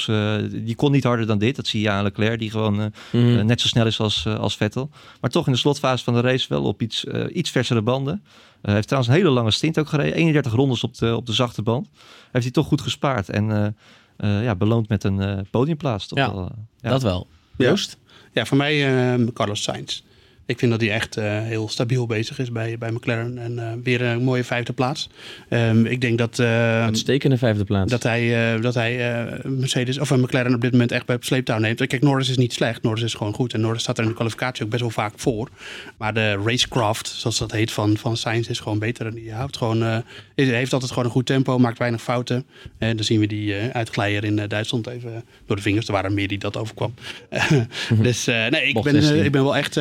die 0.51 0.75
kon 0.75 0.91
niet 0.91 1.03
harder 1.03 1.25
dan 1.25 1.37
dit. 1.37 1.55
Dat 1.55 1.67
zie 1.67 1.81
je 1.81 1.89
aan 1.89 2.03
Leclerc, 2.03 2.39
die 2.39 2.51
gewoon 2.51 2.79
uh, 2.79 2.85
mm 3.11 3.35
-hmm. 3.35 3.45
net 3.45 3.61
zo 3.61 3.67
snel 3.67 3.85
is 3.85 3.99
als, 3.99 4.27
als 4.27 4.57
Vettel. 4.57 4.89
Maar 5.21 5.29
toch 5.29 5.45
in 5.45 5.51
de 5.51 5.57
slotfase 5.57 6.03
van 6.03 6.13
de 6.13 6.21
race 6.21 6.45
wel 6.49 6.63
op 6.63 6.81
iets, 6.81 7.03
iets 7.33 7.49
versere 7.49 7.81
banden. 7.81 8.23
Hij 8.61 8.73
heeft 8.73 8.87
trouwens 8.87 9.13
een 9.13 9.19
hele 9.19 9.33
lange 9.33 9.51
stint 9.51 9.79
ook 9.79 9.87
gereden. 9.87 10.13
31 10.13 10.53
rondes 10.53 10.83
op 10.83 10.97
de, 10.97 11.15
op 11.15 11.25
de 11.25 11.33
zachte 11.33 11.61
band. 11.61 11.89
Heeft 12.31 12.43
hij 12.43 12.53
toch 12.53 12.67
goed 12.67 12.81
gespaard. 12.81 13.29
En 13.29 13.75
ja, 14.17 14.55
beloond 14.55 14.89
met 14.89 15.03
een 15.03 15.47
podiumplaats. 15.51 16.07
Toch 16.07 16.17
ja, 16.17 16.33
wel, 16.33 16.51
ja, 16.81 16.89
dat 16.89 17.01
wel. 17.01 17.27
Joost? 17.57 17.97
Ja, 18.05 18.15
ja 18.33 18.45
voor 18.45 18.57
mij 18.57 19.27
Carlos 19.33 19.63
Sainz. 19.63 20.01
Ik 20.49 20.59
vind 20.59 20.71
dat 20.71 20.81
hij 20.81 20.91
echt 20.91 21.17
uh, 21.17 21.41
heel 21.41 21.69
stabiel 21.69 22.05
bezig 22.05 22.39
is 22.39 22.51
bij, 22.51 22.77
bij 22.77 22.91
McLaren. 22.91 23.37
En 23.37 23.51
uh, 23.51 23.71
weer 23.83 24.01
een 24.01 24.23
mooie 24.23 24.43
vijfde 24.43 24.73
plaats. 24.73 25.09
Um, 25.49 25.85
ik 25.85 26.01
denk 26.01 26.17
dat... 26.17 26.39
Uh, 26.39 26.83
Uitstekende 26.83 27.37
vijfde 27.37 27.63
plaats. 27.63 27.91
Dat 27.91 28.03
hij, 28.03 28.59
dat 28.59 28.73
hij 28.73 29.23
Mercedes 29.43 29.99
of 29.99 30.15
McLaren 30.15 30.53
op 30.53 30.61
dit 30.61 30.71
moment 30.71 30.91
echt 30.91 31.05
bij 31.05 31.15
op 31.15 31.23
sleeptouw 31.23 31.57
neemt. 31.57 31.87
Kijk, 31.87 32.01
Norris 32.01 32.29
is 32.29 32.37
niet 32.37 32.53
slecht. 32.53 32.83
Norris 32.83 33.03
is 33.03 33.13
gewoon 33.13 33.33
goed. 33.33 33.53
En 33.53 33.61
Norris 33.61 33.81
staat 33.81 33.97
er 33.97 34.03
in 34.03 34.09
de 34.09 34.15
kwalificatie 34.15 34.63
ook 34.63 34.69
best 34.69 34.81
wel 34.81 34.91
vaak 34.91 35.13
voor. 35.15 35.49
Maar 35.97 36.13
de 36.13 36.41
racecraft, 36.45 37.07
zoals 37.07 37.37
dat 37.37 37.51
heet, 37.51 37.71
van, 37.71 37.97
van 37.97 38.17
Sainz 38.17 38.47
is 38.47 38.59
gewoon 38.59 38.79
beter. 38.79 39.05
En 39.05 39.13
die 39.13 39.33
houdt 39.33 39.57
gewoon, 39.57 40.03
heeft 40.35 40.73
altijd 40.73 40.91
gewoon 40.91 41.05
een 41.05 41.13
goed 41.13 41.25
tempo. 41.25 41.59
Maakt 41.59 41.77
weinig 41.77 42.01
fouten. 42.01 42.45
En 42.77 42.95
dan 42.95 43.05
zien 43.05 43.19
we 43.19 43.27
die 43.27 43.55
uitglijder 43.55 44.23
in 44.23 44.47
Duitsland 44.47 44.87
even 44.87 45.23
door 45.45 45.55
de 45.55 45.61
vingers. 45.61 45.87
Er 45.87 45.93
waren 45.93 46.13
meer 46.13 46.27
die 46.27 46.37
dat 46.37 46.57
overkwam. 46.57 46.93
dus 48.01 48.25
nee, 48.25 48.67
ik 48.67 48.81
ben, 48.81 49.25
ik 49.25 49.31
ben 49.31 49.43
wel 49.43 49.55
echt 49.55 49.77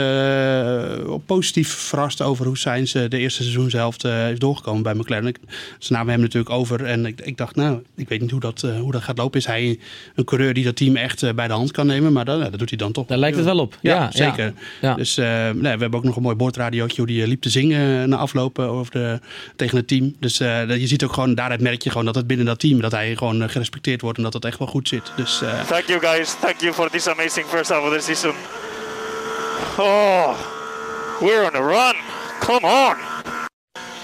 positief 1.27 1.69
verrast 1.73 2.23
over 2.23 2.47
hoe 2.47 2.59
Sainz 2.59 2.95
uh, 2.95 3.03
de 3.09 3.19
eerste 3.19 3.43
seizoenshelft 3.43 4.05
uh, 4.05 4.31
is 4.31 4.39
doorgekomen 4.39 4.83
bij 4.83 4.95
McLaren. 4.95 5.35
Ze 5.79 5.93
namen 5.93 6.13
hem 6.13 6.21
natuurlijk 6.21 6.51
over 6.51 6.85
en 6.85 7.07
ik, 7.07 7.21
ik 7.21 7.37
dacht, 7.37 7.57
nou, 7.57 7.83
ik 7.97 8.09
weet 8.09 8.21
niet 8.21 8.31
hoe 8.31 8.41
dat, 8.41 8.61
hoe 8.81 8.93
dat 8.93 9.03
gaat 9.03 9.19
lopen. 9.19 9.39
Is 9.39 9.47
hij 9.47 9.79
een 10.15 10.25
coureur 10.25 10.55
die 10.55 10.65
dat 10.65 10.77
team 10.77 10.97
echt 10.97 11.35
bij 11.35 11.47
de 11.47 11.53
hand 11.53 11.71
kan 11.71 11.87
nemen? 11.87 12.13
Maar 12.13 12.25
dat, 12.25 12.41
dat 12.41 12.59
doet 12.59 12.69
hij 12.69 12.79
dan 12.79 12.93
toch. 12.93 13.07
Daar 13.07 13.19
lijkt 13.19 13.37
het 13.37 13.45
wel 13.45 13.59
op. 13.59 13.79
Ja, 13.81 14.11
zeker. 14.13 14.53
Ja. 14.81 14.95
Dus 14.95 15.17
nee, 15.17 15.53
we 15.53 15.69
hebben 15.69 15.95
ook 15.95 16.05
nog 16.05 16.17
een 16.17 16.23
mooi 16.23 16.37
boordradiootje 16.37 16.97
hoe 16.97 17.07
die 17.07 17.27
liep 17.27 17.43
te 17.43 17.51
zingen 17.51 18.09
na 18.09 18.17
aflopen 18.17 18.69
over 18.69 18.93
de, 18.93 19.21
tegen 19.57 19.77
het 19.77 19.89
team. 19.89 20.15
Dus 20.19 20.39
je 20.39 20.87
ziet 20.87 21.05
ook 21.05 21.13
gewoon, 21.13 21.35
daaruit 21.35 21.61
merk 21.61 21.83
je 21.83 21.91
gewoon 21.91 22.07
dat 22.07 22.15
het 22.15 22.27
binnen 22.27 22.47
dat 22.47 22.61
team, 22.61 22.81
dat 22.81 22.93
hij 22.93 23.17
gewoon 23.17 23.51
gerespecteerd 23.51 24.01
wordt 24.01 24.17
en 24.17 24.25
dat 24.25 24.33
het 24.33 24.45
echt 24.45 24.59
wel 24.59 24.69
goed 24.69 24.89
zit. 24.89 25.13
Dus, 25.17 25.43
Thank 25.67 25.85
you 25.87 26.01
guys. 26.01 26.35
Thank 26.41 26.61
you 26.61 26.73
for 26.73 26.91
this 26.91 27.09
amazing 27.09 27.47
first 27.47 27.71
half 27.71 27.85
of 27.85 27.97
the 27.97 28.01
season. 28.01 28.35
Oh. 29.79 30.55
We're 31.21 31.45
on 31.45 31.57
a 31.57 31.63
run. 31.63 31.97
Come 32.41 32.65
on. 32.65 32.97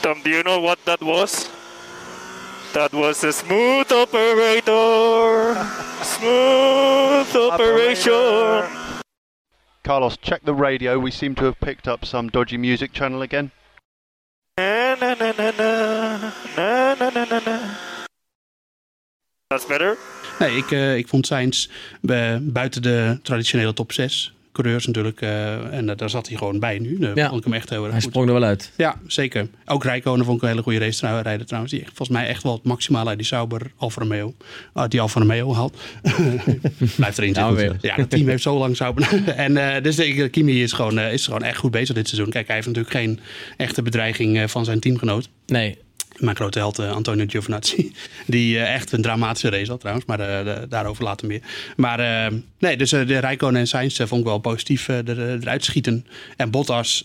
Tom, 0.03 0.21
do 0.23 0.31
you 0.31 0.43
know 0.43 0.61
what 0.61 0.85
that 0.85 1.01
was? 1.01 1.49
That 2.73 2.93
was 2.93 3.23
a 3.23 3.33
smooth 3.33 3.91
operator. 3.93 5.55
smooth 6.03 7.37
operation. 7.37 8.65
Carlos, 9.85 10.17
check 10.17 10.45
the 10.45 10.55
radio. 10.55 10.99
We 10.99 11.11
seem 11.11 11.35
to 11.37 11.45
have 11.45 11.61
picked 11.61 11.87
up 11.87 12.05
some 12.05 12.29
dodgy 12.31 12.57
music 12.57 12.93
channel 12.93 13.23
again. 13.23 13.53
Na, 14.59 14.97
na, 15.01 15.15
na, 15.15 15.33
na, 15.33 15.51
na, 15.51 16.35
na, 16.57 17.11
na, 17.11 17.25
na, 17.25 17.41
na. 17.47 17.75
That's 19.51 19.67
better. 19.67 19.97
Nee, 20.39 20.57
ik, 20.57 20.71
uh, 20.71 20.97
ik 20.97 21.09
vond 21.09 21.27
Sainz 21.27 21.69
uh, 22.03 22.37
buiten 22.41 22.83
de 22.83 23.19
traditionele 23.23 23.73
top 23.73 23.93
6 23.93 24.35
coureurs 24.55 24.87
natuurlijk. 24.87 25.21
Uh, 25.21 25.75
en 25.75 25.89
uh, 25.89 25.97
daar 25.97 26.11
zat 26.11 26.29
hij 26.29 26.37
gewoon 26.37 26.59
bij 26.59 26.79
nu. 26.79 26.99
Daar 26.99 27.17
ja. 27.17 27.29
vond 27.29 27.39
ik 27.39 27.45
hem 27.45 27.55
echt 27.55 27.71
heel 27.71 27.83
erg 27.83 27.93
Hij 27.93 28.01
goed. 28.01 28.11
sprong 28.11 28.27
er 28.27 28.33
wel 28.35 28.43
uit. 28.43 28.73
Ja, 28.77 28.99
zeker. 29.07 29.49
Ook 29.65 29.85
Rijkonen 29.85 30.25
vond 30.25 30.37
ik 30.37 30.43
een 30.43 30.49
hele 30.49 30.63
goede 30.63 30.79
race 30.79 31.23
rijden 31.23 31.47
trouwens. 31.47 31.73
Die 31.73 31.83
volgens 31.85 32.09
mij 32.09 32.27
echt 32.27 32.43
wel 32.43 32.53
het 32.53 32.65
maximale 32.65 33.09
uit 33.09 33.19
die 33.19 33.27
Sauber 33.27 33.61
Alfa 33.77 34.01
Romeo. 34.01 34.35
Uh, 34.75 34.85
die 34.89 35.01
Alfa 35.01 35.21
Romeo 35.21 35.53
had. 35.53 35.77
Blijft 36.97 37.19
erin 37.19 37.33
nou, 37.33 37.59
zitten. 37.59 37.79
Ja, 37.81 37.95
het 37.95 38.11
team 38.11 38.29
heeft 38.29 38.43
zo 38.43 38.59
lang 38.59 38.77
Sauber. 38.77 39.23
en 39.37 39.53
uh, 39.53 39.75
dus 39.83 39.97
de, 39.97 40.29
Kimi 40.29 40.63
is 40.63 40.73
gewoon, 40.73 41.01
is 41.01 41.25
gewoon 41.25 41.43
echt 41.43 41.59
goed 41.59 41.71
bezig 41.71 41.95
dit 41.95 42.09
seizoen. 42.09 42.31
Kijk, 42.31 42.47
hij 42.47 42.55
heeft 42.55 42.69
natuurlijk 42.69 42.95
geen 42.95 43.21
echte 43.57 43.83
bedreiging 43.83 44.51
van 44.51 44.65
zijn 44.65 44.81
teamgenoot. 44.81 45.29
Nee, 45.47 45.79
mijn 46.17 46.37
grote 46.37 46.59
held 46.59 46.79
uh, 46.79 46.93
Antonio 46.93 47.25
Giovinazzi. 47.29 47.93
Die 48.27 48.55
uh, 48.55 48.75
echt 48.75 48.93
een 48.93 49.03
dramatische 49.03 49.51
race 49.51 49.71
had 49.71 49.81
trouwens. 49.81 50.07
Maar 50.07 50.19
de, 50.19 50.67
daarover 50.69 51.05
later 51.05 51.27
meer. 51.27 51.41
Maar 51.77 52.33
nee, 52.59 52.77
dus 52.77 52.91
de 52.91 53.19
Rijkonen 53.19 53.61
en 53.61 53.67
Sainz 53.67 53.97
vond 53.97 54.21
ik 54.21 54.27
wel 54.27 54.39
positief 54.39 54.89
er, 54.89 55.41
eruit 55.41 55.65
schieten. 55.65 56.07
En 56.37 56.51
Bottas, 56.51 57.05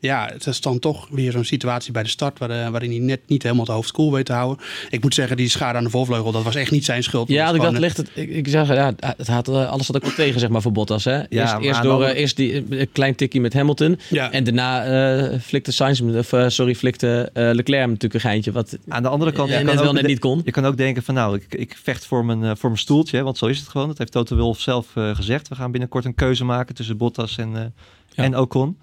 ja, 0.00 0.28
het 0.32 0.46
is 0.46 0.60
dan 0.60 0.78
toch 0.78 1.08
weer 1.10 1.32
zo'n 1.32 1.44
situatie 1.44 1.92
bij 1.92 2.02
de 2.02 2.08
start... 2.08 2.38
Waar, 2.38 2.70
waarin 2.70 2.90
hij 2.90 2.98
net 2.98 3.20
niet 3.26 3.42
helemaal 3.42 3.64
het 3.64 3.74
hoofd 3.74 3.90
koel 3.90 4.12
weet 4.12 4.26
te 4.26 4.32
houden. 4.32 4.64
Ik 4.90 5.02
moet 5.02 5.14
zeggen, 5.14 5.36
die 5.36 5.48
schade 5.48 5.78
aan 5.78 5.84
de 5.84 5.90
voorvleugel, 5.90 6.32
dat 6.32 6.42
was 6.42 6.54
echt 6.54 6.70
niet 6.70 6.84
zijn 6.84 7.02
schuld. 7.02 7.28
Ja, 7.28 7.54
ik 7.54 7.60
dacht, 7.60 7.78
ligt 7.78 7.96
het, 7.96 8.10
ik, 8.14 8.30
ik 8.30 8.48
zeg, 8.48 8.68
ja, 8.68 8.92
het 8.98 9.26
had, 9.26 9.48
alles 9.48 9.86
had 9.86 9.96
ook 9.96 10.02
wel 10.02 10.12
tegen 10.14 10.40
zeg 10.40 10.48
maar, 10.48 10.62
voor 10.62 10.72
Bottas. 10.72 11.04
Hè? 11.04 11.18
Eerst, 11.18 11.52
ja, 11.52 11.58
eerst 11.58 11.82
door 11.82 12.04
eerst 12.04 12.36
die 12.36 12.80
een 12.80 12.92
klein 12.92 13.14
tikje 13.14 13.40
met 13.40 13.52
Hamilton. 13.52 13.98
Ja. 14.08 14.32
En 14.32 14.44
daarna 14.44 15.38
flikte 15.38 15.72
Sainz, 15.72 16.00
of 16.00 16.34
sorry, 16.46 16.74
flikte 16.74 17.30
Leclerc 17.34 17.86
natuurlijk 17.86 18.14
een 18.14 18.20
geintje... 18.20 18.52
Wat, 18.52 18.78
aan 18.88 19.02
de 19.02 19.08
andere 19.08 19.32
kant, 19.32 19.50
kan 19.50 19.64
kan 19.64 19.84
wel 19.84 19.92
net 19.92 20.06
niet 20.06 20.18
kon. 20.18 20.40
je 20.44 20.50
kan 20.50 20.64
ook 20.64 20.76
denken 20.76 21.02
van 21.02 21.14
nou, 21.14 21.36
ik, 21.36 21.54
ik 21.54 21.76
vecht 21.82 22.06
voor 22.06 22.24
mijn, 22.24 22.42
uh, 22.42 22.50
voor 22.56 22.70
mijn 22.70 22.82
stoeltje. 22.82 23.22
Want 23.22 23.38
zo 23.38 23.46
is 23.46 23.58
het 23.58 23.68
gewoon. 23.68 23.88
Dat 23.88 23.98
heeft 23.98 24.12
Toto 24.12 24.36
Wolff 24.36 24.60
zelf 24.60 24.86
uh, 24.94 25.14
gezegd. 25.14 25.48
We 25.48 25.54
gaan 25.54 25.70
binnenkort 25.70 26.04
een 26.04 26.14
keuze 26.14 26.44
maken 26.44 26.74
tussen 26.74 26.96
Bottas 26.96 27.38
en, 27.38 27.50
uh, 27.50 27.60
ja. 28.08 28.24
en 28.24 28.38
Ocon. 28.38 28.78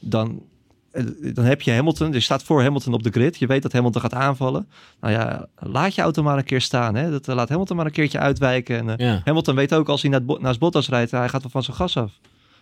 Dan, 0.00 0.42
dan 1.34 1.44
heb 1.44 1.62
je 1.62 1.72
Hamilton. 1.72 2.12
Je 2.12 2.20
staat 2.20 2.42
voor 2.42 2.62
Hamilton 2.62 2.94
op 2.94 3.02
de 3.02 3.10
grid. 3.10 3.38
Je 3.38 3.46
weet 3.46 3.62
dat 3.62 3.72
Hamilton 3.72 4.00
gaat 4.00 4.14
aanvallen. 4.14 4.68
Nou 5.00 5.12
ja, 5.12 5.46
laat 5.58 5.94
je 5.94 6.02
auto 6.02 6.22
maar 6.22 6.38
een 6.38 6.44
keer 6.44 6.60
staan. 6.60 6.94
Hè? 6.94 7.10
Dat, 7.10 7.26
laat 7.26 7.48
Hamilton 7.48 7.76
maar 7.76 7.86
een 7.86 7.92
keertje 7.92 8.18
uitwijken. 8.18 8.88
En, 8.88 9.06
ja. 9.06 9.20
Hamilton 9.24 9.54
weet 9.54 9.74
ook 9.74 9.88
als 9.88 10.02
hij 10.02 10.10
naar, 10.10 10.20
naast 10.38 10.58
Bottas 10.58 10.88
rijdt, 10.88 11.10
hij 11.10 11.28
gaat 11.28 11.42
wel 11.42 11.50
van 11.50 11.62
zijn 11.62 11.76
gas 11.76 11.96
af. 11.96 12.12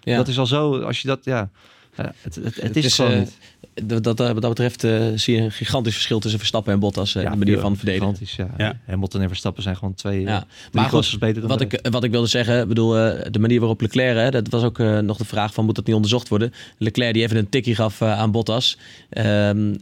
Ja. 0.01 0.17
Dat 0.17 0.29
is 0.29 0.39
al 0.39 0.47
zo, 0.47 0.81
als 0.81 1.03
je 1.03 1.09
dat, 1.09 1.25
ja... 1.25 1.51
Ja, 1.97 2.13
het, 2.21 2.35
het, 2.35 2.45
het, 2.45 2.63
het, 2.63 2.77
is, 2.77 2.85
is 2.85 2.95
gewoon 2.95 3.19
niet. 3.19 3.39
Dat, 3.75 4.05
dat, 4.05 4.19
wat 4.19 4.41
dat 4.41 4.49
betreft 4.49 4.85
uh, 4.85 5.07
zie 5.15 5.37
je 5.37 5.43
een 5.43 5.53
gigantisch 5.53 5.95
verschil 5.95 6.21
tussen 6.21 6.39
Verstappen 6.39 6.73
en 6.73 6.79
Bottas. 6.79 7.15
Uh, 7.15 7.23
ja, 7.23 7.31
de 7.31 7.37
manier 7.37 7.59
van 7.59 7.77
verdedigen. 7.77 8.17
Ja. 8.37 8.49
Ja. 8.57 8.79
Hamilton 8.87 9.21
en 9.21 9.29
Verstappen 9.29 9.63
zijn 9.63 9.77
gewoon 9.77 9.95
twee 9.95 10.21
ja. 10.21 10.47
maar 10.73 10.89
goed, 10.89 11.17
beter 11.19 11.41
dan 11.41 11.51
wat, 11.51 11.61
ik, 11.61 11.89
wat 11.91 12.05
ik 12.05 12.11
wilde 12.11 12.27
zeggen, 12.27 12.69
bedoel, 12.69 12.99
uh, 12.99 13.21
de 13.31 13.39
manier 13.39 13.59
waarop 13.59 13.81
Leclerc, 13.81 14.17
hè, 14.17 14.31
dat 14.31 14.49
was 14.49 14.63
ook 14.63 14.79
nog 14.79 15.17
de 15.17 15.25
vraag 15.25 15.55
van 15.55 15.65
moet 15.65 15.75
dat 15.75 15.87
niet 15.87 15.95
onderzocht 15.95 16.29
worden. 16.29 16.53
Leclerc 16.79 17.15
die 17.15 17.23
even 17.23 17.37
een 17.37 17.49
tikkie 17.49 17.75
gaf 17.75 18.03
aan 18.03 18.31
Bottas, 18.31 18.79
ehm, 19.11 19.75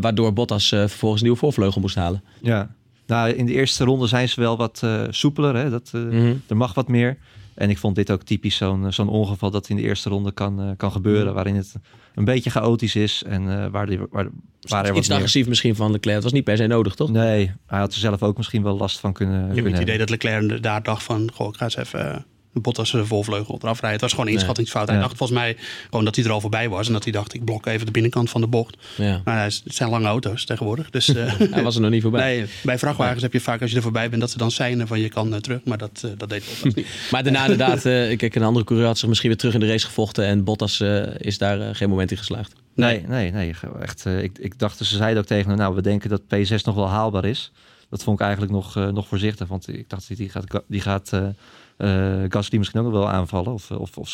waardoor 0.00 0.32
Bottas 0.32 0.68
vervolgens 0.68 1.20
een 1.20 1.26
nieuwe 1.26 1.40
voorvleugel 1.40 1.80
moest 1.80 1.96
halen. 1.96 2.22
Ja, 2.42 2.74
nou 3.06 3.30
in 3.30 3.46
de 3.46 3.52
eerste 3.52 3.84
ronde 3.84 4.06
zijn 4.06 4.28
ze 4.28 4.40
wel 4.40 4.56
wat 4.56 4.82
soepeler. 5.10 5.56
Hè? 5.56 5.70
Dat, 5.70 5.90
mm 5.92 6.10
-hmm. 6.10 6.42
Er 6.46 6.56
mag 6.56 6.74
wat 6.74 6.88
meer. 6.88 7.16
En 7.56 7.70
ik 7.70 7.78
vond 7.78 7.94
dit 7.94 8.10
ook 8.10 8.22
typisch 8.22 8.56
zo'n 8.56 8.92
zo'n 8.92 9.08
ongeval 9.08 9.50
dat 9.50 9.68
in 9.68 9.76
de 9.76 9.82
eerste 9.82 10.08
ronde 10.08 10.32
kan, 10.32 10.60
uh, 10.60 10.70
kan 10.76 10.92
gebeuren. 10.92 11.34
Waarin 11.34 11.56
het 11.56 11.74
een 12.14 12.24
beetje 12.24 12.50
chaotisch 12.50 12.96
is. 12.96 13.22
En 13.26 13.42
uh, 13.42 13.66
waar, 13.66 13.86
die, 13.86 13.98
waar, 14.10 14.28
waar 14.60 14.84
er 14.84 14.96
Iets 14.96 15.10
agressief 15.10 15.48
misschien 15.48 15.74
van 15.74 15.90
Leclerc. 15.90 16.14
Het 16.14 16.24
was 16.24 16.32
niet 16.32 16.44
per 16.44 16.56
se 16.56 16.66
nodig, 16.66 16.94
toch? 16.94 17.10
Nee, 17.10 17.52
hij 17.66 17.78
had 17.78 17.92
er 17.92 17.98
zelf 17.98 18.22
ook 18.22 18.36
misschien 18.36 18.62
wel 18.62 18.76
last 18.76 19.00
van 19.00 19.12
kunnen 19.12 19.54
Je 19.54 19.62
hebt 19.62 19.72
het 19.72 19.82
idee 19.82 19.98
dat 19.98 20.10
Leclerc 20.10 20.62
daar 20.62 20.82
dacht 20.82 21.02
van... 21.02 21.30
Goh, 21.34 21.48
ik 21.48 21.56
ga 21.56 21.64
eens 21.64 21.76
even 21.76 22.26
Bottas 22.60 22.90
de 22.90 23.06
volvleugel 23.06 23.58
eraf 23.62 23.80
rijden. 23.80 23.90
Het 23.90 24.00
was 24.00 24.10
gewoon 24.10 24.26
een 24.26 24.32
inschattingsfout. 24.32 24.86
Hij 24.86 24.96
ja. 24.96 25.02
dacht 25.02 25.16
volgens 25.16 25.38
mij 25.38 25.56
gewoon 25.84 26.04
dat 26.04 26.16
hij 26.16 26.24
er 26.24 26.30
al 26.30 26.40
voorbij 26.40 26.68
was. 26.68 26.86
En 26.86 26.92
dat 26.92 27.02
hij 27.02 27.12
dacht, 27.12 27.34
ik 27.34 27.44
blok 27.44 27.66
even 27.66 27.86
de 27.86 27.92
binnenkant 27.92 28.30
van 28.30 28.40
de 28.40 28.46
bocht. 28.46 28.76
Ja. 28.96 29.20
Maar 29.24 29.44
het 29.44 29.62
zijn 29.64 29.90
lange 29.90 30.06
auto's 30.06 30.44
tegenwoordig. 30.44 30.90
Dus, 30.90 31.08
uh, 31.08 31.32
hij 31.50 31.62
was 31.62 31.74
er 31.74 31.80
nog 31.80 31.90
niet 31.90 32.02
voorbij. 32.02 32.36
Nee, 32.36 32.46
bij 32.62 32.78
vrachtwagens 32.78 33.22
heb 33.22 33.32
je 33.32 33.40
vaak 33.40 33.60
als 33.60 33.70
je 33.70 33.76
er 33.76 33.82
voorbij 33.82 34.08
bent... 34.08 34.20
dat 34.20 34.30
ze 34.30 34.38
dan 34.38 34.50
zijn 34.50 34.86
van 34.86 35.00
je 35.00 35.08
kan 35.08 35.32
uh, 35.32 35.38
terug. 35.38 35.60
Maar 35.64 35.78
dat, 35.78 36.02
uh, 36.04 36.10
dat 36.16 36.28
deed 36.28 36.44
Bottas 36.44 36.74
niet. 36.74 36.86
maar 37.12 37.22
daarna 37.22 37.42
inderdaad, 37.42 37.82
kijk, 38.16 38.34
een 38.34 38.42
andere 38.42 38.64
coureur 38.64 38.86
had 38.86 38.98
zich 38.98 39.08
misschien 39.08 39.28
weer 39.28 39.38
terug 39.38 39.54
in 39.54 39.60
de 39.60 39.66
race 39.66 39.86
gevochten. 39.86 40.24
En 40.24 40.44
Bottas 40.44 40.80
is 41.16 41.38
daar 41.38 41.74
geen 41.74 41.88
moment 41.88 42.10
in 42.10 42.16
geslaagd. 42.16 42.52
Nee, 42.76 43.04
nee, 43.08 43.30
nee. 43.30 43.54
Echt, 43.80 44.04
uh, 44.06 44.22
ik, 44.22 44.38
ik 44.38 44.58
dacht, 44.58 44.76
ze 44.76 44.96
zeiden 44.96 45.22
ook 45.22 45.28
tegen 45.28 45.48
hem, 45.48 45.58
nou, 45.58 45.74
we 45.74 45.82
denken 45.82 46.10
dat 46.10 46.22
P6 46.22 46.64
nog 46.64 46.74
wel 46.74 46.88
haalbaar 46.88 47.24
is. 47.24 47.52
Dat 47.90 48.02
vond 48.02 48.18
ik 48.18 48.24
eigenlijk 48.24 48.54
nog, 48.54 48.76
uh, 48.76 48.88
nog 48.88 49.06
voorzichtig, 49.06 49.48
want 49.48 49.68
ik 49.68 49.88
dacht, 49.88 50.16
die 50.16 50.28
gaat, 50.28 50.62
die 50.66 50.80
gaat 50.80 51.12
Gasly 52.28 52.58
misschien 52.58 52.80
ook 52.80 52.92
wel 52.92 53.08
aanvallen 53.08 53.52
of, 53.52 53.70
of, 53.70 53.98
of. 53.98 54.08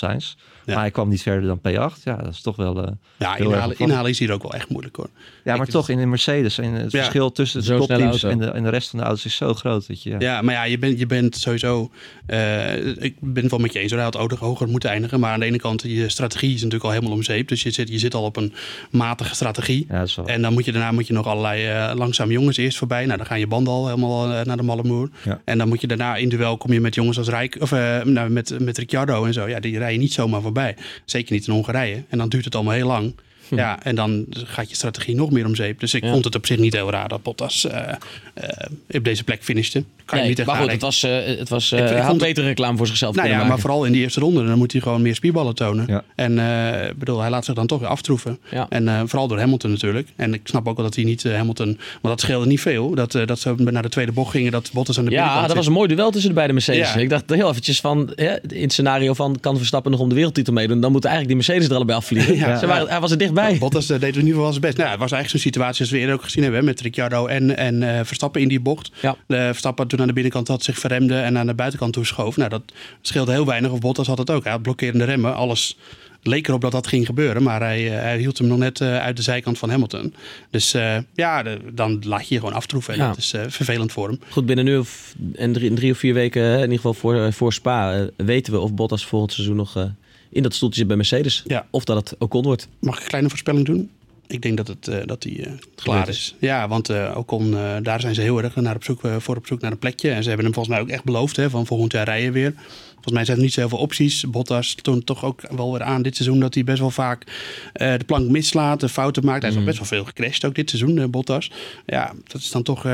Ja. 0.65 0.73
Maar 0.73 0.83
hij 0.83 0.91
kwam 0.91 1.09
niet 1.09 1.23
verder 1.23 1.47
dan 1.47 1.59
P8. 1.59 2.03
Ja, 2.05 2.17
dat 2.17 2.33
is 2.33 2.41
toch 2.41 2.57
wel. 2.57 2.79
Uh, 2.79 2.91
ja, 3.19 3.37
inhalen, 3.37 3.79
inhalen 3.79 4.11
is 4.11 4.19
hier 4.19 4.33
ook 4.33 4.43
wel 4.43 4.55
echt 4.55 4.69
moeilijk 4.69 4.97
hoor. 4.97 5.09
Ja, 5.45 5.57
maar 5.57 5.67
toch 5.67 5.89
in 5.89 5.99
de 5.99 6.07
Mercedes. 6.07 6.59
En 6.59 6.73
het 6.73 6.93
ja. 6.93 6.99
verschil 6.99 7.33
tussen 7.33 7.65
de 7.65 7.77
topteams 7.77 8.23
en 8.23 8.39
de, 8.39 8.47
en 8.47 8.63
de 8.63 8.69
rest 8.69 8.91
van 8.91 8.99
de 8.99 9.05
auto's 9.05 9.25
is 9.25 9.37
zo 9.37 9.55
groot. 9.55 9.87
Dat 9.87 10.03
je, 10.03 10.11
ja. 10.11 10.17
ja, 10.19 10.43
maar 10.43 10.55
ja, 10.55 10.65
je 10.65 10.79
bent, 10.79 10.99
je 10.99 11.07
bent 11.07 11.37
sowieso. 11.37 11.91
Uh, 12.27 12.87
ik 12.87 13.15
ben 13.21 13.43
het 13.43 13.51
wel 13.51 13.61
met 13.61 13.73
je 13.73 13.79
eens. 13.79 13.93
Hij 13.93 14.03
had 14.03 14.17
ook 14.17 14.33
hoger 14.33 14.69
moeten 14.69 14.91
eindigen. 14.91 15.21
Maar 15.21 15.33
aan 15.33 15.41
de 15.41 15.47
ene 15.47 15.59
kant, 15.59 15.83
je 15.83 16.09
strategie 16.09 16.49
is 16.49 16.55
natuurlijk 16.55 16.85
al 16.85 16.91
helemaal 16.91 17.13
om 17.13 17.23
zeep. 17.23 17.49
Dus 17.49 17.63
je 17.63 17.71
zit, 17.71 17.89
je 17.89 17.99
zit 17.99 18.15
al 18.15 18.25
op 18.25 18.37
een 18.37 18.53
matige 18.91 19.35
strategie. 19.35 19.87
Ja, 19.89 20.05
en 20.25 20.43
dan 20.43 20.53
moet 20.53 20.65
je 20.65 20.73
daarna 20.73 20.93
moet 20.93 21.07
je 21.07 21.13
nog 21.13 21.27
allerlei 21.27 21.91
uh, 21.91 21.93
langzame 21.95 22.33
jongens 22.33 22.57
eerst 22.57 22.79
voorbij. 22.79 23.05
Nou, 23.05 23.17
dan 23.17 23.27
gaan 23.27 23.39
je 23.39 23.47
banden 23.47 23.73
al 23.73 23.87
helemaal 23.87 24.27
naar 24.27 24.57
de 24.57 24.63
malle 24.63 24.83
moer. 24.83 25.11
Ja. 25.25 25.41
En 25.45 25.59
dan 25.59 25.69
moet 25.69 25.81
je 25.81 25.87
daarna 25.87 26.17
in 26.17 26.29
duel 26.29 26.57
kom 26.57 26.73
je 26.73 26.81
met 26.81 26.95
jongens 26.95 27.19
als 27.19 27.29
Rijk. 27.29 27.57
Of 27.61 27.71
nou, 28.05 28.31
met, 28.31 28.59
met 28.59 28.79
Ricciardo 28.79 29.25
en 29.25 29.33
zo. 29.33 29.49
Ja, 29.49 29.61
die 29.61 29.79
rijden 29.79 30.01
niet 30.01 30.13
zomaar 30.13 30.41
voorbij. 30.41 30.51
Zeker 31.05 31.33
niet 31.33 31.47
in 31.47 31.53
Hongarije. 31.53 32.03
En 32.09 32.19
dan 32.19 32.29
duurt 32.29 32.45
het 32.45 32.55
allemaal 32.55 32.75
heel 32.75 32.87
lang. 32.87 33.15
Hm. 33.53 33.59
Ja, 33.59 33.83
en 33.83 33.95
dan 33.95 34.27
gaat 34.31 34.69
je 34.71 34.75
strategie 34.77 35.15
nog 35.15 35.31
meer 35.31 35.47
om 35.47 35.55
zeep. 35.55 35.81
Dus 35.81 35.95
ik 35.95 36.05
Ja. 36.05 36.11
vond 36.11 36.25
het 36.25 36.35
op 36.35 36.47
zich 36.47 36.59
niet 36.59 36.73
heel 36.73 36.91
raar 36.91 37.09
dat 37.09 37.23
Bottas 37.23 37.67
eh, 37.67 37.89
eh, 38.35 38.49
op 38.91 39.05
deze 39.05 39.25
plek 39.25 39.43
finishte. 39.45 39.85
Kan 40.05 40.23
je 40.23 40.29
niet 40.29 40.39
echt 40.39 40.49
maar 40.49 40.57
goed, 40.57 40.71
het 40.71 40.81
was, 40.81 41.03
eh, 41.03 41.11
het 41.39 41.49
was 41.49 41.73
Ik- 41.73 41.79
eh, 41.79 42.07
vond 42.07 42.19
betere 42.21 42.47
reclame 42.47 42.77
voor 42.77 42.87
zichzelf 42.87 43.15
Nou 43.15 43.29
ja, 43.29 43.45
maar 43.45 43.59
vooral 43.59 43.85
in 43.85 43.93
die 43.93 44.01
eerste 44.03 44.21
ronde, 44.21 44.45
dan 44.47 44.59
moet 44.59 44.73
hij 44.73 44.81
gewoon 44.81 45.03
meer 45.03 45.15
spierballen 45.15 45.55
tonen. 45.55 45.85
Ja. 45.89 46.03
En 46.15 46.39
eh, 46.39 46.89
ik 46.89 46.99
bedoel, 46.99 47.21
hij 47.21 47.31
laat 47.31 47.45
zich 47.45 47.55
dan 47.55 47.67
toch 47.67 47.81
weer 47.81 47.89
aftroeven. 47.89 48.39
Ja. 48.51 48.67
En 48.69 48.89
eh, 48.89 49.01
vooral 49.07 49.29
door 49.29 49.39
Hamilton 49.39 49.71
natuurlijk. 49.71 50.09
En 50.17 50.35
ik 50.35 50.41
snap 50.45 50.69
ook 50.69 50.77
wel 50.77 50.85
dat 50.85 50.95
hij 50.95 51.05
niet 51.05 51.23
Hamilton... 51.23 51.79
Maar 52.03 52.11
dat 52.11 52.21
scheelde 52.21 52.47
niet 52.47 52.61
veel. 52.61 52.95
Dat, 52.95 53.15
eh, 53.15 53.27
dat 53.27 53.39
ze 53.39 53.55
naar 53.57 53.83
de 53.83 53.89
tweede 53.89 54.13
bocht 54.13 54.31
gingen, 54.31 54.53
dat 54.53 54.71
Bottas 54.73 54.99
aan 54.99 55.05
de 55.05 55.11
Ja, 55.11 55.17
binnenkant 55.17 55.47
dat 55.49 55.57
was 55.57 55.67
een 55.67 55.73
mooi 55.73 55.89
duel 55.95 56.11
tussen 56.11 56.29
de 56.29 56.35
beide 56.37 56.53
Mercedes. 56.53 56.93
Ja. 56.93 57.01
Ik 57.01 57.09
dacht 57.11 57.31
heel 57.31 57.49
eventjes 57.51 57.81
van, 57.81 58.13
hè, 58.15 58.41
in 58.49 58.63
het 58.63 58.73
scenario 58.73 59.15
van 59.15 59.37
kan 59.41 59.57
Verstappen 59.57 59.91
nog 59.91 60.01
om 60.01 60.09
de 60.09 60.15
wereldtitel 60.15 60.53
meedoen, 60.53 60.81
dan 60.81 60.93
moeten 60.93 61.11
eigenlijk 61.11 61.39
die 61.41 61.47
Mercedes 61.49 61.71
er 61.71 61.77
allebei 61.77 61.99
afvliegen. 61.99 62.37
Ja. 62.43 62.59
Ze 62.59 62.67
waren, 62.67 62.89
hij 62.89 63.01
was 63.01 63.11
er 63.11 63.19
dichtbij. 63.19 63.42
Bottas 63.59 63.91
eh, 63.91 64.01
deed 64.01 64.15
in 64.15 64.21
ieder 64.21 64.35
geval 64.35 64.51
zijn 64.51 64.61
best. 64.61 64.77
Nou, 64.77 64.91
het 64.91 64.99
was 64.99 65.13
eigenlijk 65.13 65.43
zo'n 65.43 65.53
situatie 65.53 65.81
als 65.81 65.91
we 65.91 65.99
eerder 65.99 66.15
ook 66.15 66.23
gezien 66.23 66.43
hebben. 66.43 66.61
hè, 66.61 66.67
Met 66.67 66.81
Ricciardo 66.81 67.27
en, 67.27 67.57
en 67.57 67.83
eh, 67.83 68.05
Verstappen 68.05 68.41
in 68.41 68.49
die 68.49 68.61
bocht. 68.61 68.91
Ja. 69.03 69.17
De 69.27 69.37
Verstappen 69.37 69.89
toen 69.89 70.01
aan 70.01 70.07
de 70.07 70.13
binnenkant 70.13 70.49
had 70.49 70.63
zich 70.63 70.79
verremde 70.79 71.15
en 71.19 71.39
aan 71.39 71.47
de 71.47 71.55
buitenkant 71.55 71.93
toe 71.93 72.05
schoof. 72.07 72.37
Nou, 72.37 72.51
dat 72.51 72.63
scheelde 73.01 73.33
heel 73.33 73.47
weinig. 73.47 73.71
Of 73.71 73.79
Bottas 73.79 74.07
had 74.07 74.19
het 74.19 74.31
ook. 74.31 74.43
Hij 74.43 74.53
had 74.53 74.63
blokkerende 74.63 75.05
remmen. 75.05 75.35
Alles 75.35 75.79
leek 76.25 76.49
erop 76.49 76.61
dat 76.61 76.73
dat 76.73 76.87
ging 76.87 77.07
gebeuren. 77.07 77.43
Maar 77.43 77.61
hij, 77.61 77.87
eh, 77.97 78.01
hij 78.03 78.19
hield 78.19 78.39
hem 78.39 78.47
nog 78.47 78.59
net 78.59 78.81
eh, 78.81 78.99
uit 78.99 79.17
de 79.17 79.23
zijkant 79.23 79.59
van 79.59 79.71
Hamilton. 79.71 80.15
Dus 80.51 80.75
eh, 80.75 80.97
ja, 81.15 81.43
de- 81.43 81.59
dan 81.73 82.03
laat 82.07 82.29
je 82.29 82.35
je 82.35 82.41
gewoon 82.41 82.55
aftroeven. 82.55 82.95
En 82.95 83.01
Ja. 83.01 83.07
dat 83.09 83.17
is 83.17 83.33
eh, 83.33 83.41
vervelend 83.49 83.93
voor 83.93 84.09
hem. 84.09 84.21
Goed, 84.31 84.47
binnen 84.47 84.65
nu 84.65 84.77
of, 84.77 85.15
en 85.35 85.53
drie, 85.53 85.73
drie 85.75 85.93
of 85.93 85.99
vier 85.99 86.15
weken, 86.15 86.43
in 86.55 86.61
ieder 86.61 86.77
geval 86.77 86.95
voor, 86.95 87.17
eh, 87.25 87.33
voor 87.33 87.53
Spa, 87.53 87.95
eh, 87.95 88.01
weten 88.17 88.53
we 88.53 88.59
of 88.59 88.75
Bottas 88.75 89.07
volgend 89.07 89.33
seizoen 89.33 89.57
nog 89.57 89.77
eh, 89.77 89.85
in 90.33 90.43
dat 90.43 90.55
stoeltje 90.55 90.79
zit 90.79 90.87
bij 90.87 90.97
Mercedes. 90.97 91.43
Ja. 91.47 91.67
Of 91.71 91.85
dat 91.85 91.97
het 92.11 92.19
Ocon 92.21 92.43
wordt. 92.43 92.69
Mag 92.81 92.97
ik 92.97 93.03
een 93.03 93.09
kleine 93.09 93.29
voorspelling 93.29 93.67
doen? 93.67 93.91
Ik 94.27 94.43
denk 94.43 94.57
dat, 94.57 94.67
het, 94.69 94.89
eh, 94.89 94.99
dat 95.07 95.23
die 95.23 95.45
eh, 95.47 95.53
klaar 95.75 96.09
is. 96.09 96.17
is. 96.17 96.35
Ja, 96.39 96.69
want 96.69 96.89
eh 96.89 97.15
Ocon, 97.17 97.51
daar 97.83 98.01
zijn 98.01 98.15
ze 98.15 98.21
heel 98.21 98.43
erg 98.43 98.55
naar 98.55 98.75
op 98.75 98.85
zoek, 98.85 99.01
voor 99.19 99.37
op 99.37 99.47
zoek 99.47 99.61
naar 99.61 99.71
een 99.73 99.79
plekje. 99.79 100.11
En 100.11 100.23
ze 100.23 100.29
hebben 100.29 100.45
hem 100.47 100.55
volgens 100.55 100.75
mij 100.75 100.85
ook 100.85 100.91
echt 100.91 101.05
beloofd 101.05 101.37
hè, 101.37 101.51
van 101.51 101.67
volgend 101.67 101.93
jaar 101.93 102.05
rijden 102.05 102.33
weer. 102.33 102.53
Volgens 102.93 103.15
mij 103.15 103.25
zijn 103.25 103.37
er 103.37 103.43
niet 103.43 103.53
zoveel 103.53 103.79
opties. 103.79 104.25
Bottas 104.31 104.75
toont 104.75 105.07
toch 105.07 105.25
ook 105.25 105.41
wel 105.57 105.73
weer 105.73 105.83
aan 105.83 106.03
dit 106.03 106.17
seizoen 106.17 106.41
dat 106.41 106.55
hij 106.55 106.65
best 106.65 106.79
wel 106.79 106.91
vaak 106.91 107.25
de 107.73 108.01
plank 108.07 108.29
mislaat, 108.31 108.81
de 108.81 108.89
fouten 108.89 109.25
maakt. 109.25 109.41
Hij 109.43 109.51
is 109.51 109.57
Mhm. 109.57 109.65
al 109.67 109.73
best 109.75 109.91
wel 109.91 109.99
veel 109.99 110.05
gecrashed 110.09 110.45
ook 110.45 110.55
dit 110.55 110.71
seizoen, 110.71 111.11
Bottas. 111.11 111.51
Ja, 111.87 112.13
dat 112.27 112.41
is 112.41 112.51
dan 112.51 112.63
toch... 112.63 112.87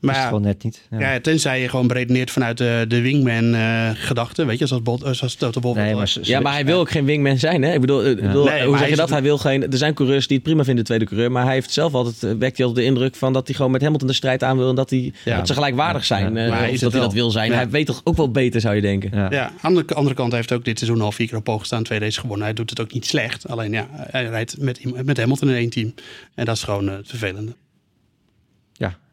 maar 0.00 0.10
is 0.10 0.16
het 0.16 0.16
ja, 0.16 0.26
gewoon 0.26 0.42
net 0.42 0.62
niet. 0.64 0.86
Ja. 0.90 1.12
ja, 1.12 1.20
tenzij 1.20 1.60
je 1.60 1.68
gewoon 1.68 1.86
beredeneert 1.86 2.30
vanuit 2.30 2.58
de, 2.58 2.84
de 2.88 3.00
wingman-gedachte. 3.00 4.44
weet 4.44 4.58
je, 4.58 4.66
zoals, 4.66 4.82
Bot, 4.82 5.02
eh, 5.02 5.12
zoals 5.12 5.34
Toto 5.34 5.60
Wolff. 5.60 5.78
Nee, 5.78 5.94
maar 5.94 6.12
eh, 6.18 6.22
Ja, 6.24 6.40
maar 6.40 6.52
hij 6.52 6.64
wil 6.64 6.78
ook 6.80 6.90
geen 6.90 7.04
wingman 7.04 7.38
zijn. 7.38 7.62
Hè? 7.62 7.72
Ik 7.74 7.80
bedoel, 7.80 8.02
eh, 8.04 8.10
ik 8.10 8.20
bedoel 8.20 8.44
Nee, 8.44 8.62
hoe 8.62 8.70
hij 8.70 8.78
zeg 8.78 8.88
je 8.88 8.96
dat? 8.96 9.04
het- 9.04 9.14
Hij 9.14 9.22
wil 9.22 9.38
geen, 9.38 9.70
er 9.72 9.78
zijn 9.78 9.94
coureurs 9.94 10.26
die 10.26 10.36
het 10.36 10.44
prima 10.46 10.64
vinden, 10.64 10.76
de 10.84 10.88
tweede 10.88 11.04
coureur. 11.04 11.32
Maar 11.32 11.44
hij 11.44 11.54
heeft 11.54 11.70
zelf 11.72 11.94
altijd, 11.94 12.22
eh, 12.22 12.30
wekt 12.38 12.56
hij 12.56 12.66
altijd 12.66 12.86
de 12.86 12.92
indruk 12.92 13.16
van 13.16 13.32
dat 13.32 13.46
hij 13.46 13.56
gewoon 13.56 13.70
met 13.70 13.82
Hamilton 13.82 14.08
de 14.08 14.14
strijd 14.14 14.42
aan 14.42 14.56
wil. 14.56 14.68
En 14.68 14.74
dat, 14.74 14.90
hij, 14.90 15.12
Ja. 15.24 15.36
dat 15.36 15.46
ze 15.46 15.54
gelijkwaardig 15.54 16.04
zijn. 16.04 16.34
Ja. 16.34 16.42
eh, 16.42 16.48
Maar 16.48 16.58
hij 16.58 16.68
of 16.68 16.74
is 16.74 16.80
dat 16.80 16.92
hij 16.92 17.00
dat 17.00 17.12
wil 17.12 17.30
zijn. 17.30 17.50
Ja. 17.50 17.56
Hij 17.56 17.68
weet 17.70 17.86
toch 17.86 18.00
ook 18.04 18.16
wel 18.16 18.30
beter, 18.30 18.60
zou 18.60 18.74
je 18.74 18.80
denken. 18.80 19.10
Ja. 19.12 19.26
Ja, 19.30 19.52
aan 19.60 19.74
de 19.74 19.84
andere 19.94 20.14
kant 20.16 20.32
heeft 20.32 20.52
ook 20.52 20.64
dit 20.64 20.78
seizoen 20.78 21.00
al 21.00 21.12
vier 21.12 21.28
keer 21.28 21.38
op 21.38 21.46
hoog 21.46 21.60
gestaan, 21.60 21.82
twee 21.82 21.98
races 21.98 22.16
gewonnen. 22.16 22.44
Hij 22.46 22.54
doet 22.54 22.70
het 22.70 22.80
ook 22.80 22.92
niet 22.92 23.06
slecht. 23.06 23.48
Alleen 23.48 23.72
ja, 23.72 23.86
hij 23.92 24.24
rijdt 24.26 24.56
met, 24.58 25.04
met 25.04 25.16
Hamilton 25.18 25.48
in 25.48 25.54
één 25.54 25.70
team. 25.70 25.94
En 26.34 26.44
dat 26.44 26.56
is 26.56 26.62
gewoon 26.62 26.88
eh, 26.88 26.96
het 26.96 27.08
vervelende. 27.08 27.52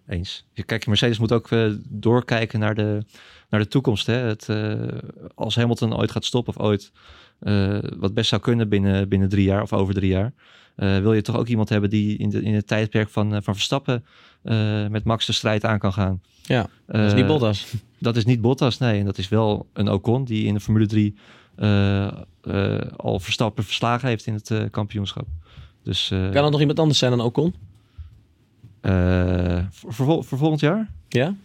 Eens. 0.07 0.45
Je- 0.53 0.63
Kijk, 0.63 0.87
Mercedes 0.87 1.19
moet 1.19 1.31
ook 1.31 1.51
eh, 1.51 1.71
doorkijken 1.89 2.59
naar 2.59 2.75
de, 2.75 3.03
naar 3.49 3.59
de 3.59 3.67
toekomst. 3.67 4.05
Hè. 4.07 4.13
Het, 4.13 4.49
eh, 4.49 4.73
als 5.35 5.55
Hamilton 5.55 5.97
ooit 5.97 6.11
gaat 6.11 6.25
stoppen 6.25 6.55
of 6.57 6.61
ooit, 6.65 6.91
eh, 7.39 7.77
wat 7.97 8.13
best 8.13 8.29
zou 8.29 8.41
kunnen 8.41 8.69
binnen, 8.69 9.09
binnen 9.09 9.29
drie 9.29 9.45
jaar 9.45 9.61
of 9.61 9.73
over 9.73 9.93
drie 9.93 10.09
jaar, 10.11 10.33
wil 10.75 11.13
je 11.13 11.21
toch 11.21 11.37
ook 11.37 11.47
iemand 11.47 11.69
hebben 11.69 11.89
die 11.89 12.17
in, 12.17 12.29
de, 12.29 12.41
in 12.41 12.53
het 12.53 12.67
tijdperk 12.67 13.09
van, 13.09 13.43
van 13.43 13.53
Verstappen 13.53 14.05
met 14.91 15.03
Max 15.03 15.25
de 15.25 15.31
strijd 15.33 15.63
aan 15.65 15.79
kan 15.79 15.93
gaan. 15.93 16.21
Ja, 16.43 16.67
dat 16.87 17.05
is 17.05 17.13
niet 17.13 17.27
Bottas. 17.27 17.65
Dat 17.99 18.15
is 18.15 18.25
niet 18.25 18.41
Bottas, 18.41 18.77
nee. 18.77 18.99
En 18.99 19.05
dat 19.05 19.17
is 19.17 19.29
wel 19.29 19.67
een 19.73 19.89
Ocon 19.89 20.23
die 20.25 20.45
in 20.45 20.53
de 20.53 20.59
Formule 20.59 20.85
3 20.85 21.15
eh, 21.55 22.05
eh, 22.41 22.81
al 22.97 23.19
Verstappen 23.19 23.63
verslagen 23.63 24.07
heeft 24.07 24.25
in 24.25 24.33
het 24.33 24.53
kampioenschap. 24.71 25.27
Dus, 25.83 26.07
Kan 26.07 26.43
het 26.43 26.51
nog 26.51 26.59
iemand 26.59 26.79
anders 26.79 26.99
zijn 26.99 27.11
dan 27.11 27.21
Ocon? 27.25 27.53
Eh, 28.85 29.65
voor, 29.71 29.93
voor, 29.93 30.05
vol- 30.05 30.23
voor 30.23 30.37
volgend 30.37 30.59
jaar? 30.61 30.91
Ja? 31.07 31.35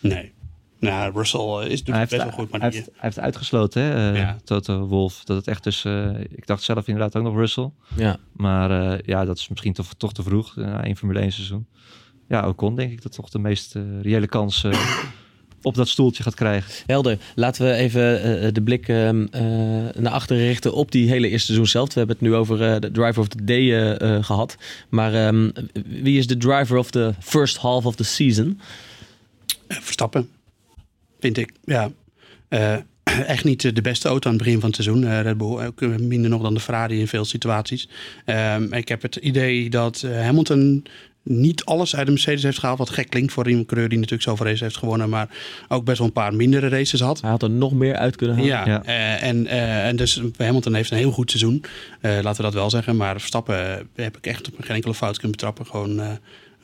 Nee. 0.00 0.32
Nou, 0.80 1.12
Russell 1.12 1.40
eh, 1.40 1.70
is 1.70 1.84
doet 1.84 1.94
hij 1.94 2.00
het 2.00 2.10
heeft, 2.10 2.10
best 2.10 2.36
wel 2.36 2.44
goed, 2.44 2.50
maar 2.50 2.60
hij, 2.60 2.70
die, 2.70 2.78
heeft, 2.78 2.90
hij 2.92 3.00
heeft 3.00 3.18
uitgesloten, 3.18 3.82
hè, 3.82 4.10
eh, 4.12 4.16
Ja. 4.18 4.36
Toto 4.44 4.86
Wolf. 4.86 5.24
Dat 5.24 5.36
het 5.36 5.46
echt 5.48 5.62
tussen... 5.62 6.16
eh, 6.16 6.20
ik 6.30 6.46
dacht 6.46 6.62
zelf 6.62 6.86
inderdaad 6.88 7.16
ook 7.16 7.22
nog 7.22 7.34
Russell. 7.34 7.70
Ja. 7.96 8.16
Maar 8.32 8.92
eh, 8.92 8.98
ja, 9.06 9.24
dat 9.24 9.38
is 9.38 9.48
misschien 9.48 9.72
toch, 9.72 9.94
toch 9.94 10.12
te 10.12 10.22
vroeg. 10.22 10.56
Na 10.56 10.84
één 10.84 10.96
Formule 10.96 11.20
1 11.20 11.32
seizoen. 11.32 11.66
Ja, 12.28 12.48
Ocon 12.48 12.76
denk 12.76 12.92
ik 12.92 13.02
dat 13.02 13.12
toch 13.12 13.28
de 13.28 13.38
meest 13.38 13.74
reële 14.02 14.26
kans 14.26 14.66
op 15.62 15.74
dat 15.74 15.88
stoeltje 15.88 16.22
gaat 16.22 16.34
krijgen. 16.34 16.72
Helder. 16.86 17.18
Laten 17.34 17.66
we 17.66 17.72
even 17.72 18.22
eh, 18.42 18.48
de 18.52 18.62
blik 18.62 18.88
ehm, 18.88 19.26
eh, 19.30 19.42
naar 19.98 20.12
achteren 20.12 20.42
richten 20.42 20.74
op 20.74 20.92
die 20.92 21.08
hele 21.08 21.28
eerste 21.28 21.46
seizoen 21.46 21.66
zelf. 21.66 21.88
We 21.94 21.98
hebben 21.98 22.16
het 22.20 22.24
nu 22.26 22.34
over 22.34 22.62
eh, 22.62 22.80
de 22.80 22.90
driver 22.90 23.18
of 23.20 23.28
the 23.28 23.44
day 23.44 23.72
eh, 23.72 24.16
eh, 24.16 24.24
gehad. 24.24 24.56
Maar 24.88 25.14
ehm, 25.14 25.50
wie 26.02 26.18
is 26.18 26.26
de 26.26 26.36
driver 26.36 26.76
of 26.76 26.90
the 26.90 27.14
first 27.20 27.56
half 27.56 27.86
of 27.86 27.96
the 27.96 28.04
season? 28.04 28.60
eh, 29.66 29.76
Verstappen, 29.80 30.28
vind 31.20 31.36
ik. 31.36 31.52
Ja. 31.64 31.90
Eh, 32.48 32.76
echt 33.26 33.44
niet 33.44 33.64
eh, 33.64 33.74
de 33.74 33.80
beste 33.82 34.08
auto 34.08 34.28
aan 34.30 34.34
het 34.34 34.44
begin 34.44 34.60
van 34.60 34.70
het 34.70 34.82
seizoen. 34.82 35.04
eh, 35.04 35.20
Red 35.20 35.36
Bull 35.38 35.64
ook 35.66 35.82
eh, 35.82 35.88
minder 35.88 36.30
nog 36.30 36.42
dan 36.42 36.54
de 36.54 36.60
Ferrari 36.60 37.00
in 37.00 37.08
veel 37.08 37.24
situaties. 37.24 37.88
Ehm, 38.24 38.72
ik 38.72 38.88
heb 38.88 39.02
het 39.02 39.16
idee 39.16 39.70
dat 39.70 40.02
eh, 40.02 40.20
Hamilton 40.22 40.84
niet 41.28 41.64
alles 41.64 41.96
uit 41.96 42.06
de 42.06 42.12
Mercedes 42.12 42.42
heeft 42.42 42.58
gehaald. 42.58 42.78
Wat 42.78 42.90
gek 42.90 43.08
klinkt 43.10 43.32
voor 43.32 43.46
een 43.46 43.66
coureur 43.66 43.88
die 43.88 43.98
natuurlijk 43.98 44.28
zoveel 44.28 44.46
races 44.46 44.60
heeft 44.60 44.76
gewonnen. 44.76 45.08
Maar 45.08 45.28
ook 45.68 45.84
best 45.84 45.98
wel 45.98 46.06
een 46.06 46.12
paar 46.12 46.34
mindere 46.34 46.68
races 46.68 47.00
had. 47.00 47.20
Hij 47.20 47.30
had 47.30 47.42
er 47.42 47.50
nog 47.50 47.72
meer 47.72 47.96
uit 47.96 48.16
kunnen 48.16 48.36
halen. 48.36 48.50
Ja, 48.52 48.66
Ja. 48.66 48.82
eh, 48.84 49.28
en, 49.28 49.46
eh, 49.46 49.86
en 49.86 49.96
dus 49.96 50.22
Hamilton 50.36 50.74
heeft 50.74 50.90
een 50.90 50.96
heel 50.98 51.10
goed 51.12 51.30
seizoen. 51.30 51.64
Eh, 52.00 52.10
laten 52.22 52.36
we 52.36 52.42
dat 52.42 52.54
wel 52.54 52.70
zeggen. 52.70 52.96
Maar 52.96 53.18
Verstappen 53.18 53.88
heb 53.94 54.16
ik 54.16 54.26
echt 54.26 54.48
op 54.48 54.54
geen 54.60 54.74
enkele 54.76 54.94
fout 54.94 55.12
kunnen 55.14 55.30
betrappen. 55.30 55.66
Gewoon 55.66 56.00
eh, 56.00 56.06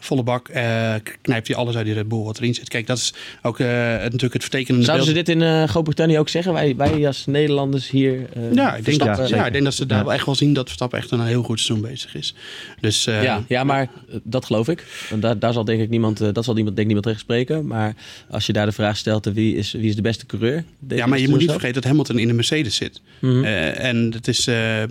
volle 0.04 0.22
bak 0.22 0.48
eh, 0.48 0.94
knijpt 1.20 1.46
hij 1.46 1.56
alles 1.56 1.76
uit 1.76 1.84
die 1.84 1.94
Red 1.94 2.08
Bull 2.08 2.22
wat 2.22 2.38
erin 2.38 2.54
zit. 2.54 2.68
Kijk, 2.68 2.86
dat 2.86 2.98
is 2.98 3.14
ook 3.42 3.58
eh, 3.58 3.66
natuurlijk 3.68 4.32
het 4.32 4.42
vertekende 4.42 4.82
Zouden 4.82 5.06
ze 5.06 5.12
dit 5.12 5.28
in 5.28 5.42
eh, 5.42 5.64
Groot-Brittannië 5.64 6.18
ook 6.18 6.28
zeggen? 6.28 6.52
Wij, 6.52 6.76
wij 6.76 7.06
als 7.06 7.26
Nederlanders 7.26 7.90
hier. 7.90 8.28
Ja, 8.52 8.74
ik 8.74 8.84
denk, 8.84 8.98
dat, 8.98 9.28
ja, 9.28 9.46
ik 9.46 9.52
denk 9.52 9.64
dat 9.64 9.74
ze 9.74 9.86
daar 9.86 10.04
wel 10.04 10.12
echt 10.12 10.26
wel 10.26 10.34
zien 10.34 10.52
dat 10.52 10.64
Verstappen 10.66 10.98
echt 10.98 11.10
een 11.10 11.20
heel 11.20 11.42
goed 11.42 11.60
seizoen 11.60 11.90
bezig 11.90 12.14
is. 12.14 12.34
Dus 12.80 13.04
ja, 13.04 13.44
ja, 13.48 13.64
maar 13.64 13.88
dat 14.22 14.44
geloof 14.44 14.68
ik. 14.68 14.84
Daar, 15.18 15.38
daar 15.38 15.52
zal 15.52 15.64
denk 15.64 15.80
ik 15.80 15.88
niemand, 15.88 16.34
dat 16.34 16.44
zal 16.44 16.54
niemand, 16.54 16.76
denk 16.76 16.88
niemand 16.88 17.06
tegen 17.06 17.22
spreken. 17.22 17.66
Maar 17.66 17.94
als 18.30 18.46
je 18.46 18.52
daar 18.52 18.66
de 18.66 18.72
vraag 18.72 18.96
stelt, 18.96 19.24
wie 19.24 19.56
is, 19.56 19.72
wie 19.72 19.88
is 19.88 19.96
de 19.96 20.02
beste 20.02 20.26
coureur? 20.26 20.64
Ja, 20.88 21.06
maar 21.06 21.18
je 21.18 21.28
moet 21.28 21.38
niet 21.38 21.50
vergeten 21.50 21.74
dat 21.74 21.84
Hamilton 21.84 22.18
in 22.18 22.28
de 22.28 22.34
Mercedes 22.34 22.76
zit. 22.76 23.00
Mhm. 23.20 23.44
En 23.44 24.12
het 24.12 24.28
is 24.28 24.48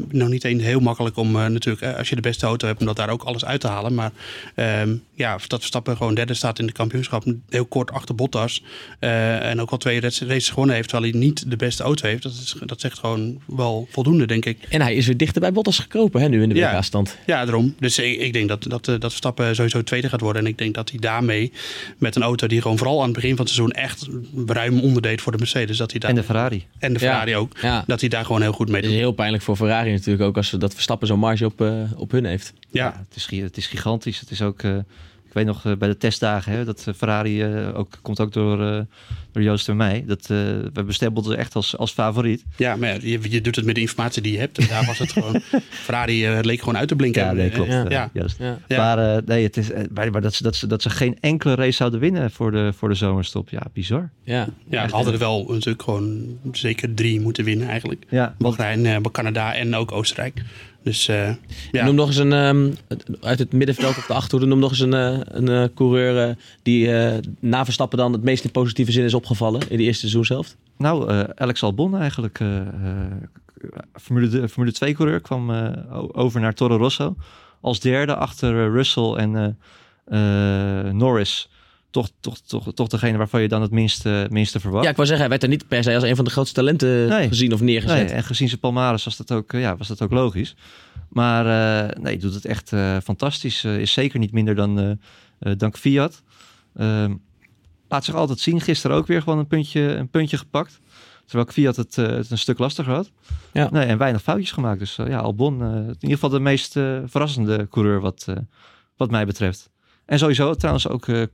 nog 0.09 0.29
niet 0.29 0.43
eens 0.43 0.63
heel 0.63 0.79
makkelijk 0.79 1.17
om 1.17 1.31
natuurlijk, 1.31 1.97
als 1.97 2.09
je 2.09 2.15
de 2.15 2.21
beste 2.21 2.45
auto 2.45 2.67
hebt, 2.67 2.79
om 2.79 2.85
dat 2.85 2.95
daar 2.95 3.09
ook 3.09 3.23
alles 3.23 3.45
uit 3.45 3.61
te 3.61 3.67
halen. 3.67 3.93
Maar 3.93 4.11
ehm, 4.55 4.95
ja, 5.15 5.37
dat 5.47 5.59
Verstappen 5.59 5.97
gewoon 5.97 6.15
derde 6.15 6.33
staat 6.33 6.59
in 6.59 6.65
de 6.65 6.71
kampioenschap. 6.71 7.23
Heel 7.49 7.65
kort 7.65 7.91
achter 7.91 8.15
Bottas. 8.15 8.63
Uh, 8.99 9.45
en 9.49 9.61
ook 9.61 9.69
al 9.71 9.77
twee 9.77 9.99
races 10.01 10.49
gewonnen 10.49 10.75
heeft, 10.75 10.89
terwijl 10.89 11.11
hij 11.11 11.19
niet 11.21 11.49
de 11.49 11.55
beste 11.55 11.83
auto 11.83 12.07
heeft. 12.07 12.23
Dat, 12.23 12.31
is, 12.31 12.55
dat 12.65 12.81
zegt 12.81 12.99
gewoon 12.99 13.41
wel 13.45 13.87
voldoende, 13.91 14.25
denk 14.27 14.45
ik. 14.45 14.57
En 14.69 14.81
hij 14.81 14.95
is 14.95 15.05
weer 15.05 15.17
dichter 15.17 15.41
bij 15.41 15.51
Bottas 15.51 15.79
gekropen 15.79 16.21
hè, 16.21 16.27
nu 16.29 16.41
in 16.41 16.49
de 16.49 16.55
Ja. 16.55 16.75
WK-stand. 16.75 17.17
Ja, 17.25 17.45
daarom. 17.45 17.75
Dus 17.79 17.99
ik, 17.99 18.19
ik 18.19 18.33
denk 18.33 18.47
dat, 18.49 18.63
dat, 18.63 18.87
eh, 18.87 18.99
dat 18.99 19.09
Verstappen 19.09 19.55
sowieso 19.55 19.83
tweede 19.83 20.09
gaat 20.09 20.21
worden. 20.21 20.41
En 20.41 20.47
ik 20.47 20.57
denk 20.57 20.73
dat 20.75 20.89
hij 20.89 20.99
daarmee 20.99 21.51
met 21.97 22.15
een 22.15 22.21
auto 22.23 22.47
die 22.47 22.61
gewoon 22.61 22.77
vooral 22.77 22.97
aan 22.99 23.05
het 23.05 23.13
begin 23.13 23.35
van 23.35 23.45
het 23.45 23.53
seizoen 23.53 23.71
echt 23.75 24.07
ruim 24.45 24.79
onderdeed 24.79 25.21
voor 25.21 25.31
de 25.31 25.37
Mercedes. 25.37 25.77
Dat 25.77 25.91
hij 25.91 25.99
daar, 25.99 26.09
En 26.09 26.15
de 26.15 26.23
Ferrari. 26.23 26.65
En 26.79 26.93
de 26.93 26.99
Ferrari 26.99 27.35
ook. 27.35 27.57
Ja. 27.61 27.83
Dat 27.87 27.99
hij 27.99 28.09
daar 28.09 28.25
gewoon 28.25 28.41
heel 28.41 28.51
goed 28.51 28.67
mee 28.67 28.75
Het 28.75 28.85
is 28.85 28.91
doet. 28.91 28.99
heel 28.99 29.11
pijnlijk 29.11 29.43
voor 29.43 29.55
Ferrari 29.55 29.91
natuurlijk 29.91 30.23
ook 30.23 30.37
als 30.37 30.47
ze 30.47 30.57
dat 30.57 30.73
Verstappen 30.73 31.07
zo'n 31.07 31.19
marge 31.19 31.45
op, 31.45 31.61
eh, 31.61 31.81
op 31.95 32.11
hun 32.11 32.25
heeft. 32.25 32.53
Ja. 32.71 33.05
het, 33.09 33.15
is, 33.15 33.39
het 33.41 33.57
is 33.57 33.67
gigantisch. 33.67 34.19
Het 34.19 34.31
is 34.31 34.41
ook, 34.41 34.63
eh, 34.63 34.77
ik 35.33 35.39
weet 35.39 35.47
nog 35.47 35.65
eh, 35.65 35.77
bij 35.77 35.87
de 35.87 35.97
testdagen, 35.97 36.51
hè, 36.51 36.65
dat 36.65 36.83
eh, 36.87 36.93
Ferrari 36.93 37.41
eh, 37.43 37.77
ook, 37.77 37.97
komt 38.01 38.19
ook 38.19 38.33
door, 38.33 38.61
eh, 38.61 38.79
door 39.31 39.43
Joost 39.43 39.69
en 39.69 39.75
mij. 39.77 40.03
Dat, 40.07 40.21
eh, 40.21 40.27
we 40.73 40.83
bestempelden 40.85 41.37
echt 41.37 41.55
als, 41.55 41.77
als 41.77 41.91
favoriet. 41.91 42.43
Ja, 42.57 42.75
maar 42.75 42.89
ja, 42.89 42.97
je, 43.01 43.19
je 43.31 43.41
doet 43.41 43.55
het 43.55 43.65
met 43.65 43.75
de 43.75 43.81
informatie 43.81 44.21
die 44.21 44.31
je 44.31 44.39
hebt. 44.39 44.57
En 44.57 44.67
daar 44.67 44.85
was 44.85 44.99
het 44.99 45.11
gewoon. 45.11 45.41
Ferrari 45.85 46.25
eh, 46.25 46.37
leek 46.41 46.59
gewoon 46.59 46.77
uit 46.77 46.87
te 46.87 46.95
blinken. 46.95 47.23
Ja, 47.23 47.31
nee, 47.31 47.49
klopt. 47.49 47.71
Ja. 47.71 47.85
Ja. 47.89 48.09
juist. 48.13 48.37
Ja. 48.39 48.57
Maar, 48.67 49.15
eh, 49.15 49.21
nee, 49.25 49.43
het 49.43 49.57
is, 49.57 49.69
maar 49.93 50.11
maar 50.11 50.21
dat, 50.21 50.33
ze, 50.33 50.43
dat, 50.43 50.55
ze, 50.55 50.67
dat 50.67 50.81
ze 50.81 50.89
geen 50.89 51.17
enkele 51.19 51.55
race 51.55 51.71
zouden 51.71 51.99
winnen 51.99 52.31
voor 52.31 52.51
de, 52.51 52.73
voor 52.75 52.89
de 52.89 52.95
zomerstop. 52.95 53.49
Ja, 53.49 53.61
bizar. 53.73 54.09
Ja, 54.23 54.47
Ja, 54.69 54.87
ze 54.87 54.95
hadden 54.95 55.13
er 55.13 55.19
wel 55.19 55.45
natuurlijk 55.49 55.83
gewoon 55.83 56.37
zeker 56.51 56.93
drie 56.93 57.19
moeten 57.19 57.43
winnen 57.43 57.67
eigenlijk. 57.67 58.05
Ja, 58.09 58.35
want 58.37 58.57
Bahrein, 58.57 58.85
eh, 58.85 59.11
Canada 59.11 59.55
en 59.55 59.75
ook 59.75 59.91
Oostenrijk. 59.91 60.41
Dus 60.83 61.07
eh, 61.07 61.31
ja. 61.71 61.85
Noem 61.85 61.95
nog 61.95 62.07
eens 62.07 62.17
een, 62.17 62.33
ehm, 62.33 62.71
uit 63.21 63.39
het 63.39 63.53
middenveld 63.53 63.97
op 63.97 64.03
de 64.07 64.13
achterhoede, 64.13 64.45
noem 64.45 64.59
nog 64.59 64.69
eens 64.69 64.79
een, 64.79 64.93
eh, 64.93 65.19
een 65.23 65.47
eh, 65.49 65.63
coureur 65.75 66.37
die 66.63 66.91
eh, 66.95 67.17
na 67.39 67.63
Verstappen 67.65 67.97
dan 67.97 68.13
het 68.13 68.23
meest 68.23 68.43
in 68.43 68.51
positieve 68.51 68.91
zin 68.91 69.03
is 69.03 69.13
opgevallen 69.13 69.61
in 69.69 69.77
de 69.77 69.83
eerste 69.83 69.99
seizoen 69.99 70.25
zelf. 70.25 70.55
Nou, 70.77 71.09
eh, 71.09 71.19
Alex 71.35 71.63
Albon 71.63 71.97
eigenlijk. 71.97 72.39
eh, 72.39 72.57
eh, 72.57 72.65
Formule, 73.93 74.27
de, 74.27 74.49
Formule 74.49 74.73
2 74.73 74.93
coureur 74.93 75.19
kwam 75.21 75.51
eh, 75.51 75.69
over 76.11 76.41
naar 76.41 76.53
Toro 76.53 76.77
Rosso. 76.77 77.15
Als 77.61 77.79
derde 77.79 78.15
achter 78.15 78.71
Russell 78.71 79.13
en 79.13 79.57
Norris. 80.97 81.49
Toch, 81.93 82.09
toch, 82.19 82.37
toch, 82.39 82.73
toch 82.73 82.87
degene 82.87 83.17
waarvan 83.17 83.41
je 83.41 83.47
dan 83.47 83.61
het 83.61 83.71
minste, 83.71 84.27
minste 84.29 84.59
verwacht. 84.59 84.83
Ja, 84.83 84.89
ik 84.89 84.95
wou 84.95 85.07
zeggen, 85.07 85.27
hij 85.27 85.37
werd 85.39 85.43
er 85.51 85.57
niet 85.57 85.67
per 85.67 85.83
se 85.83 85.95
als 85.95 86.03
een 86.03 86.15
van 86.15 86.25
de 86.25 86.31
grootste 86.31 86.55
talenten 86.55 87.07
Nee. 87.07 87.27
gezien 87.27 87.53
of 87.53 87.61
neergezet. 87.61 88.05
Nee, 88.05 88.15
en 88.15 88.23
gezien 88.23 88.47
zijn 88.47 88.59
palmares 88.59 89.03
was 89.03 89.17
dat 89.17 89.31
ook, 89.31 89.53
eh, 89.53 89.61
ja, 89.61 89.77
was 89.77 89.87
dat 89.87 90.01
ook 90.01 90.11
logisch. 90.11 90.55
Maar 91.09 91.45
eh, 91.89 92.01
nee, 92.01 92.17
doet 92.17 92.33
het 92.33 92.45
echt 92.45 92.73
eh, 92.73 92.97
fantastisch. 93.03 93.63
Is 93.63 93.93
zeker 93.93 94.19
niet 94.19 94.31
minder 94.31 94.55
dan, 94.55 94.79
eh 94.79 94.91
eh, 95.39 95.57
dan 95.57 95.73
Fiat. 95.75 96.23
Ehm, 96.75 97.15
laat 97.89 98.05
zich 98.05 98.15
altijd 98.15 98.39
zien. 98.39 98.61
Gisteren 98.61 98.97
ook 98.97 99.07
weer 99.07 99.21
gewoon 99.21 99.39
een 99.39 99.47
puntje, 99.47 99.81
een 99.81 100.09
puntje 100.09 100.37
gepakt. 100.37 100.79
Terwijl 101.25 101.49
Fiat 101.51 101.75
het, 101.75 101.95
het 101.95 102.31
een 102.31 102.37
stuk 102.37 102.57
lastiger 102.57 102.93
had. 102.93 103.11
Ja. 103.53 103.69
Nee, 103.71 103.85
en 103.85 103.97
weinig 103.97 104.21
foutjes 104.21 104.51
gemaakt. 104.51 104.79
Dus 104.79 104.95
ja, 104.95 105.17
Albon 105.17 105.63
in 105.63 105.87
ieder 105.87 106.09
geval 106.09 106.29
de 106.29 106.39
meest 106.39 106.71
verrassende 107.05 107.67
coureur 107.69 107.99
wat, 107.99 108.25
wat 108.97 109.11
mij 109.11 109.25
betreft. 109.25 109.69
En 110.05 110.19
sowieso 110.19 110.53
trouwens 110.53 110.87
ook 110.87 111.07
eh, 111.07 111.21
eh, 111.21 111.29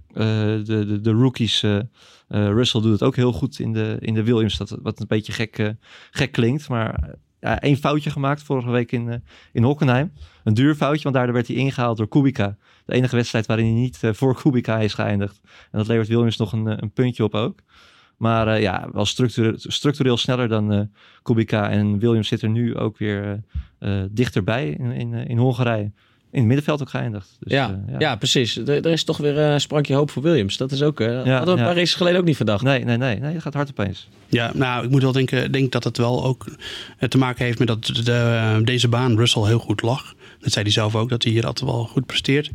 de, 0.66 0.86
de, 0.86 1.02
de 1.02 1.12
rookies. 1.12 1.64
eh, 1.64 1.80
Russell 2.28 2.82
doet 2.82 2.92
het 2.92 3.04
ook 3.04 3.16
heel 3.16 3.32
goed 3.32 3.60
in 3.60 3.74
de, 3.74 3.98
in 4.00 4.14
de 4.14 4.24
Williams. 4.24 4.58
Dat, 4.58 4.78
wat 4.82 5.00
een 5.00 5.08
beetje 5.08 5.32
gek, 5.32 5.76
gek 6.12 6.32
klinkt. 6.32 6.70
Maar 6.70 7.16
ja, 7.40 7.60
één 7.60 7.78
foutje 7.78 8.10
gemaakt 8.10 8.44
vorige 8.44 8.70
week 8.70 8.92
in, 8.92 9.24
in 9.52 9.64
Hockenheim. 9.64 10.12
Een 10.44 10.54
duur 10.54 10.76
foutje, 10.76 11.04
want 11.04 11.16
daardoor 11.16 11.34
werd 11.34 11.48
hij 11.48 11.56
ingehaald 11.56 11.98
door 11.98 12.08
Kubica. 12.08 12.58
De 12.86 12.94
enige 12.94 13.16
wedstrijd 13.16 13.46
waarin 13.46 13.66
hij 13.66 13.76
niet 13.76 14.00
voor 14.02 14.36
Kubica 14.42 14.80
is 14.80 14.94
geëindigd. 14.94 15.40
En 15.44 15.78
dat 15.78 15.88
levert 15.88 16.08
Williams 16.08 16.38
nog 16.38 16.52
een, 16.52 16.82
een 16.84 16.92
puntje 16.92 17.24
op 17.24 17.36
ook. 17.36 17.60
Maar 18.18 18.62
ja, 18.62 18.90
wel 18.92 19.06
structureel, 19.06 19.54
structureel 19.58 20.18
sneller 20.18 20.48
dan 20.48 20.92
Kubica. 21.22 21.70
En 21.70 22.00
Williams 22.00 22.28
zit 22.28 22.42
er 22.42 22.50
nu 22.50 22.78
ook 22.78 22.98
weer 22.98 23.44
dichterbij 24.12 24.70
in, 24.70 25.14
in 25.14 25.38
Hongarije. 25.38 25.92
In 26.32 26.40
het 26.40 26.48
middenveld 26.48 26.82
ook 26.82 26.90
geëindigd. 26.90 27.38
Dus, 27.40 27.52
ja, 27.52 27.82
eh, 27.88 28.00
ja. 28.00 28.16
precies. 28.16 28.58
Er, 28.58 28.70
er 28.70 28.92
is 28.92 29.04
toch 29.04 29.18
weer 29.18 29.38
een 29.38 29.62
sprankje 29.62 29.96
hoop 29.96 30.12
voor 30.12 30.24
Williams. 30.24 30.58
Dat 30.58 30.72
is 30.72 30.82
ook, 30.82 31.00
eh 31.00 31.08
hadden 31.08 31.46
we 31.46 31.52
een 31.52 31.58
ja. 31.58 31.64
paar 31.64 31.76
races 31.76 31.94
geleden 31.94 32.20
ook 32.20 32.26
niet 32.26 32.36
verdacht. 32.36 32.64
Nee, 32.64 32.84
nee, 32.84 32.98
nee, 32.98 33.20
nee, 33.20 33.34
dat 33.34 33.42
gaat 33.42 33.54
hard 33.54 33.70
opeens. 33.70 34.08
Ja, 34.28 34.52
nou, 34.54 34.84
ik 34.84 34.90
moet 34.90 35.02
wel 35.02 35.12
denken, 35.12 35.52
denk 35.52 35.72
dat 35.72 35.84
het 35.84 35.98
wel 35.98 36.26
ook 36.26 36.46
eh, 36.98 37.10
te 37.10 37.18
maken 37.18 37.46
heeft 37.46 37.60
met 37.60 37.68
dat 37.68 37.86
de, 37.86 38.62
deze 38.64 38.88
baan 38.88 39.18
Russell 39.18 39.44
heel 39.44 39.60
goed 39.60 39.82
lag. 39.82 40.14
Dat 40.40 40.52
zei 40.52 40.64
hij 40.64 40.74
zelf 40.74 40.96
ook, 40.96 41.10
dat 41.10 41.24
hij 41.24 41.32
hier 41.32 41.46
altijd 41.46 41.72
wel 41.72 41.86
goed 41.86 42.06
presteert. 42.06 42.52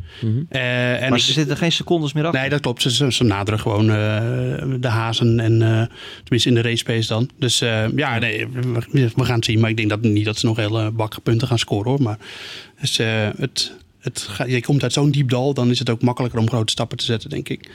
Eh, 0.49 1.03
en 1.03 1.09
maar 1.09 1.19
ze 1.19 1.31
zitten 1.31 1.57
geen 1.57 1.71
secondes 1.71 2.13
meer 2.13 2.25
achter. 2.25 2.39
Nee, 2.39 2.49
dat 2.49 2.59
klopt. 2.59 2.81
Ze, 2.81 2.91
ze, 2.91 3.11
ze 3.11 3.23
naderen 3.23 3.59
gewoon 3.59 3.89
eh, 3.89 3.95
de 4.79 4.87
hazen 4.87 5.39
en 5.39 5.61
eh, 5.61 5.83
tenminste 6.17 6.49
in 6.49 6.55
de 6.55 6.61
race 6.61 6.83
pace 6.83 7.07
dan. 7.07 7.29
Dus 7.39 7.59
ja, 7.95 8.19
nee, 8.19 8.47
we, 8.47 9.11
we 9.15 9.25
gaan 9.25 9.35
het 9.35 9.45
zien. 9.45 9.59
Maar 9.59 9.69
ik 9.69 9.77
denk 9.77 9.89
dat 9.89 10.01
niet 10.01 10.25
dat 10.25 10.37
ze 10.37 10.45
nog 10.45 10.57
hele 10.57 10.91
bakken 10.91 11.21
punten 11.21 11.47
gaan 11.47 11.59
scoren 11.59 11.89
hoor. 11.89 12.01
Maar 12.01 12.17
dus, 12.81 12.97
het, 13.37 13.75
het, 13.99 14.29
je 14.47 14.61
komt 14.61 14.83
uit 14.83 14.93
zo'n 14.93 15.11
diep 15.11 15.29
dal, 15.29 15.53
dan 15.53 15.69
is 15.69 15.79
het 15.79 15.89
ook 15.89 16.01
makkelijker 16.01 16.39
om 16.39 16.47
grote 16.47 16.71
stappen 16.71 16.97
te 16.97 17.05
zetten, 17.05 17.29
denk 17.29 17.49
ik. 17.49 17.69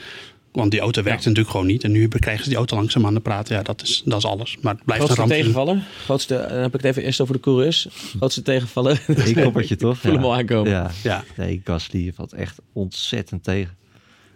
Want 0.52 0.70
die 0.70 0.80
auto 0.80 1.02
werkt 1.02 1.24
natuurlijk 1.24 1.50
gewoon 1.50 1.66
niet. 1.66 1.84
En 1.84 1.92
nu 1.92 2.08
krijgen 2.08 2.42
ze 2.42 2.48
die 2.48 2.58
auto 2.58 2.76
langzaam 2.76 3.06
aan 3.06 3.14
de 3.14 3.20
praten. 3.20 3.56
Ja, 3.56 3.62
dat 3.62 3.82
is, 3.82 4.02
dat 4.04 4.18
is 4.18 4.24
alles. 4.24 4.56
Maar 4.60 4.74
het 4.74 4.84
blijft 4.84 5.04
Grootste 5.04 5.22
een 5.22 5.28
ramp. 5.28 5.40
tegenvaller? 5.40 5.82
Grootste, 6.04 6.46
dan 6.48 6.58
heb 6.58 6.66
ik 6.66 6.72
het 6.72 6.84
even 6.84 7.02
eerst 7.02 7.20
over 7.20 7.34
de 7.34 7.40
coureurs. 7.40 7.88
Grootste 8.16 8.42
tegenvaller? 8.42 9.02
Eén 9.06 9.42
koppertje 9.42 9.76
toch? 9.76 9.94
Ik 9.94 10.00
voel 10.00 10.12
hem 10.12 10.24
al 10.24 10.34
aankomen. 10.34 10.70
Ja. 10.70 10.90
Ja. 11.02 11.24
Nee, 11.36 11.60
Gasly 11.64 12.12
valt 12.14 12.32
echt 12.32 12.58
ontzettend 12.72 13.44
tegen. 13.44 13.76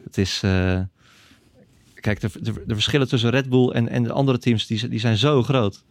Het 0.05 0.19
is... 0.19 0.41
eh, 0.43 0.81
Kijk, 1.95 2.21
de, 2.21 2.29
de, 2.41 2.53
de 2.67 2.75
verschillen 2.75 3.09
tussen 3.09 3.31
Red 3.31 3.49
Bull 3.49 3.69
en, 3.69 3.89
en 3.89 4.03
de 4.03 4.13
andere 4.13 4.39
teams, 4.39 4.67
die, 4.67 4.89
die 4.89 5.01
zijn 5.01 5.17
zo 5.17 5.43
groot. 5.43 5.85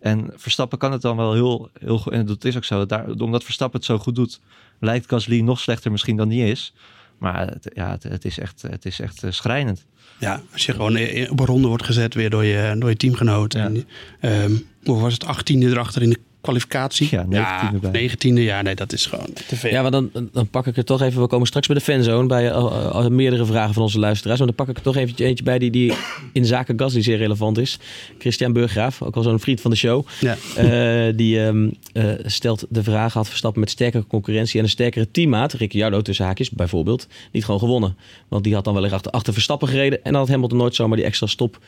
En 0.00 0.30
Verstappen 0.34 0.78
kan 0.78 0.92
het 0.92 1.02
dan 1.02 1.16
wel 1.16 1.32
heel, 1.32 1.70
heel 1.80 1.98
goed. 1.98 2.12
En 2.12 2.26
dat 2.26 2.44
is 2.44 2.56
ook 2.56 2.64
zo. 2.64 2.86
Daar, 2.86 3.08
omdat 3.10 3.44
Verstappen 3.44 3.78
het 3.78 3.88
zo 3.88 3.98
goed 3.98 4.14
doet, 4.14 4.40
lijkt 4.80 5.08
Gasly 5.08 5.40
nog 5.40 5.60
slechter 5.60 5.90
misschien 5.90 6.16
dan 6.16 6.28
die 6.28 6.50
is. 6.50 6.74
Maar 7.18 7.46
het, 7.46 7.70
ja, 7.74 7.90
het, 7.90 8.02
het 8.02 8.24
is 8.24 8.38
echt, 8.38 8.62
het 8.62 8.84
is 8.84 9.00
echt 9.00 9.22
eh, 9.22 9.30
schrijnend. 9.30 9.84
Ja, 10.18 10.42
als 10.52 10.66
je 10.66 10.72
gewoon 10.72 10.98
op 11.30 11.40
een 11.40 11.46
ronde 11.46 11.68
wordt 11.68 11.84
gezet 11.84 12.14
weer 12.14 12.30
door 12.30 12.44
je, 12.44 12.76
door 12.78 12.88
je 12.88 12.96
teamgenoot. 12.96 13.54
En, 13.54 13.84
ehm, 14.20 14.56
hoe 14.84 15.00
was 15.00 15.12
het? 15.12 15.24
18e 15.24 15.62
erachter 15.62 16.02
in 16.02 16.10
de 16.10 16.20
kwalificatie? 16.46 17.08
Ja, 17.10 17.24
19e 17.24 17.90
bij. 17.90 18.10
19e, 18.10 18.40
ja, 18.42 18.62
nee, 18.62 18.74
dat 18.74 18.92
is 18.92 19.06
gewoon 19.06 19.28
te 19.46 19.56
veel. 19.56 19.70
Ja, 19.70 19.82
maar 19.82 19.90
dan, 19.90 20.10
dan 20.32 20.48
pak 20.48 20.66
ik 20.66 20.76
er 20.76 20.84
toch 20.84 21.02
even. 21.02 21.20
We 21.20 21.26
komen 21.26 21.46
straks 21.46 21.66
bij 21.66 21.76
de 21.76 21.82
fanzone 21.82 22.26
bij 22.26 22.50
eh, 22.50 22.56
eh, 22.56 23.06
meerdere 23.06 23.44
vragen 23.46 23.74
van 23.74 23.82
onze 23.82 23.98
luisteraars. 23.98 24.38
Maar 24.38 24.46
dan 24.46 24.56
pak 24.56 24.68
ik 24.68 24.76
er 24.76 24.82
toch 24.82 24.96
eventje 24.96 25.24
eentje 25.24 25.44
bij 25.44 25.58
die, 25.58 25.70
die 25.70 25.92
in 26.32 26.44
zaken 26.44 26.78
Gasly 26.78 27.02
zeer 27.02 27.16
relevant 27.16 27.58
is. 27.58 27.78
Christian 28.18 28.52
Burgraaf, 28.52 29.02
ook 29.02 29.16
al 29.16 29.22
zo'n 29.22 29.40
vriend 29.40 29.60
van 29.60 29.70
de 29.70 29.76
show. 29.76 30.06
Ja. 30.20 30.36
Eh, 30.56 31.12
die 31.16 31.44
ehm, 31.44 31.70
eh, 31.92 32.04
stelt 32.24 32.66
de 32.68 32.82
vraag: 32.82 33.12
had 33.12 33.28
Verstappen 33.28 33.60
met 33.60 33.70
sterkere 33.70 34.06
concurrentie 34.06 34.58
en 34.58 34.64
een 34.64 34.70
sterkere 34.70 35.10
teammaat, 35.10 35.52
Ricciardo 35.52 36.02
tussen 36.02 36.24
haakjes 36.24 36.50
bijvoorbeeld, 36.50 37.06
niet 37.32 37.44
gewoon 37.44 37.60
gewonnen? 37.60 37.96
Want 38.28 38.44
die 38.44 38.54
had 38.54 38.64
dan 38.64 38.74
wellicht 38.74 38.94
achter, 38.94 39.12
achter 39.12 39.32
Verstappen 39.32 39.68
gereden 39.68 40.04
en 40.04 40.12
dan 40.12 40.20
had 40.20 40.30
Hamilton 40.30 40.58
nooit 40.58 40.74
zomaar 40.74 40.96
die 40.96 41.06
extra 41.06 41.26
stop 41.26 41.58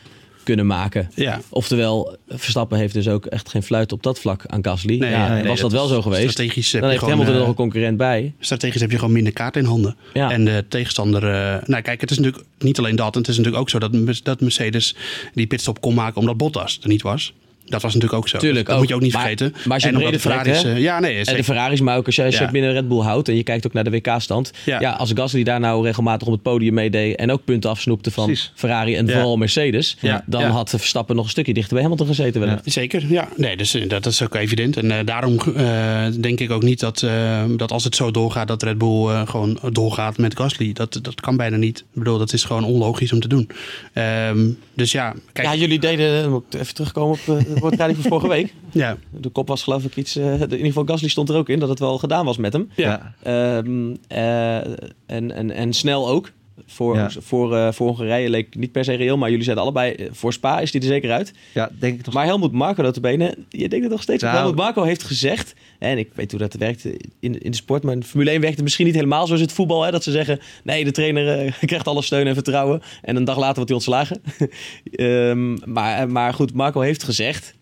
kunnen 0.43 0.65
maken. 0.65 1.11
Ja. 1.15 1.39
Oftewel, 1.49 2.17
Verstappen 2.27 2.77
heeft 2.77 2.93
dus 2.93 3.07
ook 3.07 3.25
echt 3.25 3.49
geen 3.49 3.63
fluit 3.63 3.91
op 3.91 4.03
dat 4.03 4.19
vlak 4.19 4.43
aan 4.45 4.63
Gasly. 4.63 4.97
Nee, 4.97 5.09
ja, 5.09 5.33
nee, 5.33 5.43
was 5.43 5.59
dat 5.59 5.71
dat 5.71 5.79
wel 5.79 5.87
zo 5.87 6.01
geweest? 6.01 6.31
strategisch 6.31 6.71
heb 6.71 6.81
dan 6.81 6.91
je 6.91 6.97
heeft 6.97 7.09
Hamilton 7.09 7.33
er 7.33 7.39
eh, 7.39 7.39
nog 7.39 7.49
een 7.49 7.63
concurrent 7.63 7.97
bij. 7.97 8.33
Strategisch 8.39 8.81
heb 8.81 8.91
je 8.91 8.97
gewoon 8.97 9.13
minder 9.13 9.33
kaart 9.33 9.55
in 9.55 9.65
handen. 9.65 9.95
Ja. 10.13 10.31
En 10.31 10.45
de 10.45 10.65
tegenstander... 10.69 11.23
eh, 11.23 11.67
nou 11.67 11.81
kijk, 11.81 12.01
het 12.01 12.11
is 12.11 12.17
natuurlijk 12.17 12.45
niet 12.59 12.77
alleen 12.77 12.95
dat. 12.95 13.15
Het 13.15 13.27
is 13.27 13.37
natuurlijk 13.37 13.61
ook 13.61 13.69
zo 13.69 13.79
dat, 13.79 14.21
dat 14.23 14.41
Mercedes 14.41 14.95
die 15.33 15.47
pitstop 15.47 15.81
kon 15.81 15.93
maken 15.93 16.19
omdat 16.19 16.37
Bottas 16.37 16.79
er 16.81 16.89
niet 16.89 17.01
was. 17.01 17.33
Dat 17.69 17.81
was 17.81 17.93
natuurlijk 17.93 18.21
ook 18.21 18.27
zo. 18.29 18.37
Tuurlijk 18.37 18.65
dat 18.65 18.73
ook. 18.73 18.79
moet 18.79 18.89
je 18.89 18.95
ook 18.95 19.01
niet 19.01 19.11
Maar- 19.13 19.21
vergeten. 19.21 19.51
Maar 19.65 19.73
als 19.73 19.83
je 19.83 19.89
en 19.89 19.95
brede 19.95 20.11
de 20.11 20.19
Ferraris, 20.19 20.63
eh, 20.63 20.77
ja, 20.79 20.99
nee, 20.99 21.23
en 21.25 21.35
de. 21.35 21.43
Ferraris, 21.43 21.79
maar 21.81 21.97
ook 21.97 22.05
als 22.05 22.15
je, 22.15 22.23
als 22.23 22.37
je 22.37 22.43
Ja. 22.43 22.51
binnen 22.51 22.73
Red 22.73 22.87
Bull 22.87 22.99
houdt 23.01 23.27
en 23.29 23.35
je 23.35 23.43
kijkt 23.43 23.65
ook 23.67 23.73
naar 23.73 23.83
de 23.83 23.89
WK-stand. 23.89 24.51
Ja. 24.65 24.79
Ja. 24.79 24.91
als 24.91 25.11
Gasly 25.13 25.43
daar 25.43 25.59
nou 25.59 25.85
regelmatig 25.85 26.27
op 26.27 26.33
het 26.33 26.41
podium 26.41 26.73
meedeed 26.73 27.15
en 27.15 27.31
ook 27.31 27.43
punten 27.43 27.69
afsnoepte 27.69 28.11
van 28.11 28.25
Precies. 28.25 28.51
Ferrari 28.55 28.95
en 28.95 29.05
Ja. 29.05 29.11
vooral 29.13 29.37
Mercedes, 29.37 29.97
Ja. 30.01 30.23
dan 30.25 30.41
Ja. 30.41 30.49
had 30.49 30.69
Verstappen 30.69 31.15
nog 31.15 31.23
een 31.25 31.31
stukje 31.31 31.53
dichter 31.53 31.73
bij 31.73 31.81
Hamilton 31.81 32.07
gezeten. 32.07 32.41
wellicht. 32.41 32.61
Zeker, 32.65 33.05
ja. 33.09 33.27
Nee, 33.35 33.57
dus, 33.57 33.73
eh, 33.73 33.89
dat 33.89 34.05
is 34.05 34.23
ook 34.23 34.35
evident. 34.35 34.77
En 34.77 34.91
eh, 34.91 35.05
daarom 35.05 35.37
eh, 35.55 36.05
denk 36.19 36.39
ik 36.39 36.51
ook 36.51 36.63
niet 36.63 36.79
dat, 36.79 37.03
eh, 37.03 37.43
dat 37.57 37.71
als 37.71 37.83
het 37.83 37.95
zo 37.95 38.11
doorgaat, 38.11 38.47
dat 38.47 38.63
Red 38.63 38.77
Bull 38.77 39.07
eh, 39.09 39.27
gewoon 39.27 39.59
doorgaat 39.71 40.17
met 40.17 40.37
Gasly. 40.37 40.73
Dat, 40.73 40.99
dat 41.01 41.21
kan 41.21 41.37
bijna 41.37 41.57
niet. 41.57 41.79
Ik 41.79 41.85
bedoel, 41.93 42.17
dat 42.17 42.33
is 42.33 42.43
gewoon 42.43 42.63
onlogisch 42.63 43.13
om 43.13 43.19
te 43.19 43.27
doen. 43.27 43.49
Ehm, 43.93 44.47
dus 44.73 44.91
ja, 44.91 45.13
kijk. 45.33 45.47
Ja, 45.47 45.55
jullie 45.55 45.79
deden, 45.79 46.29
moet 46.31 46.43
ik 46.53 46.59
even 46.59 46.73
terugkomen 46.73 47.17
op 47.27 47.58
van 47.59 47.95
vorige 47.95 48.27
week. 48.27 48.53
Ja, 48.71 48.97
De 49.11 49.29
kop 49.29 49.47
was 49.47 49.63
geloof 49.63 49.83
ik 49.83 49.95
iets, 49.95 50.15
eh, 50.15 50.33
in 50.33 50.41
ieder 50.51 50.65
geval 50.65 50.85
Gasly 50.85 51.07
stond 51.09 51.29
er 51.29 51.35
ook 51.35 51.49
in, 51.49 51.59
dat 51.59 51.69
het 51.69 51.79
wel 51.79 51.97
gedaan 51.97 52.25
was 52.25 52.37
met 52.37 52.53
hem. 52.53 52.69
ja. 52.75 53.13
Ehm, 53.23 53.95
eh, 54.07 54.57
en, 55.05 55.31
en, 55.31 55.51
en 55.51 55.73
snel 55.73 56.09
ook. 56.09 56.31
Voor, 56.71 56.95
Ja. 56.95 57.09
voor, 57.19 57.55
eh, 57.55 57.71
voor 57.71 57.87
Hongarije 57.87 58.29
leek 58.29 58.55
niet 58.55 58.71
per 58.71 58.83
se 58.83 58.93
reëel, 58.93 59.17
maar 59.17 59.29
jullie 59.29 59.43
zeiden 59.43 59.63
allebei, 59.63 59.91
eh, 59.93 60.07
voor 60.11 60.33
Spa 60.33 60.59
is 60.59 60.71
die 60.71 60.81
er 60.81 60.87
zeker 60.87 61.11
uit. 61.11 61.33
Ja, 61.53 61.69
denk 61.79 61.97
ik 61.97 62.03
toch. 62.03 62.13
Maar 62.13 62.25
Helmoet 62.25 62.51
Marco 62.51 62.81
notabene, 62.81 63.35
je 63.49 63.69
denkt 63.69 63.83
het 63.83 63.93
nog 63.93 64.01
steeds. 64.01 64.23
Nou. 64.23 64.35
Helmoet 64.35 64.55
Marco 64.55 64.83
heeft 64.83 65.03
gezegd, 65.03 65.53
en 65.79 65.97
ik 65.97 66.09
weet 66.13 66.31
hoe 66.31 66.39
dat 66.39 66.53
werkt 66.53 66.85
in, 67.19 67.41
in 67.41 67.51
de 67.51 67.57
sport, 67.57 67.83
maar 67.83 67.93
in 67.95 68.03
Formule 68.03 68.31
1 68.31 68.39
werkt 68.41 68.55
het 68.55 68.63
misschien 68.63 68.85
niet 68.85 68.95
helemaal 68.95 69.25
zoals 69.25 69.41
het 69.41 69.51
voetbal. 69.51 69.83
Hè, 69.83 69.91
dat 69.91 70.03
ze 70.03 70.11
zeggen, 70.11 70.39
nee, 70.63 70.83
de 70.83 70.91
trainer 70.91 71.39
eh, 71.39 71.53
krijgt 71.67 71.87
alle 71.87 72.01
steun 72.01 72.27
en 72.27 72.33
vertrouwen. 72.33 72.81
En 73.01 73.15
een 73.15 73.23
dag 73.25 73.37
later 73.37 73.55
wordt 73.65 73.69
hij 73.69 73.77
ontslagen. 73.77 74.21
Ehm, 74.91 75.71
maar, 75.73 76.09
maar 76.09 76.33
goed, 76.33 76.53
Marco 76.53 76.79
heeft 76.81 77.03
gezegd, 77.03 77.53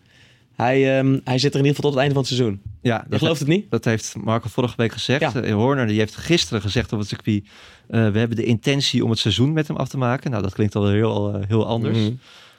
hij, 0.56 0.98
ehm, 0.98 1.18
hij 1.24 1.38
zit 1.38 1.54
er 1.54 1.60
in 1.60 1.66
ieder 1.66 1.76
geval 1.76 1.90
tot 1.90 1.90
het 1.90 1.98
einde 1.98 2.14
van 2.14 2.22
het 2.22 2.32
seizoen. 2.32 2.60
Ja, 2.82 3.06
Je 3.10 3.18
gelooft 3.18 3.38
het 3.40 3.48
niet? 3.48 3.70
Dat 3.70 3.84
heeft 3.84 4.14
Marco 4.24 4.48
vorige 4.48 4.74
week 4.76 4.92
gezegd. 4.92 5.20
Ja. 5.32 5.40
Eh, 5.42 5.54
Horner 5.54 5.86
die 5.86 5.98
heeft 5.98 6.16
gisteren 6.16 6.60
gezegd 6.62 6.92
op 6.92 6.98
het 6.98 7.08
circuit... 7.08 7.44
eh, 7.88 8.10
we 8.10 8.18
hebben 8.18 8.36
de 8.36 8.44
intentie 8.44 9.04
om 9.04 9.10
het 9.10 9.18
seizoen 9.18 9.52
met 9.52 9.68
hem 9.68 9.76
af 9.76 9.88
te 9.88 9.98
maken. 9.98 10.30
Nou, 10.30 10.42
dat 10.42 10.54
klinkt 10.54 10.74
al 10.74 10.88
heel, 10.88 11.34
eh, 11.34 11.40
heel 11.48 11.66
anders. 11.66 11.98
Mhm. 11.98 12.12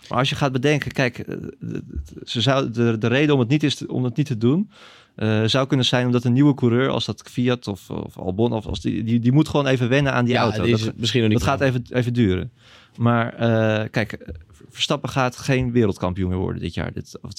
Maar 0.09 0.17
als 0.17 0.29
je 0.29 0.35
gaat 0.35 0.51
bedenken, 0.51 0.91
kijk, 0.91 1.25
de- 1.59 1.83
ze 2.25 2.41
zou, 2.41 2.71
de, 2.71 2.97
de 2.97 3.07
reden 3.07 3.33
om 3.33 3.39
het 3.39 3.49
niet, 3.49 3.63
is 3.63 3.75
te- 3.75 3.87
om 3.87 4.03
het 4.03 4.15
niet 4.15 4.25
te 4.25 4.37
doen... 4.37 4.69
zou 5.45 5.67
kunnen 5.67 5.85
zijn 5.85 6.05
omdat 6.05 6.23
een 6.23 6.33
nieuwe 6.33 6.53
coureur, 6.53 6.89
als 6.89 7.05
dat 7.05 7.23
Fiat 7.31 7.67
of, 7.67 7.89
of 7.89 8.17
Albon... 8.17 8.51
Of 8.53 8.65
als 8.65 8.81
die, 8.81 9.03
die, 9.03 9.19
die 9.19 9.31
moet 9.31 9.49
gewoon 9.49 9.65
even 9.67 9.89
wennen 9.89 10.13
aan 10.13 10.25
die 10.25 10.33
Ja, 10.33 10.41
auto. 10.41 10.63
die 10.63 10.77
dat, 10.77 10.93
misschien 10.95 11.21
nog 11.21 11.29
niet 11.29 11.39
dat 11.39 11.47
gaat 11.47 11.61
even, 11.61 11.85
even 11.89 12.13
duren. 12.13 12.51
Maar 12.97 13.33
kijk, 13.89 14.17
Verstappen 14.69 15.09
gaat 15.09 15.37
geen 15.37 15.71
wereldkampioen 15.71 16.29
meer 16.29 16.37
worden 16.37 16.61
dit 16.61 16.73
jaar. 16.73 16.93
Dit, 16.93 17.19
of- 17.21 17.31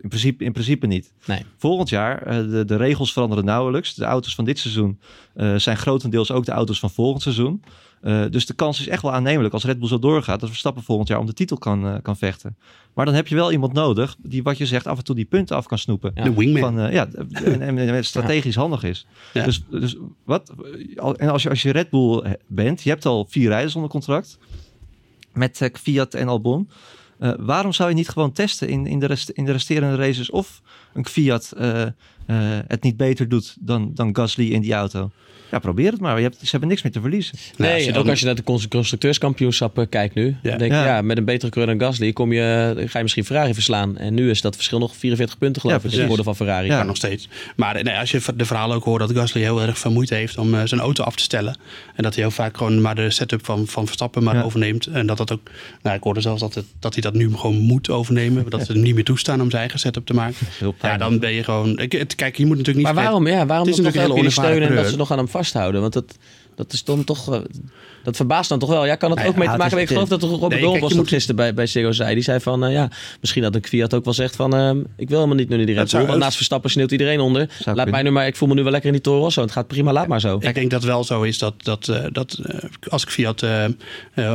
in, 0.00 0.08
principe, 0.08 0.44
in 0.44 0.52
principe 0.52 0.86
niet. 0.86 1.12
Nee. 1.26 1.44
Volgend 1.56 1.88
jaar, 1.88 2.22
eh, 2.22 2.36
de, 2.36 2.64
de 2.64 2.76
regels 2.76 3.12
veranderen 3.12 3.44
nauwelijks. 3.44 3.94
De 3.94 4.04
auto's 4.04 4.34
van 4.34 4.44
dit 4.44 4.58
seizoen 4.58 5.00
eh, 5.34 5.54
zijn 5.56 5.76
grotendeels 5.76 6.30
ook 6.30 6.44
de 6.44 6.52
auto's 6.52 6.78
van 6.78 6.90
volgend 6.90 7.22
seizoen. 7.22 7.62
Eh, 8.00 8.24
dus 8.30 8.46
de 8.46 8.54
kans 8.54 8.80
is 8.80 8.88
echt 8.88 9.02
wel 9.02 9.12
aannemelijk 9.12 9.54
als 9.54 9.64
Red 9.64 9.78
Bull 9.78 9.88
zo 9.88 9.98
doorgaat... 9.98 10.40
dat 10.40 10.48
Verstappen 10.48 10.82
volgend 10.82 11.08
jaar 11.08 11.18
om 11.18 11.26
de 11.26 11.32
titel 11.32 11.58
kan, 11.58 11.86
eh, 11.86 11.94
kan 12.02 12.16
vechten. 12.16 12.56
Maar 12.94 13.04
dan 13.04 13.14
heb 13.14 13.28
je 13.28 13.34
wel 13.34 13.52
iemand 13.52 13.72
nodig 13.72 14.16
die, 14.18 14.42
wat 14.42 14.58
je 14.58 14.66
zegt, 14.66 14.86
af 14.86 14.98
en 14.98 15.04
toe 15.04 15.14
die 15.14 15.24
punten 15.24 15.56
af 15.56 15.66
kan 15.66 15.78
snoepen. 15.78 16.14
De 16.14 16.34
wingman. 16.34 16.60
Van, 16.74 16.80
eh, 16.80 16.92
ja, 16.92 17.08
en, 17.30 17.60
en, 17.60 17.78
en 17.78 18.04
strategisch 18.04 18.54
handig 18.54 18.82
is. 18.82 19.06
Ja. 19.32 19.44
Dus, 19.44 19.62
dus 19.70 19.96
wat? 20.24 20.52
En 21.16 21.28
als 21.28 21.42
je, 21.42 21.48
als 21.48 21.62
je 21.62 21.70
Red 21.70 21.90
Bull 21.90 22.36
bent, 22.46 22.82
je 22.82 22.90
hebt 22.90 23.06
al 23.06 23.26
vier 23.28 23.48
rijders 23.48 23.74
onder 23.74 23.90
contract 23.90 24.38
met 25.32 25.60
eh, 25.60 25.68
Fiat 25.74 26.14
en 26.14 26.28
Albon. 26.28 26.68
Eh, 27.18 27.32
waarom 27.38 27.72
zou 27.72 27.88
je 27.88 27.94
niet 27.94 28.08
gewoon 28.08 28.32
testen 28.32 28.68
in, 28.68 28.86
in, 28.86 28.98
de, 28.98 29.06
rest, 29.06 29.28
in 29.28 29.44
de 29.44 29.52
resterende 29.52 29.96
races 29.96 30.30
of 30.30 30.62
een 30.92 31.06
Fiat 31.06 31.52
eh, 31.56 31.82
eh, 31.82 31.90
het 32.66 32.82
niet 32.82 32.96
beter 32.96 33.28
doet 33.28 33.56
dan, 33.60 33.90
dan 33.94 34.16
Gasly 34.16 34.52
in 34.52 34.60
die 34.60 34.72
auto? 34.72 35.10
Ja, 35.50 35.58
probeer 35.58 35.90
het 35.90 36.00
maar. 36.00 36.16
Je 36.16 36.22
hebt, 36.22 36.36
ze 36.40 36.48
hebben 36.50 36.68
niks 36.68 36.82
meer 36.82 36.92
te 36.92 37.00
verliezen. 37.00 37.38
Nee, 37.56 37.72
als 37.74 37.82
je 37.82 37.88
ook 37.88 37.94
dan- 37.94 38.08
als 38.08 38.18
je 38.20 38.26
naar 38.26 38.34
de 38.34 38.42
cons- 38.42 38.68
constructeurskampioenschappen 38.68 39.88
kijkt 39.88 40.14
nu. 40.14 40.36
Ja. 40.42 40.48
Dan 40.50 40.58
denk 40.58 40.72
Ja. 40.72 40.84
ja, 40.86 41.02
met 41.02 41.16
een 41.18 41.24
betere 41.24 41.50
coureur 41.50 41.78
dan 41.78 41.86
Gasly 41.88 42.12
kom 42.12 42.32
je, 42.32 42.74
ga 42.86 42.96
je 42.96 43.02
misschien 43.02 43.24
Ferrari 43.24 43.54
verslaan. 43.54 43.96
En 43.98 44.14
nu 44.14 44.30
is 44.30 44.40
dat 44.40 44.54
verschil 44.54 44.78
nog 44.78 44.96
44 44.96 45.38
punten 45.38 45.60
geloof 45.62 45.82
Ja, 45.82 45.88
ik. 45.88 45.94
het 45.94 46.06
voordeel 46.06 46.24
van 46.24 46.36
Ferrari. 46.36 46.66
Ja. 46.66 46.76
Maar 46.76 46.86
nog 46.86 46.96
steeds. 46.96 47.28
Maar 47.56 47.82
nee, 47.82 47.96
als 47.98 48.10
je 48.10 48.20
de 48.36 48.44
verhalen 48.44 48.76
ook 48.76 48.84
hoort 48.84 49.00
dat 49.00 49.12
Gasly 49.12 49.40
heel 49.40 49.62
erg 49.62 49.78
vermoeid 49.78 50.10
heeft 50.10 50.38
om 50.38 50.54
eh, 50.54 50.60
zijn 50.64 50.80
auto 50.80 51.02
af 51.04 51.16
te 51.16 51.22
stellen. 51.22 51.56
En 51.94 52.02
dat 52.02 52.14
hij 52.14 52.22
heel 52.22 52.32
vaak 52.32 52.56
gewoon 52.56 52.80
maar 52.80 52.94
de 52.94 53.10
setup 53.10 53.44
van, 53.44 53.66
van 53.66 53.84
Verstappen 53.86 54.22
maar 54.22 54.34
Ja. 54.36 54.42
overneemt. 54.42 54.86
En 54.86 55.06
dat 55.06 55.16
dat 55.16 55.32
ook, 55.32 55.40
nou 55.82 55.96
ik 55.96 56.02
hoorde 56.02 56.20
zelfs 56.20 56.40
dat, 56.40 56.54
het, 56.54 56.64
dat 56.78 56.92
hij 56.92 57.02
dat 57.02 57.14
nu 57.14 57.32
gewoon 57.36 57.56
moet 57.58 57.90
overnemen. 57.90 58.50
Dat 58.50 58.66
ze 58.66 58.72
hem 58.72 58.82
niet 58.82 58.94
meer 58.94 59.04
toestaan 59.04 59.40
om 59.40 59.48
zijn 59.48 59.60
eigen 59.60 59.78
setup 59.78 60.06
te 60.06 60.14
maken. 60.14 60.46
Heel 60.58 60.74
Ja, 60.82 60.96
dan 60.96 61.18
ben 61.18 61.32
je 61.32 61.44
gewoon, 61.44 61.78
ik, 61.78 61.92
het, 61.92 62.14
kijk 62.14 62.36
je 62.36 62.46
moet 62.46 62.56
natuurlijk 62.56 62.86
niet 62.86 62.94
Maar 62.94 63.04
waarom, 63.04 63.26
ja, 63.26 63.46
waarom 63.46 63.66
Het 63.68 63.78
is 63.78 63.84
natuurlijk 63.84 63.94
heel 63.94 64.02
hele 64.02 64.14
ondersteunen 64.14 64.68
en 64.68 64.74
dat 64.82 64.90
ze 64.90 64.96
nog 64.96 65.10
aan 65.10 65.18
hem 65.18 65.28
vasthouden? 65.38 65.80
Want 65.80 65.92
dat, 65.92 66.16
dat 66.54 66.72
is 66.72 66.84
dan 66.84 67.04
toch... 67.04 67.42
Dat 68.08 68.16
verbaast 68.16 68.48
dan 68.48 68.58
toch 68.58 68.68
wel. 68.68 68.86
Ja, 68.86 68.94
kan 68.94 69.10
het 69.10 69.18
Nou 69.18 69.30
ook 69.30 69.34
ja, 69.36 69.40
mee 69.40 69.48
te 69.52 69.56
maken 69.58 69.76
hebben? 69.76 69.96
Ik 69.96 70.06
geloof 70.06 70.20
dat 70.20 70.22
Robert 70.40 70.60
Nee, 70.60 70.70
kijk, 70.70 70.82
was 70.82 70.94
moet- 70.94 71.08
gisteren 71.08 71.36
bij, 71.36 71.54
bij 71.54 71.66
Sego 71.66 71.92
zei. 71.92 72.14
Die 72.14 72.22
zei 72.22 72.40
van, 72.40 72.64
eh, 72.64 72.72
ja, 72.72 72.90
misschien 73.20 73.42
dat 73.42 73.54
een 73.54 73.64
Fiat 73.64 73.94
ook 73.94 74.04
wel 74.04 74.14
zegt 74.14 74.36
van... 74.36 74.54
eh, 74.56 74.70
ik 74.96 75.08
wil 75.08 75.16
helemaal 75.16 75.36
niet 75.36 75.48
nu 75.48 75.56
naar 75.56 75.66
die 75.66 75.74
Red 75.74 75.90
Bull. 75.90 76.06
Want 76.06 76.18
naast 76.18 76.36
Verstappen 76.36 76.70
sneeuwt 76.70 76.90
iedereen 76.92 77.20
onder. 77.20 77.40
Laat 77.40 77.64
kunnen. 77.64 77.90
mij 77.90 78.02
nu 78.02 78.10
maar, 78.10 78.26
ik 78.26 78.36
voel 78.36 78.48
me 78.48 78.54
nu 78.54 78.62
wel 78.62 78.70
lekker 78.72 78.88
in 78.88 78.94
die 78.94 79.04
Toro 79.04 79.20
Rosso. 79.20 79.42
Het 79.42 79.50
gaat 79.52 79.66
prima, 79.66 79.92
laat 79.92 80.06
maar 80.06 80.20
zo. 80.20 80.36
Ik 80.40 80.54
denk 80.54 80.70
dat 80.70 80.82
wel 80.84 81.04
zo 81.04 81.22
is 81.22 81.38
dat, 81.38 81.54
dat, 81.64 81.88
eh, 81.88 82.04
dat 82.12 82.38
eh, 82.46 82.58
als 82.88 83.02
ik 83.02 83.08
Fiat 83.08 83.44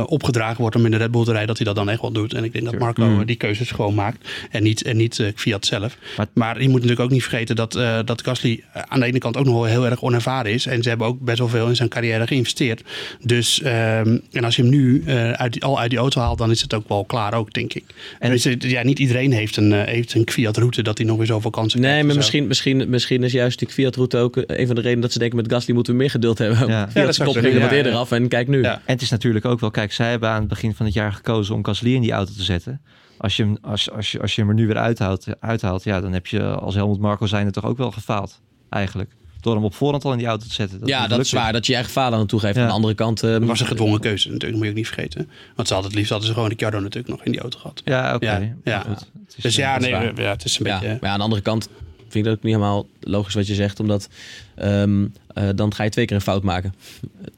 opgedragen 0.06 0.60
wordt 0.60 0.76
om 0.76 0.84
in 0.84 0.90
de 0.90 0.96
Red 0.96 1.10
Bull 1.10 1.24
te 1.24 1.30
rijden, 1.30 1.46
dat 1.48 1.56
hij 1.56 1.66
dat 1.66 1.74
dan 1.76 1.88
echt 1.90 2.00
wel 2.00 2.12
doet. 2.12 2.34
En 2.34 2.44
ik 2.44 2.52
denk 2.52 2.64
dat 2.64 2.78
Marco 2.78 3.04
Mm. 3.04 3.20
eh, 3.20 3.26
die 3.26 3.36
keuzes 3.36 3.70
gewoon 3.70 3.94
maakt 3.94 4.28
en 4.50 4.62
niet, 4.62 4.82
en 4.82 4.96
niet 4.96 5.32
Fiat 5.36 5.66
zelf. 5.66 5.96
Maar- 6.16 6.26
Maar, 6.34 6.56
je 6.56 6.64
moet 6.68 6.74
natuurlijk 6.74 7.00
ook 7.00 7.10
niet 7.10 7.22
vergeten 7.22 7.56
dat, 7.56 7.72
dat 8.04 8.22
Gasly 8.24 8.64
aan 8.88 9.00
de 9.00 9.06
ene 9.06 9.18
kant 9.18 9.36
ook 9.36 9.44
nog 9.44 9.54
wel 9.54 9.64
heel 9.64 9.84
erg 9.86 10.02
onervaren 10.02 10.52
is. 10.52 10.66
En 10.66 10.82
ze 10.82 10.88
hebben 10.88 11.06
ook 11.06 11.20
best 11.20 11.38
wel 11.38 11.48
veel 11.48 11.68
in 11.68 11.76
zijn 11.76 11.88
carrière 11.88 12.26
geïnvesteerd. 12.26 12.82
Dus, 13.22 13.60
ehm, 13.64 14.18
en 14.32 14.44
als 14.44 14.56
je 14.56 14.62
hem 14.62 14.70
nu 14.70 15.02
eh, 15.06 15.30
uit, 15.30 15.52
die- 15.52 15.62
al 15.62 15.78
uit 15.80 15.90
die 15.90 15.98
auto 15.98 16.20
haalt, 16.20 16.38
dan 16.38 16.50
is 16.50 16.60
het 16.60 16.74
ook 16.74 16.88
wel 16.88 17.04
klaar 17.04 17.34
ook, 17.34 17.52
denk 17.52 17.72
ik. 17.74 17.84
En- 18.18 18.30
En 18.30 18.56
ja, 18.58 18.82
niet 18.82 18.98
iedereen 18.98 19.32
heeft 19.32 19.56
een, 19.56 19.72
eh, 19.72 19.82
heeft 19.84 20.14
een 20.14 20.28
Fiat 20.30 20.56
route 20.56 20.82
dat 20.82 20.98
hij 20.98 21.06
nog 21.06 21.16
weer 21.16 21.26
zoveel 21.26 21.50
kansen 21.50 21.80
Nee, 21.80 21.88
krijgt. 21.90 22.06
maar 22.06 22.16
en 22.16 22.22
zo. 22.22 22.28
misschien, 22.38 22.46
misschien, 22.76 22.90
misschien 22.90 23.22
is 23.22 23.32
juist 23.32 23.58
die 23.58 23.68
Fiat-route 23.68 24.18
ook 24.18 24.36
eh, 24.36 24.58
een 24.58 24.66
van 24.66 24.74
de 24.74 24.80
redenen 24.80 25.02
dat 25.02 25.12
ze 25.12 25.18
denken 25.18 25.36
met 25.36 25.52
Gasly 25.52 25.74
moeten 25.74 25.92
we 25.92 25.98
meer 25.98 26.10
geduld 26.10 26.38
hebben. 26.38 26.58
Ja. 26.58 26.66
Ja, 26.78 26.88
Fiat 26.90 27.16
dat 27.16 27.36
ging 27.36 27.54
er 27.54 27.60
wat 27.60 27.70
eerder 27.70 27.92
ja. 27.92 27.98
af 27.98 28.10
en 28.12 28.28
kijk 28.28 28.48
nu. 28.48 28.62
Ja. 28.62 28.74
En 28.74 28.80
het 28.92 29.02
is 29.02 29.10
natuurlijk 29.10 29.44
ook 29.44 29.60
wel, 29.60 29.70
kijk, 29.70 29.92
zij 29.92 30.10
hebben 30.10 30.28
aan 30.28 30.38
het 30.40 30.48
begin 30.48 30.74
van 30.74 30.86
het 30.86 30.94
jaar 30.94 31.12
gekozen 31.12 31.54
om 31.54 31.64
Gasly 31.64 31.94
in 31.94 32.00
die 32.02 32.12
auto 32.12 32.32
te 32.36 32.42
zetten. 32.42 32.80
Als 33.18 33.36
je 33.36 33.42
hem, 33.42 33.56
als, 33.62 33.90
als 33.90 34.12
je, 34.12 34.20
als 34.20 34.34
je 34.34 34.40
hem 34.40 34.50
er 34.50 34.56
nu 34.56 34.66
weer 34.66 34.76
uithaalt, 34.76 35.26
uithaalt, 35.40 35.84
ja, 35.84 36.00
dan 36.00 36.12
heb 36.12 36.26
je 36.26 36.42
als 36.42 36.74
Helmut 36.74 36.98
Marco 37.00 37.26
zijnde 37.26 37.50
toch 37.50 37.64
ook 37.64 37.76
wel 37.76 37.90
gefaald, 37.90 38.40
eigenlijk. 38.70 39.10
Door 39.44 39.54
hem 39.54 39.64
op 39.64 39.74
voorhand 39.74 40.04
al 40.04 40.12
in 40.12 40.18
die 40.18 40.26
auto 40.26 40.46
te 40.46 40.54
zetten. 40.54 40.80
ja, 40.84 41.00
niet 41.00 41.10
dat 41.10 41.20
is 41.20 41.32
waar. 41.32 41.52
Dat 41.52 41.66
je 41.66 41.72
je 41.72 41.78
eigen 41.78 41.94
vader 41.94 42.18
aan 42.18 42.26
toegeeft. 42.26 42.54
Ja. 42.54 42.60
Aan 42.60 42.68
de 42.68 42.74
andere 42.74 42.94
kant... 42.94 43.22
eh, 43.22 43.30
Dat 43.30 43.42
was 43.42 43.60
een 43.60 43.66
gedwongen 43.66 44.00
keuze 44.00 44.28
natuurlijk, 44.28 44.42
dat 44.42 44.52
moet 44.52 44.62
je 44.64 44.70
ook 44.70 44.76
niet 44.76 44.86
vergeten. 44.86 45.30
Want 45.54 45.68
ze 45.68 45.74
hadden 45.74 45.90
het 45.90 45.98
liefst 45.98 46.10
hadden 46.12 46.28
ze 46.28 46.34
gewoon 46.34 46.48
de 46.48 46.54
Ricciardo 46.54 46.84
natuurlijk 46.84 47.14
nog 47.14 47.24
in 47.24 47.32
die 47.32 47.40
auto 47.40 47.58
gehad. 47.58 47.82
Ja, 47.84 48.14
oké. 48.14 48.26
Ja, 48.26 48.40
ja. 48.64 48.84
het 48.88 49.06
Dus 49.42 49.56
eh, 49.56 49.64
ja, 49.64 49.74
dat 49.78 49.82
is 49.82 49.92
nee, 49.92 50.12
ja, 50.24 50.30
het 50.30 50.44
is 50.44 50.58
een 50.58 50.66
ja, 50.66 50.78
beetje... 50.78 50.98
maar 51.00 51.10
aan 51.10 51.16
de 51.18 51.24
andere 51.24 51.42
kant 51.42 51.68
vind 52.08 52.14
ik 52.14 52.24
dat 52.24 52.32
ook 52.32 52.42
niet 52.42 52.54
helemaal 52.54 52.86
logisch 53.00 53.34
wat 53.34 53.46
je 53.46 53.54
zegt. 53.54 53.80
Omdat 53.80 54.08
ehm, 54.54 55.06
eh, 55.34 55.48
dan 55.54 55.74
ga 55.74 55.82
je 55.84 55.90
twee 55.90 56.04
keer 56.04 56.16
een 56.16 56.22
fout 56.22 56.42
maken. 56.42 56.74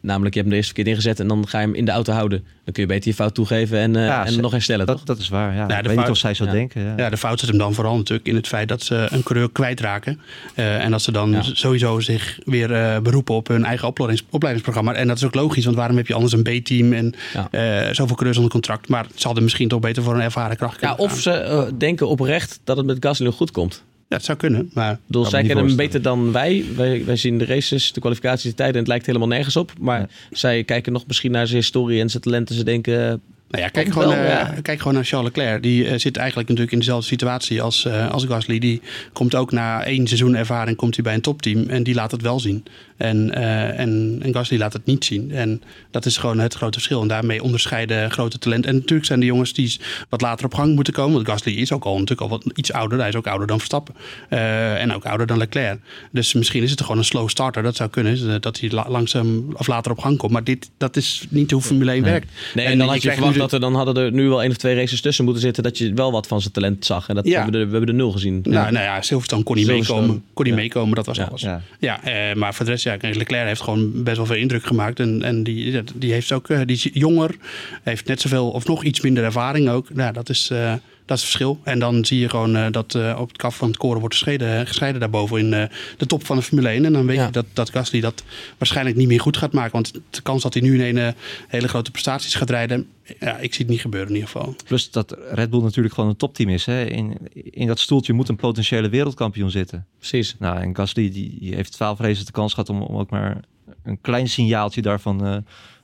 Namelijk, 0.01 0.35
je 0.35 0.41
hebt 0.41 0.45
hem 0.45 0.49
de 0.51 0.57
eerste 0.57 0.73
keer 0.73 0.87
ingezet 0.87 1.21
en 1.21 1.29
dan 1.29 1.49
ga 1.49 1.61
je 1.61 1.67
hem 1.67 1.75
in 1.75 1.85
de 1.85 1.91
auto 1.91 2.12
houden. 2.12 2.45
Dan 2.64 2.73
kun 2.75 2.83
je 2.83 2.89
beter 2.89 3.09
je 3.09 3.14
fout 3.14 3.35
toegeven 3.35 3.79
en, 3.79 3.97
eh, 3.97 4.07
Ja, 4.07 4.27
en 4.27 4.33
ze- 4.33 4.41
nog 4.41 4.51
herstellen, 4.51 4.87
toch? 4.87 4.97
dat, 4.97 5.07
dat 5.07 5.19
is 5.19 5.29
waar, 5.29 5.55
ja. 5.55 5.67
de 5.67 5.75
ik 5.75 5.81
weet 5.81 5.89
niet 5.91 5.99
fout- 5.99 6.11
of 6.11 6.17
zij 6.17 6.35
zo 6.35 6.45
ja. 6.45 6.51
denken. 6.53 6.83
Ja. 6.83 6.95
Ja, 6.97 7.11
de 7.11 7.17
fout 7.17 7.41
zit 7.41 7.49
hem 7.49 7.59
dan 7.59 7.75
vooral 7.75 7.97
natuurlijk 7.97 8.29
in 8.29 8.35
het 8.35 8.47
feit 8.47 8.69
dat 8.69 8.83
ze 8.83 9.07
een 9.11 9.23
coureur 9.23 9.51
kwijtraken. 9.53 10.21
Eh 10.55 10.85
en 10.85 10.91
dat 10.91 11.03
ze 11.03 11.12
dan 11.12 11.31
Ja. 11.31 11.43
sowieso 11.43 12.01
zich 12.01 12.39
weer 12.45 12.73
eh, 12.75 12.99
beroepen 13.01 13.35
op 13.35 13.49
hun 13.49 13.64
eigen 13.64 13.89
opleidings- 13.89 14.25
opleidingsprogramma. 14.31 14.95
En 14.95 15.07
dat 15.09 15.17
is 15.17 15.25
ook 15.25 15.35
logisch, 15.35 15.64
want 15.64 15.77
waarom 15.77 15.97
heb 15.97 16.07
je 16.07 16.14
anders 16.14 16.33
een 16.33 16.43
B-team 16.43 16.93
en 16.93 17.14
Ja. 17.33 17.49
eh, 17.51 17.87
zoveel 17.95 18.14
coureurs 18.14 18.37
onder 18.37 18.51
contract? 18.53 18.89
Maar 18.89 19.07
ze 19.14 19.25
hadden 19.27 19.43
misschien 19.43 19.69
toch 19.69 19.81
beter 19.81 20.03
voor 20.03 20.14
een 20.14 20.21
ervaren 20.21 20.57
kracht 20.57 20.81
Ja, 20.81 20.89
kunnen 20.95 20.99
of 21.05 21.11
gaan. 21.12 21.21
ze 21.21 21.75
denken 21.79 22.09
oprecht 22.09 22.61
dat 22.64 22.77
het 22.77 22.87
met 22.87 22.97
Gasly 23.01 23.31
goed 23.31 23.51
komt. 23.51 23.85
Ja, 24.09 24.17
het 24.17 24.25
zou 24.25 24.39
kunnen, 24.39 24.71
maar... 24.75 24.99
Bedoel, 25.07 25.25
zij 25.25 25.43
kennen 25.43 25.67
hem 25.67 25.77
beter 25.77 26.03
dan 26.03 26.33
wij. 26.33 26.65
wij. 26.77 27.05
Wij 27.05 27.17
zien 27.17 27.39
de 27.39 27.45
races, 27.45 27.93
de 27.93 28.01
kwalificaties, 28.01 28.51
de 28.51 28.55
tijden 28.57 28.75
en 28.75 28.81
het 28.81 28.89
lijkt 28.89 29.07
helemaal 29.07 29.29
nergens 29.29 29.57
op. 29.57 29.73
Maar 29.81 30.01
Ja. 30.01 30.09
zij 30.31 30.65
kijken 30.65 30.93
nog 30.93 31.07
misschien 31.07 31.31
naar 31.31 31.47
zijn 31.47 31.59
historie 31.59 32.01
en 32.01 32.11
zijn 32.11 32.23
talent. 32.23 32.51
En 32.51 32.55
ze 32.57 32.65
denken, 32.65 33.23
Nou 33.49 33.62
ja, 33.62 33.68
kijk 33.68 33.92
gewoon, 33.92 34.09
wel, 34.09 34.24
ja. 34.24 34.55
kijk 34.62 34.78
gewoon 34.78 34.94
naar 34.94 35.05
Charles 35.05 35.28
Leclerc. 35.34 35.62
Die 35.62 35.86
eh, 35.86 35.99
zit 35.99 36.16
eigenlijk 36.16 36.49
natuurlijk 36.49 36.72
in 36.72 36.78
dezelfde 36.78 37.07
situatie 37.07 37.62
als, 37.62 37.84
eh, 37.84 38.11
als 38.11 38.24
Gasly. 38.24 38.59
Die 38.59 38.80
komt 39.12 39.34
ook 39.34 39.53
na 39.53 39.84
één 39.84 40.07
seizoen 40.07 40.34
ervaring 40.34 40.76
komt 40.76 40.94
hij 40.94 41.05
bij 41.05 41.14
een 41.14 41.20
topteam. 41.20 41.68
En 41.68 41.82
die 41.82 41.94
laat 41.94 42.11
het 42.11 42.22
wel 42.22 42.40
zien. 42.40 42.64
En, 42.97 43.34
eh, 43.34 43.78
en, 43.78 44.18
en 44.22 44.32
Gasly 44.32 44.59
laat 44.59 44.72
het 44.72 44.86
niet 44.86 45.05
zien. 45.05 45.30
En 45.32 45.62
dat 45.90 46.07
is 46.07 46.16
gewoon 46.16 46.38
het 46.38 46.55
grote 46.55 46.72
verschil. 46.72 47.03
En 47.03 47.09
daarmee 47.09 47.42
onderscheiden 47.42 48.11
grote 48.11 48.38
talenten. 48.38 48.70
En 48.70 48.76
natuurlijk 48.76 49.07
zijn 49.07 49.20
de 49.20 49.26
jongens 49.26 49.53
die 49.53 49.80
wat 50.09 50.20
later 50.20 50.44
op 50.44 50.55
gang 50.55 50.74
moeten 50.74 50.92
komen. 50.92 51.14
Want 51.14 51.28
Gasly 51.28 51.53
is 51.53 51.72
ook 51.72 51.84
al 51.84 51.92
natuurlijk 51.92 52.20
al 52.20 52.28
wat 52.28 52.44
iets 52.55 52.72
ouder. 52.72 52.99
Hij 52.99 53.09
is 53.09 53.16
ook 53.16 53.26
ouder 53.26 53.47
dan 53.47 53.59
Verstappen. 53.59 53.94
En 54.28 54.94
ook 54.94 55.05
ouder 55.05 55.26
dan 55.26 55.38
Leclerc. 55.38 55.78
Dus 56.11 56.32
misschien 56.32 56.62
is 56.62 56.70
het 56.70 56.80
gewoon 56.80 56.99
een 56.99 57.05
slow 57.05 57.28
starter. 57.28 57.62
Dat 57.62 57.76
zou 57.76 57.90
kunnen. 57.90 58.40
Dat 58.40 58.61
hij 58.61 58.70
la- 58.70 58.88
langzaam 58.88 59.53
of 59.53 59.66
later 59.66 59.90
op 59.90 59.99
gang 59.99 60.16
komt. 60.16 60.32
Maar 60.32 60.44
dit, 60.44 60.70
dat 60.78 60.97
is 60.97 61.26
niet 61.28 61.51
hoe 61.51 61.62
Formule 61.62 61.92
1 61.92 62.03
werkt. 62.03 62.30
Nee, 62.55 62.66
en, 62.66 62.78
dan 62.78 62.88
had 62.88 63.03
je 63.03 63.11
krijgt 63.11 63.36
dat 63.39 63.53
er 63.53 63.61
dan 63.61 63.74
hadden 63.74 63.97
er 63.97 64.12
nu 64.12 64.28
wel 64.28 64.43
één 64.43 64.51
of 64.51 64.57
twee 64.57 64.74
races 64.74 65.01
tussen 65.01 65.24
moeten 65.24 65.43
zitten. 65.43 65.62
Dat 65.62 65.78
je 65.78 65.93
wel 65.95 66.12
wat 66.12 66.26
van 66.26 66.41
zijn 66.41 66.53
talent 66.53 66.84
zag. 66.84 67.09
En 67.09 67.14
dat 67.14 67.26
Ja. 67.26 67.43
hebben 67.43 67.61
we, 67.61 67.66
we 67.66 67.70
hebben 67.70 67.89
er 67.89 67.95
nul 67.95 68.11
gezien. 68.12 68.41
Nou, 68.43 68.72
nou 68.72 68.84
ja, 68.84 69.03
Silverstone 69.03 69.43
kon 69.43 69.57
niet 69.57 69.66
meekomen. 69.66 70.24
Kon 70.32 70.45
niet 70.45 70.55
ja. 70.55 70.61
meekomen, 70.61 70.95
dat 70.95 71.07
was 71.07 71.16
Ja. 71.16 71.24
alles. 71.24 71.41
Ja. 71.41 71.61
Ja, 71.78 72.03
eh, 72.05 72.34
maar 72.34 72.55
voor 72.55 72.64
de 72.64 72.70
rest, 72.70 72.84
ja, 72.84 72.97
Leclerc 73.01 73.47
heeft 73.47 73.61
gewoon 73.61 74.03
best 74.03 74.16
wel 74.16 74.26
veel 74.26 74.37
indruk 74.37 74.66
gemaakt. 74.66 75.01
En, 75.01 75.22
en 75.22 75.43
die, 75.43 75.70
ja, 75.70 75.82
die 75.95 76.12
heeft 76.12 76.32
ook, 76.32 76.49
eh, 76.49 76.61
die 76.64 76.76
is 76.76 76.89
jonger, 76.93 77.37
heeft 77.82 78.07
net 78.07 78.20
zoveel 78.20 78.51
of 78.51 78.66
nog 78.66 78.84
iets 78.84 79.01
minder 79.01 79.24
ervaring 79.24 79.68
ook. 79.68 79.95
Nou, 79.95 80.12
dat 80.12 80.28
is, 80.28 80.51
eh, 80.51 80.72
dat 81.07 81.17
is 81.17 81.23
het 81.23 81.33
verschil. 81.33 81.61
En 81.63 81.79
dan 81.79 82.05
zie 82.05 82.19
je 82.21 82.29
gewoon 82.29 82.57
eh, 82.57 82.67
dat 82.71 82.95
eh, 82.95 83.17
op 83.21 83.29
het 83.29 83.37
kaf 83.37 83.57
van 83.57 83.69
het 83.69 83.77
koren 83.77 84.01
wordt 84.01 84.15
gescheiden, 84.15 84.67
gescheiden 84.67 85.01
daarboven 85.01 85.39
in 85.39 85.55
eh, 85.55 85.69
de 85.97 86.07
top 86.07 86.27
van 86.27 86.37
de 86.37 86.43
Formule 86.43 86.69
1. 86.69 86.85
En 86.85 86.93
dan 86.93 87.07
weet 87.07 87.17
Ja. 87.17 87.27
je 87.27 87.33
dat, 87.33 87.47
dat 87.53 87.71
Gasly 87.71 88.01
dat 88.01 88.25
waarschijnlijk 88.59 88.97
niet 88.97 89.09
meer 89.09 89.21
goed 89.21 89.37
gaat 89.37 89.53
maken. 89.53 89.73
Want 89.73 89.93
de 90.11 90.23
kans 90.23 90.43
dat 90.43 90.55
hij 90.55 90.63
nu 90.63 90.85
in 90.85 90.97
een 90.97 91.07
eh, 91.07 91.21
hele 91.49 91.69
grote 91.69 91.91
prestaties 91.91 92.35
gaat 92.35 92.51
rijden, 92.51 92.87
ja, 93.21 93.37
ik 93.39 93.55
zie 93.55 93.63
het 93.65 93.73
niet 93.73 93.81
gebeuren 93.81 94.09
in 94.09 94.15
ieder 94.15 94.31
geval. 94.31 94.55
Plus 94.65 94.91
dat 94.91 95.17
Red 95.31 95.51
Bull 95.51 95.63
natuurlijk 95.63 95.95
gewoon 95.95 96.11
een 96.11 96.17
topteam 96.17 96.49
is. 96.49 96.67
Hè. 96.67 96.85
In, 96.85 97.17
in 97.33 97.67
dat 97.67 97.79
stoeltje 97.79 98.13
moet 98.13 98.29
een 98.29 98.37
potentiële 98.37 98.89
wereldkampioen 98.89 99.51
zitten. 99.51 99.87
Precies. 99.99 100.37
Nou, 100.39 100.61
en 100.61 100.77
Gasly 100.77 101.11
die, 101.11 101.37
die 101.41 101.55
heeft 101.55 101.73
twaalf 101.73 101.99
races 101.99 102.25
de 102.25 102.33
kans 102.33 102.53
gehad 102.55 102.69
om, 102.69 102.83
om 102.83 102.97
ook 102.97 103.11
maar 103.11 103.41
een 103.83 104.01
klein 104.01 104.29
signaaltje 104.29 104.83
daarvan 104.83 105.25
eh, 105.27 105.37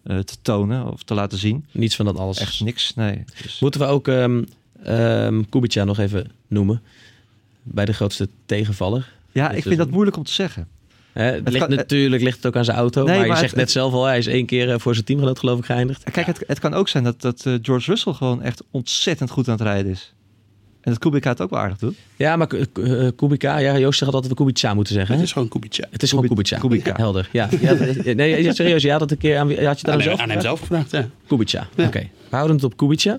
eh, 0.03 0.19
te 0.19 0.37
tonen 0.43 0.93
of 0.93 1.03
te 1.03 1.15
laten 1.15 1.39
zien. 1.39 1.67
Niets 1.73 1.97
van 1.97 2.05
dat 2.05 2.19
alles. 2.19 2.39
Echt 2.39 2.61
niks, 2.61 2.95
nee. 2.95 3.25
Dus... 3.43 3.59
Moeten 3.61 3.81
we 3.81 3.87
ook 3.87 4.07
um, 4.07 4.47
um, 4.89 5.49
Kubica 5.49 5.85
nog 5.85 5.99
even 5.99 6.31
noemen? 6.49 6.83
Bij 7.63 7.85
de 7.85 7.93
grootste 7.93 8.29
tegenvaller. 8.47 9.13
Ja, 9.33 9.51
ik 9.51 9.63
vind 9.63 9.77
dat 9.77 9.91
moeilijk 9.91 10.17
om 10.17 10.25
te 10.25 10.33
zeggen. 10.33 10.69
Hè, 11.13 11.25
het, 11.25 11.49
ligt 11.49 11.67
kan, 11.67 11.77
natuurlijk 11.77 12.23
ligt 12.23 12.37
het 12.37 12.47
ook 12.47 12.57
aan 12.57 12.65
zijn 12.65 12.77
auto. 12.77 13.05
Nee, 13.05 13.19
maar, 13.19 13.27
maar 13.27 13.37
je 13.37 13.41
zegt 13.41 13.51
het, 13.51 13.61
net 13.61 13.71
zelf 13.71 13.93
al, 13.93 14.05
hij 14.05 14.19
is 14.19 14.27
één 14.27 14.47
keer 14.47 14.81
voor 14.81 14.95
zijn 14.95 15.07
teamgenoot 15.07 15.39
geloof 15.39 15.59
ik 15.59 15.65
geëindigd. 15.65 16.11
Kijk, 16.11 16.27
het, 16.27 16.45
het 16.47 16.59
kan 16.59 16.75
ook 16.75 16.89
zijn 16.89 17.05
dat, 17.05 17.21
dat 17.21 17.45
uh, 17.47 17.55
George 17.63 17.91
Russell 17.91 18.13
gewoon 18.13 18.43
echt 18.43 18.63
ontzettend 18.71 19.31
goed 19.31 19.49
aan 19.49 19.55
het 19.55 19.63
rijden 19.63 19.93
is. 19.93 20.13
En 20.83 20.91
dat 20.91 20.99
Kubica 20.99 21.31
het 21.31 21.41
ook 21.41 21.51
wel 21.51 21.59
aardig 21.59 21.79
doet. 21.79 21.97
Ja, 22.17 22.37
maar 22.37 22.49
uh, 22.79 23.09
Kubica, 23.17 23.59
ja, 23.59 23.79
Joost 23.79 23.99
zegt 23.99 24.13
altijd 24.13 24.23
dat 24.23 24.39
we 24.39 24.45
Kubica 24.45 24.75
moeten 24.75 24.95
zeggen. 24.95 25.15
Het 25.15 25.25
is 25.25 25.33
gewoon 25.33 25.49
Kubica. 25.49 25.85
Het 25.91 26.03
is 26.03 26.11
gewoon 26.11 26.29
Kubica. 26.29 26.59
Kubica. 26.59 26.95
Helder, 26.97 27.29
ja. 27.33 27.49
ja 27.61 27.75
nee, 28.15 28.53
serieus, 28.53 28.83
ja, 28.83 28.99
dat 28.99 29.11
een 29.11 29.19
keer 29.19 29.39
aan, 29.39 29.49
had 29.49 29.81
je 29.81 29.87
dat 29.87 29.95
aan, 29.95 30.03
zelf 30.03 30.21
aan 30.21 30.31
hem 30.31 30.41
zelf 30.41 30.61
gevraagd, 30.61 30.91
ja. 30.91 31.09
Kubica, 31.27 31.69
ja. 31.77 31.85
oké. 31.85 31.97
Okay. 31.97 32.11
We 32.29 32.39
houden 32.39 32.57
het 32.57 32.65
op 32.65 32.77
Kubica. 32.77 33.19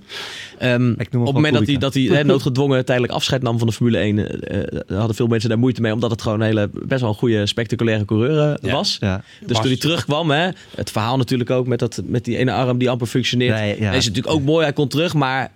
Um, 0.61 0.91
op 0.91 1.25
het 1.25 1.33
moment 1.33 1.53
dat 1.53 1.67
hij, 1.67 1.77
dat 1.77 1.93
hij 1.93 2.03
hè, 2.03 2.23
noodgedwongen 2.23 2.85
tijdelijk 2.85 3.13
afscheid 3.13 3.41
nam 3.41 3.57
van 3.57 3.67
de 3.67 3.73
Formule 3.73 3.97
1, 3.97 4.17
uh, 4.17 4.97
hadden 4.97 5.15
veel 5.15 5.27
mensen 5.27 5.49
daar 5.49 5.59
moeite 5.59 5.81
mee, 5.81 5.93
omdat 5.93 6.11
het 6.11 6.21
gewoon 6.21 6.39
een 6.39 6.45
hele, 6.45 6.69
best 6.73 7.01
wel 7.01 7.09
een 7.09 7.15
goede, 7.15 7.45
spectaculaire 7.45 8.05
coureur 8.05 8.57
uh, 8.63 8.71
was. 8.71 8.97
Ja. 8.99 9.23
Dus 9.39 9.47
was. 9.47 9.59
toen 9.59 9.67
hij 9.67 9.79
terugkwam, 9.79 10.31
hè, 10.31 10.49
het 10.75 10.91
verhaal 10.91 11.17
natuurlijk 11.17 11.49
ook 11.49 11.67
met, 11.67 11.79
dat, 11.79 12.01
met 12.05 12.25
die 12.25 12.37
ene 12.37 12.51
arm 12.51 12.77
die 12.77 12.89
amper 12.89 13.07
functioneert, 13.07 13.55
nee, 13.55 13.81
ja. 13.81 13.91
is 13.91 14.07
natuurlijk 14.07 14.35
ook 14.35 14.41
mooi. 14.41 14.63
Hij 14.63 14.73
komt 14.73 14.91
terug, 14.91 15.13
maar 15.13 15.51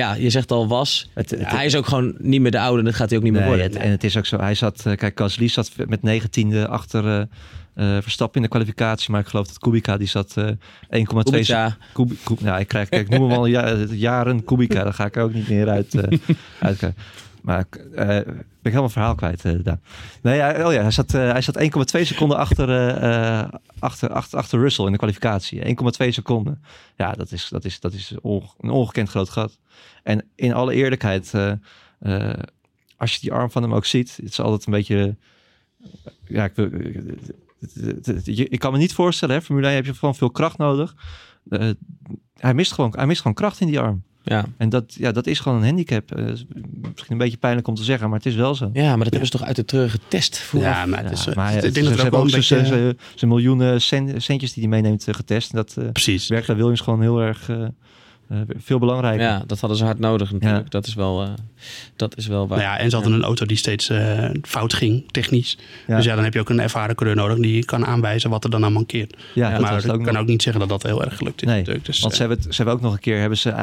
ja, 0.00 0.14
je 0.14 0.30
zegt 0.30 0.52
al 0.52 0.68
was. 0.68 1.10
Het, 1.14 1.30
het, 1.30 1.50
hij 1.50 1.66
is 1.66 1.76
ook 1.76 1.86
gewoon 1.86 2.14
niet 2.18 2.40
meer 2.40 2.50
de 2.50 2.60
oude. 2.60 2.82
Dat 2.82 2.94
gaat 2.94 3.08
hij 3.08 3.18
ook 3.18 3.24
niet 3.24 3.32
meer 3.32 3.44
worden. 3.44 3.64
Het, 3.64 3.76
en 3.76 3.90
het 3.90 4.04
is 4.04 4.16
ook 4.16 4.26
zo. 4.26 4.38
Hij 4.38 4.54
zat, 4.54 4.82
kijk, 4.82 5.18
Gasly 5.18 5.48
zat 5.48 5.70
met 5.86 6.02
negentiende 6.02 6.68
achter 6.68 7.04
uh, 7.04 7.22
uh, 7.76 8.02
Verstappen 8.02 8.36
in 8.36 8.42
de 8.42 8.48
kwalificatie. 8.48 9.10
Maar 9.10 9.20
ik 9.20 9.26
geloof 9.26 9.46
dat 9.46 9.58
Kubica, 9.58 9.96
die 9.96 10.08
zat 10.08 10.34
uh, 10.38 10.46
1,2... 10.46 10.54
Kubica. 11.22 11.76
Kub, 11.92 12.10
Kub, 12.24 12.40
nou, 12.40 12.60
ik, 12.60 12.68
krijg, 12.68 12.88
kijk, 12.88 13.08
noem 13.08 13.28
hem 13.28 13.38
al 13.38 13.46
ja, 13.46 13.76
jaren 13.90 14.44
Kubica. 14.44 14.84
Daar 14.84 14.94
ga 14.94 15.04
ik 15.04 15.16
ook 15.16 15.32
niet 15.32 15.48
meer 15.48 15.68
uit, 15.68 15.94
uit 16.60 16.82
maar 17.42 17.64
uh, 17.90 17.96
ben 17.96 18.46
helemaal 18.62 18.88
verhaal 18.88 19.14
kwijt 19.14 19.44
uh, 19.44 19.64
daar. 19.64 19.78
Nee, 20.22 20.64
oh 20.64 20.72
ja, 20.72 20.82
hij 20.82 20.90
zat, 20.90 21.14
uh, 21.14 21.30
hij 21.30 21.42
zat 21.42 21.62
1,2 21.96 22.00
seconden 22.02 22.36
achter, 22.36 22.68
achter, 23.78 24.10
achter, 24.10 24.38
achter 24.38 24.60
Russell 24.60 24.84
in 24.84 24.92
de 24.92 24.98
kwalificatie. 24.98 25.76
1,2 26.04 26.08
seconden. 26.08 26.62
Ja, 26.96 27.12
dat 27.12 27.32
is, 27.32 27.48
dat 27.48 27.64
is, 27.64 27.80
dat 27.80 27.92
is 27.92 28.14
een 28.22 28.70
ongekend 28.70 29.08
groot 29.08 29.28
gat. 29.28 29.58
En 30.02 30.24
in 30.34 30.52
alle 30.52 30.74
eerlijkheid, 30.74 31.34
als 32.96 33.14
je 33.14 33.20
die 33.20 33.32
arm 33.32 33.50
van 33.50 33.62
hem 33.62 33.74
ook 33.74 33.84
ziet, 33.84 34.16
het 34.16 34.30
is 34.30 34.40
altijd 34.40 34.66
een 34.66 34.72
beetje... 34.72 35.16
Ja, 36.26 36.44
ik, 36.44 36.56
ik 38.26 38.58
kan 38.58 38.72
me 38.72 38.78
niet 38.78 38.94
voorstellen, 38.94 39.34
hè, 39.34 39.42
Formule 39.42 39.66
1 39.66 39.76
heb 39.76 39.84
je 39.84 39.94
gewoon 39.94 40.14
veel 40.14 40.30
kracht 40.30 40.58
nodig. 40.58 40.94
hij, 42.34 42.54
mist 42.54 42.72
gewoon, 42.72 42.92
hij 42.96 43.06
mist 43.06 43.20
gewoon 43.20 43.36
kracht 43.36 43.60
in 43.60 43.66
die 43.66 43.80
arm. 43.80 44.02
Ja. 44.22 44.44
En 44.56 44.68
dat, 44.68 44.94
ja, 44.94 45.12
dat 45.12 45.26
is 45.26 45.40
gewoon 45.40 45.58
een 45.58 45.64
handicap. 45.64 46.18
Uh, 46.18 46.24
misschien 46.26 47.12
een 47.12 47.18
beetje 47.18 47.36
pijnlijk 47.36 47.68
om 47.68 47.74
te 47.74 47.82
zeggen, 47.82 48.08
maar 48.08 48.18
het 48.18 48.26
is 48.26 48.34
wel 48.34 48.54
zo. 48.54 48.70
Ja, 48.72 48.88
maar 48.88 49.04
dat 49.04 49.12
hebben 49.12 49.26
ze 49.26 49.38
toch 49.38 49.46
uit 49.46 49.56
de 49.56 49.64
terug 49.64 49.90
getest 49.90 50.38
vooraf? 50.38 50.74
Ja, 50.74 50.86
maar 50.86 51.02
het 51.02 51.12
is, 51.12 51.24
ja, 51.24 51.32
maar 51.34 51.54
ik 51.54 51.74
denk 51.74 51.86
dat 51.86 51.94
ze 51.94 52.02
hebben 52.02 52.20
ook 52.20 52.30
beetje... 52.30 52.96
zijn 53.14 53.30
miljoenen 53.30 53.80
cent, 53.80 54.22
centjes 54.22 54.52
die 54.52 54.62
hij 54.62 54.72
meeneemt 54.72 55.08
uh, 55.08 55.14
getest. 55.14 55.50
En 55.50 55.56
dat 55.56 55.76
uh, 55.78 55.90
Precies. 55.90 56.28
werkt 56.28 56.46
daar 56.46 56.56
Williams 56.56 56.80
gewoon 56.80 57.00
heel 57.00 57.20
erg 57.20 57.50
uh, 58.32 58.40
veel 58.56 58.78
belangrijker. 58.78 59.26
Ja, 59.26 59.42
dat 59.46 59.60
hadden 59.60 59.78
ze 59.78 59.84
hard 59.84 59.98
nodig 59.98 60.32
natuurlijk. 60.32 60.64
Ja. 60.64 60.70
Dat, 60.70 60.86
is 60.86 60.94
wel, 60.94 61.22
uh, 61.22 61.28
dat 61.96 62.16
is 62.16 62.26
wel 62.26 62.48
waar. 62.48 62.58
Nou 62.58 62.70
ja, 62.70 62.78
en 62.78 62.90
ze 62.90 62.94
hadden 62.94 63.12
ja. 63.12 63.18
een 63.18 63.24
auto 63.24 63.46
die 63.46 63.56
steeds 63.56 63.90
uh, 63.90 64.30
fout 64.42 64.74
ging, 64.74 65.12
technisch. 65.12 65.58
Ja. 65.86 65.96
Dus 65.96 66.04
ja, 66.04 66.14
dan 66.14 66.24
heb 66.24 66.34
je 66.34 66.40
ook 66.40 66.48
een 66.48 66.60
ervaren 66.60 66.94
coureur 66.94 67.16
nodig 67.16 67.38
die 67.38 67.64
kan 67.64 67.86
aanwijzen 67.86 68.30
wat 68.30 68.44
er 68.44 68.50
dan 68.50 68.64
aan 68.64 68.72
mankeert. 68.72 69.16
Ja, 69.34 69.58
maar 69.58 69.84
ik 69.84 69.92
ook 69.92 70.04
kan 70.04 70.16
ook 70.16 70.26
niet 70.26 70.42
zeggen 70.42 70.60
dat 70.60 70.80
dat 70.80 70.82
heel 70.82 71.04
erg 71.04 71.16
gelukt 71.16 71.42
is. 71.42 71.48
Nee, 71.48 71.58
natuurlijk. 71.58 71.86
Dus, 71.86 72.00
want 72.00 72.14
ze 72.14 72.20
hebben, 72.20 72.38
het, 72.38 72.46
ze 72.46 72.56
hebben 72.56 72.74
ook 72.74 72.80
nog 72.80 72.92
een 72.92 73.00
keer, 73.00 73.18
hebben 73.18 73.38
ze, 73.38 73.54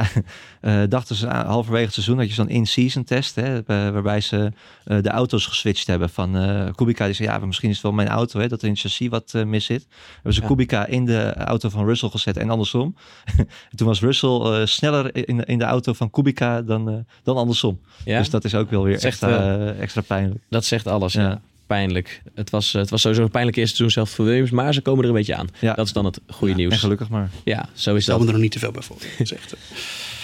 dachten 0.89 1.15
ze 1.15 1.27
halverwege 1.27 1.85
het 1.85 1.93
seizoen, 1.93 2.17
dat 2.17 2.27
je 2.27 2.33
zo'n 2.33 2.49
in-season 2.49 3.03
test, 3.03 3.35
hè, 3.35 3.63
waarbij 3.65 4.21
ze 4.21 4.51
de 4.83 5.09
auto's 5.09 5.45
geswitcht 5.45 5.87
hebben 5.87 6.09
van 6.09 6.31
Kubica. 6.75 7.05
Die 7.05 7.13
zei, 7.13 7.29
ja, 7.29 7.45
misschien 7.45 7.69
is 7.69 7.75
het 7.75 7.83
wel 7.83 7.93
mijn 7.93 8.07
auto, 8.07 8.39
hè, 8.39 8.47
dat 8.47 8.59
er 8.59 8.67
in 8.67 8.73
het 8.73 8.81
chassis 8.81 9.07
wat 9.07 9.33
mis 9.45 9.65
zit. 9.65 9.87
Hebben 10.13 10.33
ze 10.33 10.41
Kubica 10.41 10.85
in 10.85 11.05
de 11.05 11.33
auto 11.33 11.69
van 11.69 11.85
Russell 11.85 12.09
gezet 12.09 12.37
en 12.37 12.49
andersom. 12.49 12.95
Toen 13.75 13.87
was 13.87 14.01
Russell 14.01 14.56
sneller 14.65 15.27
in 15.27 15.43
in 15.43 15.57
de 15.57 15.63
auto 15.63 15.93
van 15.93 16.09
Kubica 16.09 16.61
dan, 16.61 16.89
uh, 16.89 16.95
dan 17.23 17.37
andersom. 17.37 17.79
Ja? 18.05 18.17
Dus 18.17 18.29
dat 18.29 18.43
is 18.43 18.55
ook 18.55 18.69
wel 18.69 18.83
weer 18.83 18.99
extra, 18.99 19.57
uh, 19.57 19.81
extra 19.81 20.01
pijnlijk. 20.01 20.39
Dat 20.49 20.65
zegt 20.65 20.87
alles, 20.87 21.13
ja. 21.13 21.21
ja. 21.21 21.41
Pijnlijk. 21.67 22.21
Het 22.35 22.49
was, 22.49 22.73
het 22.73 22.89
was 22.89 23.01
sowieso 23.01 23.23
een 23.23 23.29
pijnlijk 23.29 23.57
eerste 23.57 23.75
seizoen 23.75 24.03
zelf 24.03 24.15
voor 24.15 24.25
Williams, 24.25 24.51
maar 24.51 24.73
ze 24.73 24.81
komen 24.81 25.03
er 25.03 25.09
een 25.09 25.15
beetje 25.15 25.35
aan. 25.35 25.47
Ja. 25.59 25.73
Dat 25.73 25.85
is 25.85 25.93
dan 25.93 26.05
het 26.05 26.19
goede 26.27 26.53
ja, 26.53 26.59
nieuws. 26.59 26.73
En 26.73 26.79
gelukkig 26.79 27.09
maar. 27.09 27.29
Ja, 27.43 27.69
zo 27.73 27.95
is 27.95 28.03
Stel 28.03 28.17
dat. 28.17 28.25
me 28.25 28.27
er 28.27 28.33
nog 28.33 28.43
niet 28.43 28.51
te 28.51 28.59
veel 28.59 28.71
bij 28.71 28.81
voor. 28.81 28.97
Zegt. 29.27 29.55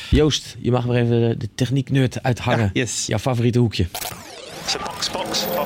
Joost, 0.10 0.56
je 0.60 0.72
mag 0.72 0.86
weer 0.86 0.96
even 0.96 1.40
de 1.40 1.50
techniek 1.56 1.90
nerd 1.90 2.24
uithangen. 2.24 2.72
Ja, 2.74 2.82
yes. 2.82 3.06
Jouw 3.06 3.20
favoriete 3.20 3.60
hoekje. 3.60 3.88
So 4.66 4.78
box, 4.80 5.12
box, 5.12 5.12
box, 5.12 5.46
box. 5.56 5.63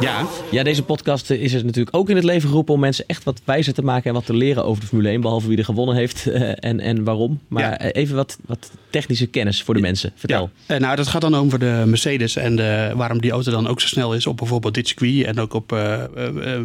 Ja. 0.00 0.26
ja, 0.50 0.62
deze 0.62 0.82
podcast 0.82 1.30
is 1.30 1.52
er 1.52 1.64
natuurlijk 1.64 1.96
ook 1.96 2.08
in 2.10 2.16
het 2.16 2.24
leven 2.24 2.48
geroepen 2.48 2.74
om 2.74 2.80
mensen 2.80 3.04
echt 3.06 3.24
wat 3.24 3.40
wijzer 3.44 3.74
te 3.74 3.82
maken 3.82 4.08
en 4.08 4.14
wat 4.14 4.26
te 4.26 4.34
leren 4.34 4.64
over 4.64 4.80
de 4.80 4.86
Formule 4.86 5.08
1, 5.08 5.20
behalve 5.20 5.48
wie 5.48 5.58
er 5.58 5.64
gewonnen 5.64 5.96
heeft 5.96 6.26
uh, 6.26 6.52
en, 6.54 6.80
en 6.80 7.04
waarom. 7.04 7.40
Maar 7.48 7.62
ja. 7.62 7.78
even 7.78 8.16
wat, 8.16 8.38
wat 8.46 8.70
technische 8.90 9.26
kennis 9.26 9.62
voor 9.62 9.74
de 9.74 9.80
mensen. 9.80 10.12
Vertel. 10.14 10.50
Ja. 10.66 10.78
Nou, 10.78 10.96
dat 10.96 11.08
gaat 11.08 11.20
dan 11.20 11.34
over 11.34 11.58
de 11.58 11.82
Mercedes 11.86 12.36
en 12.36 12.56
de, 12.56 12.92
waarom 12.94 13.20
die 13.20 13.30
auto 13.30 13.50
dan 13.50 13.68
ook 13.68 13.80
zo 13.80 13.86
snel 13.86 14.14
is 14.14 14.26
op 14.26 14.36
bijvoorbeeld 14.36 14.74
dit 14.74 14.88
circuit 14.88 15.24
en 15.24 15.40
ook 15.40 15.54
op 15.54 15.72
uh, 15.72 16.02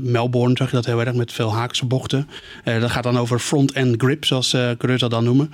Melbourne 0.01 0.55
zag 0.57 0.69
je 0.69 0.75
dat 0.75 0.85
heel 0.85 0.99
erg 0.99 1.13
met 1.13 1.31
veel 1.31 1.53
haakse 1.53 1.85
bochten. 1.85 2.27
dat 2.63 2.91
gaat 2.91 3.03
dan 3.03 3.17
over 3.17 3.39
front-end 3.39 4.01
grip, 4.01 4.25
zoals 4.25 4.49
coureurs 4.51 5.01
dat 5.01 5.11
dan 5.11 5.23
noemen. 5.23 5.51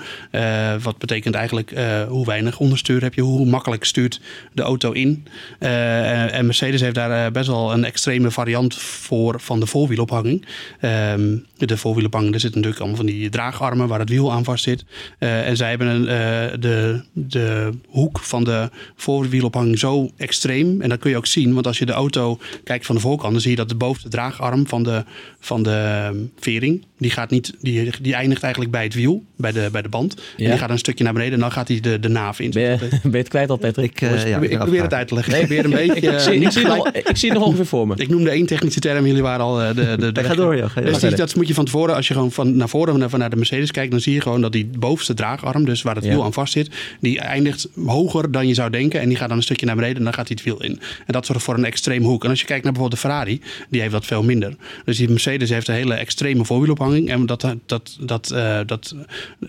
wat 0.81 0.97
betekent 0.97 1.35
eigenlijk 1.35 1.73
hoe 2.07 2.25
weinig 2.25 2.59
onderstuur 2.59 3.01
heb 3.01 3.13
je, 3.13 3.21
hoe 3.21 3.45
makkelijk 3.45 3.83
stuurt 3.83 4.21
de 4.53 4.61
auto 4.61 4.91
in. 4.91 5.25
en 5.59 6.45
Mercedes 6.45 6.81
heeft 6.81 6.95
daar 6.95 7.31
best 7.31 7.47
wel 7.47 7.70
een 7.73 7.85
extreme 7.85 8.31
variant 8.31 8.75
voor 8.75 9.39
van 9.39 9.59
de 9.59 9.65
voorwielophanging. 9.65 10.45
Um, 10.81 11.45
de 11.57 11.77
voorwielophanging, 11.77 12.33
er 12.33 12.39
zitten 12.39 12.61
natuurlijk 12.61 12.85
allemaal 12.85 13.05
van 13.05 13.15
die 13.15 13.29
draagarmen 13.29 13.87
waar 13.87 13.99
het 13.99 14.09
wiel 14.09 14.31
aan 14.31 14.43
vast 14.43 14.63
zit. 14.63 14.85
Uh, 15.19 15.47
en 15.47 15.57
zij 15.57 15.69
hebben 15.69 15.87
een, 15.87 16.01
uh, 16.01 16.59
de, 16.59 17.03
de 17.13 17.69
hoek 17.87 18.19
van 18.19 18.43
de 18.43 18.69
voorwielophanging 18.95 19.79
zo 19.79 20.09
extreem. 20.17 20.81
En 20.81 20.89
dat 20.89 20.99
kun 20.99 21.09
je 21.09 21.17
ook 21.17 21.25
zien, 21.25 21.53
want 21.53 21.67
als 21.67 21.77
je 21.77 21.85
de 21.85 21.91
auto 21.91 22.39
kijkt 22.63 22.85
van 22.85 22.95
de 22.95 23.01
voorkant, 23.01 23.31
dan 23.31 23.41
zie 23.41 23.51
je 23.51 23.57
dat 23.57 23.69
de 23.69 23.75
bovenste 23.75 24.09
draagarm 24.09 24.67
van 24.67 24.83
de, 24.83 25.03
van 25.39 25.63
de 25.63 26.11
vering, 26.39 26.85
die, 26.97 27.11
gaat 27.11 27.29
niet, 27.29 27.53
die, 27.61 27.91
die 28.01 28.13
eindigt 28.13 28.43
eigenlijk 28.43 28.71
bij 28.71 28.83
het 28.83 28.93
wiel, 28.93 29.23
bij 29.37 29.51
de, 29.51 29.69
bij 29.71 29.81
de 29.81 29.89
band. 29.89 30.13
Ja. 30.37 30.43
En 30.43 30.49
die 30.49 30.59
gaat 30.59 30.69
een 30.69 30.77
stukje 30.77 31.03
naar 31.03 31.13
beneden 31.13 31.33
en 31.33 31.39
dan 31.39 31.51
gaat 31.51 31.67
hij 31.67 31.79
de, 31.79 31.99
de 31.99 32.07
naaf 32.07 32.39
in. 32.39 32.51
Ben 32.51 32.61
je, 32.61 32.77
ben 32.79 33.11
je 33.11 33.17
het 33.17 33.27
kwijt 33.27 33.49
al, 33.49 33.57
Patrick? 33.57 33.91
Ik, 33.91 34.01
uh, 34.01 34.27
ja, 34.27 34.37
ik, 34.37 34.51
ik 34.51 34.57
probeer 34.57 34.81
het 34.81 34.93
uit 34.93 35.07
te 35.07 35.13
leggen. 35.13 35.33
Nee, 35.33 35.41
ik 35.41 35.47
probeer 35.47 35.65
een 35.65 35.87
beetje... 35.87 36.11
ik, 36.11 36.19
zie, 36.19 36.39
ik, 36.39 36.51
zie 36.51 36.65
nog, 36.65 36.91
ik 36.91 37.17
zie 37.17 37.29
het 37.29 37.39
nog 37.39 37.60
voor 37.65 37.87
me. 37.87 37.93
Ik 37.97 38.09
noemde 38.09 38.29
één 38.29 38.45
technische 38.45 38.79
term, 38.79 39.05
jullie 39.05 39.21
waren 39.21 39.45
al 39.45 39.55
de... 39.55 39.97
de, 39.97 40.11
de 40.11 40.23
ga 40.31 40.33
door. 40.33 40.69
Ga 40.69 40.81
dus 40.81 40.99
die, 40.99 41.15
dat 41.15 41.35
moet 41.35 41.47
je 41.47 41.53
van 41.53 41.65
tevoren, 41.65 41.95
als 41.95 42.07
je 42.07 42.13
gewoon 42.13 42.31
van 42.31 42.55
naar 42.55 42.69
voren 42.69 42.99
naar, 42.99 43.17
naar 43.17 43.29
de 43.29 43.35
Mercedes 43.35 43.71
kijkt, 43.71 43.91
dan 43.91 43.99
zie 43.99 44.13
je 44.13 44.21
gewoon 44.21 44.41
dat 44.41 44.51
die 44.51 44.69
bovenste 44.79 45.13
draagarm, 45.13 45.65
dus 45.65 45.81
waar 45.81 45.95
het 45.95 46.05
wiel 46.05 46.17
ja. 46.17 46.23
aan 46.23 46.33
vast 46.33 46.53
zit, 46.53 46.69
die 46.99 47.19
eindigt 47.19 47.67
hoger 47.85 48.31
dan 48.31 48.47
je 48.47 48.53
zou 48.53 48.69
denken. 48.69 48.99
En 49.01 49.07
die 49.07 49.17
gaat 49.17 49.27
dan 49.27 49.37
een 49.37 49.43
stukje 49.43 49.65
naar 49.65 49.75
beneden 49.75 49.97
en 49.97 50.03
dan 50.03 50.13
gaat 50.13 50.27
hij 50.27 50.37
het 50.39 50.45
wiel 50.45 50.63
in. 50.63 50.79
En 51.05 51.13
dat 51.13 51.25
zorgt 51.25 51.43
voor 51.43 51.53
een 51.53 51.65
extreem 51.65 52.03
hoek. 52.03 52.23
En 52.23 52.29
als 52.29 52.39
je 52.39 52.45
kijkt 52.45 52.63
naar 52.63 52.73
bijvoorbeeld 52.73 53.01
de 53.01 53.07
Ferrari, 53.07 53.41
die 53.69 53.81
heeft 53.81 53.93
dat 53.93 54.05
veel 54.05 54.23
minder. 54.23 54.55
Dus 54.85 54.97
die 54.97 55.09
Mercedes 55.09 55.49
heeft 55.49 55.67
een 55.67 55.75
hele 55.75 55.93
extreme 55.93 56.45
voorwielophanging. 56.45 57.09
En 57.09 57.25
dat, 57.25 57.55
dat, 57.65 57.97
dat, 57.99 58.31
uh, 58.33 58.59
dat, 58.65 58.95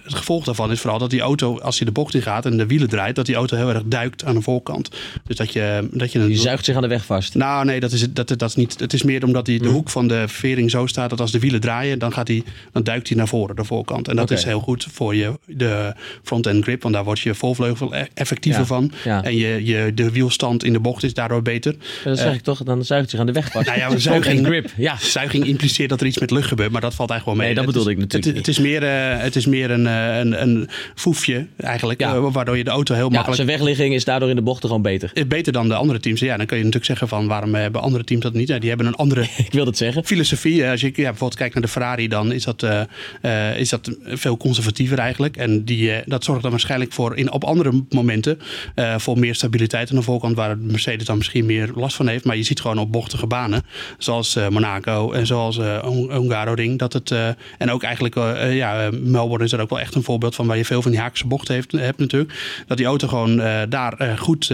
het 0.02 0.14
gevolg 0.14 0.44
daarvan 0.44 0.70
is 0.70 0.80
vooral 0.80 0.98
dat 0.98 1.10
die 1.10 1.20
auto, 1.20 1.58
als 1.58 1.78
je 1.78 1.84
de 1.84 1.92
bocht 1.92 2.14
in 2.14 2.22
gaat 2.22 2.46
en 2.46 2.56
de 2.56 2.66
wielen 2.66 2.88
draait, 2.88 3.16
dat 3.16 3.26
die 3.26 3.34
auto 3.34 3.56
heel 3.56 3.68
erg 3.68 3.82
duikt 3.86 4.24
aan 4.24 4.34
de 4.34 4.42
voorkant. 4.42 4.90
Dus 5.26 5.36
dat 5.36 5.52
je, 5.52 5.88
dat 5.90 6.12
je 6.12 6.18
een, 6.18 6.26
die 6.26 6.36
zuigt 6.36 6.64
zich 6.64 6.76
aan 6.76 6.82
de 6.82 6.88
weg 6.88 7.04
vast. 7.04 7.34
Nou, 7.34 7.64
nee, 7.64 7.80
dat 7.80 7.92
is, 7.92 8.01
dat, 8.10 8.28
dat 8.38 8.48
is 8.48 8.54
niet. 8.56 8.80
Het 8.80 8.92
is 8.92 9.02
meer 9.02 9.24
omdat 9.24 9.46
die, 9.46 9.58
de 9.58 9.66
Hm. 9.68 9.72
hoek 9.72 9.90
van 9.90 10.08
de 10.08 10.24
vering 10.28 10.70
zo 10.70 10.86
staat 10.86 11.10
dat 11.10 11.20
als 11.20 11.30
de 11.32 11.38
wielen 11.38 11.60
draaien, 11.60 11.98
dan, 11.98 12.12
gaat 12.12 12.26
die, 12.26 12.44
dan 12.72 12.82
duikt 12.82 13.08
hij 13.08 13.16
naar 13.16 13.28
voren, 13.28 13.56
de 13.56 13.64
voorkant. 13.64 14.08
En 14.08 14.16
dat 14.16 14.30
is 14.30 14.44
heel 14.44 14.60
goed 14.60 14.86
voor 14.92 15.14
je 15.14 15.32
de 15.46 15.94
front-end 16.22 16.62
grip, 16.64 16.82
want 16.82 16.94
daar 16.94 17.04
wordt 17.04 17.20
je 17.20 17.34
voorvleugel 17.34 17.94
e- 17.94 18.06
effectiever 18.14 18.60
Ja, 18.60 18.66
van. 18.66 18.92
ja. 19.04 19.24
En 19.24 19.36
je, 19.36 19.64
je, 19.64 19.92
de 19.94 20.10
wielstand 20.10 20.64
in 20.64 20.72
de 20.72 20.80
bocht 20.80 21.02
is 21.02 21.14
daardoor 21.14 21.42
beter. 21.42 21.74
Dat 22.04 22.18
zeg 22.18 22.34
ik 22.34 22.42
toch, 22.42 22.62
dan 22.62 22.84
zuigt 22.84 23.10
zich 23.10 23.20
aan 23.20 23.26
de 23.26 23.32
weg. 23.32 23.52
Nou 23.54 23.78
ja, 23.78 23.96
zuiging, 24.12 24.46
grip. 24.46 24.70
Ja. 24.76 24.96
zuiging 25.00 25.44
impliceert 25.46 25.88
dat 25.88 26.00
er 26.00 26.06
iets 26.06 26.18
met 26.18 26.30
lucht 26.30 26.48
gebeurt, 26.48 26.70
maar 26.70 26.80
dat 26.80 26.94
valt 26.94 27.10
eigenlijk 27.10 27.38
wel 27.38 27.46
mee. 27.48 27.56
Nee, 27.56 27.64
dat 27.64 27.74
bedoelde 27.74 27.90
ik 27.90 27.98
natuurlijk 27.98 28.36
Het, 28.36 28.46
het, 28.46 28.48
is 28.56 28.58
meer, 28.58 28.82
eh, 28.82 29.22
het 29.22 29.36
is 29.36 29.46
meer 29.46 29.70
een, 29.70 29.86
eh, 29.86 30.18
een, 30.18 30.42
een 30.42 30.68
foefje 30.94 31.46
eigenlijk, 31.56 32.00
Ja. 32.00 32.14
eh, 32.14 32.26
waardoor 32.32 32.56
je 32.56 32.64
de 32.64 32.70
auto 32.70 32.94
heel 32.94 33.04
Ja, 33.04 33.10
makkelijk... 33.10 33.36
zijn 33.42 33.58
wegligging 33.58 33.94
is 33.94 34.04
daardoor 34.04 34.28
in 34.28 34.36
de 34.36 34.42
bochten 34.42 34.68
gewoon 34.68 34.82
beter. 34.82 35.10
Eh, 35.14 35.24
Beter 35.26 35.52
dan 35.52 35.68
de 35.68 35.74
andere 35.74 36.00
teams. 36.00 36.20
Ja, 36.20 36.36
dan 36.36 36.46
kun 36.46 36.56
je 36.56 36.62
natuurlijk 36.64 36.90
zeggen 36.90 37.08
van 37.08 37.26
waarom 37.26 37.54
hebben 37.54 37.80
andere 37.82 38.04
teams 38.04 38.22
dat 38.22 38.32
niet. 38.32 38.48
Ja, 38.48 38.58
die 38.58 38.68
hebben 38.68 38.86
een 38.86 38.94
andere 38.94 39.20
Ik 39.46 39.52
wil 39.52 39.66
het 39.66 39.76
zeggen. 39.76 40.04
filosofie. 40.04 40.68
Als 40.68 40.80
je 40.80 40.86
ja, 40.86 40.92
bijvoorbeeld 40.94 41.34
kijkt 41.34 41.54
naar 41.54 41.62
de 41.62 41.68
Ferrari, 41.68 42.08
dan 42.08 42.32
is 42.32 42.44
dat, 42.44 42.62
eh, 42.62 42.80
eh, 43.20 43.58
is 43.58 43.68
dat 43.68 43.96
veel 44.04 44.36
conservatiever 44.36 44.98
eigenlijk. 44.98 45.36
En 45.36 45.64
die, 45.64 45.92
eh, 45.92 46.02
dat 46.06 46.24
zorgt 46.24 46.42
dan 46.42 46.50
waarschijnlijk 46.50 46.92
voor 46.92 47.16
in, 47.16 47.32
op 47.32 47.44
andere 47.44 47.84
momenten 47.90 48.38
voor 48.96 49.18
meer 49.18 49.34
stabiliteit 49.34 49.90
aan 49.90 49.96
de 49.96 50.02
voorkant, 50.02 50.36
waar 50.36 50.58
Mercedes 50.58 51.06
dan 51.06 51.16
misschien 51.16 51.46
meer 51.46 51.70
last 51.74 51.96
van 51.96 52.08
heeft. 52.08 52.24
Maar 52.24 52.36
je 52.36 52.42
ziet 52.42 52.60
gewoon 52.60 52.78
op 52.78 52.92
bochtige 52.92 53.26
banen, 53.26 53.62
zoals 53.98 54.38
Monaco 54.50 55.12
en 55.12 55.26
zoals 55.26 55.56
Hungaroring, 55.56 56.78
dat 56.78 56.92
het 56.92 57.10
en 57.58 57.70
ook 57.70 57.82
eigenlijk 57.82 58.14
ja, 58.52 58.90
Melbourne 58.92 59.44
is 59.44 59.52
er 59.52 59.60
ook 59.60 59.70
wel 59.70 59.80
echt 59.80 59.94
een 59.94 60.02
voorbeeld 60.02 60.34
van 60.34 60.46
waar 60.46 60.56
je 60.56 60.64
veel 60.64 60.82
van 60.82 60.90
die 60.90 61.00
haakse 61.00 61.26
bochten 61.26 61.54
heeft, 61.54 61.72
hebt 61.72 61.98
natuurlijk. 61.98 62.62
Dat 62.66 62.76
die 62.76 62.86
auto 62.86 63.08
gewoon 63.08 63.36
daar 63.68 64.18
goed 64.18 64.50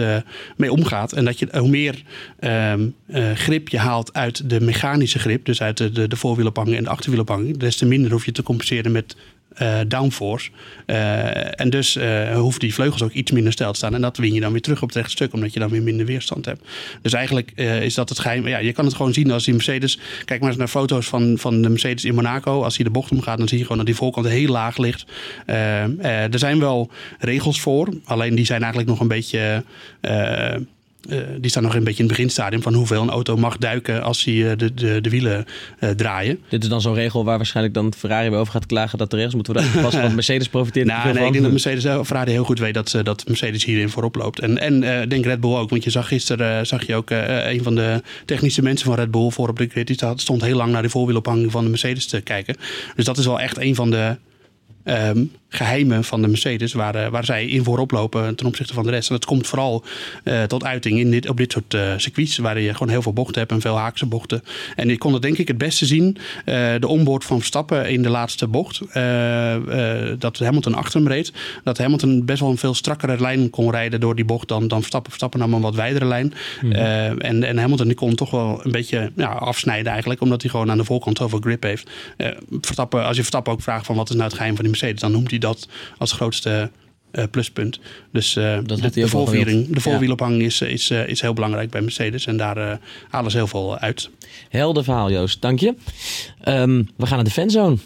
mee 0.55 0.71
omgaat 0.71 1.11
en 1.11 1.25
dat 1.25 1.39
je 1.39 1.47
hoe 1.57 1.69
meer 1.69 2.03
ehm, 2.39 2.87
eh, 3.19 3.35
grip 3.35 3.69
je 3.69 3.77
haalt 3.77 4.13
uit 4.13 4.49
de 4.49 4.61
mechanische 4.61 5.19
grip, 5.19 5.45
dus 5.45 5.61
uit 5.61 5.77
de, 5.77 5.91
de, 5.91 6.07
de 6.07 6.51
en 6.53 6.83
de 6.83 6.89
achterwielenpanning, 6.89 7.57
des 7.57 7.77
te 7.77 7.85
minder 7.85 8.11
hoef 8.11 8.25
je 8.25 8.31
te 8.31 8.43
compenseren 8.43 8.91
met 8.91 9.15
eh, 9.49 9.79
downforce. 9.87 10.49
Eh, 10.85 11.59
en 11.59 11.69
dus 11.69 11.95
eh 11.95 12.35
hoeven 12.35 12.59
die 12.59 12.73
vleugels 12.73 13.03
ook 13.03 13.11
iets 13.11 13.31
minder 13.31 13.51
stijl 13.51 13.71
te 13.71 13.77
staan. 13.77 13.93
En 13.93 14.01
dat 14.01 14.17
win 14.17 14.33
je 14.33 14.39
dan 14.39 14.51
weer 14.51 14.61
terug 14.61 14.81
op 14.81 14.87
het 14.87 14.97
rechte 14.97 15.11
stuk, 15.11 15.33
omdat 15.33 15.53
je 15.53 15.59
dan 15.59 15.69
weer 15.69 15.81
minder 15.81 16.05
weerstand 16.05 16.45
hebt. 16.45 16.67
Dus 17.01 17.13
eigenlijk 17.13 17.51
is 17.81 17.93
dat 17.93 18.09
het 18.09 18.19
geheim. 18.19 18.47
Ja, 18.47 18.57
je 18.57 18.71
kan 18.71 18.85
het 18.85 18.93
gewoon 18.93 19.13
zien 19.13 19.31
als 19.31 19.43
die 19.43 19.53
Mercedes. 19.53 19.99
Kijk 20.25 20.39
maar 20.39 20.49
eens 20.49 20.57
naar 20.57 20.67
foto's 20.67 21.07
van, 21.07 21.37
van 21.37 21.61
de 21.61 21.69
Mercedes 21.69 22.05
in 22.05 22.15
Monaco. 22.15 22.63
Als 22.63 22.75
hij 22.75 22.85
de 22.85 22.91
bocht 22.91 23.11
omgaat, 23.11 23.37
dan 23.37 23.47
zie 23.47 23.57
je 23.57 23.63
gewoon 23.63 23.77
dat 23.77 23.85
die 23.85 23.95
voorkant 23.95 24.27
heel 24.27 24.51
laag 24.51 24.77
ligt. 24.77 25.05
Er 25.45 26.39
zijn 26.39 26.59
wel 26.59 26.91
regels 27.19 27.61
voor, 27.61 27.89
alleen 28.03 28.35
die 28.35 28.45
zijn 28.45 28.61
eigenlijk 28.61 28.89
nog 28.89 28.99
een 28.99 29.07
beetje. 29.07 29.63
Eh, 31.09 31.17
die 31.39 31.49
staan 31.49 31.63
nog 31.63 31.75
een 31.75 31.83
beetje 31.83 32.03
in 32.03 32.07
het 32.09 32.15
beginstadium 32.17 32.61
van 32.61 32.73
hoeveel 32.73 33.01
een 33.01 33.09
auto 33.09 33.37
mag 33.37 33.57
duiken 33.57 34.03
als 34.03 34.23
hij 34.23 34.51
eh, 34.51 34.57
de, 34.57 34.73
de, 34.73 35.01
de 35.01 35.09
wielen 35.09 35.45
eh, 35.79 35.89
draaien. 35.89 36.39
Dit 36.49 36.63
is 36.63 36.69
dan 36.69 36.81
zo'n 36.81 36.93
regel 36.93 37.25
waar 37.25 37.37
waarschijnlijk 37.37 37.75
dan 37.75 37.93
Ferrari 37.97 38.29
weer 38.29 38.39
over 38.39 38.53
gaat 38.53 38.65
klagen 38.65 38.97
dat 38.97 39.09
de 39.09 39.15
regels 39.15 39.33
moeten 39.35 39.53
worden 39.53 39.71
aangepast. 39.71 40.01
Want 40.01 40.13
Mercedes 40.15 40.49
profiteert 40.49 40.87
er 40.87 40.93
Nou, 40.93 41.05
nee, 41.05 41.13
van. 41.13 41.25
ik 41.25 41.31
denk 41.31 41.43
dat 41.43 41.51
Mercedes 41.51 42.05
Ferrari 42.07 42.31
heel 42.31 42.43
goed 42.43 42.59
weet 42.59 42.73
dat, 42.73 42.89
ze- 42.89 43.03
dat 43.03 43.27
Mercedes 43.27 43.65
hierin 43.65 43.89
voorop 43.89 44.15
loopt. 44.15 44.39
En, 44.39 44.57
en 44.57 45.09
denk 45.09 45.25
Red 45.25 45.39
Bull 45.39 45.55
ook. 45.55 45.69
Want 45.69 45.83
je 45.83 45.89
zag 45.89 46.07
gisteren 46.07 46.67
zag 46.67 46.85
je 46.87 46.95
ook 46.95 47.09
een 47.09 47.63
van 47.63 47.75
de 47.75 48.01
technische 48.25 48.61
mensen 48.61 48.85
van 48.85 48.95
Red 48.95 49.11
Bull 49.11 49.29
voor 49.29 49.49
op 49.49 49.57
de 49.57 49.67
grid. 49.71 49.87
Die 49.87 49.97
stond 50.15 50.41
heel 50.41 50.57
lang 50.57 50.71
naar 50.71 50.81
de 50.81 50.89
voorwielophanging 50.89 51.51
van 51.51 51.63
de 51.63 51.69
Mercedes 51.69 52.05
te 52.05 52.21
kijken. 52.21 52.55
Dus 52.95 53.05
dat 53.05 53.17
is 53.17 53.25
wel 53.25 53.39
echt 53.39 53.57
een 53.57 53.75
van 53.75 53.91
de 53.91 54.17
ehm, 54.83 55.23
geheimen 55.49 56.03
van 56.03 56.21
de 56.21 56.27
Mercedes. 56.27 56.73
Waar, 56.73 56.95
eh, 56.95 57.07
waar 57.07 57.25
zij 57.25 57.45
in 57.45 57.63
voorop 57.63 57.91
lopen 57.91 58.35
ten 58.35 58.45
opzichte 58.45 58.73
van 58.73 58.83
de 58.83 58.89
rest. 58.89 59.09
En 59.09 59.15
dat 59.15 59.25
komt 59.25 59.47
vooral 59.47 59.83
eh, 60.23 60.43
tot 60.43 60.63
uiting 60.63 60.99
in 60.99 61.11
dit, 61.11 61.29
op 61.29 61.37
dit 61.37 61.51
soort 61.51 61.73
eh, 61.73 61.93
circuits. 61.97 62.37
Waar 62.37 62.59
je 62.59 62.73
gewoon 62.73 62.89
heel 62.89 63.01
veel 63.01 63.13
bochten 63.13 63.39
hebt 63.39 63.51
en 63.51 63.61
veel 63.61 63.77
haakse 63.77 64.05
bochten. 64.05 64.43
En 64.75 64.89
ik 64.89 64.99
kon 64.99 65.13
het 65.13 65.21
denk 65.21 65.37
ik 65.37 65.47
het 65.47 65.57
beste 65.57 65.85
zien. 65.85 66.17
de 66.79 66.87
onboard 66.87 67.23
van 67.23 67.37
Verstappen 67.37 67.89
in 67.89 68.01
de 68.01 68.09
laatste 68.09 68.47
bocht. 68.47 68.81
dat 70.19 70.39
Hamilton 70.39 70.73
achter 70.73 70.99
hem 70.99 71.09
reed. 71.09 71.33
Dat 71.63 71.77
Hamilton 71.77 72.25
best 72.25 72.39
wel 72.39 72.49
een 72.49 72.57
veel 72.57 72.73
strakkere 72.73 73.19
lijn 73.19 73.49
kon 73.49 73.71
rijden 73.71 73.99
door 73.99 74.15
die 74.15 74.25
bocht 74.25 74.47
dan, 74.47 74.67
dan 74.67 74.77
Verstappen. 74.77 75.11
Verstappen 75.11 75.39
nam 75.39 75.53
een 75.53 75.61
wat 75.61 75.75
wijdere 75.75 76.05
lijn. 76.05 76.33
Eh, 76.71 77.25
en, 77.25 77.43
en 77.43 77.57
Hamilton 77.57 77.87
die 77.87 77.95
kon 77.95 78.15
toch 78.15 78.31
wel 78.31 78.61
een 78.63 78.71
beetje 78.71 79.11
ja, 79.15 79.27
afsnijden 79.27 79.91
eigenlijk. 79.91 80.21
Omdat 80.21 80.41
hij 80.41 80.51
gewoon 80.51 80.71
aan 80.71 80.77
de 80.77 80.83
voorkant 80.83 81.17
zoveel 81.17 81.39
grip 81.39 81.63
heeft. 81.63 81.89
Verstappen, 82.61 83.05
als 83.05 83.15
je 83.15 83.21
Verstappen 83.21 83.53
ook 83.53 83.61
vraagt 83.61 83.85
van 83.85 83.95
wat 83.95 84.09
is 84.09 84.15
nou 84.15 84.27
het 84.27 84.37
geheim 84.37 84.55
van 84.55 84.63
die 84.63 84.68
Mercedes. 84.69 85.01
Dan 85.01 85.11
noemt 85.11 85.29
hij 85.29 85.39
dat 85.39 85.67
als 85.97 86.11
grootste 86.11 86.71
eh, 87.11 87.23
pluspunt. 87.31 87.79
Dus 88.11 88.35
eh, 88.35 88.59
Dat 88.63 88.81
de, 88.81 88.89
de, 88.89 89.07
voorviering, 89.07 89.73
de 89.73 89.81
voorwielophang 89.81 90.41
is, 90.41 90.61
is, 90.61 90.89
eh, 90.89 91.07
is 91.07 91.21
heel 91.21 91.33
belangrijk 91.33 91.69
bij 91.69 91.81
Mercedes. 91.81 92.25
En 92.25 92.37
daar 92.37 92.79
halen 93.09 93.31
ze 93.31 93.37
heel 93.37 93.47
veel 93.47 93.77
uit. 93.77 94.09
Helder 94.49 94.83
verhaal, 94.83 95.11
Joost. 95.11 95.41
Dank 95.41 95.59
je. 95.59 95.75
Ehm, 96.41 96.83
we 96.95 97.05
gaan 97.05 97.15
naar 97.15 97.25
de 97.25 97.31
fanzone. 97.31 97.77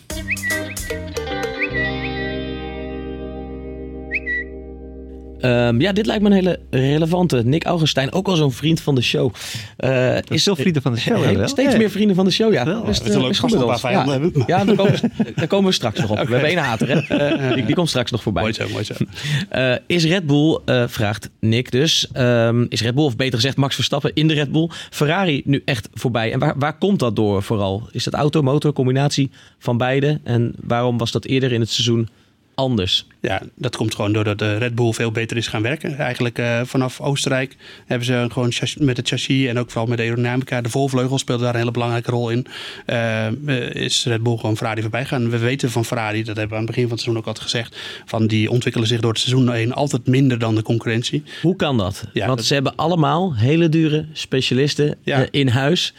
Ehm, 5.44 5.82
ja, 5.82 5.92
dit 5.92 6.06
lijkt 6.06 6.22
me 6.24 6.28
een 6.30 6.36
hele 6.36 6.60
relevante. 6.70 7.42
Nick 7.46 7.64
Augustijn, 7.64 8.14
ook 8.14 8.28
al 8.28 8.36
zo'n 8.36 8.52
vriend 8.52 8.82
van 8.82 8.96
de 8.96 9.02
show. 9.02 9.34
Eh, 9.78 10.18
is 10.28 10.44
veel 10.44 10.56
vrienden 10.56 10.82
van 10.82 10.94
de 10.94 11.00
show, 11.00 11.24
He- 11.24 11.36
hè, 11.36 11.48
steeds 11.48 11.72
Ja. 11.72 11.78
meer 11.78 11.90
vrienden 11.90 12.16
van 12.16 12.26
de 12.26 12.32
show, 12.32 12.54
ja. 12.54 12.66
Wel. 12.66 12.84
Best, 12.84 13.00
Het 13.04 13.10
is 13.10 13.16
eh, 13.16 13.28
best 13.28 13.42
we 13.42 13.46
met 13.48 13.54
een 13.56 13.60
paar 13.62 13.70
ons. 13.70 13.82
vijanden 13.82 14.16
ja. 14.16 14.22
hebben. 14.22 14.44
Ja, 14.48 14.66
daar 14.66 14.76
komen, 14.76 14.94
we, 14.94 15.32
daar 15.36 15.48
komen 15.48 15.66
we 15.70 15.72
straks 15.76 16.00
nog 16.00 16.10
op. 16.10 16.16
We 16.18 16.32
hebben 16.34 16.50
één 16.50 16.58
hater, 16.58 16.88
hè? 17.08 17.56
die, 17.56 17.66
die 17.66 17.76
komt 17.76 17.90
straks 17.90 18.12
nog 18.12 18.24
voorbij. 18.24 18.42
Mooi 18.44 18.54
zo, 18.54 18.68
mooi 18.72 18.84
zo. 18.84 18.94
Eh, 19.50 19.74
is 19.88 20.06
Red 20.06 20.26
Bull, 20.28 20.60
eh, 20.66 20.84
vraagt 20.88 21.30
Nick 21.40 21.72
dus, 21.72 22.08
ehm, 22.14 22.66
is 22.70 22.82
Red 22.82 22.96
Bull, 22.96 23.04
of 23.06 23.16
beter 23.16 23.36
gezegd 23.36 23.58
Max 23.58 23.76
Verstappen 23.76 24.12
in 24.14 24.28
de 24.28 24.34
Red 24.34 24.52
Bull, 24.52 24.70
Ferrari 24.90 25.42
nu 25.46 25.62
echt 25.66 25.90
voorbij? 25.94 26.32
En 26.32 26.40
waar, 26.40 26.54
waar 26.58 26.78
komt 26.78 27.00
dat 27.00 27.16
door 27.16 27.44
vooral? 27.44 27.88
Is 27.92 28.04
dat 28.04 28.14
auto, 28.14 28.42
motor, 28.42 28.74
combinatie 28.74 29.32
van 29.60 29.78
beide? 29.78 30.20
En 30.24 30.54
waarom 30.62 30.98
was 30.98 31.12
dat 31.12 31.26
eerder 31.26 31.52
in 31.52 31.60
het 31.60 31.70
seizoen 31.70 32.10
anders? 32.56 33.08
Ja, 33.22 33.42
dat 33.56 33.76
komt 33.76 33.96
gewoon 33.96 34.14
doordat 34.14 34.40
de 34.40 34.58
Red 34.58 34.76
Bull 34.76 34.92
veel 34.94 35.12
beter 35.12 35.38
is 35.38 35.48
gaan 35.48 35.62
werken. 35.62 35.98
Eigenlijk 35.98 36.38
eh, 36.40 36.62
vanaf 36.64 37.02
Oostenrijk 37.02 37.56
hebben 37.86 38.08
ze 38.08 38.26
gewoon 38.32 38.52
met 38.78 38.98
het 38.98 39.08
chassis 39.08 39.46
en 39.48 39.60
ook 39.60 39.70
vooral 39.72 39.88
met 39.90 39.98
de 39.98 40.04
aerodynamica. 40.04 40.62
De 40.62 40.70
volvleugel 40.70 41.18
speelde 41.18 41.44
daar 41.44 41.54
een 41.54 41.60
hele 41.60 41.72
belangrijke 41.72 42.12
rol 42.12 42.30
in. 42.30 42.46
eh, 42.86 43.28
eh, 43.28 43.34
is 43.74 44.06
Red 44.06 44.24
Bull 44.24 44.38
gewoon 44.38 44.58
Ferrari 44.58 44.82
voorbij 44.82 45.06
gaan. 45.06 45.30
We 45.30 45.38
weten 45.38 45.72
van 45.72 45.86
Ferrari, 45.86 46.18
dat 46.24 46.36
hebben 46.38 46.48
we 46.48 46.54
aan 46.54 46.62
het 46.62 46.70
begin 46.70 46.84
van 46.84 46.92
het 46.92 47.00
seizoen 47.02 47.22
ook 47.22 47.28
altijd 47.28 47.46
gezegd. 47.52 47.78
Van 48.06 48.28
die 48.28 48.50
ontwikkelen 48.50 48.88
zich 48.88 49.00
door 49.00 49.12
het 49.12 49.20
seizoen 49.20 49.52
heen 49.52 49.74
altijd 49.74 50.08
minder 50.08 50.40
dan 50.40 50.56
de 50.56 50.62
concurrentie. 50.62 51.24
Hoe 51.42 51.56
kan 51.56 51.78
dat? 51.78 52.04
Ja, 52.14 52.26
Want 52.26 52.38
dat- 52.38 52.48
ze 52.48 52.54
hebben 52.54 52.76
allemaal 52.76 53.36
hele 53.36 53.70
dure 53.70 54.06
specialisten 54.14 54.98
Ja. 55.04 55.26
in 55.32 55.48
huis, 55.48 55.94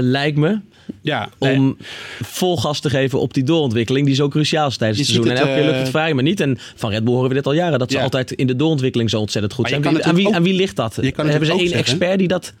lijkt 0.00 0.36
me. 0.38 0.58
Ja, 1.00 1.28
nee. 1.38 1.56
Om 1.58 1.76
vol 2.20 2.56
gas 2.56 2.80
te 2.80 2.90
geven 2.90 3.20
op 3.20 3.34
die 3.34 3.44
doorontwikkeling 3.44 4.06
die 4.06 4.14
zo 4.14 4.28
cruciaal 4.28 4.68
is 4.68 4.76
tijdens 4.76 4.98
het 5.00 5.08
seizoen. 5.08 5.30
En 5.32 5.36
elke 5.38 5.52
keer 5.54 5.62
lukt 5.64 5.76
het 5.76 5.84
eh, 5.86 5.90
Ferrari 5.92 6.14
maar 6.14 6.22
niet. 6.22 6.40
En 6.40 6.58
van 6.74 6.90
Red 6.90 7.04
Bull 7.04 7.14
horen 7.14 7.28
we 7.28 7.34
dit 7.34 7.46
al 7.46 7.52
jaren. 7.52 7.78
Dat 7.78 7.90
ze 7.90 7.96
Ja. 7.96 8.02
altijd 8.02 8.32
in 8.32 8.46
de 8.46 8.56
doorontwikkeling 8.56 9.10
zo 9.10 9.20
ontzettend 9.20 9.52
goed 9.54 9.68
zijn. 9.68 9.82
Wie- 9.82 10.04
aan, 10.04 10.14
wie, 10.14 10.34
aan 10.34 10.42
wie 10.42 10.54
ligt 10.54 10.76
dat? 10.76 10.96
Hebben 10.96 11.46
ze 11.46 11.52
één 11.52 11.58
zeggen- 11.60 11.78
expert 11.78 12.18
die 12.18 12.28
dat... 12.28 12.52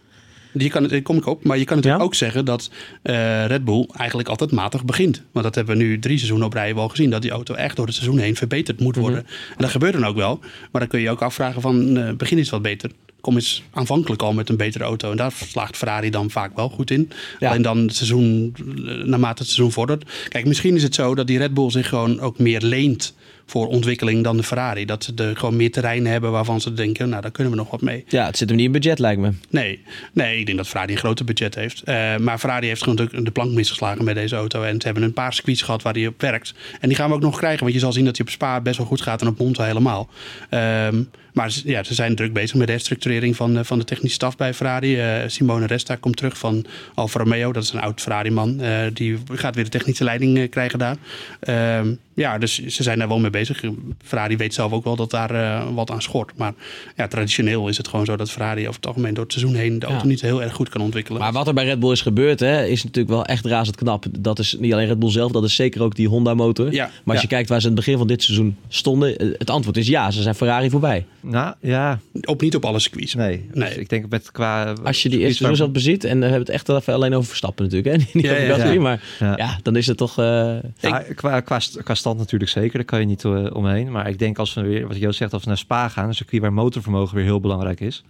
Je 0.54 0.68
kan, 0.70 0.82
het- 0.82 0.90
daar 0.90 1.02
kom 1.02 1.16
ik 1.16 1.26
op, 1.26 1.44
maar 1.44 1.58
je 1.58 1.64
kan 1.64 1.76
natuurlijk 1.76 2.02
Ja? 2.02 2.08
ook 2.08 2.14
zeggen 2.14 2.44
dat 2.44 2.70
eh, 3.02 3.46
Red 3.46 3.64
Bull 3.64 3.88
eigenlijk 3.96 4.28
altijd 4.28 4.50
matig 4.50 4.84
begint. 4.84 5.22
Want 5.32 5.44
dat 5.44 5.54
hebben 5.54 5.76
we 5.76 5.82
nu 5.82 5.98
drie 5.98 6.16
seizoenen 6.16 6.46
op 6.46 6.52
rij 6.52 6.74
wel 6.74 6.88
gezien. 6.88 7.10
Dat 7.10 7.22
die 7.22 7.30
auto 7.30 7.54
echt 7.54 7.76
door 7.76 7.86
het 7.86 7.94
seizoen 7.94 8.18
heen 8.18 8.36
verbeterd 8.36 8.80
moet 8.80 8.96
worden. 8.96 9.18
En 9.18 9.56
dat 9.58 9.70
gebeurt 9.70 9.92
dan 9.92 10.04
ook 10.06 10.16
wel. 10.16 10.38
Maar 10.72 10.80
dan 10.80 10.88
kun 10.90 10.98
je 10.98 11.04
je 11.04 11.10
ook 11.10 11.22
afvragen 11.22 11.60
van, 11.60 11.96
eh 11.96 12.12
begin 12.12 12.38
is 12.38 12.50
wat 12.50 12.62
beter. 12.62 12.90
Kom 13.22 13.34
eens 13.34 13.62
aanvankelijk 13.70 14.22
al 14.22 14.32
met 14.32 14.48
een 14.48 14.56
betere 14.56 14.84
auto. 14.84 15.10
En 15.10 15.16
daar 15.16 15.32
slaagt 15.32 15.76
Ferrari 15.76 16.10
dan 16.10 16.30
vaak 16.30 16.56
wel 16.56 16.68
goed 16.68 16.90
in. 16.90 17.10
Ja. 17.38 17.48
Alleen 17.48 17.62
dan 17.62 17.78
het 17.78 17.96
seizoen, 17.96 18.54
naarmate 19.04 19.42
het 19.42 19.50
seizoen 19.50 19.72
vordert. 19.72 20.10
Kijk, 20.28 20.46
misschien 20.46 20.76
is 20.76 20.82
het 20.82 20.94
zo 20.94 21.14
dat 21.14 21.26
die 21.26 21.38
Red 21.38 21.54
Bull 21.54 21.70
zich 21.70 21.88
gewoon 21.88 22.20
ook 22.20 22.38
meer 22.38 22.60
leent 22.60 23.14
voor 23.46 23.66
ontwikkeling 23.66 24.24
dan 24.24 24.36
de 24.36 24.42
Ferrari. 24.42 24.84
Dat 24.84 25.04
ze 25.04 25.12
er 25.16 25.36
gewoon 25.36 25.56
meer 25.56 25.70
terrein 25.70 26.06
hebben 26.06 26.30
waarvan 26.30 26.60
ze 26.60 26.72
denken, 26.72 27.08
nou 27.08 27.22
daar 27.22 27.30
kunnen 27.30 27.52
we 27.52 27.58
nog 27.58 27.70
wat 27.70 27.80
mee. 27.80 28.04
Ja, 28.08 28.26
het 28.26 28.36
zit 28.36 28.48
hem 28.48 28.56
niet 28.56 28.66
in 28.66 28.72
budget 28.72 28.98
lijkt 28.98 29.20
me. 29.20 29.32
Nee, 29.50 29.82
nee, 30.12 30.38
ik 30.38 30.46
denk 30.46 30.58
dat 30.58 30.68
Ferrari 30.68 30.92
een 30.92 30.98
groter 30.98 31.24
budget 31.24 31.54
heeft. 31.54 31.82
Eh, 31.82 32.16
maar 32.16 32.38
Ferrari 32.38 32.66
heeft 32.66 32.82
gewoon 32.82 32.96
natuurlijk 32.96 33.24
de 33.24 33.32
plank 33.32 33.50
misgeslagen 33.50 34.04
met 34.04 34.14
deze 34.14 34.36
auto. 34.36 34.62
En 34.62 34.80
ze 34.80 34.86
hebben 34.86 35.02
een 35.02 35.12
paar 35.12 35.34
circuits 35.34 35.62
gehad 35.62 35.82
waar 35.82 35.94
hij 35.94 36.06
op 36.06 36.20
werkt. 36.20 36.54
En 36.80 36.88
die 36.88 36.96
gaan 36.96 37.08
we 37.08 37.14
ook 37.14 37.20
nog 37.20 37.36
krijgen. 37.36 37.60
Want 37.60 37.72
je 37.74 37.80
zal 37.80 37.92
zien 37.92 38.04
dat 38.04 38.16
hij 38.16 38.26
op 38.26 38.32
Spa 38.32 38.60
best 38.60 38.76
wel 38.76 38.86
goed 38.86 39.00
gaat 39.00 39.20
en 39.20 39.28
op 39.28 39.38
Monza 39.38 39.64
helemaal. 39.64 40.08
Ehm, 40.48 41.02
maar 41.32 41.50
ze- 41.50 41.62
ja, 41.64 41.82
ze 41.82 41.94
zijn 41.94 42.14
druk 42.14 42.32
bezig 42.32 42.54
met 42.56 42.66
de 42.66 42.72
herstructurering 42.72 43.36
van, 43.36 43.56
eh, 43.58 43.64
van 43.64 43.78
de 43.78 43.84
technische 43.84 44.14
staf 44.14 44.36
bij 44.36 44.54
Ferrari. 44.54 44.96
Eh, 45.00 45.14
Simone 45.26 45.66
Resta 45.66 45.94
komt 45.96 46.16
terug 46.16 46.38
van 46.38 46.64
Alfa 46.94 47.18
Romeo. 47.18 47.52
Dat 47.52 47.62
is 47.62 47.72
een 47.72 47.80
oud 47.80 48.00
Ferrari-man. 48.00 48.60
Eh, 48.60 48.78
die 48.92 49.18
gaat 49.32 49.54
weer 49.54 49.64
de 49.64 49.70
technische 49.70 50.04
leiding 50.04 50.50
krijgen 50.50 50.78
daar. 50.78 50.96
Ehm, 51.40 51.94
ja, 52.14 52.38
dus 52.38 52.66
ze 52.66 52.82
zijn 52.82 52.98
daar 52.98 53.08
wel 53.08 53.18
mee 53.18 53.30
bezig. 53.30 53.62
Ferrari 54.04 54.36
weet 54.36 54.54
zelf 54.54 54.72
ook 54.72 54.84
wel 54.84 54.96
dat 54.96 55.10
daar 55.10 55.64
wat 55.74 55.90
aan 55.90 56.02
schort. 56.02 56.32
Maar 56.36 56.52
ja, 56.96 57.08
traditioneel 57.08 57.68
is 57.68 57.76
het 57.76 57.88
gewoon 57.88 58.04
zo 58.04 58.16
dat 58.16 58.30
Ferrari 58.30 58.60
over 58.62 58.74
het 58.76 58.86
algemeen 58.86 59.14
door 59.14 59.24
het 59.24 59.32
seizoen 59.32 59.54
heen 59.54 59.78
de 59.78 59.86
auto 59.86 60.02
Ja. 60.02 60.08
niet 60.08 60.20
heel 60.20 60.42
erg 60.42 60.52
goed 60.54 60.68
kan 60.68 60.80
ontwikkelen. 60.80 61.20
Maar 61.20 61.32
wat 61.32 61.46
er 61.48 61.54
bij 61.54 61.64
Red 61.64 61.80
Bull 61.80 61.92
is 61.92 62.00
gebeurd, 62.00 62.40
hè, 62.40 62.66
is 62.66 62.84
natuurlijk 62.84 63.14
wel 63.14 63.24
echt 63.24 63.44
razend 63.46 63.76
knap. 63.76 64.04
Dat 64.18 64.38
is 64.38 64.56
niet 64.58 64.72
alleen 64.72 64.86
Red 64.86 64.98
Bull 64.98 65.10
zelf, 65.10 65.32
dat 65.32 65.44
is 65.44 65.54
zeker 65.54 65.82
ook 65.82 65.94
die 65.94 66.08
Honda-motor. 66.08 66.72
Ja, 66.72 66.84
maar 66.84 66.92
als 67.04 67.14
ja. 67.16 67.20
je 67.22 67.26
kijkt 67.28 67.48
waar 67.48 67.60
ze 67.60 67.66
aan 67.68 67.72
het 67.74 67.84
begin 67.84 67.98
van 67.98 68.06
dit 68.06 68.22
seizoen 68.22 68.56
stonden, 68.68 69.34
het 69.38 69.50
antwoord 69.50 69.76
is 69.76 69.86
ja, 69.86 70.10
ze 70.10 70.22
zijn 70.22 70.34
Ferrari 70.34 70.70
voorbij. 70.70 71.06
Nou, 71.22 71.54
ja. 71.60 71.98
Op 72.22 72.40
niet 72.40 72.54
op 72.56 72.64
alle 72.64 72.78
circuits. 72.78 73.14
Nee. 73.14 73.48
Nee. 73.52 73.68
Dus 73.68 73.76
ik 73.78 73.88
denk 73.88 74.08
met 74.08 74.30
qua... 74.30 74.72
Als 74.84 75.02
je 75.02 75.08
die 75.08 75.18
eerste 75.18 75.36
seizoen 75.36 75.56
zat 75.56 75.72
beziet, 75.72 76.04
en 76.04 76.16
we 76.18 76.22
hebben 76.24 76.40
het 76.40 76.48
echt 76.50 76.68
even 76.68 76.94
alleen 76.94 77.14
over 77.14 77.28
Verstappen 77.28 77.64
natuurlijk, 77.64 77.96
hè? 77.96 78.02
niet 78.18 78.24
Ja, 78.24 78.32
over 78.32 78.46
ja, 78.46 78.54
Gasly, 78.54 78.72
ja. 78.74 78.80
maar 78.80 79.02
ja. 79.18 79.36
Ja. 79.36 79.58
dan 79.62 79.76
is 79.76 79.86
het 79.86 79.96
toch... 79.96 80.18
eh, 80.18 80.56
Ja, 80.80 80.98
qua, 81.14 81.40
qua 81.82 81.94
stand 81.94 82.18
natuurlijk 82.18 82.50
zeker, 82.50 82.72
daar 82.72 82.84
kan 82.84 83.00
je 83.00 83.06
niet 83.06 83.24
eh, 83.24 83.46
omheen. 83.52 83.90
Maar 83.90 84.08
ik 84.08 84.18
denk 84.18 84.38
als 84.38 84.54
we 84.54 84.60
weer, 84.62 84.86
wat 84.88 84.96
Joost 84.98 85.18
zegt, 85.18 85.32
als 85.32 85.42
we 85.42 85.48
naar 85.48 85.58
Spa 85.58 85.88
gaan, 85.88 86.08
een 86.08 86.14
circuit 86.14 86.42
waar 86.42 86.52
motorvermogen 86.52 87.16
weer 87.16 87.24
heel 87.24 87.40
belangrijk 87.40 87.80
is. 87.80 88.02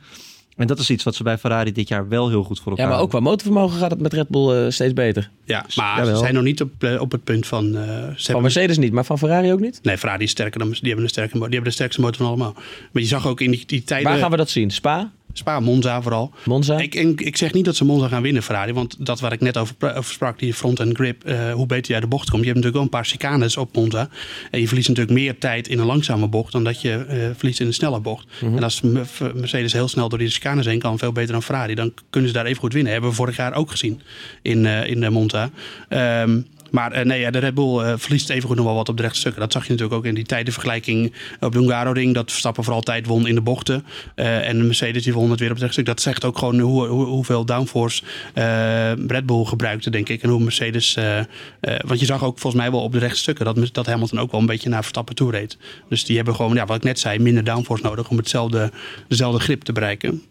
En 0.56 0.66
dat 0.66 0.78
is 0.78 0.90
iets 0.90 1.04
wat 1.04 1.14
ze 1.14 1.22
bij 1.22 1.38
Ferrari 1.38 1.72
dit 1.72 1.88
jaar 1.88 2.08
wel 2.08 2.28
heel 2.28 2.42
goed 2.42 2.58
voor 2.60 2.70
elkaar 2.72 2.86
ja, 2.86 2.92
maar 2.92 3.00
ook 3.02 3.10
qua 3.10 3.20
motorvermogen 3.20 3.78
gaat 3.78 3.90
het 3.90 4.00
met 4.00 4.12
Red 4.12 4.28
Bull 4.28 4.64
eh, 4.64 4.70
steeds 4.70 4.92
beter. 4.92 5.30
Ja, 5.44 5.66
maar 5.76 5.96
Jawel. 5.98 6.14
ze 6.14 6.20
zijn 6.20 6.34
nog 6.34 6.42
niet 6.42 6.60
op, 6.60 6.70
op 6.98 7.12
het 7.12 7.24
punt 7.24 7.46
van... 7.46 7.64
eh, 7.76 7.82
ze 7.82 7.88
Van 7.88 8.14
hebben- 8.16 8.42
Mercedes 8.42 8.78
niet, 8.78 8.92
maar 8.92 9.04
van 9.04 9.18
Ferrari 9.18 9.52
ook 9.52 9.60
niet? 9.60 9.78
Nee, 9.82 9.98
Ferrari 9.98 10.24
is 10.24 10.30
sterker 10.30 10.58
dan... 10.58 10.68
Die 10.70 10.78
hebben, 10.82 11.02
een 11.04 11.08
sterke, 11.10 11.32
die 11.32 11.42
hebben 11.42 11.64
de 11.64 11.70
sterkste 11.70 12.00
motor 12.00 12.16
van 12.16 12.26
allemaal. 12.26 12.52
Maar 12.92 13.02
je 13.02 13.08
zag 13.08 13.26
ook 13.26 13.40
in 13.40 13.50
die, 13.50 13.62
die 13.66 13.84
tijden... 13.84 14.10
Waar 14.10 14.18
gaan 14.18 14.30
we 14.30 14.36
dat 14.36 14.50
zien? 14.50 14.70
Spa? 14.70 15.10
Spa, 15.32 15.60
Monza 15.60 16.02
vooral. 16.02 16.30
Monza? 16.44 16.78
Ik, 16.78 16.94
ik, 16.94 17.20
ik 17.20 17.36
zeg 17.36 17.52
niet 17.52 17.64
dat 17.64 17.76
ze 17.76 17.84
Monza 17.84 18.08
gaan 18.08 18.22
winnen, 18.22 18.42
Ferrari. 18.42 18.72
Want 18.72 19.06
dat 19.06 19.20
waar 19.20 19.32
ik 19.32 19.40
net 19.40 19.56
over, 19.56 19.74
pra- 19.74 19.94
over 19.94 20.12
sprak, 20.12 20.38
die 20.38 20.54
front 20.54 20.80
en 20.80 20.94
grip, 20.94 21.24
eh, 21.24 21.52
hoe 21.52 21.66
beter 21.66 21.90
jij 21.90 22.00
de 22.00 22.06
bocht 22.06 22.30
komt. 22.30 22.42
Je 22.44 22.48
hebt 22.50 22.64
natuurlijk 22.64 22.74
wel 22.74 22.82
een 22.82 22.88
paar 23.02 23.04
chicanes 23.18 23.56
op 23.56 23.74
Monza. 23.76 24.08
En 24.50 24.60
je 24.60 24.66
verliest 24.66 24.88
natuurlijk 24.88 25.16
meer 25.18 25.38
tijd 25.38 25.68
in 25.68 25.78
een 25.78 25.86
langzame 25.86 26.28
bocht 26.28 26.52
dan 26.52 26.64
dat 26.64 26.80
je 26.80 26.92
eh, 26.94 27.16
verliest 27.36 27.60
in 27.60 27.66
een 27.66 27.74
snelle 27.74 28.00
bocht. 28.00 28.26
En 28.40 28.62
als 28.62 28.80
Me- 28.80 29.02
Mercedes 29.34 29.72
heel 29.72 29.88
snel 29.88 30.08
door 30.08 30.18
die 30.18 30.28
chicanes 30.28 30.66
heen 30.66 30.78
kan, 30.78 30.98
veel 30.98 31.12
beter 31.12 31.32
dan 31.32 31.42
Ferrari, 31.42 31.74
dan 31.74 31.92
kunnen 32.10 32.28
ze 32.30 32.34
daar 32.36 32.46
even 32.46 32.60
goed 32.60 32.72
winnen. 32.72 32.92
Hebben 32.92 33.10
we 33.10 33.16
vorig 33.16 33.36
jaar 33.36 33.54
ook 33.54 33.70
gezien 33.70 34.00
in, 34.42 34.66
eh 34.66 34.86
in 34.90 35.12
Monza. 35.12 35.50
Ehm, 35.88 36.40
maar 36.72 36.92
eh, 36.92 37.04
nee, 37.04 37.20
ja, 37.20 37.30
de 37.30 37.38
Red 37.38 37.54
Bull 37.54 37.78
eh, 37.78 37.92
verliest 37.96 38.30
evengoed 38.30 38.56
nog 38.56 38.66
wel 38.66 38.74
wat 38.74 38.88
op 38.88 38.96
de 38.96 39.02
rechte 39.02 39.18
stukken. 39.18 39.40
Dat 39.40 39.52
zag 39.52 39.62
je 39.64 39.70
natuurlijk 39.70 39.98
ook 39.98 40.06
in 40.06 40.14
die 40.14 40.24
tijdenvergelijking 40.24 41.12
op 41.40 41.52
de 41.52 41.58
Hungaroring. 41.58 42.14
Dat 42.14 42.30
Verstappen 42.30 42.64
vooral 42.64 42.82
tijd 42.82 43.06
won 43.06 43.26
in 43.26 43.34
de 43.34 43.40
bochten. 43.40 43.84
Eh, 44.14 44.48
en 44.48 44.58
de 44.58 44.64
Mercedes 44.64 45.02
die 45.02 45.12
won 45.12 45.30
het 45.30 45.40
weer 45.40 45.48
op 45.48 45.54
het 45.54 45.64
rechte 45.64 45.80
stuk. 45.80 45.86
Dat 45.86 46.00
zegt 46.00 46.24
ook 46.24 46.38
gewoon 46.38 46.58
hoe, 46.58 46.86
hoe, 46.86 47.04
hoeveel 47.04 47.44
downforce 47.44 48.02
eh, 48.34 48.92
Red 49.06 49.26
Bull 49.26 49.44
gebruikte, 49.44 49.90
denk 49.90 50.08
ik. 50.08 50.22
En 50.22 50.28
hoe 50.28 50.40
Mercedes... 50.40 50.96
eh, 50.96 51.18
eh, 51.18 51.24
want 51.60 52.00
je 52.00 52.06
zag 52.06 52.24
ook 52.24 52.38
volgens 52.38 52.62
mij 52.62 52.70
wel 52.70 52.82
op 52.82 52.92
de 52.92 52.98
rechte 52.98 53.18
stukken... 53.18 53.44
dat, 53.44 53.68
dat 53.72 53.86
Hamilton 53.86 54.20
ook 54.20 54.30
wel 54.30 54.40
een 54.40 54.46
beetje 54.46 54.68
naar 54.68 54.80
Verstappen 54.80 55.14
toe 55.14 55.30
reed. 55.30 55.58
Dus 55.88 56.04
die 56.04 56.16
hebben 56.16 56.34
gewoon, 56.34 56.54
ja, 56.54 56.66
wat 56.66 56.76
ik 56.76 56.82
net 56.82 56.98
zei, 56.98 57.18
minder 57.18 57.44
downforce 57.44 57.82
nodig... 57.82 58.08
om 58.08 58.16
hetzelfde, 58.16 58.70
dezelfde 59.08 59.40
grip 59.40 59.62
te 59.62 59.72
bereiken. 59.72 60.22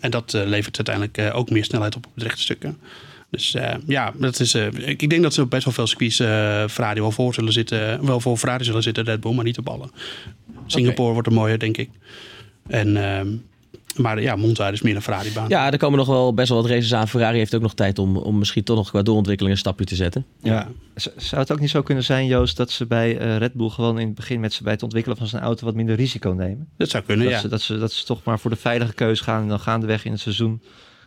En 0.00 0.10
dat 0.10 0.34
eh, 0.34 0.46
levert 0.46 0.76
uiteindelijk 0.76 1.18
eh, 1.18 1.38
ook 1.38 1.50
meer 1.50 1.64
snelheid 1.64 1.96
op 1.96 2.06
op 2.06 2.12
de 2.14 2.24
rechte 2.24 2.42
stukken. 2.42 2.78
Dus 3.30 3.54
eh, 3.54 3.74
ja, 3.86 4.12
dat 4.16 4.40
is, 4.40 4.54
eh, 4.54 4.66
ik, 4.66 5.02
ik 5.02 5.10
denk 5.10 5.22
dat 5.22 5.34
ze 5.34 5.42
op 5.42 5.50
best 5.50 5.64
wel 5.64 5.74
veel 5.74 5.86
circuits 5.86 6.20
eh 6.20 6.64
Ferrari 6.68 7.00
wel 7.00 7.10
voor 7.10 7.34
zullen 7.34 7.52
zitten. 7.52 8.06
Wel 8.06 8.20
voor 8.20 8.36
Ferrari 8.36 8.64
zullen 8.64 8.82
zitten, 8.82 9.04
Red 9.04 9.20
Bull, 9.20 9.34
maar 9.34 9.44
niet 9.44 9.58
op 9.58 9.68
alle. 9.68 9.90
Singapore 10.66 11.12
wordt 11.12 11.28
er 11.28 11.34
mooier, 11.34 11.58
denk 11.58 11.76
ik. 11.76 11.90
En, 12.66 12.96
ehm, 12.96 13.28
maar 13.96 14.22
ja, 14.22 14.36
Monza 14.36 14.68
is 14.68 14.82
meer 14.82 14.96
een 14.96 15.02
Ferrari-baan. 15.02 15.48
Ja, 15.48 15.72
er 15.72 15.78
komen 15.78 15.98
nog 15.98 16.06
wel 16.06 16.34
best 16.34 16.48
wel 16.48 16.62
wat 16.62 16.70
races 16.70 16.94
aan. 16.94 17.08
Ferrari 17.08 17.38
heeft 17.38 17.54
ook 17.54 17.62
nog 17.62 17.74
tijd 17.74 17.98
om, 17.98 18.16
om 18.16 18.38
misschien 18.38 18.64
toch 18.64 18.76
nog 18.76 18.90
qua 18.90 19.02
doorontwikkeling 19.02 19.54
een 19.54 19.60
stapje 19.60 19.84
te 19.84 19.94
zetten. 19.94 20.26
Ja. 20.42 20.68
Zou 21.16 21.40
het 21.40 21.52
ook 21.52 21.60
niet 21.60 21.70
zo 21.70 21.82
kunnen 21.82 22.04
zijn, 22.04 22.26
Joost, 22.26 22.56
dat 22.56 22.70
ze 22.70 22.86
bij 22.86 23.18
eh, 23.18 23.36
Red 23.36 23.52
Bull 23.52 23.68
gewoon 23.68 23.98
in 23.98 24.06
het 24.06 24.14
begin 24.14 24.40
met 24.40 24.52
ze 24.52 24.62
bij 24.62 24.72
het 24.72 24.82
ontwikkelen 24.82 25.18
van 25.18 25.26
zijn 25.26 25.42
auto 25.42 25.64
wat 25.64 25.74
minder 25.74 25.96
risico 25.96 26.30
nemen? 26.30 26.68
Dat 26.76 26.88
zou 26.88 27.04
kunnen, 27.04 27.24
dat 27.24 27.34
ja. 27.34 27.40
Ze, 27.40 27.48
dat, 27.48 27.60
ze, 27.60 27.78
dat 27.78 27.92
ze 27.92 28.04
toch 28.04 28.24
maar 28.24 28.38
voor 28.38 28.50
de 28.50 28.56
veilige 28.56 28.94
keuze 28.94 29.22
gaan 29.22 29.42
en 29.42 29.48
dan 29.48 29.60
gaandeweg 29.60 30.04
in 30.04 30.12
het 30.12 30.20
seizoen 30.20 30.60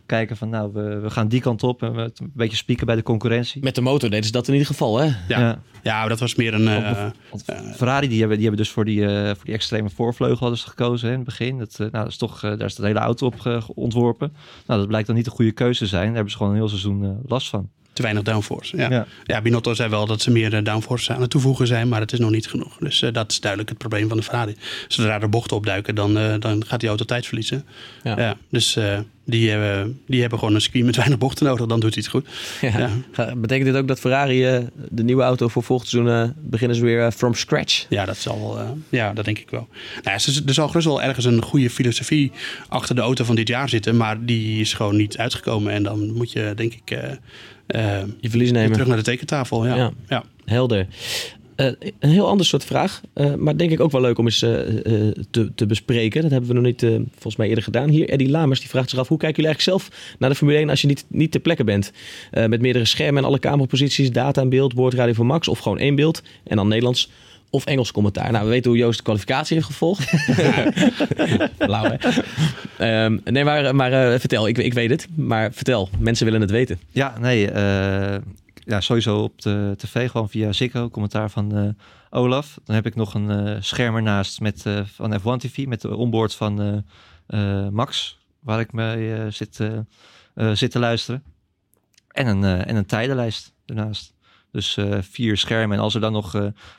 kijken 0.10 0.38
van 0.38 0.50
nou, 0.50 0.74
we, 0.74 1.00
we 1.00 1.10
gaan 1.10 1.28
die 1.28 1.42
kant 1.42 1.64
op 1.64 1.84
en 1.84 1.94
we 1.94 2.02
het 2.02 2.20
een 2.20 2.32
beetje 2.36 2.58
spieken 2.58 2.86
bij 2.86 2.96
de 2.96 3.04
concurrentie. 3.04 3.64
Met 3.64 3.76
de 3.76 3.82
motor 3.82 4.10
deden 4.10 4.26
ze 4.26 4.32
dat 4.32 4.48
in 4.48 4.54
ieder 4.54 4.68
geval, 4.68 4.98
hè? 4.98 5.06
Ja, 5.28 5.60
Ja. 5.84 6.08
dat 6.08 6.20
was 6.20 6.36
meer 6.36 6.54
een... 6.54 6.68
eh, 6.68 7.06
Want 7.30 7.44
Ferrari 7.76 8.08
die 8.08 8.20
hebben, 8.20 8.38
die 8.38 8.48
hebben 8.48 8.64
dus 8.66 8.74
voor 8.74 8.86
die, 8.86 9.06
eh, 9.06 9.26
voor 9.26 9.46
die 9.46 9.54
extreme 9.54 9.90
voorvleugel 9.90 10.38
hadden 10.40 10.58
ze 10.58 10.68
gekozen 10.68 11.08
hè, 11.08 11.14
in 11.14 11.20
het 11.20 11.28
begin. 11.30 11.58
Dat, 11.58 11.72
eh, 11.74 11.80
nou, 11.80 11.92
dat 11.92 12.08
is 12.08 12.18
toch, 12.18 12.36
eh, 12.44 12.50
daar 12.50 12.68
is 12.68 12.76
de 12.76 12.86
hele 12.86 13.00
auto 13.00 13.26
op 13.26 13.72
ontworpen. 13.76 14.34
Nou, 14.66 14.80
dat 14.80 14.88
blijkt 14.88 15.08
dan 15.08 15.16
niet 15.16 15.26
de 15.26 15.32
goede 15.32 15.52
keuze 15.52 15.80
te 15.80 15.88
zijn. 15.88 16.06
Daar 16.06 16.14
hebben 16.14 16.32
ze 16.32 16.38
gewoon 16.38 16.52
een 16.52 16.58
heel 16.60 16.70
seizoen 16.70 17.04
eh, 17.04 17.10
last 17.26 17.50
van. 17.50 17.70
te 17.94 18.02
weinig 18.06 18.24
downforce. 18.26 18.78
Ja. 18.78 18.90
Ja. 18.90 19.06
Ja. 19.24 19.42
Binotto 19.42 19.74
zei 19.74 19.90
wel 19.90 20.06
dat 20.06 20.22
ze 20.22 20.32
meer 20.32 20.64
downforce 20.64 21.14
aan 21.14 21.22
het 21.22 21.30
toevoegen 21.30 21.68
zijn, 21.68 21.88
maar 21.90 22.00
het 22.00 22.12
is 22.14 22.20
nog 22.20 22.30
niet 22.32 22.48
genoeg. 22.48 22.78
Dus 22.78 23.02
eh, 23.02 23.14
dat 23.14 23.32
is 23.32 23.40
duidelijk 23.40 23.70
het 23.70 23.78
probleem 23.80 24.08
van 24.08 24.18
de 24.18 24.24
Ferrari. 24.24 24.56
Zodra 24.88 25.22
er 25.22 25.30
bochten 25.30 25.58
opduiken, 25.58 25.96
dan, 25.96 26.18
eh, 26.18 26.34
dan 26.40 26.66
gaat 26.66 26.80
die 26.80 26.90
auto 26.90 27.06
tijd 27.06 27.26
verliezen. 27.26 27.66
Ja. 28.04 28.36
dus 28.50 28.76
eh, 28.76 29.00
die, 29.30 29.50
hebben, 29.50 30.00
die 30.08 30.22
hebben 30.22 30.40
gewoon 30.40 30.56
een 30.56 30.62
circuit 30.62 30.86
met 30.86 30.96
weinig 30.96 31.18
bochten 31.18 31.46
nodig, 31.46 31.66
dan 31.66 31.80
doet 31.80 31.94
hij 31.96 32.04
het 32.04 32.12
goed. 32.12 32.28
Ja. 33.16 33.36
Betekent 33.36 33.66
dit 33.68 33.76
ook 33.76 33.88
dat 33.88 34.00
Ferrari 34.00 34.46
eh, 34.46 34.60
de 34.90 35.04
nieuwe 35.04 35.24
auto 35.24 35.48
voor 35.48 35.64
volgend 35.64 35.90
seizoen 35.90 36.14
eh, 36.14 36.30
beginnen 36.42 36.78
ze 36.78 36.84
weer 36.84 37.06
eh, 37.06 37.12
from 37.12 37.34
scratch? 37.34 37.86
Ja, 37.90 38.06
dat 38.06 38.18
zal 38.18 38.60
eh, 38.60 38.70
ja, 38.90 39.14
dat 39.14 39.26
denk 39.26 39.40
ik 39.40 39.50
wel. 39.50 39.68
Nou, 40.04 40.20
ja, 40.20 40.34
er 40.46 40.54
zal 40.54 40.68
gerust 40.68 40.88
wel 40.88 41.02
ergens 41.02 41.26
een 41.26 41.42
goede 41.42 41.70
filosofie 41.70 42.32
achter 42.68 42.96
de 42.96 43.02
auto 43.02 43.24
van 43.24 43.36
dit 43.36 43.48
jaar 43.48 43.70
zitten, 43.70 43.98
maar 43.98 44.26
die 44.26 44.60
is 44.60 44.74
gewoon 44.74 44.96
niet 44.96 45.18
uitgekomen. 45.18 45.74
En 45.74 45.84
dan 45.84 46.14
moet 46.14 46.32
je, 46.32 46.54
denk 46.56 46.74
ik, 46.74 46.92
eh, 46.92 47.12
eh, 48.00 48.08
Je 48.20 48.30
verlies 48.30 48.52
nemen. 48.52 48.72
terug 48.72 48.88
naar 48.88 48.98
de 48.98 49.04
tekentafel. 49.04 49.66
Ja. 49.66 49.76
Ja. 49.76 49.92
Ja. 50.08 50.24
Helder. 50.46 50.88
Eh, 51.60 51.66
een 52.00 52.10
heel 52.10 52.28
ander 52.28 52.46
soort 52.46 52.66
vraag, 52.66 53.02
eh, 53.14 53.34
maar 53.34 53.58
denk 53.58 53.72
ik 53.72 53.80
ook 53.80 53.92
wel 53.92 54.02
leuk 54.02 54.18
om 54.18 54.26
eens 54.26 54.42
eh, 54.42 54.78
eh, 54.78 55.16
te, 55.32 55.52
te 55.56 55.66
bespreken. 55.66 56.22
Dat 56.22 56.32
hebben 56.32 56.50
we 56.50 56.56
nog 56.56 56.64
niet 56.64 56.84
eh, 56.84 56.90
volgens 57.12 57.36
mij 57.36 57.48
eerder 57.48 57.64
gedaan. 57.64 57.90
Hier, 57.90 58.10
Eddie 58.10 58.30
Lamers, 58.30 58.60
die 58.60 58.70
vraagt 58.70 58.90
zich 58.90 59.00
af, 59.00 59.08
hoe 59.08 59.18
kijken 59.18 59.44
jullie 59.44 59.58
eigenlijk 59.58 59.84
zelf 59.88 60.16
naar 60.20 60.30
de 60.30 60.36
Formule 60.36 60.58
1 60.60 60.70
als 60.70 60.82
je 60.82 60.88
niet, 60.88 61.06
niet 61.08 61.32
ter 61.32 61.40
plekke 61.40 61.64
bent? 61.64 61.92
Eh, 62.32 62.46
met 62.46 62.62
meerdere 62.62 62.86
schermen 62.86 63.22
en 63.22 63.28
alle 63.30 63.40
cameraposities, 63.40 64.12
data 64.12 64.42
en 64.42 64.50
beeld, 64.50 64.74
boordradio 64.76 65.14
van 65.14 65.26
Max 65.26 65.48
of 65.48 65.60
gewoon 65.60 65.80
één 65.80 65.96
beeld 65.96 66.22
en 66.44 66.56
dan 66.56 66.68
Nederlands 66.68 67.10
of 67.50 67.66
Engels 67.66 67.92
commentaar. 67.92 68.32
Nou, 68.32 68.44
we 68.44 68.50
weten 68.50 68.70
hoe 68.72 68.80
Joost 68.80 68.98
de 68.98 69.04
kwalificatie 69.04 69.56
heeft 69.56 69.68
gevolgd. 69.68 70.14
Lauw, 71.58 71.92
hè? 71.92 72.12
Ehm, 72.78 73.18
nee, 73.24 73.44
maar, 73.44 73.76
maar 73.76 74.14
eh, 74.14 74.20
vertel, 74.20 74.48
ik, 74.48 74.58
ik 74.58 74.74
weet 74.74 74.90
het, 74.90 75.08
maar 75.16 75.54
vertel, 75.54 75.90
mensen 76.00 76.26
willen 76.26 76.42
het 76.42 76.52
weten. 76.52 76.80
Ja, 76.92 77.14
nee. 77.20 77.52
eh, 77.52 78.16
ja, 78.70 78.82
sowieso 78.82 79.24
op 79.24 79.42
de 79.42 79.74
tv 79.78 80.12
gewoon 80.12 80.30
via 80.30 80.52
Ziggo, 80.52 80.90
commentaar 80.90 81.30
van 81.30 81.56
eh, 81.56 81.70
Olaf. 82.10 82.60
Dan 82.64 82.76
heb 82.76 82.86
ik 82.86 82.96
nog 82.96 83.14
een 83.14 83.30
eh, 83.30 83.62
scherm 83.62 83.96
ernaast 83.96 84.42
met, 84.42 84.66
eh, 84.66 84.86
van 84.86 85.20
F1 85.20 85.38
TV 85.38 85.66
met 85.66 85.82
de 85.82 85.96
onboard 85.96 86.36
van 86.36 86.84
Max, 87.72 88.20
waar 88.40 88.60
ik 88.60 88.72
mee 88.74 89.32
zit, 89.32 89.56
zit 90.54 90.72
te 90.72 90.80
luisteren. 90.80 91.24
En 92.08 92.28
een, 92.28 92.44
en 92.44 92.76
een 92.76 92.86
tijdenlijst 92.86 93.54
ernaast. 93.66 94.14
Dus 94.52 94.78
vier 95.00 95.38
schermen. 95.38 95.78
En 95.78 95.84
als 95.84 95.96
er 95.96 96.02
dan 96.02 96.12
nog 96.12 96.32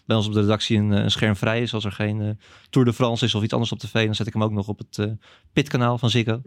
bij 0.06 0.16
ons 0.16 0.26
op 0.26 0.32
de 0.32 0.40
redactie 0.40 0.78
een, 0.78 1.10
scherm 1.10 1.36
vrij 1.36 1.62
is, 1.62 1.74
als 1.74 1.84
er 1.84 1.92
geen 1.92 2.38
Tour 2.70 2.86
de 2.86 2.94
France 2.94 3.24
is 3.24 3.34
of 3.34 3.42
iets 3.42 3.52
anders 3.52 3.72
op 3.72 3.78
tv, 3.78 4.04
dan 4.04 4.14
zet 4.14 4.26
ik 4.26 4.32
hem 4.32 4.42
ook 4.42 4.52
nog 4.52 4.68
op 4.68 4.78
het 4.78 5.08
pitkanaal 5.52 5.98
van 5.98 6.10
Ziggo. 6.10 6.42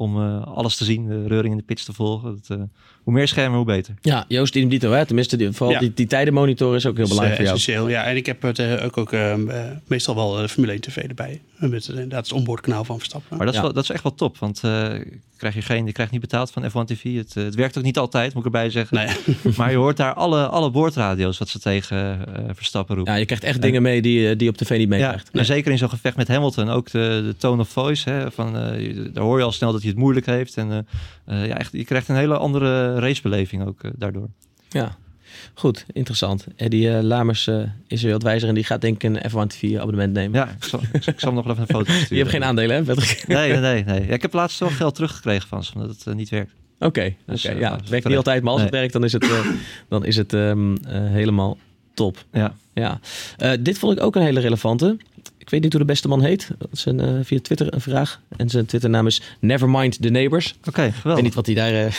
Om 0.00 0.16
eh, 0.22 0.46
alles 0.46 0.76
te 0.76 0.84
zien, 0.84 1.06
de 1.08 1.26
reuring 1.26 1.52
in 1.52 1.58
de 1.58 1.64
pits 1.64 1.84
te 1.84 1.92
volgen. 1.92 2.40
Dat, 2.46 2.58
eh, 2.58 2.64
hoe 3.02 3.12
meer 3.14 3.28
schermen, 3.28 3.56
hoe 3.56 3.66
beter. 3.66 3.94
Ja, 4.00 4.24
Joost 4.28 4.54
idem 4.54 4.68
dito, 4.68 4.90
hè? 4.92 5.06
Tenminste, 5.06 5.36
die, 5.36 5.52
vooral 5.52 5.74
Ja. 5.74 5.80
die, 5.80 5.94
die 5.94 6.06
tijdenmonitor 6.06 6.74
is 6.74 6.86
ook 6.86 6.94
heel 6.96 7.04
is, 7.04 7.10
belangrijk 7.10 7.40
eh, 7.40 7.46
voor 7.46 7.56
jou. 7.56 7.56
essentieel. 7.84 7.88
Ja, 8.02 8.04
en 8.10 8.16
ik 8.16 8.26
heb 8.26 8.42
het 8.42 8.58
eh, 8.58 8.84
ook, 8.84 8.96
ook 8.96 9.12
eh, 9.12 9.32
eh, 9.32 9.76
meestal 9.86 10.14
wel 10.14 10.38
eh, 10.42 10.48
Formule 10.48 10.72
1 10.72 10.80
TV 10.80 10.96
erbij. 10.96 11.40
Eh, 11.58 11.68
Met, 11.68 11.82
eh, 11.88 11.94
inderdaad 11.94 12.24
het 12.24 12.32
onboardkanaal 12.36 12.84
van 12.84 12.96
Verstappen. 12.98 13.36
Maar 13.36 13.46
dat 13.46 13.54
is, 13.54 13.60
Ja. 13.60 13.66
wel, 13.66 13.74
dat 13.74 13.82
is 13.84 13.90
echt 13.90 14.02
wel 14.02 14.14
top, 14.14 14.38
want 14.38 14.60
eh, 14.64 14.94
krijg 15.38 15.54
je, 15.54 15.62
geen, 15.62 15.86
je 15.86 15.92
krijgt 15.92 16.12
niet 16.12 16.20
betaald 16.20 16.50
van 16.50 16.62
F1 16.62 16.84
TV. 16.84 17.14
Het, 17.16 17.36
eh, 17.36 17.44
het 17.44 17.54
werkt 17.54 17.78
ook 17.78 17.84
niet 17.84 17.98
altijd, 17.98 18.34
moet 18.34 18.46
ik 18.46 18.54
erbij 18.54 18.70
zeggen. 18.70 18.96
Nee. 18.96 19.36
Maar 19.56 19.70
je 19.70 19.76
hoort 19.76 19.96
daar 19.96 20.14
alle, 20.14 20.46
alle 20.46 20.70
boordradio's 20.70 21.38
wat 21.38 21.48
ze 21.48 21.58
tegen 21.58 22.26
eh, 22.36 22.44
Verstappen 22.52 22.94
roepen. 22.94 23.12
Ja, 23.12 23.18
je 23.18 23.26
krijgt 23.26 23.44
echt 23.44 23.62
dingen 23.62 23.82
mee 23.82 24.02
die, 24.02 24.28
eh, 24.28 24.36
die 24.36 24.44
je 24.44 24.50
op 24.50 24.56
tv 24.56 24.70
niet 24.70 24.80
Ja, 24.80 24.86
meekrijgt. 24.86 25.30
en 25.30 25.44
zeker 25.44 25.72
in 25.72 25.78
zo'n 25.78 25.88
gevecht 25.88 26.16
met 26.16 26.28
Hamilton. 26.28 26.68
Ook 26.68 26.90
de, 26.90 27.22
de 27.24 27.34
tone 27.36 27.60
of 27.60 27.68
voice. 27.68 28.10
Hè, 28.10 28.30
van, 28.30 28.52
daar 29.12 29.24
hoor 29.24 29.38
je 29.38 29.44
al 29.44 29.52
snel 29.52 29.72
dat 29.72 29.80
hij 29.80 29.90
het 29.90 29.98
moeilijk 29.98 30.26
heeft. 30.26 30.56
En 30.56 30.86
ja, 31.26 31.58
echt, 31.58 31.72
je 31.72 31.84
krijgt 31.84 32.08
een 32.08 32.16
hele 32.16 32.36
andere 32.36 32.98
racebeleving 32.98 33.66
ook 33.66 33.80
daardoor. 33.96 34.28
Ja, 34.68 34.96
goed, 35.54 35.84
interessant. 35.92 36.46
Eddie 36.56 36.90
eh, 36.90 37.02
Lamers 37.02 37.46
eh, 37.46 37.62
is 37.86 38.02
weer 38.02 38.12
wat 38.12 38.22
wijzer 38.22 38.48
en 38.48 38.54
die 38.54 38.64
gaat 38.64 38.80
denk 38.80 39.02
ik 39.02 39.02
een 39.02 39.30
F1 39.30 39.46
TV 39.46 39.78
abonnement 39.78 40.12
nemen. 40.12 40.40
Ja, 40.40 40.48
ik 40.48 40.64
zal, 40.64 40.80
ik 40.92 41.02
zal 41.02 41.14
hem 41.32 41.34
nog 41.34 41.44
wel 41.44 41.52
even 41.52 41.66
een 41.68 41.74
foto 41.74 41.92
sturen. 41.92 42.08
Je 42.16 42.22
hebt 42.22 42.30
geen 42.30 42.44
aandelen, 42.44 42.76
hè? 42.76 42.82
Patrick? 42.82 43.26
Nee, 43.26 43.52
nee, 43.56 43.84
nee. 43.84 44.06
Ja, 44.06 44.14
ik 44.14 44.22
heb 44.22 44.32
laatst 44.32 44.60
wel 44.60 44.68
geld 44.68 44.94
teruggekregen 44.94 45.48
van 45.48 45.64
ze, 45.64 45.74
omdat 45.74 45.90
het 45.90 46.06
eh, 46.06 46.14
niet 46.14 46.28
werkt. 46.28 46.52
Oké, 46.78 46.86
oké. 46.86 47.14
Dus, 47.26 47.42
ja, 47.42 47.76
het 47.76 47.88
werkt 47.88 48.06
niet 48.06 48.16
altijd, 48.16 48.42
maar 48.42 48.52
als 48.52 48.62
het 48.62 48.70
werkt, 48.70 48.92
dan 48.92 49.04
is 49.04 49.12
het, 49.12 49.28
dan 49.88 50.04
is 50.04 50.16
het 50.16 50.32
ehm, 50.32 50.74
eh, 50.74 51.06
helemaal 51.06 51.58
top. 51.94 52.24
Ja. 52.32 52.54
Ja. 52.74 53.00
Dit 53.60 53.78
vond 53.78 53.98
ik 53.98 54.04
ook 54.04 54.16
een 54.16 54.22
hele 54.22 54.40
relevante. 54.40 54.96
Ik 55.48 55.54
weet 55.54 55.62
niet 55.62 55.72
hoe 55.72 55.80
de 55.82 55.92
beste 55.92 56.08
man 56.08 56.22
heet. 56.22 56.50
Dat 56.58 56.68
is 56.72 56.84
een, 56.84 57.00
eh, 57.00 57.08
via 57.22 57.38
Twitter 57.40 57.74
een 57.74 57.80
vraag. 57.80 58.20
En 58.36 58.48
zijn 58.48 58.66
Twitternaam 58.66 59.06
is 59.06 59.22
Nevermind 59.40 60.02
the 60.02 60.08
Neighbors. 60.08 60.54
Oké, 60.64 60.82
Ik 60.84 60.94
geweldig. 60.94 61.14
weet 61.14 61.22
niet 61.22 61.34
wat 61.34 61.46
hij 61.46 61.54
daar 61.54 61.72
eh, 61.74 61.92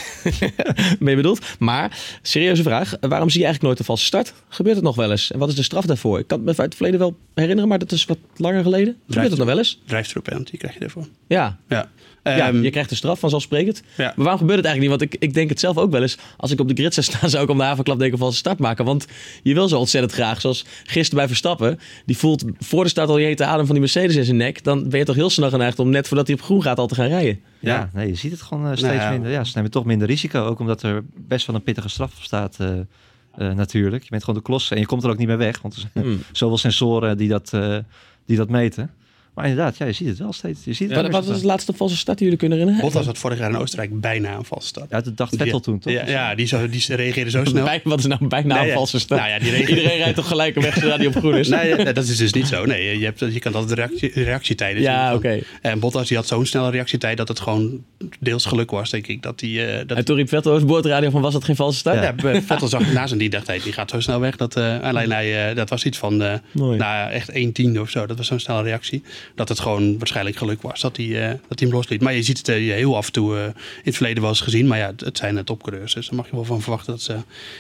mee 1.00 1.16
bedoelt. 1.16 1.40
Maar, 1.60 1.98
serieuze 2.22 2.64
vraag. 2.64 2.94
Waarom 3.02 3.30
zie 3.30 3.40
je 3.40 3.46
eigenlijk 3.46 3.62
nooit 3.62 3.80
een 3.80 3.86
valse 3.86 4.06
start? 4.06 4.34
Gebeurt 4.50 4.76
het 4.76 4.86
nog 4.86 4.96
wel 4.96 5.12
eens? 5.12 5.32
En 5.32 5.40
wat 5.40 5.50
is 5.50 5.56
de 5.56 5.64
straf 5.64 5.86
daarvoor? 5.86 6.20
Ik 6.20 6.28
kan 6.28 6.38
het 6.38 6.46
me 6.48 6.52
uit 6.58 6.62
het 6.68 6.76
verleden 6.76 7.00
wel 7.00 7.18
herinneren, 7.34 7.70
maar 7.70 7.80
dat 7.80 7.92
is 7.92 8.06
wat 8.06 8.18
langer 8.36 8.64
geleden. 8.64 8.96
Gebeurt 9.08 9.30
het 9.30 9.38
nog 9.38 9.48
wel 9.48 9.58
eens? 9.58 9.80
Drijftroep 9.86 10.24
penalty 10.24 10.58
krijg 10.58 10.74
je 10.74 10.80
ervoor. 10.80 11.08
Ja. 11.28 11.58
Ja. 11.68 11.90
ja, 12.24 12.48
Ehm, 12.48 12.62
je 12.64 12.70
krijgt 12.70 12.90
de 12.90 12.96
straf 12.96 13.20
vanzelfsprekend. 13.20 13.82
Ja. 13.98 14.04
Maar 14.04 14.14
waarom 14.16 14.38
gebeurt 14.40 14.58
het 14.58 14.66
eigenlijk 14.66 14.80
niet? 15.00 15.10
Want 15.10 15.22
ik, 15.22 15.30
ik 15.30 15.34
denk 15.34 15.50
het 15.50 15.60
zelf 15.60 15.78
ook 15.78 15.92
wel 15.92 16.02
eens. 16.02 16.18
Als 16.38 16.52
ik 16.52 16.60
op 16.60 16.68
de 16.68 16.74
grid 16.74 16.94
zou 16.94 17.06
staan, 17.06 17.30
zou 17.30 17.44
ik 17.44 17.50
om 17.50 17.58
de 17.58 17.64
havenklap 17.64 18.00
denken 18.00 18.18
van 18.18 18.34
start 18.34 18.60
maken. 18.60 18.86
Want 18.86 19.06
je 19.44 19.54
wil 19.54 19.68
zo 19.68 19.80
ontzettend 19.80 20.14
graag. 20.14 20.42
Zoals 20.42 20.66
gisteren 20.84 21.18
bij 21.18 21.28
Verstappen. 21.28 21.80
Die 22.06 22.18
voelt 22.18 22.44
voor 22.60 22.84
de 22.84 22.90
start 22.90 23.10
al 23.10 23.18
je 23.18 23.26
hete 23.40 23.52
adem 23.52 23.66
van 23.66 23.76
die 23.76 23.84
Mercedes 23.84 24.16
in 24.16 24.24
zijn 24.24 24.38
nek. 24.38 24.64
Dan 24.64 24.90
ben 24.90 25.00
je 25.00 25.06
toch 25.06 25.16
heel 25.16 25.30
snel 25.30 25.50
geneigd 25.50 25.80
om 25.80 25.90
net 25.90 26.08
voordat 26.08 26.28
hij 26.28 26.36
op 26.36 26.42
groen 26.42 26.62
gaat 26.62 26.78
al 26.78 26.88
te 26.88 26.96
gaan 26.96 27.08
rijden. 27.08 27.40
Ja, 27.60 27.76
Ja. 27.76 27.90
nee, 27.94 28.08
je 28.08 28.16
ziet 28.16 28.32
het 28.32 28.42
gewoon 28.42 28.66
eh, 28.66 28.76
steeds 28.78 28.98
Nou 28.98 29.12
minder. 29.12 29.32
Ja, 29.32 29.44
ze 29.44 29.52
nemen 29.56 29.72
toch 29.72 29.86
minder 29.86 30.08
risico. 30.08 30.46
Ook 30.46 30.60
omdat 30.60 30.84
er 30.84 31.04
best 31.16 31.48
wel 31.48 31.56
een 31.56 31.64
pittige 31.64 31.90
straf 31.90 32.16
op 32.18 32.24
staat 32.24 32.58
eh, 32.60 32.80
eh, 32.80 33.56
natuurlijk. 33.56 34.04
Je 34.04 34.10
bent 34.10 34.24
gewoon 34.24 34.40
de 34.40 34.46
klos 34.46 34.72
en 34.72 34.80
je 34.80 34.86
komt 34.86 35.04
er 35.04 35.10
ook 35.10 35.18
niet 35.18 35.28
meer 35.28 35.38
weg. 35.38 35.62
Want 35.62 35.74
er 35.76 35.80
zijn 35.94 36.06
Hmm. 36.06 36.22
zoveel 36.32 36.58
sensoren 36.58 37.18
die 37.18 37.28
dat, 37.30 37.54
eh, 37.54 37.78
die 38.26 38.38
dat 38.38 38.50
meten. 38.50 38.92
Maar 39.34 39.48
inderdaad, 39.48 39.78
ja, 39.78 39.86
je 39.86 39.92
ziet 39.92 40.08
het 40.08 40.18
wel 40.18 40.34
steeds. 40.34 40.60
Je 40.64 40.74
ziet 40.74 40.90
het 40.90 41.02
Wat, 41.12 41.26
was 41.26 41.36
het 41.36 41.44
laatste 41.44 41.74
valse 41.74 41.98
start 41.98 42.18
die 42.18 42.24
jullie 42.26 42.40
kunnen 42.40 42.58
herinneren? 42.58 42.90
Bottas 42.90 43.06
had 43.08 43.18
vorig 43.18 43.40
jaar 43.40 43.50
in 43.50 43.58
Oostenrijk 43.58 44.02
bijna 44.02 44.36
een 44.36 44.44
valse 44.46 44.68
start. 44.68 44.90
Ja, 44.90 45.02
dat 45.02 45.18
dacht 45.18 45.36
Vettel 45.36 45.60
toen, 45.60 45.80
toch? 45.80 45.94
Ja, 45.94 46.08
ja 46.10 46.36
die, 46.36 46.46
zo, 46.48 46.70
die 46.70 46.84
reageerde 46.96 47.30
zo 47.32 47.44
snel. 47.46 47.64
Bij- 47.66 47.82
wat 47.84 48.00
is 48.00 48.06
nou 48.06 48.28
bijna 48.28 48.60
Nee, 48.60 48.68
een 48.70 48.76
valse 48.76 49.00
start? 49.00 49.20
Nou 49.22 49.32
ja, 49.34 49.40
die 49.40 49.50
reageerde- 49.50 49.76
Iedereen 49.82 49.98
rijdt 49.98 50.16
toch 50.16 50.28
gelijk 50.28 50.56
weg 50.56 50.74
zodra 50.74 50.98
die 50.98 51.08
op 51.08 51.16
groen 51.16 51.36
is? 51.38 51.48
Nee, 51.48 51.74
nee, 51.76 51.94
dat 51.94 52.04
is 52.08 52.18
dus 52.18 52.34
niet 52.34 52.48
zo. 52.48 52.66
Nee, 52.66 53.00
je, 53.00 53.06
hebt, 53.06 53.20
je 53.20 53.40
kan 53.40 53.54
altijd 53.54 53.70
de 53.70 53.76
reactie, 53.86 54.24
reactietijden 54.24 54.82
zien. 54.84 54.92
Ja, 54.92 55.14
oké. 55.16 55.40
En 55.62 55.80
Bottas 55.80 56.08
die 56.08 56.18
had 56.18 56.28
zo'n 56.28 56.46
snelle 56.46 56.70
reactietijd 56.72 57.18
dat 57.18 57.28
het 57.28 57.40
gewoon 57.40 57.84
deels 58.20 58.46
geluk 58.46 58.72
was, 58.72 58.90
denk 58.90 59.08
ik. 59.08 59.22
Dat 59.22 59.40
die, 59.40 59.66
eh, 59.66 59.88
dat 59.88 59.98
En 59.98 60.06
toen 60.06 60.16
riep 60.16 60.30
Vettel 60.30 60.52
over 60.52 60.64
de 60.68 60.72
boordradio 60.72 61.10
van 61.10 61.22
was 61.22 61.34
dat 61.34 61.44
geen 61.44 61.56
valse 61.56 61.78
start? 61.78 62.22
Ja, 62.22 62.42
Vettel 62.42 62.68
zag 62.68 62.94
naast 62.94 63.12
en 63.12 63.18
die 63.18 63.30
dacht, 63.30 63.48
hey, 63.48 63.60
die 63.64 63.74
gaat 63.74 63.90
zo 63.90 64.00
snel 64.00 64.20
weg. 64.20 64.36
Dat, 64.36 64.56
eh, 64.56 64.80
alleen 64.80 65.12
hij, 65.12 65.50
eh, 65.50 65.56
dat 65.56 65.70
was 65.70 65.86
iets 65.86 65.98
van, 65.98 66.22
eh, 66.24 66.34
Mooi. 66.52 66.78
nou, 66.78 66.94
ja, 66.94 67.10
echt 67.12 67.30
1 67.34 67.52
tiende 67.52 67.82
of 67.82 67.90
zo. 67.90 68.06
Dat 68.06 68.18
was 68.18 68.28
zo'n 68.28 68.40
snelle 68.40 68.62
reactie. 68.64 69.04
Dat 69.36 69.50
het 69.50 69.60
gewoon 69.60 69.98
waarschijnlijk 69.98 70.38
geluk 70.38 70.62
was 70.62 70.82
dat 70.82 70.98
hij, 70.98 71.06
eh, 71.06 71.30
dat 71.48 71.60
hij 71.60 71.68
hem 71.68 71.72
losliet. 71.72 72.02
Maar 72.02 72.14
je 72.14 72.24
ziet 72.24 72.38
het 72.38 72.48
eh, 72.48 72.56
heel 72.56 72.96
af 72.96 73.06
en 73.06 73.12
toe 73.12 73.38
eh, 73.38 73.44
in 73.46 73.54
het 73.84 73.96
verleden 73.96 74.22
wel 74.22 74.32
eens 74.32 74.42
gezien. 74.42 74.68
Maar 74.68 74.78
ja, 74.78 74.88
het, 74.88 75.00
het 75.00 75.18
zijn 75.18 75.44
topcoureurs. 75.44 75.94
Dus 75.94 76.08
daar 76.08 76.16
mag 76.16 76.30
je 76.30 76.36
wel 76.36 76.46
van 76.46 76.62
verwachten 76.62 76.94
dat 76.94 77.02
ze 77.02 77.16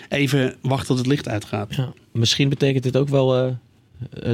even 0.09 0.55
wachten 0.61 0.87
tot 0.87 0.97
het 0.97 1.07
licht 1.07 1.27
uitgaat. 1.27 1.75
Ja, 1.75 1.93
misschien 2.11 2.49
betekent 2.49 2.83
dit 2.83 2.97
ook 2.97 3.09
wel 3.09 3.57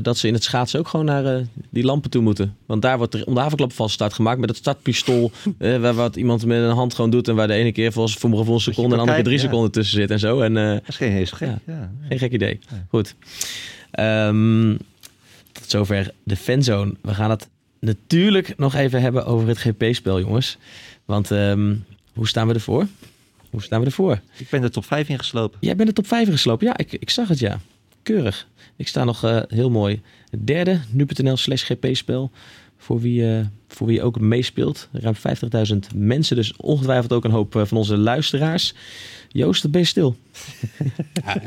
dat 0.02 0.18
ze 0.18 0.28
in 0.28 0.34
het 0.34 0.44
schaatsen 0.44 0.80
ook 0.80 0.88
gewoon 0.88 1.06
naar 1.06 1.26
eh, 1.26 1.42
die 1.70 1.84
lampen 1.84 2.10
toe 2.10 2.22
moeten. 2.22 2.56
Want 2.66 2.82
daar 2.82 2.98
wordt 2.98 3.14
er 3.14 3.26
om 3.26 3.34
de 3.34 3.40
havenklap 3.40 3.74
van 3.74 3.90
start 3.90 4.14
gemaakt 4.14 4.40
met 4.40 4.50
het 4.50 4.58
startpistool. 4.58 5.32
eh, 5.58 5.78
waar 5.78 5.94
wat 5.94 6.16
iemand 6.16 6.46
met 6.46 6.62
een 6.62 6.70
hand 6.70 6.94
gewoon 6.94 7.10
doet. 7.10 7.28
En 7.28 7.36
waar 7.36 7.48
de 7.48 7.54
ene 7.54 7.72
keer 7.72 7.92
volgens 7.92 8.16
voor 8.18 8.54
een 8.54 8.60
seconde 8.60 8.90
en 8.90 8.96
de 8.96 8.98
andere 8.98 9.16
keer 9.16 9.24
drie 9.24 9.38
ja. 9.38 9.44
seconden 9.44 9.72
tussen 9.72 10.00
zit 10.00 10.12
en 10.12 10.20
zo. 10.20 10.40
En, 10.40 10.58
eh, 10.58 10.70
Dat 10.70 10.82
is 10.88 10.96
geen 10.96 11.28
gek. 11.28 11.40
Ja. 11.40 11.60
Ja. 11.66 11.92
geen 12.10 12.20
gek 12.20 12.32
idee. 12.32 12.60
Goed. 12.90 13.16
Ehm, 13.92 14.76
tot 15.66 15.88
zover 15.88 16.14
de 16.24 16.36
fanzone. 16.36 16.94
We 17.02 17.14
gaan 17.14 17.30
het 17.30 17.50
natuurlijk 17.80 18.58
nog 18.58 18.76
even 18.76 19.02
hebben 19.02 19.26
over 19.26 19.48
het 19.48 19.58
GP-spel, 19.58 20.20
jongens. 20.20 20.58
Want 21.06 21.32
ehm, 21.32 21.76
hoe 22.14 22.28
staan 22.28 22.48
we 22.48 22.54
ervoor? 22.54 22.88
Hoe 23.50 23.62
staan 23.62 23.80
we 23.80 23.86
ervoor? 23.86 24.20
Ik 24.38 24.50
ben 24.50 24.62
de 24.62 24.70
top 24.70 24.86
5 24.86 25.10
ingeslopen. 25.10 25.58
Jij 25.62 25.76
bent 25.76 25.90
de 25.90 25.96
top 25.96 26.08
5 26.08 26.30
geslopen. 26.30 26.68
Ja, 26.68 26.78
ik, 26.78 26.92
ik 26.94 27.10
zag 27.10 27.28
het, 27.28 27.40
ja. 27.40 27.60
Keurig. 28.04 28.48
Ik 28.76 28.88
sta 28.88 29.04
nog 29.04 29.24
eh, 29.24 29.42
heel 29.48 29.70
mooi. 29.70 30.02
Derde, 30.44 30.80
nu.nl 30.90 31.38
slash 31.38 31.72
gp-spel. 31.72 32.32
Voor 32.78 33.00
wie, 33.00 33.38
eh, 33.38 33.46
voor 33.68 33.88
wie 33.88 34.02
ook 34.02 34.20
meespeelt. 34.20 34.90
Ruim 34.92 35.16
50.000 35.16 35.88
mensen. 35.96 36.36
Dus 36.36 36.56
ongetwijfeld 36.56 37.14
ook 37.14 37.24
een 37.24 37.32
hoop 37.32 37.56
eh, 37.56 37.66
van 37.66 37.78
onze 37.78 37.98
luisteraars. 37.98 38.74
Joost, 39.30 39.72
ben 39.72 39.82
je 39.82 39.88
stil? 39.88 40.16
Ja, 41.26 41.42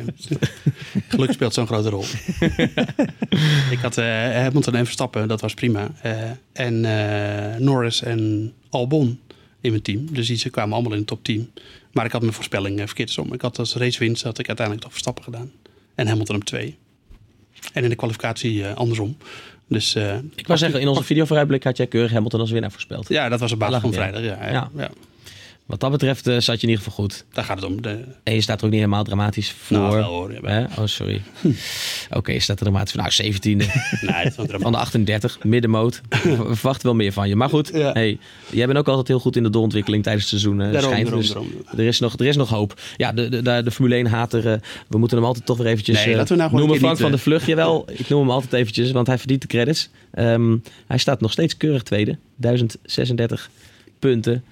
geluk 1.09 1.33
speelt 1.33 1.55
zo'n 1.55 1.67
grote 1.67 1.89
rol. 1.89 2.05
ik 3.75 3.79
had 3.83 3.99
eh 3.99 4.05
Hamilton 4.33 4.75
en 4.75 4.85
Verstappen, 4.85 5.29
dat 5.29 5.41
was 5.41 5.55
prima. 5.55 5.91
En 6.53 6.81
Norris 7.65 8.03
en 8.03 8.53
Albon 8.69 9.21
in 9.61 9.71
mijn 9.71 9.83
team. 9.83 10.13
Dus 10.13 10.27
die 10.27 10.37
ze 10.37 10.51
kwamen 10.51 10.73
allemaal 10.73 10.93
in 10.93 10.99
het 10.99 11.07
top 11.07 11.25
10. 11.25 11.51
Maar 11.93 12.05
ik 12.05 12.13
had 12.13 12.21
mijn 12.21 12.33
voorspelling 12.33 12.79
verkeerd 12.79 13.19
om. 13.19 13.33
Ik 13.33 13.41
had 13.41 13.59
als 13.59 13.75
racewinst 13.75 14.23
had 14.23 14.39
ik 14.39 14.47
uiteindelijk 14.47 14.87
toch 14.87 14.93
Verstappen 14.93 15.25
gedaan. 15.25 15.53
En 15.95 16.07
Hamilton 16.07 16.37
op 16.37 16.45
2. 16.45 16.77
En 17.73 17.83
in 17.83 17.89
de 17.89 17.97
kwalificatie 17.97 18.67
andersom. 18.67 19.17
Dus, 19.69 19.95
eh, 19.95 20.17
Ik 20.35 20.47
wou 20.47 20.59
zeggen, 20.59 20.81
in 20.81 20.89
onze 20.89 21.03
videovooruitblik 21.03 21.65
had 21.65 21.77
jij 21.77 21.87
keurig 21.87 22.13
Hamilton 22.13 22.41
als 22.41 22.51
winnaar 22.51 22.71
voorspeld. 22.71 23.09
Ja, 23.09 23.29
dat 23.29 23.41
was 23.41 23.53
op 23.53 23.59
basis 23.59 23.81
van 23.81 23.93
vrijdag. 23.93 24.23
Ja, 24.23 24.39
ja. 24.51 24.71
Ja. 24.77 24.91
Wat 25.69 25.81
dat 25.81 25.91
betreft 25.91 26.27
eh, 26.27 26.33
zat 26.39 26.61
je 26.61 26.67
in 26.67 26.69
ieder 26.73 26.85
geval 26.85 27.05
goed. 27.05 27.25
Daar 27.33 27.45
gaat 27.45 27.57
het 27.61 27.65
om. 27.71 27.83
De, 27.83 28.05
En 28.23 28.35
je 28.35 28.41
staat 28.41 28.59
er 28.59 28.65
ook 28.65 28.71
niet 28.71 28.81
helemaal 28.81 29.05
dramatisch 29.05 29.51
voor. 29.63 29.77
Nou, 29.77 29.95
wel 29.97 30.05
hoor, 30.05 30.33
jawel. 30.33 30.51
Hè? 30.53 30.63
Oh, 30.65 30.87
sorry. 30.87 31.23
Oké, 32.11 32.33
je 32.33 32.41
staat 32.41 32.59
er 32.59 32.63
dramatisch 32.65 32.93
voor. 32.93 33.01
Nou, 33.03 33.33
17e. 33.35 33.41
nee. 34.13 34.31
Van 34.61 34.73
de 34.73 34.79
38, 34.79 35.39
middenmoot. 35.45 36.01
We 36.23 36.37
verwachten 36.55 36.87
wel 36.87 36.95
meer 36.95 37.13
van 37.13 37.29
je. 37.29 37.37
Maar 37.37 37.49
goed, 37.49 37.71
Ja. 37.75 37.93
hey, 37.93 38.19
jij 38.51 38.67
bent 38.67 38.79
ook 38.79 38.89
altijd 38.89 39.09
heel 39.09 39.19
goed 39.21 39.37
in 39.37 39.43
de 39.43 39.51
doorontwikkeling 39.51 40.03
tijdens 40.03 40.31
het 40.31 40.41
seizoen. 40.41 40.61
eh, 40.61 40.73
Daarom, 40.73 40.91
schijnt. 40.91 41.05
daarom, 41.05 41.21
dus 41.23 41.31
daarom. 41.33 41.51
Er, 41.77 41.85
is 41.87 41.99
nog, 42.01 42.19
er 42.19 42.27
is 42.27 42.37
nog 42.37 42.49
hoop. 42.49 42.81
Ja, 42.97 43.13
de, 43.13 43.29
de, 43.29 43.43
de, 43.43 43.61
de 43.65 43.71
Formule 43.71 44.09
1-hater, 44.09 44.53
eh, 44.53 44.59
we 44.89 44.99
moeten 44.99 45.17
hem 45.17 45.27
altijd 45.27 45.47
toch 45.47 45.57
weer 45.57 45.67
eventjes 45.67 46.05
Nee, 46.05 46.17
laten 46.17 46.37
we 46.37 46.43
nou 46.43 46.55
noemen. 46.57 46.77
Frank 46.79 46.93
niet, 46.93 47.03
van 47.03 47.11
de 47.11 47.19
Vlucht, 47.19 47.47
jawel. 47.47 47.85
Ik 47.93 48.09
noem 48.09 48.21
hem 48.21 48.31
altijd 48.31 48.53
eventjes, 48.53 48.91
want 48.91 49.07
hij 49.07 49.19
verdient 49.19 49.41
de 49.43 49.49
credits. 49.49 49.91
Ehm, 50.13 50.57
hij 50.87 50.99
staat 50.99 51.21
nog 51.21 51.33
steeds 51.33 51.57
keurig 51.57 51.83
tweede. 51.83 52.17
1036 52.37 53.51
punten. 53.99 54.45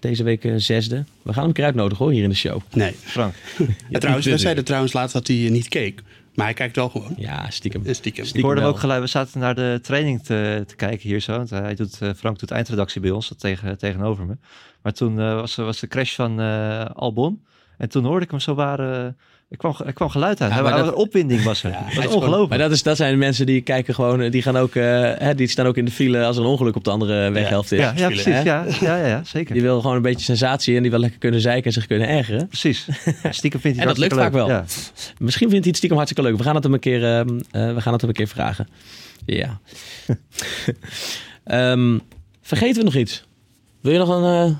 Deze 0.00 0.22
week 0.22 0.44
eh, 0.44 0.54
zesde. 0.56 1.04
We 1.22 1.32
gaan 1.32 1.38
hem 1.38 1.44
een 1.44 1.52
keer 1.52 1.64
uitnodigen 1.64 2.04
hoor, 2.04 2.14
hier 2.14 2.22
in 2.22 2.28
de 2.28 2.34
show. 2.34 2.60
Nee. 2.72 2.92
Frank. 2.92 3.34
Ja, 3.90 3.98
trouwens, 3.98 4.26
wij 4.26 4.38
zeiden 4.38 4.64
trouwens 4.64 4.92
laatst 4.92 5.12
dat 5.12 5.26
hij 5.26 5.44
eh, 5.44 5.50
niet 5.50 5.68
keek. 5.68 6.02
Maar 6.34 6.46
hij 6.48 6.54
kijkt 6.54 6.76
wel 6.76 6.88
gewoon. 6.88 7.14
Ja, 7.16 7.50
stiekem. 7.50 7.86
Eh, 7.86 7.94
Stiekem. 7.94 8.24
Ik 8.32 8.42
hoorde 8.42 8.60
wel. 8.60 8.70
ook 8.70 8.78
geluid. 8.78 9.00
We 9.00 9.06
zaten 9.06 9.40
naar 9.40 9.54
de 9.54 9.78
training 9.82 10.22
te, 10.22 10.64
te 10.66 10.76
kijken 10.76 11.08
hier 11.08 11.20
zo. 11.20 11.36
Want 11.36 11.50
hij 11.50 11.74
doet, 11.74 12.00
eh, 12.00 12.10
Frank 12.16 12.38
doet 12.38 12.50
eindredactie 12.50 13.00
bij 13.00 13.10
ons, 13.10 13.28
dat 13.28 13.40
tegen, 13.40 13.78
tegenover 13.78 14.26
me. 14.26 14.36
Maar 14.82 14.92
toen 14.92 15.20
eh, 15.20 15.34
was, 15.34 15.54
was 15.54 15.80
de 15.80 15.86
crash 15.86 16.14
van 16.14 16.40
eh, 16.40 16.84
Albon. 16.84 17.44
En 17.78 17.88
toen 17.88 18.04
hoorde 18.04 18.24
ik 18.24 18.30
hem 18.30 18.40
zo 18.40 18.54
waar... 18.54 19.14
er, 19.50 19.56
kwam, 19.56 19.74
er 19.86 19.92
kwam 19.92 20.08
geluid 20.08 20.40
uit. 20.40 20.50
Ja, 20.50 20.56
Er 20.56 20.62
maar 20.62 20.72
was 20.72 20.80
dat- 20.80 20.92
een 20.92 20.98
opwinding 21.00 21.42
was 21.42 21.62
er. 21.64 21.70
dat 21.94 22.04
is 22.04 22.10
ongelooflijk. 22.14 22.48
Maar 22.48 22.58
dat, 22.58 22.70
is, 22.70 22.82
dat 22.82 22.96
zijn 22.96 23.18
mensen 23.18 23.46
die 23.46 23.60
kijken 23.60 23.94
gewoon, 23.94 24.20
eh, 24.20 24.30
die 24.30 24.42
gaan 24.42 24.56
ook, 24.56 24.74
eh, 24.74 24.84
hè, 25.18 25.34
die 25.34 25.48
staan 25.48 25.66
ook 25.66 25.76
in 25.76 25.84
de 25.84 25.90
file 25.90 26.24
als 26.24 26.36
er 26.36 26.42
een 26.42 26.48
ongeluk 26.48 26.76
op 26.76 26.84
de 26.84 26.90
andere 26.90 27.30
weghelft 27.30 27.72
is. 27.72 27.78
ja, 27.78 27.92
ja, 27.96 28.06
precies. 28.06 28.24
Hè? 28.24 28.40
Ja, 28.42 28.64
ja, 28.80 28.96
ja, 28.96 29.06
ja, 29.06 29.24
zeker. 29.24 29.52
Die 29.54 29.62
wil 29.62 29.80
gewoon 29.80 29.96
een 29.96 30.02
beetje 30.02 30.24
sensatie 30.24 30.76
en 30.76 30.82
die 30.82 30.90
wil 30.90 31.00
lekker 31.00 31.18
kunnen 31.18 31.40
zeiken 31.40 31.64
en 31.64 31.72
zich 31.72 31.86
kunnen 31.86 32.08
ergeren. 32.08 32.46
Precies. 32.46 32.86
Stiekem 33.30 33.60
vindt 33.60 33.76
hij 33.78 33.86
En 33.86 33.92
dat 33.92 33.98
lukt 34.02 34.14
vaak 34.14 34.22
leuk. 34.32 34.32
wel. 34.32 34.48
Ja. 34.48 34.64
Misschien 35.18 35.48
vindt 35.50 35.64
hij 35.64 35.68
het 35.68 35.76
stiekem 35.76 35.96
hartstikke 35.98 36.28
leuk. 36.30 36.38
We 36.38 36.44
gaan 36.44 36.54
het 36.54 36.64
hem 36.64 36.72
een 36.72 36.80
keer, 36.80 37.04
ehm, 37.04 37.28
eh, 37.50 37.74
we 37.74 37.80
gaan 37.80 37.92
het 37.92 38.00
hem 38.00 38.10
een 38.10 38.16
keer 38.16 38.28
vragen. 38.28 38.68
Ja. 39.26 39.58
Ehm, 41.44 41.98
vergeten 42.42 42.76
we 42.78 42.84
nog 42.84 42.94
iets? 42.94 43.24
Wil 43.80 43.92
je 43.92 43.98
nog 43.98 44.08
een... 44.08 44.58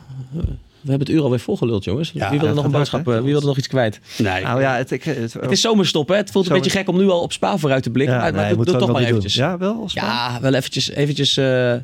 we 0.83 0.89
hebben 0.91 1.07
het 1.07 1.17
uur 1.17 1.23
alweer 1.23 1.41
volgeluld, 1.41 1.85
jongens. 1.85 2.11
Ja, 2.15 2.31
wie 2.31 2.39
wil 2.39 2.49
er 2.49 2.55
nog 2.55 2.65
een 2.65 2.71
boodschap? 2.71 3.09
eh, 3.09 3.15
wie 3.15 3.23
wil 3.33 3.41
er 3.41 3.47
nog 3.47 3.59
iets 3.59 3.67
kwijt? 3.69 4.01
Nee. 4.19 4.43
Nou 4.43 4.61
ja, 4.61 4.77
het, 4.77 4.91
ik, 4.91 5.03
het, 5.05 5.33
Het 5.33 5.51
is 5.51 5.61
zomerstop, 5.61 6.09
hè? 6.09 6.17
Het 6.17 6.31
voelt 6.31 6.47
een 6.49 6.53
beetje 6.55 6.71
gek 6.71 6.89
om 6.89 6.97
nu 6.97 7.09
al 7.09 7.21
op 7.21 7.33
Spa 7.33 7.59
vooruit 7.59 7.83
te 7.83 7.91
blikken. 7.91 8.15
ja, 8.17 8.21
maar 8.23 8.33
nee, 8.33 8.57
maar 8.57 8.65
doe, 8.65 8.77
toch 8.77 8.93
maar 8.93 9.03
eventjes. 9.03 9.35
doen. 9.35 9.45
Ja, 9.45 9.59
wel. 9.59 9.81
als 9.83 9.93
Ja, 9.93 10.39
wel 10.41 10.55
eventjes. 10.55 10.91
eventjes 10.91 11.37
eh, 11.37 11.75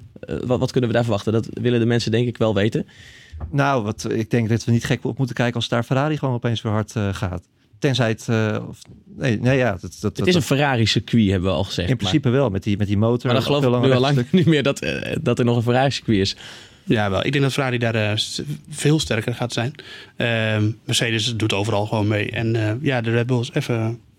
wat, 0.44 0.58
wat 0.58 0.70
kunnen 0.70 0.90
we 0.90 0.94
daar 0.96 1.04
verwachten? 1.04 1.32
Dat 1.32 1.48
willen 1.52 1.80
de 1.80 1.86
mensen 1.86 2.10
denk 2.10 2.26
ik 2.28 2.38
wel 2.38 2.54
weten. 2.54 2.86
Nou, 3.50 3.82
wat, 3.84 4.06
ik 4.10 4.30
denk 4.30 4.48
dat 4.48 4.64
we 4.64 4.72
niet 4.72 4.84
gek 4.84 5.04
op 5.04 5.18
moeten 5.18 5.36
kijken 5.36 5.54
als 5.54 5.68
daar 5.68 5.82
Ferrari 5.82 6.16
gewoon 6.18 6.34
opeens 6.34 6.62
weer 6.62 6.72
hard 6.72 6.96
eh, 6.96 7.08
gaat. 7.14 7.42
Tenzij 7.78 8.08
het... 8.08 8.26
eh, 8.28 8.56
of, 8.68 8.78
nee, 9.16 9.40
nee, 9.40 9.56
ja. 9.58 9.70
Dat, 9.70 9.80
dat, 9.80 9.92
Het 10.02 10.16
dat- 10.16 10.26
is 10.26 10.34
een 10.34 10.42
Ferrari-circuit, 10.42 11.30
hebben 11.30 11.50
we 11.50 11.56
al 11.56 11.64
gezegd. 11.64 11.90
in 11.90 11.96
principe 11.96 12.28
wel, 12.28 12.50
met 12.50 12.62
die, 12.62 12.76
met 12.76 12.86
die 12.86 12.98
motor. 12.98 13.24
Maar, 13.24 13.34
dan 13.34 13.42
geloof 13.42 13.64
ik 13.64 13.82
nu 13.88 13.92
al 13.92 14.00
lang 14.00 14.26
niet 14.30 14.46
meer 14.46 14.62
dat, 14.62 14.86
dat 15.22 15.38
er 15.38 15.44
nog 15.44 15.56
een 15.56 15.62
Ferrari-circuit 15.62 16.18
is. 16.18 16.36
Ja, 16.86 17.10
wel. 17.10 17.24
Ik 17.24 17.32
denk 17.32 17.44
dat 17.44 17.52
Ferrari 17.52 17.78
daar 17.78 17.94
eh, 17.94 18.12
veel 18.70 19.00
sterker 19.00 19.34
gaat 19.34 19.52
zijn. 19.52 19.72
Ehm, 20.16 20.70
Mercedes 20.84 21.36
doet 21.36 21.52
overal 21.52 21.86
gewoon 21.86 22.06
mee. 22.08 22.30
En 22.30 22.56
eh, 22.56 22.72
ja, 22.82 23.00
de 23.00 23.10
Red 23.10 23.26
Bulls 23.26 23.50
even 23.54 23.74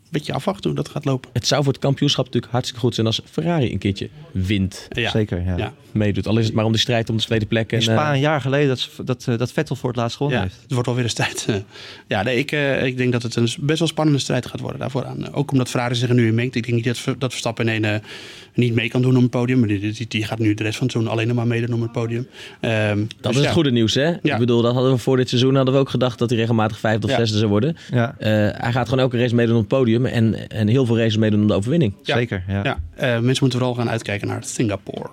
een 0.08 0.14
beetje 0.14 0.34
afwachten 0.34 0.70
hoe 0.70 0.80
dat 0.80 0.90
gaat 0.90 1.06
lopen. 1.06 1.30
Het 1.34 1.48
zou 1.48 1.64
voor 1.64 1.74
het 1.74 1.82
kampioenschap 1.82 2.26
natuurlijk 2.26 2.52
hartstikke 2.52 2.82
goed 2.84 2.96
zijn 2.96 3.08
als 3.08 3.22
Ferrari 3.32 3.72
een 3.72 3.78
keertje 3.78 4.10
wint. 4.32 4.88
Ja. 4.90 5.10
Zeker, 5.10 5.44
ja. 5.46 5.58
Ja. 5.58 5.74
Meedoet. 5.92 6.28
Al 6.28 6.38
is 6.38 6.46
het 6.46 6.54
maar 6.54 6.66
om 6.66 6.72
de 6.72 6.78
strijd 6.78 7.10
om 7.10 7.18
de 7.18 7.24
tweede 7.24 7.46
plek. 7.46 7.72
En, 7.72 7.78
In 7.78 7.84
Spa 7.84 8.08
eh, 8.08 8.14
een 8.14 8.20
jaar 8.20 8.42
geleden 8.42 8.68
dat, 8.68 8.90
dat, 9.06 9.40
dat 9.40 9.52
Vettel 9.52 9.76
voor 9.76 9.90
het 9.90 9.98
laatst 9.98 10.18
gewonnen 10.18 10.42
Ja, 10.42 10.48
heeft. 10.48 10.62
het 10.62 10.72
wordt 10.72 10.88
alweer 10.88 11.04
eens 11.04 11.14
tijd. 11.14 11.48
ja, 12.08 12.24
nee, 12.24 12.38
ik, 12.38 12.52
eh, 12.52 12.86
ik 12.86 12.98
denk 12.98 13.12
dat 13.12 13.24
het 13.24 13.36
een 13.36 13.50
best 13.60 13.80
wel 13.80 13.88
spannende 13.88 14.20
strijd 14.20 14.46
gaat 14.46 14.60
worden 14.60 14.80
daarvoor 14.80 15.06
aan. 15.06 15.34
Ook 15.34 15.52
omdat 15.52 15.70
Ferrari 15.70 15.96
zich 15.96 16.10
er 16.10 16.16
nu 16.16 16.28
in 16.28 16.36
mengt. 16.36 16.56
Ik 16.56 16.64
denk 16.66 16.86
niet 16.86 17.06
dat, 17.06 17.20
dat 17.20 17.30
Verstappen 17.32 17.68
in 17.68 17.84
één 17.84 17.94
eh, 17.94 18.08
niet 18.58 18.76
mee 18.76 18.90
kan 18.90 19.02
doen 19.02 19.16
om 19.16 19.22
het 19.22 19.32
podium. 19.32 19.60
Maar 19.60 19.68
die, 19.68 19.80
die, 19.92 20.06
die 20.08 20.24
gaat 20.24 20.40
nu 20.40 20.54
de 20.54 20.64
rest 20.64 20.78
van 20.78 20.84
het 20.88 20.92
seizoen 20.96 21.14
alleen 21.14 21.28
nog 21.28 21.36
maar 21.36 21.48
meedoen 21.48 21.74
om 21.76 21.82
het 21.82 21.92
podium. 21.92 22.28
Ehm, 22.60 22.98
dat 22.98 23.32
dus 23.32 23.36
is 23.42 23.46
het 23.48 23.54
goede 23.54 23.72
nieuws, 23.72 23.94
hè? 23.94 24.12
Ik 24.22 24.38
bedoel, 24.38 24.62
dat 24.62 24.74
hadden 24.74 24.92
we 24.92 24.98
voor 24.98 25.18
dit 25.18 25.30
seizoen 25.30 25.56
hadden 25.56 25.74
we 25.74 25.80
ook 25.80 25.90
gedacht 25.90 26.20
dat 26.20 26.30
hij 26.30 26.40
regelmatig 26.40 26.80
vijfde 26.80 27.06
of 27.06 27.12
Ja. 27.12 27.18
zesde 27.18 27.38
zou 27.38 27.50
worden. 27.50 27.78
Ja, 27.92 28.16
Eh, 28.20 28.30
hij 28.62 28.72
gaat 28.72 28.90
gewoon 28.90 29.04
elke 29.04 29.18
race 29.18 29.36
meedoen 29.36 29.56
op 29.56 29.60
het 29.60 29.70
podium 29.70 30.06
en, 30.06 30.50
en 30.50 30.68
heel 30.68 30.86
veel 30.86 30.98
races 30.98 31.18
meedoen 31.18 31.42
om 31.42 31.48
de 31.48 31.54
overwinning. 31.54 31.94
Ja. 32.04 32.16
zeker. 32.16 32.44
Ja. 32.48 32.62
Ja, 32.64 32.80
eh, 32.96 33.08
mensen 33.10 33.26
moeten 33.40 33.60
vooral 33.60 33.74
gaan 33.76 33.90
uitkijken 33.90 34.28
naar 34.28 34.44
Singapore. 34.44 35.10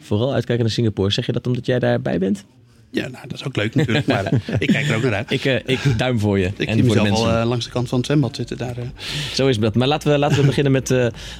Vooral 0.00 0.32
uitkijken 0.34 0.64
naar 0.64 0.74
Singapore. 0.74 1.10
Zeg 1.10 1.26
je 1.26 1.32
dat 1.32 1.46
omdat 1.46 1.66
jij 1.66 1.78
daarbij 1.78 2.18
bent? 2.18 2.44
Ja, 2.90 3.08
nou, 3.08 3.28
dat 3.28 3.38
is 3.38 3.44
ook 3.44 3.56
leuk 3.56 3.74
natuurlijk. 3.74 4.06
maar 4.06 4.32
ik 4.58 4.68
kijk 4.68 4.88
er 4.88 4.96
ook 4.96 5.02
naar 5.02 5.14
uit. 5.14 5.30
Ik, 5.30 5.44
eh, 5.44 5.54
ik 5.66 5.98
duim 5.98 6.18
voor 6.18 6.38
je. 6.38 6.46
Ik 6.56 6.68
en 6.68 6.74
zie 6.74 6.84
voor 6.84 6.96
mezelf 6.96 7.18
al 7.18 7.30
eh, 7.32 7.46
langs 7.46 7.64
de 7.64 7.70
kant 7.70 7.88
van 7.88 7.98
het 7.98 8.06
zwembad 8.06 8.36
zitten 8.36 8.56
daar. 8.56 8.78
eh. 8.78 8.84
Zo 9.32 9.46
is 9.46 9.58
dat. 9.58 9.74
Maar 9.74 9.88
laten 9.88 10.12
we, 10.12 10.18
laten 10.18 10.40
we 10.40 10.46
beginnen 10.52 10.72
met, 10.72 10.94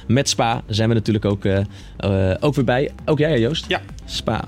met 0.07 0.29
Spa. 0.29 0.53
Daar 0.53 0.63
zijn 0.67 0.89
we 0.89 0.95
natuurlijk 0.95 1.25
ook, 1.25 1.45
ook 2.39 2.55
weer 2.55 2.65
bij. 2.65 2.91
Ook 3.05 3.19
jij, 3.19 3.39
Joost? 3.39 3.65
Ja. 3.67 3.81
Spa. 4.05 4.47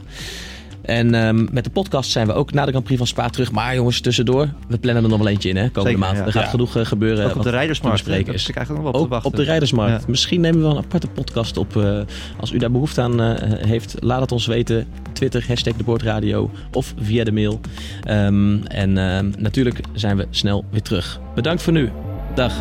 En 0.82 1.16
ehm, 1.16 1.48
met 1.52 1.64
de 1.64 1.70
podcast 1.70 2.12
zijn 2.12 2.28
we 2.28 2.34
ook 2.34 2.54
na 2.54 2.62
de 2.64 2.70
Grand 2.70 2.84
Prix 2.84 2.98
van 3.00 3.08
Spa 3.08 3.30
terug. 3.30 3.52
Maar 3.52 3.76
jongens, 3.76 4.00
tussendoor, 4.02 4.50
we 4.68 4.78
plannen 4.78 5.04
er 5.04 5.10
nog 5.10 5.18
wel 5.20 5.28
eentje 5.28 5.50
in, 5.50 5.56
hè, 5.58 5.70
komende 5.70 5.90
Zeker, 5.90 6.00
maand. 6.00 6.18
ja. 6.18 6.26
Er 6.26 6.32
gaat 6.32 6.44
Ja. 6.44 6.50
genoeg 6.50 6.76
eh, 6.76 6.86
gebeuren. 6.86 7.26
Ook 7.30 7.36
op 7.36 7.44
de 7.44 7.50
rijdersmarkt. 7.50 8.08
ik 8.08 8.28
eigenlijk 8.28 8.68
nog 8.70 8.78
wel 8.78 8.88
op 8.88 8.94
te 8.94 9.00
Ook 9.00 9.10
wachten. 9.10 9.32
op 9.32 9.36
de 9.38 9.44
rijdersmarkt. 9.44 10.02
Ja. 10.02 10.08
Misschien 10.10 10.42
nemen 10.42 10.60
we 10.60 10.66
wel 10.68 10.78
een 10.78 10.84
aparte 10.84 11.08
podcast 11.08 11.58
op. 11.58 11.78
eh, 11.78 12.00
als 12.40 12.52
u 12.52 12.58
daar 12.58 12.72
behoefte 12.72 13.02
aan 13.02 13.22
eh, 13.22 13.66
heeft, 13.68 13.96
laat 14.00 14.22
het 14.22 14.32
ons 14.32 14.46
weten. 14.48 14.88
Twitter, 15.14 15.46
hashtag 15.48 15.74
de 15.76 15.84
Boordradio 15.84 16.50
of 16.72 16.94
via 17.02 17.24
de 17.24 17.32
mail. 17.32 17.60
Ehm, 18.04 18.58
en 18.64 18.98
ehm, 18.98 19.32
natuurlijk 19.38 19.80
zijn 19.94 20.18
we 20.18 20.28
snel 20.30 20.66
weer 20.72 20.82
terug. 20.82 21.20
Bedankt 21.36 21.62
voor 21.62 21.74
nu. 21.74 21.90
Dag. 22.36 22.54